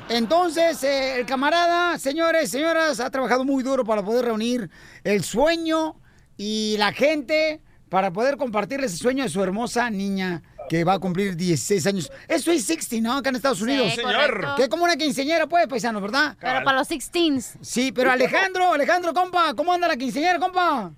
Entonces, 0.09 0.81
eh, 0.85 1.19
el 1.19 1.27
camarada, 1.27 1.99
señores, 1.99 2.53
señoras, 2.53 3.01
ha 3.01 3.11
trabajado 3.11 3.45
muy 3.45 3.65
duro 3.65 3.85
para 3.85 4.05
poder 4.05 4.27
reunir 4.27 4.71
el 5.03 5.25
sueño 5.25 5.97
y 6.37 6.77
la 6.79 6.93
gente 6.93 7.61
para 7.89 8.13
poder 8.13 8.37
compartirle 8.37 8.87
ese 8.87 8.97
sueño 8.97 9.25
de 9.25 9.29
su 9.29 9.43
hermosa 9.43 9.91
niña 9.91 10.45
que 10.69 10.85
va 10.85 10.95
a 10.95 10.99
cumplir 10.99 11.37
16 11.37 11.87
años. 11.87 12.13
Eso 12.29 12.51
es 12.51 12.67
16, 12.67 13.03
¿no? 13.03 13.17
Acá 13.17 13.31
en 13.31 13.37
Estados 13.37 13.63
Unidos. 13.63 13.93
Sí, 13.93 14.03
correcto. 14.03 14.55
Que 14.57 14.63
es 14.65 14.69
como 14.69 14.85
una 14.85 14.97
quinceañera, 14.97 15.47
pues, 15.47 15.67
paisano, 15.67 16.01
¿verdad? 16.01 16.37
Pero 16.41 16.65
para 16.65 16.79
los 16.79 16.89
16. 16.89 17.59
Sí, 17.61 17.93
pero 17.93 18.11
Alejandro, 18.11 18.73
Alejandro, 18.73 19.13
compa, 19.13 19.55
¿cómo 19.55 19.73
anda 19.73 19.89
la 19.89 19.97
quinceañera, 19.97 20.39
compa? 20.39 20.91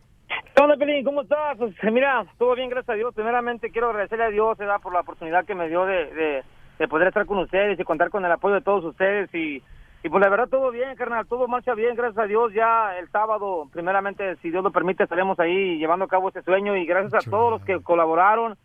¿Qué 0.54 0.62
onda, 0.62 0.76
Pelín? 0.76 1.04
¿Cómo 1.04 1.22
estás? 1.22 1.56
Pues 1.58 1.74
mira, 1.92 2.24
todo 2.38 2.54
bien, 2.54 2.70
gracias 2.70 2.90
a 2.90 2.98
Dios. 2.98 3.14
Primeramente 3.14 3.70
quiero 3.70 3.90
agradecerle 3.90 4.24
a 4.24 4.30
Dios 4.30 4.58
¿verdad? 4.58 4.80
por 4.82 4.92
la 4.92 5.00
oportunidad 5.00 5.44
que 5.44 5.54
me 5.54 5.68
dio 5.68 5.84
de, 5.86 6.12
de, 6.12 6.44
de 6.78 6.88
poder 6.88 7.08
estar 7.08 7.26
con 7.26 7.38
ustedes 7.38 7.78
y 7.78 7.84
contar 7.84 8.10
con 8.10 8.24
el 8.24 8.32
apoyo 8.32 8.54
de 8.54 8.60
todos 8.60 8.84
ustedes. 8.84 9.32
Y, 9.34 9.62
y 10.02 10.08
pues 10.08 10.22
la 10.22 10.28
verdad 10.28 10.48
todo 10.48 10.70
bien, 10.70 10.94
carnal, 10.96 11.26
todo 11.26 11.48
marcha 11.48 11.74
bien, 11.74 11.94
gracias 11.94 12.24
a 12.24 12.26
Dios. 12.28 12.52
Ya 12.52 12.96
el 12.98 13.10
sábado, 13.10 13.68
primeramente, 13.72 14.36
si 14.36 14.50
Dios 14.50 14.62
lo 14.62 14.70
permite, 14.70 15.04
estaremos 15.04 15.38
ahí 15.40 15.78
llevando 15.78 16.04
a 16.04 16.08
cabo 16.08 16.28
ese 16.28 16.42
sueño. 16.42 16.76
Y 16.76 16.86
gracias 16.86 17.26
a 17.26 17.30
todos 17.30 17.50
los 17.50 17.64
que 17.64 17.80
colaboraron. 17.80 18.56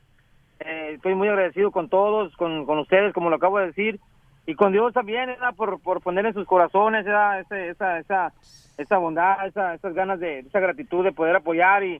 Eh, 0.60 0.94
estoy 0.96 1.16
muy 1.16 1.28
agradecido 1.28 1.72
con 1.72 1.90
todos, 1.90 2.36
con, 2.38 2.66
con 2.66 2.80
ustedes, 2.80 3.14
como 3.14 3.30
lo 3.30 3.36
acabo 3.36 3.60
de 3.60 3.68
decir. 3.68 4.00
Y 4.48 4.56
con 4.56 4.72
Dios 4.72 4.94
también, 4.94 5.28
¿verdad? 5.28 5.56
por, 5.56 5.82
por 5.82 6.02
poner 6.02 6.26
en 6.28 6.34
sus 6.34 6.46
corazones 6.46 7.04
¿verdad? 7.04 7.40
Esa, 7.40 8.00
esa, 8.00 8.34
esa 8.78 8.98
bondad, 8.98 9.48
esa, 9.48 9.74
esas 9.74 9.94
ganas 9.94 10.20
de, 10.20 10.40
esa 10.40 10.60
gratitud 10.60 11.04
de 11.04 11.12
poder 11.12 11.36
apoyar 11.36 11.84
y, 11.84 12.00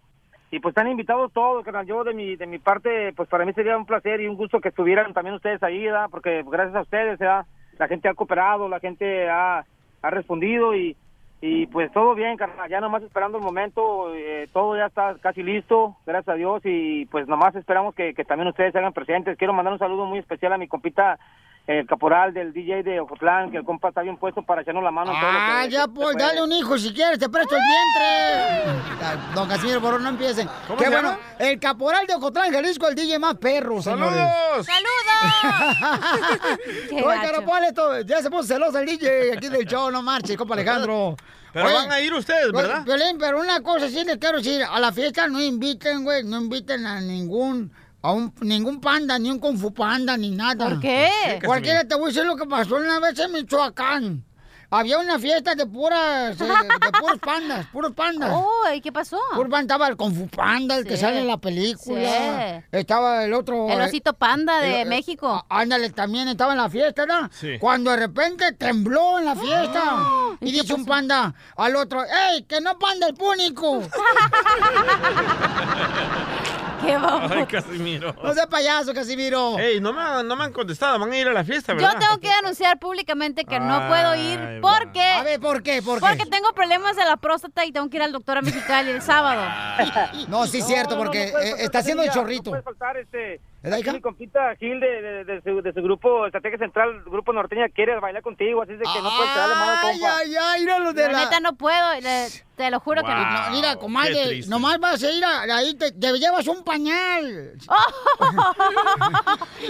y 0.52 0.60
pues 0.60 0.72
están 0.72 0.88
invitados 0.88 1.34
todos, 1.34 1.66
carnal. 1.66 1.88
Yo 1.88 2.04
de 2.04 2.14
mi, 2.14 2.36
de 2.36 2.46
mi 2.46 2.60
parte, 2.60 3.14
pues 3.14 3.28
para 3.30 3.46
mí 3.46 3.54
sería 3.54 3.78
un 3.78 3.86
placer 3.86 4.22
y 4.22 4.28
un 4.28 4.36
gusto 4.36 4.60
que 4.60 4.70
estuvieran 4.70 5.14
también 5.14 5.36
ustedes 5.36 5.62
ahí, 5.64 5.86
¿verdad? 5.86 6.08
Porque 6.12 6.44
gracias 6.46 6.76
a 6.76 6.82
ustedes, 6.82 7.18
¿verdad? 7.18 7.46
La 7.80 7.88
gente 7.88 8.08
ha 8.08 8.14
cooperado, 8.14 8.70
la 8.70 8.80
gente 8.80 9.28
ha, 9.28 9.66
ha 10.02 10.10
respondido 10.12 10.76
y, 10.76 10.96
y 11.42 11.68
pues 11.68 11.92
todo 11.92 12.16
bien, 12.16 12.38
carnal. 12.38 12.70
Ya 12.70 12.82
nomás 12.82 13.04
esperando 13.04 13.38
el 13.38 13.44
momento, 13.44 14.14
eh, 14.16 14.48
todo 14.54 14.78
ya 14.78 14.88
está 14.88 15.16
casi 15.20 15.44
listo, 15.44 15.98
gracias 16.06 16.34
a 16.34 16.38
Dios 16.38 16.62
y 16.64 17.06
pues 17.08 17.28
nomás 17.28 17.56
esperamos 17.56 17.94
que, 17.94 18.14
que 18.14 18.26
también 18.26 18.48
ustedes 18.48 18.72
se 18.72 18.80
hagan 18.80 18.94
presentes. 18.94 19.38
Quiero 19.38 19.54
mandar 19.54 19.74
un 19.74 19.80
saludo 19.80 20.06
muy 20.06 20.20
especial 20.20 20.54
a 20.54 20.58
mi 20.58 20.68
compita, 20.68 21.20
el 21.68 21.88
caporal 21.88 22.32
del 22.34 22.54
DJ 22.54 22.84
de 22.84 23.00
Ocotlán, 23.00 23.50
que 23.50 23.58
el 23.58 23.64
compa 23.64 23.90
está 23.90 24.02
bien 24.02 24.18
puesto 24.18 24.44
para 24.44 24.62
echarnos 24.62 24.84
la 24.84 24.92
mano 24.92 25.12
en 25.14 25.20
todo 25.20 25.32
lo 25.32 25.38
que- 25.38 25.44
Ah, 25.46 25.66
ya, 25.68 25.88
pues, 25.88 26.12
puede. 26.14 26.24
dale 26.24 26.44
un 26.44 26.52
hijo 26.52 26.78
si 26.78 26.94
quieres, 26.94 27.18
te 27.18 27.28
presto 27.28 27.56
el 27.56 27.62
vientre. 27.62 28.82
Ah, 29.04 29.32
Don 29.34 29.48
Casimiro, 29.50 29.80
por 29.82 29.90
favor, 29.90 30.02
no 30.02 30.10
empiecen. 30.10 30.48
¿Cómo 30.68 30.78
Qué 30.78 30.86
se 30.86 30.90
bueno, 30.92 31.10
llama? 31.12 31.20
el 31.40 31.60
caporal 31.60 32.06
de 32.06 32.14
Ocotlán, 32.16 32.52
Jalisco, 32.54 32.88
el 32.88 32.94
DJ 32.96 33.18
más 33.20 33.36
perro, 33.36 33.82
señores. 33.82 34.26
Qué 36.90 37.04
Oye. 37.04 37.22
Carapal, 37.22 37.64
esto, 37.66 38.02
ya 38.02 38.22
se 38.22 38.30
puso 38.30 38.44
celoso 38.44 38.80
el 38.80 38.86
DJ 38.86 39.34
aquí 39.38 39.50
del 39.50 39.66
show, 39.66 39.92
no 39.92 40.02
marche, 40.02 40.36
compa 40.38 40.54
Alejandro. 40.54 41.16
Pero 41.54 41.74
van 41.74 41.92
a 41.92 42.02
ir 42.02 42.14
ustedes, 42.14 42.48
pues, 42.52 42.68
¿verdad? 42.68 42.84
Violín, 42.84 43.18
pero 43.18 43.40
una 43.40 43.62
cosa 43.62 43.88
sí 43.88 44.04
les 44.04 44.18
quiero 44.18 44.40
decir, 44.40 44.62
a 44.70 44.78
la 44.80 44.92
fiesta 44.92 45.28
no 45.28 45.42
inviten, 45.42 46.04
güey, 46.04 46.24
no 46.26 46.38
inviten 46.42 46.86
a 46.86 47.00
ningún, 47.00 47.72
a 48.06 48.12
un, 48.12 48.32
ningún 48.42 48.80
panda, 48.80 49.18
ni 49.18 49.32
un 49.32 49.40
kung 49.40 49.58
fu 49.58 49.74
panda, 49.74 50.16
ni 50.16 50.30
nada. 50.30 50.70
¿Por 50.70 50.80
qué? 50.80 51.40
Cualquiera 51.44 51.88
te 51.88 51.96
voy 51.96 52.06
a 52.06 52.08
decir 52.10 52.26
lo 52.26 52.36
que 52.36 52.46
pasó 52.46 52.76
una 52.76 53.00
vez 53.00 53.18
en 53.20 53.32
Michoacán. 53.32 54.24
Había 54.70 55.00
una 55.00 55.18
fiesta 55.18 55.56
de 55.56 55.66
puras, 55.66 56.40
eh, 56.40 56.44
de 56.44 56.92
puros 57.00 57.20
pandas, 57.20 57.66
puros 57.68 57.94
pandas. 57.94 58.32
Oh, 58.34 58.74
¿y 58.74 58.82
qué 58.82 58.92
pasó? 58.92 59.18
Puro 59.34 59.50
panda, 59.50 59.76
estaba 59.76 59.88
el 59.88 59.96
Kung 59.96 60.14
Fu 60.14 60.28
Panda, 60.28 60.76
el 60.76 60.86
que 60.86 60.98
sale 60.98 61.22
en 61.22 61.28
la 61.28 61.38
película. 61.38 62.62
Sí. 62.62 62.66
Estaba 62.72 63.24
el 63.24 63.34
otro. 63.34 63.70
El 63.70 63.82
osito 63.82 64.14
panda 64.14 64.60
de 64.62 64.82
el- 64.82 64.90
México. 64.90 65.46
Ándale, 65.50 65.90
también 65.92 66.28
estaba 66.28 66.54
en 66.54 66.60
la 66.60 66.70
fiesta, 66.70 67.06
¿no? 67.06 67.30
Sí. 67.32 67.58
Cuando 67.60 67.92
de 67.92 67.98
repente 67.98 68.52
tembló 68.54 69.20
en 69.20 69.26
la 69.26 69.36
fiesta. 69.36 70.04
y 70.42 70.52
dice 70.52 70.74
un 70.74 70.86
panda 70.86 71.34
al 71.58 71.76
otro, 71.76 72.04
¡Ey, 72.04 72.44
que 72.44 72.60
no 72.62 72.78
panda 72.78 73.08
el 73.08 73.16
púnico! 73.16 73.82
¡Qué 76.82 76.96
Ay, 76.96 77.46
Casimiro. 77.46 78.16
No 78.24 78.34
sea 78.34 78.48
payaso, 78.48 78.94
Casimiro. 78.94 79.58
Ey, 79.60 79.80
no 79.80 79.94
me, 79.94 80.02
han- 80.02 80.28
no 80.28 80.36
me 80.36 80.44
han 80.46 80.52
contestado. 80.54 81.00
Van 81.00 81.12
a 81.12 81.18
ir 81.18 81.28
a 81.28 81.34
la 81.34 81.44
fiesta, 81.44 81.74
Yo 81.74 81.78
¿verdad? 81.78 82.00
tengo 82.00 82.18
que 82.20 82.32
anunciar 82.32 82.80
públicamente 82.80 83.46
que 83.46 83.60
no 83.60 83.88
puedo 83.88 84.16
ir 84.16 84.60
porque... 84.62 85.02
A 85.02 85.24
ver, 85.24 85.40
¿por 85.40 85.64
qué? 85.64 85.82
¿Por 85.82 86.00
qué? 86.00 86.06
Porque 86.08 86.26
tengo 86.26 86.52
problemas 86.54 86.96
de 86.96 87.06
la 87.06 87.18
próstata 87.18 87.66
y 87.66 87.72
tengo 87.72 87.90
que 87.90 87.98
ir 87.98 88.04
al 88.04 88.12
doctor 88.12 88.38
a 88.38 88.42
Mexicali 88.42 88.92
el 88.92 89.02
sábado. 89.02 89.42
No, 90.28 90.46
sí 90.48 90.60
es 90.60 90.68
cierto, 90.68 90.98
porque 90.98 91.26
eh, 91.26 91.54
está 91.60 91.80
haciendo 91.80 92.04
el 92.04 92.10
chorrito. 92.12 92.46
No 92.46 92.52
puede 92.52 92.64
faltar 92.64 92.98
este. 92.98 93.40
¿Verdad, 93.66 93.78
hija? 93.80 93.94
mi 93.94 94.02
compita 94.02 94.56
Gil 94.58 94.80
de, 94.80 95.02
de, 95.02 95.24
de 95.26 95.42
su, 95.42 95.62
de 95.62 95.74
su 95.74 95.82
grupo 95.82 96.26
Estrategia 96.26 96.58
Central, 96.60 97.04
grupo 97.06 97.34
norteña, 97.34 97.68
quiere 97.70 98.00
bailar 98.00 98.22
contigo, 98.24 98.62
así 98.62 98.74
es 98.74 98.80
de 98.80 98.86
que 98.86 99.02
no 99.02 99.10
puedes 99.16 99.32
quedarle 99.34 99.56
mano, 99.56 99.72
Ay, 99.84 100.00
compa. 100.00 100.18
ay, 100.18 100.36
ay, 100.40 100.62
mira 100.62 100.80
los 100.80 100.96
de 100.96 101.06
La 101.08 101.12
la... 101.12 101.20
neta 101.26 101.40
no 101.40 101.56
puedo, 101.56 101.94
le- 102.02 102.30
te 102.56 102.72
lo 102.72 102.80
juro 102.80 103.04
que 103.04 103.10
no. 103.12 103.32
No, 103.32 103.50
mira, 103.52 103.76
comadre, 103.76 104.42
nomás 104.48 104.80
vas 104.80 105.04
a 105.04 105.12
ir 105.12 105.26
a, 105.26 105.42
ahí, 105.58 105.74
te, 105.76 105.92
te 105.92 106.14
llevas 106.18 106.48
un 106.48 106.64
pañal. 106.64 107.52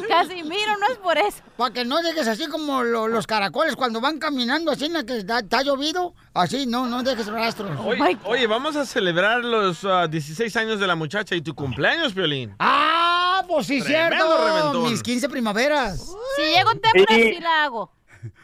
Casimiro, 0.08 0.78
no 0.80 0.88
es 0.92 0.98
por 0.98 1.18
eso. 1.18 1.42
Para 1.58 1.74
que 1.74 1.86
no 1.86 2.02
dejes 2.02 2.28
así 2.28 2.48
como 2.48 2.84
lo- 2.84 3.08
los 3.08 3.26
caracoles 3.26 3.76
cuando 3.76 4.02
van 4.02 4.20
caminando 4.20 4.72
así 4.72 4.86
en 4.86 4.94
la 4.94 5.04
que 5.06 5.18
está, 5.18 5.40
está 5.40 5.64
llovido. 5.64 6.14
Así, 6.34 6.66
no, 6.68 6.86
no 6.88 7.02
dejes 7.04 7.28
rastros. 7.28 7.72
Oye, 7.84 8.18
oye, 8.26 8.48
vamos 8.48 8.76
a 8.76 8.86
celebrar 8.86 9.44
los 9.44 9.84
ah, 9.86 10.08
16 10.08 10.56
años 10.58 10.80
de 10.80 10.88
la 10.88 10.96
muchacha 10.96 11.36
y 11.36 11.42
tu 11.42 11.56
cumpleaños, 11.56 12.14
Violín. 12.14 12.56
Ah, 12.60 13.25
pues 13.48 13.68
sí, 13.68 13.82
Tremendo 13.82 14.16
cierto. 14.26 14.46
reventón. 14.48 14.84
Mis 14.92 15.04
15 15.04 15.30
primaveras. 15.30 16.16
Si 16.36 16.42
llego 16.42 16.72
temprano, 16.72 17.06
Sí. 17.10 17.34
sí 17.36 17.40
la 17.42 17.64
hago. 17.64 17.92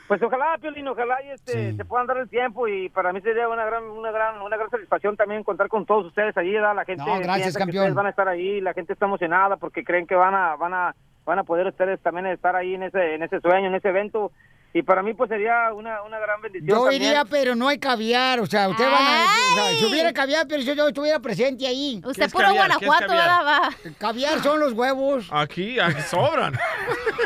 Pues 0.07 0.21
ojalá, 0.21 0.57
Piolín, 0.59 0.87
ojalá 0.89 1.23
y 1.23 1.29
este, 1.29 1.73
se 1.73 1.85
puedan 1.85 2.05
dar 2.05 2.17
el 2.17 2.27
tiempo 2.29 2.67
y 2.67 2.89
para 2.89 3.13
mí 3.13 3.21
sería 3.21 3.47
una 3.47 3.63
gran, 3.65 3.83
una 3.85 4.11
gran, 4.11 4.41
una 4.41 4.57
gran 4.57 4.69
satisfacción 4.69 5.15
también 5.15 5.43
contar 5.43 5.69
con 5.69 5.85
todos 5.85 6.05
ustedes 6.07 6.35
allí, 6.37 6.51
¿verdad? 6.51 6.75
La 6.75 6.83
gente 6.85 7.03
No, 7.05 7.17
gracias, 7.19 7.53
que 7.55 7.59
campeón. 7.59 7.93
van 7.95 8.05
a 8.07 8.09
estar 8.09 8.27
ahí, 8.27 8.59
la 8.59 8.73
gente 8.73 8.91
está 8.93 9.05
emocionada 9.05 9.55
porque 9.55 9.83
creen 9.85 10.05
que 10.05 10.15
van 10.15 10.35
a, 10.35 10.55
van 10.57 10.73
a, 10.73 10.95
van 11.25 11.39
a 11.39 11.43
poder 11.45 11.65
ustedes 11.67 11.99
también 12.01 12.25
estar 12.27 12.55
ahí 12.57 12.75
en 12.75 12.83
ese, 12.83 13.15
en 13.15 13.23
ese 13.23 13.39
sueño, 13.39 13.67
en 13.67 13.75
ese 13.75 13.87
evento 13.87 14.31
y 14.74 14.82
para 14.84 15.03
mí 15.03 15.13
pues 15.13 15.30
sería 15.30 15.74
una, 15.74 16.01
una 16.03 16.17
gran 16.19 16.41
bendición. 16.41 16.67
Yo 16.69 16.84
también. 16.86 17.01
iría, 17.03 17.26
pero 17.26 17.55
no 17.55 17.67
hay 17.67 17.78
caviar. 17.80 18.39
O 18.39 18.45
sea, 18.45 18.69
usted 18.69 18.86
van 18.86 18.93
a. 18.93 19.26
o 19.51 19.55
sea, 19.55 19.78
si 19.79 19.86
hubiera 19.86 20.13
caviar, 20.13 20.47
pero 20.47 20.62
yo, 20.62 20.74
yo 20.74 20.87
estuviera 20.87 21.20
presente 21.20 21.67
ahí. 21.67 22.01
Usted 22.05 22.32
puro 22.32 22.45
caviar? 22.47 22.67
¿Qué 22.78 22.86
es 22.86 22.87
Guanajuato, 22.87 23.08
caviar? 23.08 23.45
Va. 23.45 23.70
Caviar 23.97 24.41
son 24.43 24.59
los 24.59 24.74
huevos. 24.74 25.28
Aquí, 25.32 25.79
aquí 25.79 26.01
sobran. 26.04 26.58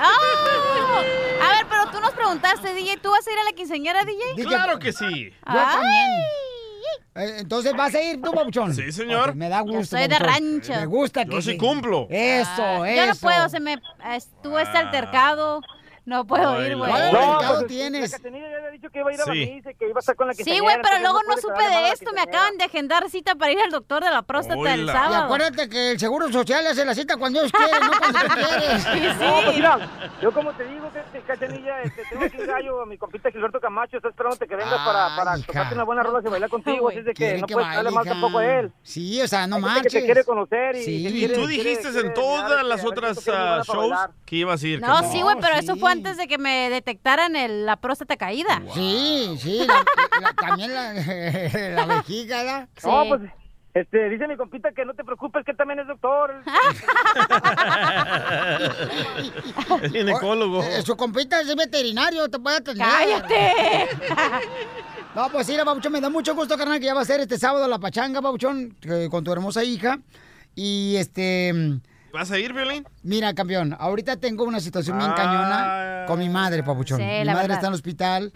¡Ah! 0.01 1.01
A 1.43 1.49
ver, 1.57 1.65
pero 1.69 1.91
tú 1.91 1.99
nos 1.99 2.11
preguntaste, 2.13 2.73
DJ, 2.73 2.97
¿tú 2.97 3.11
vas 3.11 3.27
a 3.27 3.31
ir 3.31 3.37
a 3.39 3.43
la 3.43 3.51
quinceañera, 3.51 4.03
DJ? 4.05 4.45
Claro 4.45 4.79
que 4.79 4.91
sí. 4.91 5.29
Yo 5.29 5.35
Ay. 5.45 5.75
también. 5.75 6.11
Eh, 7.17 7.37
Entonces 7.39 7.73
vas 7.75 7.93
a 7.95 8.01
ir 8.01 8.21
tú, 8.21 8.31
Pabuchón. 8.31 8.73
Sí, 8.73 8.91
señor. 8.91 9.35
Me 9.35 9.47
da 9.49 9.61
gusto. 9.61 9.97
soy 9.97 10.07
de 10.07 10.17
Pabuchón. 10.17 10.33
rancho. 10.33 10.73
Me 10.73 10.85
gusta 10.85 11.23
Yo 11.23 11.29
que. 11.37 11.41
sí 11.41 11.57
cumplo. 11.57 12.07
Eso, 12.09 12.49
Ah, 12.61 12.89
eso. 12.89 13.01
Yo 13.01 13.07
no 13.07 13.15
puedo, 13.15 13.49
se 13.49 13.59
me 13.59 13.77
estuvo 14.15 14.59
este 14.59 14.77
altercado. 14.77 15.61
No 16.05 16.25
puedo 16.25 16.63
ir, 16.65 16.77
güey. 16.77 16.89
¿Cuál 16.91 17.11
No, 17.11 17.19
mercado 17.31 17.55
pues, 17.55 17.67
tienes? 17.67 18.11
La 18.11 18.17
Catenilla 18.17 18.47
ya 18.49 18.57
había 18.57 18.69
dicho 18.69 18.89
que 18.91 18.99
iba 18.99 19.09
a 19.09 19.13
ir 19.13 19.21
a 19.21 19.25
la 19.25 19.33
Sí. 19.33 19.51
misa 19.55 19.71
y 19.71 19.75
que 19.75 19.85
iba 19.89 19.97
a 19.97 19.99
estar 19.99 20.15
con 20.15 20.27
la 20.27 20.33
Sí, 20.33 20.43
quinceañera, 20.43 20.63
güey, 20.63 20.77
pero 20.83 20.99
luego 21.01 21.19
no 21.27 21.37
supe 21.37 21.63
de 21.63 21.69
la 21.69 21.87
esto. 21.89 22.11
Me 22.13 22.21
acaban 22.21 22.57
de 22.57 22.63
agendar 22.65 23.09
cita 23.09 23.33
para 23.33 23.51
ir 23.51 23.59
al 23.59 23.71
doctor 23.71 24.03
de 24.03 24.11
la 24.11 24.21
próstata 24.21 24.53
el 24.73 24.81
Hola. 24.83 24.91
Y 24.91 24.95
sábado. 24.95 25.23
acuérdate 25.23 25.67
que 25.67 25.91
el 25.91 25.99
Seguro 25.99 26.31
Social 26.31 26.65
hace 26.67 26.85
la 26.85 26.93
cita 26.93 27.17
cuando 27.17 27.39
ellos 27.39 27.51
quieren, 27.51 27.79
no 27.81 27.91
cuando 27.97 28.19
tú 28.19 28.35
quieres. 28.35 28.83
Sí, 28.95 28.99
No, 29.25 29.33
pues 29.41 29.45
sí. 29.45 29.51
mira, 29.55 29.89
yo 30.21 30.31
como 30.31 30.51
te 30.53 30.63
digo, 30.65 30.91
que, 30.93 31.01
que, 31.11 31.25
Cachanilla, 31.25 31.81
este, 31.81 32.03
tengo 32.09 32.25
aquí 32.25 32.37
un 32.37 32.47
gallo, 32.47 32.81
a 32.81 32.85
mi 32.85 32.97
compita 32.99 33.31
Gilberto 33.31 33.59
Camacho, 33.59 33.97
está 33.97 34.09
esperando 34.09 34.37
que 34.37 34.55
vengas 34.55 34.79
para, 34.85 35.15
para 35.15 35.31
Ay, 35.33 35.39
hija. 35.39 35.47
tocarte 35.47 35.73
una 35.75 35.83
buena 35.85 36.03
rola 36.03 36.21
y 36.23 36.29
bailar 36.29 36.49
contigo, 36.51 36.89
así 36.89 36.99
es 36.99 37.05
de 37.05 37.13
que 37.15 37.37
no 37.39 37.47
puedes 37.47 37.67
darle 37.73 37.89
mal 37.91 38.05
tampoco 38.05 38.37
a 38.37 38.45
él. 38.59 38.71
Sí, 38.83 39.21
o 39.21 39.27
sea, 39.27 39.47
no 39.47 39.59
marches. 39.59 39.91
que 39.91 39.99
te 40.01 40.05
quiere 40.05 40.23
conocer 40.23 40.75
y 40.75 40.83
Sí. 40.83 41.07
Y 41.25 41.27
tú 41.29 41.47
dijiste 41.47 41.87
en 41.99 42.13
todas 42.13 42.63
las 42.63 42.85
otras 42.85 43.17
ah, 43.27 43.31
para 43.31 43.63
shows 43.63 43.97
que 44.25 44.35
ibas 44.37 44.61
a 44.63 44.67
ir. 44.67 44.81
No, 44.81 45.11
sí, 45.11 45.21
güey, 45.21 45.35
pero 45.41 45.53
sí. 45.55 45.59
eso 45.63 45.75
fue 45.77 45.94
antes 45.97 46.17
de 46.17 46.27
que 46.27 46.37
me 46.37 46.69
detectaran 46.69 47.35
el- 47.35 47.65
la 47.65 47.77
próstata 47.77 48.15
caída. 48.17 48.61
Sí, 48.73 49.37
sí, 49.41 49.65
la- 49.67 49.83
la- 50.21 50.33
también 50.33 50.73
la, 50.73 50.93
la 51.75 51.85
vejiga, 51.85 52.43
¿verdad? 52.43 52.69
No, 52.83 53.03
Sí. 53.03 53.09
pues, 53.09 53.21
este, 53.73 54.09
dice 54.09 54.27
mi 54.27 54.37
compita 54.37 54.71
que 54.71 54.85
no 54.85 54.93
te 54.93 55.03
preocupes, 55.03 55.43
que 55.43 55.51
él 55.51 55.57
también 55.57 55.79
es 55.79 55.87
doctor. 55.87 56.33
es 59.81 59.91
ginecólogo. 59.91 60.63
Eh, 60.63 60.81
su 60.81 60.95
compita 60.95 61.39
es 61.41 61.53
veterinario, 61.55 62.29
te 62.29 62.39
puede 62.39 62.57
atender. 62.57 62.87
¡Cállate! 62.87 63.87
No, 65.15 65.29
pues 65.29 65.47
sí, 65.47 65.55
Babuchón, 65.55 65.93
me 65.93 66.01
da 66.01 66.09
mucho 66.09 66.35
gusto, 66.35 66.57
carnal, 66.57 66.77
que 66.77 66.87
ya 66.87 66.93
va 66.93 66.99
a 66.99 67.05
ser 67.05 67.21
este 67.21 67.37
sábado 67.37 67.69
la 67.69 67.79
pachanga, 67.79 68.19
Babuchón, 68.19 68.75
eh, 68.81 69.07
con 69.09 69.23
tu 69.23 69.31
hermosa 69.31 69.63
hija. 69.63 69.97
Y 70.55 70.97
este, 70.97 71.53
¿Vas 72.15 72.31
a 72.31 72.39
ir, 72.39 72.53
Violín? 72.53 72.85
mira, 73.03 73.33
campeón, 73.33 73.75
ahorita 73.77 74.15
tengo 74.17 74.45
una 74.45 74.59
situación 74.61 74.97
bien 74.97 75.11
Ah. 75.11 75.15
cañona 75.15 76.05
con 76.07 76.17
mi 76.19 76.29
madre, 76.29 76.63
Papuchón. 76.63 76.97
Sí, 76.99 77.03
mi 77.05 77.25
la 77.25 77.33
madre 77.33 77.43
verdad. 77.49 77.57
está 77.57 77.67
en 77.67 77.71
el 77.71 77.75
hospital. 77.75 78.33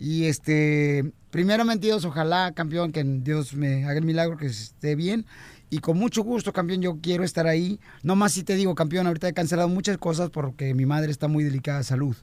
Y 0.00 0.24
este, 0.24 1.12
primeramente 1.30 1.86
Dios, 1.88 2.04
ojalá, 2.04 2.52
campeón, 2.52 2.90
que 2.92 3.04
Dios 3.04 3.52
me 3.54 3.84
haga 3.84 3.98
el 3.98 4.04
milagro, 4.04 4.36
que 4.38 4.46
esté 4.46 4.94
bien. 4.94 5.26
Y 5.70 5.78
con 5.80 5.98
mucho 5.98 6.22
gusto, 6.22 6.52
campeón, 6.54 6.80
yo 6.80 6.98
quiero 7.02 7.22
estar 7.24 7.46
ahí. 7.46 7.78
No 8.02 8.16
más 8.16 8.32
si 8.32 8.42
te 8.44 8.54
digo, 8.54 8.74
campeón, 8.74 9.06
ahorita 9.06 9.28
he 9.28 9.34
cancelado 9.34 9.68
muchas 9.68 9.98
cosas 9.98 10.30
porque 10.30 10.72
mi 10.72 10.86
madre 10.86 11.10
está 11.10 11.28
muy 11.28 11.44
delicada 11.44 11.78
de 11.78 11.84
salud. 11.84 12.16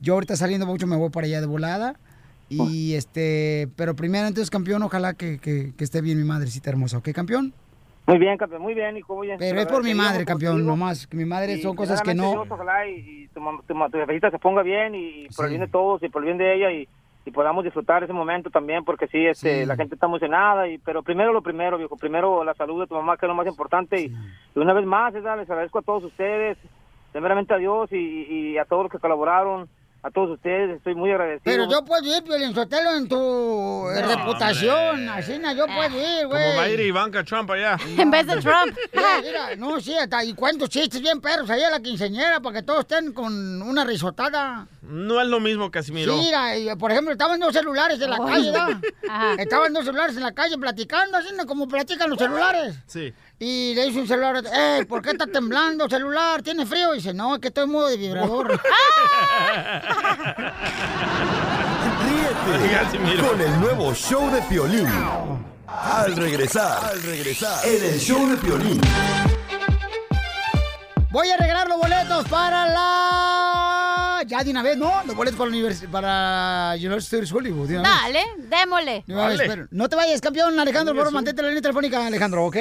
Yo 0.00 0.14
ahorita 0.14 0.36
saliendo 0.36 0.64
mucho 0.64 0.86
me 0.86 0.96
voy 0.96 1.10
para 1.10 1.26
allá 1.26 1.40
de 1.40 1.46
volada. 1.46 1.98
Y 2.48 2.94
este, 2.94 3.68
pero 3.76 3.94
primero 3.94 4.26
entonces, 4.26 4.48
campeón, 4.48 4.82
ojalá 4.82 5.12
que, 5.12 5.38
que- 5.38 5.74
que 5.76 5.84
esté 5.84 6.00
bien 6.00 6.16
mi 6.16 6.24
madrecita 6.24 6.70
hermosa, 6.70 6.96
¿ok, 6.96 7.10
campeón? 7.12 7.52
Muy 8.08 8.18
bien, 8.18 8.38
campeón, 8.38 8.62
muy 8.62 8.72
bien, 8.72 8.96
hijo, 8.96 9.14
muy 9.14 9.26
bien. 9.26 9.38
Pero 9.38 9.60
es 9.60 9.66
por 9.66 9.84
mi 9.84 9.92
madre, 9.94 10.24
campeón, 10.24 10.64
nomás. 10.66 11.06
Mi 11.12 11.26
madre 11.26 11.58
son 11.60 11.76
cosas 11.76 12.00
que 12.00 12.14
no. 12.14 12.30
Dios, 12.32 12.46
ojalá 12.50 12.86
y, 12.88 12.94
y 13.24 13.28
tu, 13.28 13.40
tu, 13.66 13.74
tu 13.74 13.98
jefecita 13.98 14.30
se 14.30 14.38
ponga 14.38 14.62
bien 14.62 14.94
y, 14.94 15.26
y 15.26 15.28
por 15.28 15.44
el 15.44 15.50
bien 15.50 15.60
de 15.60 15.68
todos 15.68 16.02
y 16.02 16.08
por 16.08 16.22
el 16.22 16.26
bien 16.26 16.38
de 16.38 16.54
ella 16.54 16.72
y, 16.72 16.88
y 17.26 17.30
podamos 17.30 17.64
disfrutar 17.64 18.02
ese 18.02 18.14
momento 18.14 18.48
también 18.48 18.82
porque 18.82 19.06
sí, 19.08 19.26
este, 19.26 19.60
Sí. 19.60 19.66
la 19.66 19.76
gente 19.76 19.94
está 19.94 20.06
emocionada 20.06 20.66
y 20.68 20.78
pero 20.78 21.02
primero 21.02 21.34
lo 21.34 21.42
primero, 21.42 21.76
viejo, 21.76 21.98
primero 21.98 22.42
la 22.44 22.54
salud 22.54 22.80
de 22.80 22.86
tu 22.86 22.94
mamá 22.94 23.18
que 23.18 23.26
es 23.26 23.28
lo 23.28 23.34
más 23.34 23.46
importante 23.46 24.00
y, 24.00 24.06
y 24.06 24.58
una 24.58 24.72
vez 24.72 24.86
más, 24.86 25.12
les 25.12 25.26
agradezco 25.26 25.80
a 25.80 25.82
todos 25.82 26.02
ustedes, 26.04 26.56
primeramente 27.12 27.52
a 27.52 27.58
Dios 27.58 27.92
y- 27.92 27.96
y 28.54 28.56
a 28.56 28.64
todos 28.64 28.84
los 28.84 28.92
que 28.92 28.98
colaboraron, 28.98 29.68
a 30.00 30.10
todos 30.10 30.30
ustedes, 30.30 30.76
estoy 30.76 30.94
muy 30.94 31.10
agradecido. 31.10 31.42
Pero 31.44 31.68
yo 31.68 31.84
puedo 31.84 32.04
ir, 32.04 32.22
Piolín 32.22 32.54
Sotelo, 32.54 32.94
en 32.94 33.08
tu 33.08 33.88
eh, 33.90 34.02
reputación. 34.02 35.08
Así, 35.08 35.38
no, 35.38 35.52
yo 35.52 35.66
puedo 35.66 35.98
ir, 35.98 36.26
güey. 36.26 36.42
Como 36.44 36.56
va 36.56 36.62
a 36.62 36.68
ir 36.68 36.80
Ivanka 36.80 37.24
Trump 37.24 37.50
allá. 37.50 37.76
En 37.98 38.10
vez 38.10 38.26
de 38.26 38.36
Trump. 38.36 38.76
Mira, 38.92 39.20
mira, 39.22 39.56
no, 39.58 39.80
sí, 39.80 39.96
hasta, 39.96 40.24
y 40.24 40.34
cuántos 40.34 40.68
chistes 40.68 41.00
bien 41.00 41.20
perros 41.20 41.50
ahí 41.50 41.62
a 41.62 41.70
la 41.70 41.80
quinceñera 41.80 42.40
para 42.40 42.60
que 42.60 42.62
todos 42.62 42.80
estén 42.80 43.12
con 43.12 43.60
una 43.60 43.84
risotada. 43.84 44.68
No 44.82 45.20
es 45.20 45.26
lo 45.26 45.40
mismo, 45.40 45.70
Casimiro. 45.70 46.14
Sí, 46.14 46.26
mira, 46.26 46.56
y, 46.56 46.74
por 46.76 46.92
ejemplo, 46.92 47.12
estaban 47.12 47.40
dos 47.40 47.52
celulares 47.52 48.00
en 48.00 48.10
la 48.10 48.18
calle, 48.18 48.52
¿verdad? 48.52 48.80
Ajá. 49.08 49.34
Estaban 49.34 49.72
dos 49.72 49.84
celulares 49.84 50.16
en 50.16 50.22
la 50.22 50.32
calle 50.32 50.56
platicando, 50.58 51.18
así 51.18 51.28
¿no? 51.36 51.44
como 51.44 51.66
platican 51.66 52.08
los 52.08 52.18
celulares. 52.18 52.76
Sí. 52.86 53.12
Y 53.40 53.72
le 53.74 53.86
dice 53.86 54.00
un 54.00 54.08
celular, 54.08 54.42
eh, 54.52 54.84
¿por 54.88 55.00
qué 55.00 55.10
está 55.10 55.26
temblando 55.26 55.88
celular? 55.88 56.42
¿Tiene 56.42 56.66
frío? 56.66 56.92
Y 56.92 56.96
dice, 56.96 57.14
no, 57.14 57.36
es 57.36 57.40
que 57.40 57.48
estoy 57.48 57.64
en 57.64 57.70
modo 57.70 57.86
de 57.88 57.96
vibrador. 57.96 58.48
Ríete 62.52 63.22
con 63.28 63.40
el 63.40 63.60
nuevo 63.60 63.94
show 63.94 64.28
de 64.30 64.40
Piolín. 64.42 64.88
Al 65.68 66.16
regresar, 66.16 66.84
al 66.84 67.00
regresar, 67.02 67.64
en 67.66 67.84
el 67.84 67.98
show 68.00 68.28
de 68.28 68.36
Piolín. 68.38 68.80
Voy 71.10 71.30
a 71.30 71.36
regalar 71.36 71.68
los 71.68 71.78
boletos 71.78 72.26
para 72.28 72.66
la... 72.68 74.22
Ya 74.26 74.42
de 74.42 74.50
una 74.50 74.62
vez, 74.64 74.76
¿no? 74.76 74.92
Los 75.06 75.14
boletos 75.14 75.38
para 75.38 75.50
la 75.50 75.56
univers- 75.56 75.88
para 75.88 76.74
University 76.76 77.16
of 77.22 77.32
Hollywood. 77.32 77.70
Dale, 77.70 78.24
démosle. 78.48 79.04
Vez, 79.06 79.16
Dale. 79.16 79.44
pero 79.46 79.68
no 79.70 79.88
te 79.88 79.94
vayas, 79.96 80.20
campeón, 80.20 80.58
Alejandro, 80.58 80.92
por 80.94 81.04
favor, 81.04 81.14
mantente 81.14 81.40
en 81.40 81.44
la 81.46 81.50
línea 81.50 81.62
telefónica, 81.62 82.04
Alejandro, 82.04 82.44
¿ok? 82.46 82.56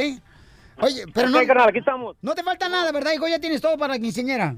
Oye, 0.79 1.05
pero 1.13 1.29
no, 1.29 1.45
carnal, 1.45 1.69
aquí 1.69 1.79
estamos. 1.79 2.15
no 2.21 2.35
te 2.35 2.43
falta 2.43 2.69
nada, 2.69 2.91
¿verdad, 2.91 3.13
hijo? 3.13 3.27
Ya 3.27 3.39
tienes 3.39 3.61
todo 3.61 3.77
para 3.77 3.93
la 3.95 3.99
quinceañera. 3.99 4.55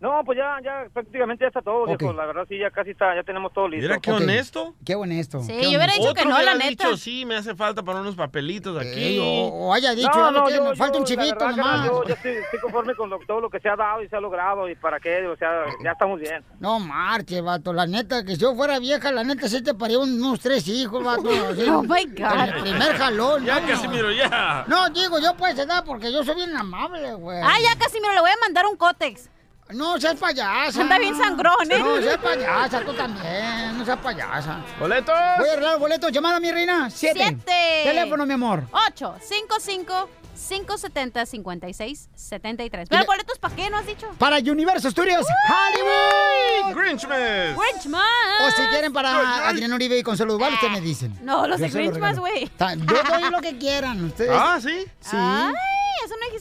No, 0.00 0.22
pues 0.24 0.38
ya, 0.38 0.58
ya 0.62 0.86
prácticamente 0.92 1.42
ya 1.42 1.48
está 1.48 1.60
todo, 1.60 1.82
Ok. 1.82 1.98
viejo, 1.98 2.12
la 2.12 2.24
verdad 2.26 2.44
sí, 2.48 2.56
ya 2.56 2.70
casi 2.70 2.90
está, 2.90 3.16
ya 3.16 3.24
tenemos 3.24 3.52
todo 3.52 3.66
listo. 3.66 3.82
Mira 3.88 3.98
qué 3.98 4.12
Ok. 4.12 4.20
honesto. 4.20 4.74
Qué 4.84 4.94
honesto. 4.94 5.40
Sí, 5.42 5.48
qué 5.52 5.62
yo 5.72 5.76
hubiera 5.78 5.92
dicho 5.92 6.14
que 6.14 6.24
no, 6.24 6.30
la 6.30 6.36
hubiera 6.36 6.54
neta. 6.54 6.68
dicho, 6.86 6.96
sí, 6.96 7.24
me 7.26 7.34
hace 7.34 7.56
falta 7.56 7.82
para 7.82 8.00
unos 8.02 8.14
papelitos 8.14 8.78
aquí. 8.78 8.88
Ey, 8.94 9.18
o, 9.18 9.24
o 9.24 9.74
haya 9.74 9.96
dicho, 9.96 10.08
No, 10.14 10.30
no, 10.30 10.44
me 10.44 10.52
yo- 10.52 10.62
me 10.64 10.76
falta 10.76 10.98
un 10.98 11.04
yo, 11.04 11.16
chivito 11.16 11.48
nomás. 11.50 11.84
Yo, 11.84 12.04
yo 12.04 12.14
estoy, 12.14 12.30
estoy 12.30 12.60
conforme 12.60 12.94
con 12.94 13.10
lo- 13.10 13.18
todo 13.26 13.40
lo 13.40 13.50
que 13.50 13.58
se 13.58 13.68
ha 13.68 13.74
dado 13.74 14.00
y 14.00 14.08
se 14.08 14.14
ha 14.14 14.20
logrado 14.20 14.68
y 14.68 14.76
para 14.76 15.00
qué, 15.00 15.26
o 15.26 15.36
sea, 15.36 15.64
ya 15.82 15.90
estamos 15.90 16.20
bien. 16.20 16.44
No 16.60 16.78
marche, 16.78 17.40
vato, 17.40 17.72
la 17.72 17.88
neta, 17.88 18.24
que 18.24 18.36
si 18.36 18.42
yo 18.42 18.54
fuera 18.54 18.78
vieja, 18.78 19.10
la 19.10 19.24
neta 19.24 19.48
sí 19.48 19.64
te 19.64 19.74
paría 19.74 19.98
unos 19.98 20.38
tres 20.38 20.68
hijos, 20.68 21.02
vato. 21.02 21.28
así. 21.50 21.68
Oh, 21.68 21.82
my 21.82 22.04
God. 22.04 22.48
El 22.54 22.60
primer 22.62 22.96
jalón. 22.96 23.44
Ya, 23.44 23.58
no. 23.58 23.66
Casimiro, 23.66 24.12
ya. 24.12 24.64
No, 24.68 24.88
digo, 24.90 25.18
yo 25.18 25.36
pues 25.36 25.58
edad 25.58 25.82
porque 25.84 26.12
yo 26.12 26.22
soy 26.22 26.36
bien 26.36 26.56
amable, 26.56 27.14
güey. 27.14 27.40
Ah, 27.42 27.56
ya 27.60 27.76
casi 27.76 28.00
me 28.00 28.14
lo 28.14 28.20
voy 28.20 28.30
a 28.30 28.36
mandar 28.40 28.64
un 28.66 28.76
cótex. 28.76 29.28
No, 29.70 30.00
seas 30.00 30.16
payasa. 30.16 30.80
Anda 30.80 30.98
bien 30.98 31.14
sangrón, 31.16 31.70
¿eh? 31.70 31.78
No, 31.78 31.96
seas 32.00 32.16
payasa, 32.18 32.80
tú 32.80 32.92
también. 32.94 33.76
No 33.78 33.84
seas 33.84 33.98
payasa. 33.98 34.60
¡Boletos! 34.80 35.14
Voy 35.38 35.48
a 35.48 35.52
arreglar 35.52 35.78
boletos. 35.78 36.10
Llamada, 36.10 36.40
mi 36.40 36.50
reina. 36.50 36.88
Siete. 36.90 37.18
Siete. 37.22 37.82
Teléfono, 37.84 38.24
mi 38.24 38.32
amor. 38.34 38.64
8, 38.88 39.16
5, 39.20 39.56
5, 39.60 40.08
570 40.48 41.26
56 41.26 42.08
73. 42.14 42.84
Y 42.84 42.88
Pero 42.88 43.00
le- 43.02 43.06
boletos 43.06 43.38
para 43.38 43.54
qué 43.56 43.68
no 43.70 43.76
has 43.76 43.86
dicho? 43.86 44.08
Para 44.18 44.38
Universo 44.38 44.90
Studios 44.90 45.26
Hollywood. 45.48 46.74
¡Grinchmas! 46.80 47.18
Grinchmas. 47.56 48.02
O 48.46 48.50
si 48.50 48.62
quieren 48.70 48.92
para 48.92 49.48
Adrián 49.48 49.72
Uribe 49.72 49.98
y 49.98 50.02
Consuelo 50.02 50.34
Duval, 50.34 50.54
ustedes 50.54 50.72
me 50.72 50.80
dicen. 50.80 51.18
No, 51.22 51.46
los 51.46 51.58
Yo 51.60 51.66
de 51.66 51.72
Grinchmas, 51.72 52.18
güey. 52.18 52.50
Yo 52.58 53.02
doy 53.02 53.30
lo 53.30 53.40
que 53.40 53.58
quieran. 53.58 54.02
Ustedes. 54.04 54.30
Ah, 54.32 54.58
¿sí? 54.62 54.86
Sí. 55.00 55.16
Ay, 55.18 55.54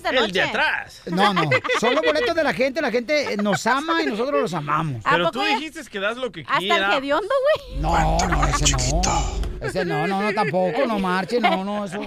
El 0.06 0.32
de 0.32 0.42
atrás. 0.42 1.02
No, 1.08 1.34
no. 1.34 1.50
Son 1.80 1.96
los 1.96 2.04
boletos 2.04 2.36
de 2.36 2.44
la 2.44 2.54
gente. 2.54 2.82
La 2.82 2.92
gente 2.92 3.34
eh, 3.34 3.38
nos 3.38 3.66
ama 3.68 4.02
y 4.02 4.06
nosotros 4.06 4.42
los 4.42 4.54
amamos. 4.54 5.06
¿A 5.06 5.12
Pero 5.12 5.32
tú 5.32 5.42
ya? 5.42 5.56
dijiste 5.56 5.82
que 5.90 6.00
das 6.00 6.18
lo 6.18 6.32
que 6.32 6.42
Hasta 6.48 6.60
el 6.60 6.94
hediondo, 6.94 7.34
güey. 7.68 7.82
No, 7.82 8.18
no, 8.28 8.48
ese 8.48 8.72
no. 8.92 9.47
Ese 9.62 9.86
no, 9.86 10.08
no, 10.08 10.22
no, 10.22 10.34
tampoco, 10.34 10.86
no 10.88 11.00
marche, 11.00 11.40
no, 11.40 11.64
no, 11.64 11.86
eso. 11.86 12.00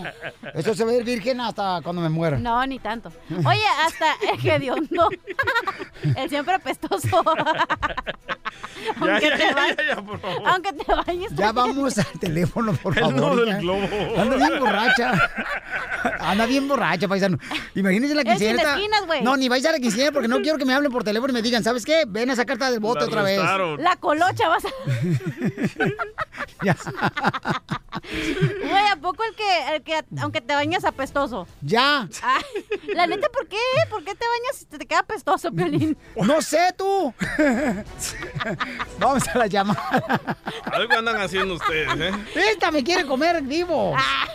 Eso 0.55 0.75
se 0.75 0.85
va 0.85 0.91
a 0.93 0.95
ir 0.95 1.05
virgen 1.05 1.41
hasta 1.41 1.81
cuando 1.83 2.03
me 2.03 2.09
muera. 2.09 2.39
No, 2.39 2.65
ni 2.67 2.79
tanto. 2.79 3.13
Oye, 3.45 3.63
hasta 3.85 4.07
el 4.33 4.47
hediondo. 4.49 5.09
El 6.17 6.29
siempre 6.29 6.55
apestoso. 6.55 7.23
Ya, 8.81 8.95
aunque, 9.13 9.29
ya, 9.29 9.37
te 9.37 9.43
ya, 9.43 9.55
vayas, 9.55 9.77
ya, 9.77 9.85
ya, 9.95 10.03
por 10.03 10.19
favor. 10.21 10.43
aunque 10.49 10.73
te 10.73 10.85
vayas. 10.95 11.33
Ya 11.35 11.53
vamos 11.53 11.99
al 11.99 12.19
teléfono, 12.19 12.73
por 12.73 12.97
El 12.97 13.05
favor. 13.05 13.47
ya. 13.47 13.53
del 13.53 13.63
globo. 13.63 13.87
Anda 14.19 14.37
bien 14.37 14.59
borracha. 14.59 15.31
Anda 16.19 16.47
bien 16.47 16.67
borracha, 16.69 17.07
paisano. 17.07 17.39
Imagínense 17.75 18.15
la 18.15 18.25
quinceañera. 18.25 18.79
No, 19.23 19.37
ni 19.37 19.49
vais 19.51 19.65
a 19.67 19.73
la 19.73 19.79
quinceañera 19.79 20.13
porque 20.13 20.29
no 20.29 20.41
quiero 20.41 20.57
que 20.57 20.65
me 20.65 20.73
hablen 20.73 20.91
por 20.91 21.05
teléfono 21.05 21.31
y 21.31 21.35
me 21.35 21.43
digan, 21.43 21.63
¿sabes 21.63 21.85
qué? 21.85 22.05
Ven 22.09 22.31
a 22.31 22.37
sacarte 22.37 22.65
del 22.71 22.81
bote 22.81 23.01
La 23.01 23.07
otra 23.07 23.23
vez. 23.23 23.39
arrestaron. 23.39 23.83
La 23.83 23.97
colocha 23.97 24.49
vas 24.49 24.65
a... 24.65 24.69
Güey, 28.03 28.87
¿a 28.93 28.97
poco 28.97 29.23
el 29.25 29.35
que, 29.35 29.75
el 29.77 29.83
que 29.83 30.05
aunque 30.21 30.41
te 30.41 30.55
bañas 30.55 30.85
apestoso? 30.85 31.47
Ya. 31.61 32.09
Ay, 32.23 32.43
la 32.95 33.07
neta, 33.07 33.29
¿por 33.29 33.47
qué? 33.49 33.57
¿Por 33.89 34.05
qué 34.05 34.15
te 34.15 34.25
bañas 34.27 34.57
si 34.57 34.65
te, 34.67 34.79
queda 34.87 35.01
apestoso, 35.01 35.51
Piolín? 35.53 35.97
No 36.17 36.41
sé 36.43 36.73
tú. 36.77 37.13
Vamos 38.99 39.27
a 39.29 39.39
la 39.39 39.47
llamada. 39.47 40.37
Algo 40.73 40.93
andan 40.99 41.21
haciendo 41.21 41.55
ustedes, 41.55 41.89
¿eh? 41.99 42.13
Esta 42.35 42.71
me 42.71 42.83
quiere 42.85 43.07
comer 43.07 43.43
vivo. 43.43 43.95
Ah, 43.97 44.29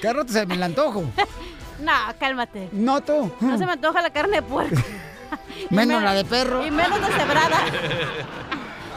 Qué 0.00 0.12
rato 0.12 0.32
se 0.32 0.46
me 0.46 0.56
la 0.56 0.66
antojo. 0.66 1.04
no, 1.80 1.92
cálmate. 2.18 2.68
No 2.72 3.02
tú. 3.02 3.30
No 3.40 3.58
se 3.58 3.66
me 3.66 3.72
antoja 3.72 4.00
la 4.02 4.10
carne 4.10 4.36
de 4.36 4.42
puerco. 4.42 4.76
Menos 5.70 5.96
men- 5.96 6.04
la 6.04 6.14
de 6.14 6.24
perro. 6.24 6.66
Y 6.66 6.70
menos 6.70 7.00
deshebrada. 7.06 7.58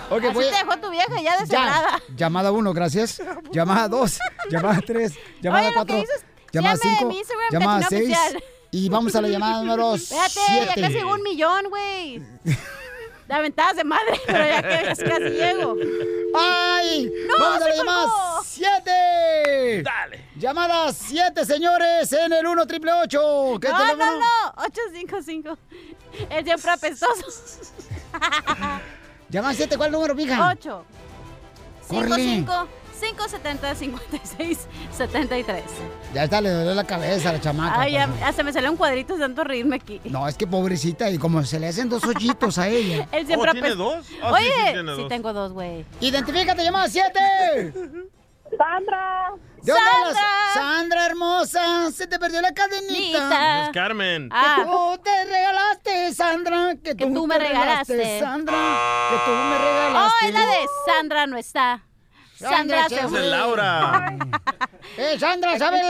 Ok, 0.10 0.24
Así 0.26 0.34
voy 0.34 0.46
te 0.46 0.52
dejó 0.52 0.78
tu 0.78 0.90
vieja 0.92 1.22
ya 1.22 1.38
deshebrada. 1.40 2.02
Llamada 2.16 2.52
1, 2.52 2.74
gracias. 2.74 3.22
Llamada 3.52 3.88
2, 3.88 4.20
llamada 4.50 4.80
3, 4.86 5.14
llamada 5.42 5.68
Oye, 5.68 5.76
lo 5.76 5.86
que 5.86 5.94
4, 5.94 5.98
dices, 6.02 6.26
llamada 6.52 6.76
síganme 6.78 6.92
en 6.94 6.98
5, 7.00 7.10
mi 7.10 7.18
Instagram, 7.20 7.50
llamada 7.52 7.82
Catrina 7.82 8.06
6. 8.08 8.18
Oficial. 8.18 8.44
Y 8.72 8.90
vamos 8.90 9.16
a 9.16 9.22
la 9.22 9.28
llamada 9.28 9.58
número 9.64 9.96
Espérate, 9.96 10.34
ya 10.36 10.66
7. 10.74 10.82
casi 10.82 10.98
un 10.98 11.22
millón, 11.24 11.70
güey. 11.70 12.22
La 13.28 13.40
ventaja 13.40 13.74
de 13.74 13.84
madre, 13.86 14.20
pero 14.28 14.46
ya 14.46 14.62
que 14.62 14.92
es 14.92 15.00
casi 15.00 15.30
llego. 15.30 15.76
¡Ay! 16.36 17.10
¡No, 17.28 17.34
¡Vamos 17.40 17.62
a 17.62 17.70
la 17.70 17.76
llamada 17.76 18.02
colgó! 18.10 18.44
7! 18.44 19.84
¡Dale! 19.84 20.26
Llamada 20.36 20.92
7, 20.92 21.46
señores, 21.46 22.12
en 22.14 22.34
el 22.34 22.46
1 22.46 22.68
triple 22.68 22.92
8. 22.92 23.60
¿Qué 23.62 23.70
No, 23.70 23.78
teléfono? 23.78 24.06
no, 24.12 24.20
no. 24.20 24.64
855. 24.66 25.58
Es 26.30 26.44
siempre 26.44 26.72
apestoso. 26.72 27.26
Llama 29.34 29.54
7, 29.54 29.76
¿cuál 29.78 29.92
número, 29.92 30.14
mija? 30.14 30.50
8. 30.52 30.86
Córrele. 31.90 32.16
55 32.16 32.68
570 33.02 33.76
56 33.76 34.68
73. 34.96 35.64
Ya 36.14 36.24
está, 36.24 36.40
le 36.40 36.52
duele 36.52 36.76
la 36.76 36.84
cabeza 36.86 37.32
a 37.32 37.34
la 37.34 37.42
chamaca. 37.42 37.82
Ay, 37.82 37.94
ya, 37.94 38.08
pues. 38.08 38.22
hasta 38.22 38.44
me 38.44 38.54
salió 38.54 38.70
un 38.72 38.78
cuadrito 38.78 39.16
de 39.16 39.20
tanto 39.22 39.44
reírme 39.44 39.76
aquí. 39.78 40.00
No, 40.06 40.28
es 40.28 40.38
que 40.38 40.46
pobrecita, 40.48 41.10
y 41.10 41.18
como 41.18 41.44
se 41.44 41.60
le 41.60 41.68
hacen 41.68 41.90
dos 41.90 42.04
hoyitos 42.06 42.58
a 42.60 42.70
ella. 42.70 43.08
Él 43.12 43.26
siempre 43.26 43.50
Oh, 43.50 43.54
¿tiene 43.54 43.70
dos? 43.76 44.06
Ah, 44.22 44.30
sí, 44.30 44.44
Oye, 44.46 44.52
sí 44.68 44.74
tiene 44.74 44.92
dos. 44.94 45.08
tengo 45.10 45.34
dos, 45.34 45.52
güey. 45.52 45.84
Identifícate, 46.00 46.64
llamada 46.64 46.88
7. 46.88 47.74
Sandra. 48.58 49.32
¿De 49.64 49.72
dónde 49.72 49.86
Sandra. 49.90 50.08
hablas? 50.08 50.54
Sandra 50.54 51.06
hermosa, 51.06 51.92
se 51.92 52.06
te 52.08 52.20
perdió 52.20 52.42
la 52.42 52.54
cadenita. 52.54 52.94
Nita. 52.94 53.64
Es 53.66 53.70
Carmen. 53.72 54.30
Ah. 54.32 54.56
Que 54.58 54.64
tú 54.66 55.02
te 55.04 55.26
regalaste, 55.26 56.14
Sandra. 56.14 56.76
Que 56.84 56.96
tú, 56.96 57.14
tú 57.14 57.28
me 57.28 57.38
te 57.38 57.44
regalaste. 57.48 58.20
Sandra. 58.20 58.58
Que 59.10 59.16
tú 59.26 59.32
me 59.32 59.56
Oh, 59.56 59.60
regalaste. 59.60 60.28
es 60.28 60.34
la 60.34 60.40
de 60.42 60.58
Sandra 60.86 61.28
no 61.28 61.38
está. 61.38 61.84
Sandra 62.36 62.90
Sandra 62.90 63.10
se 63.10 63.18
Es 63.20 63.26
Laura. 63.28 64.18
Eh, 64.98 65.18
Sandra, 65.18 65.58
¿sabes, 65.58 65.82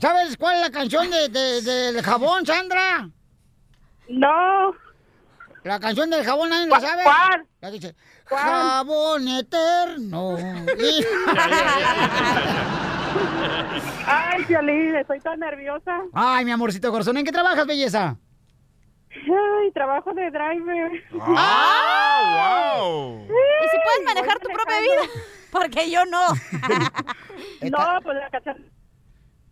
¿sabes 0.00 0.36
cuál 0.36 0.56
es 0.56 0.62
la 0.62 0.70
canción 0.70 1.08
de, 1.10 1.28
de- 1.28 1.62
del 1.62 2.02
jabón, 2.02 2.44
Sandra? 2.44 3.08
No. 4.08 4.74
La 5.64 5.80
canción 5.80 6.10
del 6.10 6.24
jabón, 6.24 6.50
¿nadie 6.50 6.66
la 6.66 6.80
sabe? 6.80 7.02
¿Cuál? 7.04 7.46
La 7.60 7.70
dice, 7.70 7.94
jabón 8.26 9.26
eterno. 9.28 10.36
Y- 10.78 11.04
Ay, 14.06 14.44
Piolín, 14.44 14.96
estoy 14.96 15.20
tan 15.20 15.38
nerviosa. 15.40 16.00
Ay, 16.12 16.44
mi 16.44 16.50
amorcito 16.50 16.90
corazón, 16.90 17.16
¿en 17.16 17.24
qué 17.24 17.32
trabajas, 17.32 17.66
belleza? 17.66 18.16
Ay, 19.10 19.70
trabajo 19.72 20.12
de 20.12 20.30
driver. 20.30 20.90
¡Ah, 21.20 22.74
wow! 22.76 23.24
¿Y 23.24 23.68
si 23.70 23.76
puedes 23.84 24.04
manejar 24.04 24.38
tu 24.40 24.48
propia 24.48 24.80
vida? 24.80 25.02
Porque 25.50 25.90
yo 25.90 26.04
no. 26.06 26.20
No, 27.62 28.00
pues 28.02 28.16
la 28.18 28.28
canción. 28.30 28.56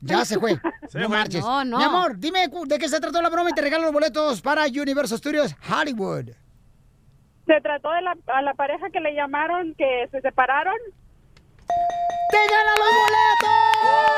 Ya 0.03 0.25
se 0.25 0.39
fue. 0.39 0.61
Se 0.89 0.99
no 0.99 1.09
fue. 1.09 1.17
marches. 1.17 1.43
No, 1.43 1.65
no. 1.65 1.79
Mi 1.79 1.85
amor, 1.85 2.19
dime 2.19 2.49
de 2.67 2.79
qué 2.79 2.89
se 2.89 3.01
trató 3.01 3.23
la 3.23 3.31
broma 3.31 3.51
y 3.51 3.53
te 3.55 3.63
regalo 3.63 3.85
los 3.85 3.93
boletos 3.93 4.43
para 4.43 4.67
Universal 4.67 5.19
Studios 5.19 5.55
Hollywood. 5.71 6.31
Se 7.47 7.61
trató 7.61 7.91
de 7.93 8.03
la, 8.03 8.17
a 8.35 8.43
la 8.43 8.55
pareja 8.55 8.91
que 8.91 9.01
le 9.01 9.15
llamaron 9.15 9.75
que 9.77 10.09
se 10.11 10.21
separaron. 10.21 10.77
¡Te 12.31 12.37
ganan 12.37 12.79
los 12.79 12.89
boletos! 13.03 14.13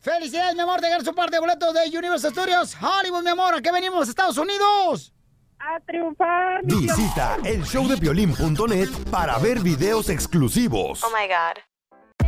¡Felicidades, 0.00 0.54
mi 0.54 0.60
amor, 0.60 0.80
de 0.80 0.88
ganar 0.88 1.04
su 1.04 1.14
parte 1.14 1.36
de 1.36 1.40
boletos 1.40 1.72
de 1.72 1.98
Universal 1.98 2.30
Studios 2.32 2.76
Hollywood, 2.80 3.22
mi 3.22 3.30
amor! 3.30 3.54
¿A 3.54 3.62
qué 3.62 3.72
venimos, 3.72 4.08
Estados 4.08 4.36
Unidos? 4.36 5.14
A 5.58 5.80
triunfar. 5.80 6.62
mi 6.62 6.68
Piolín. 6.68 6.86
Visita 6.88 7.36
elshowdepiolín.net 7.42 8.88
para 9.10 9.38
ver 9.38 9.60
videos 9.60 10.10
exclusivos. 10.10 11.02
Oh 11.02 11.08
my 11.10 11.26
God. 11.26 11.62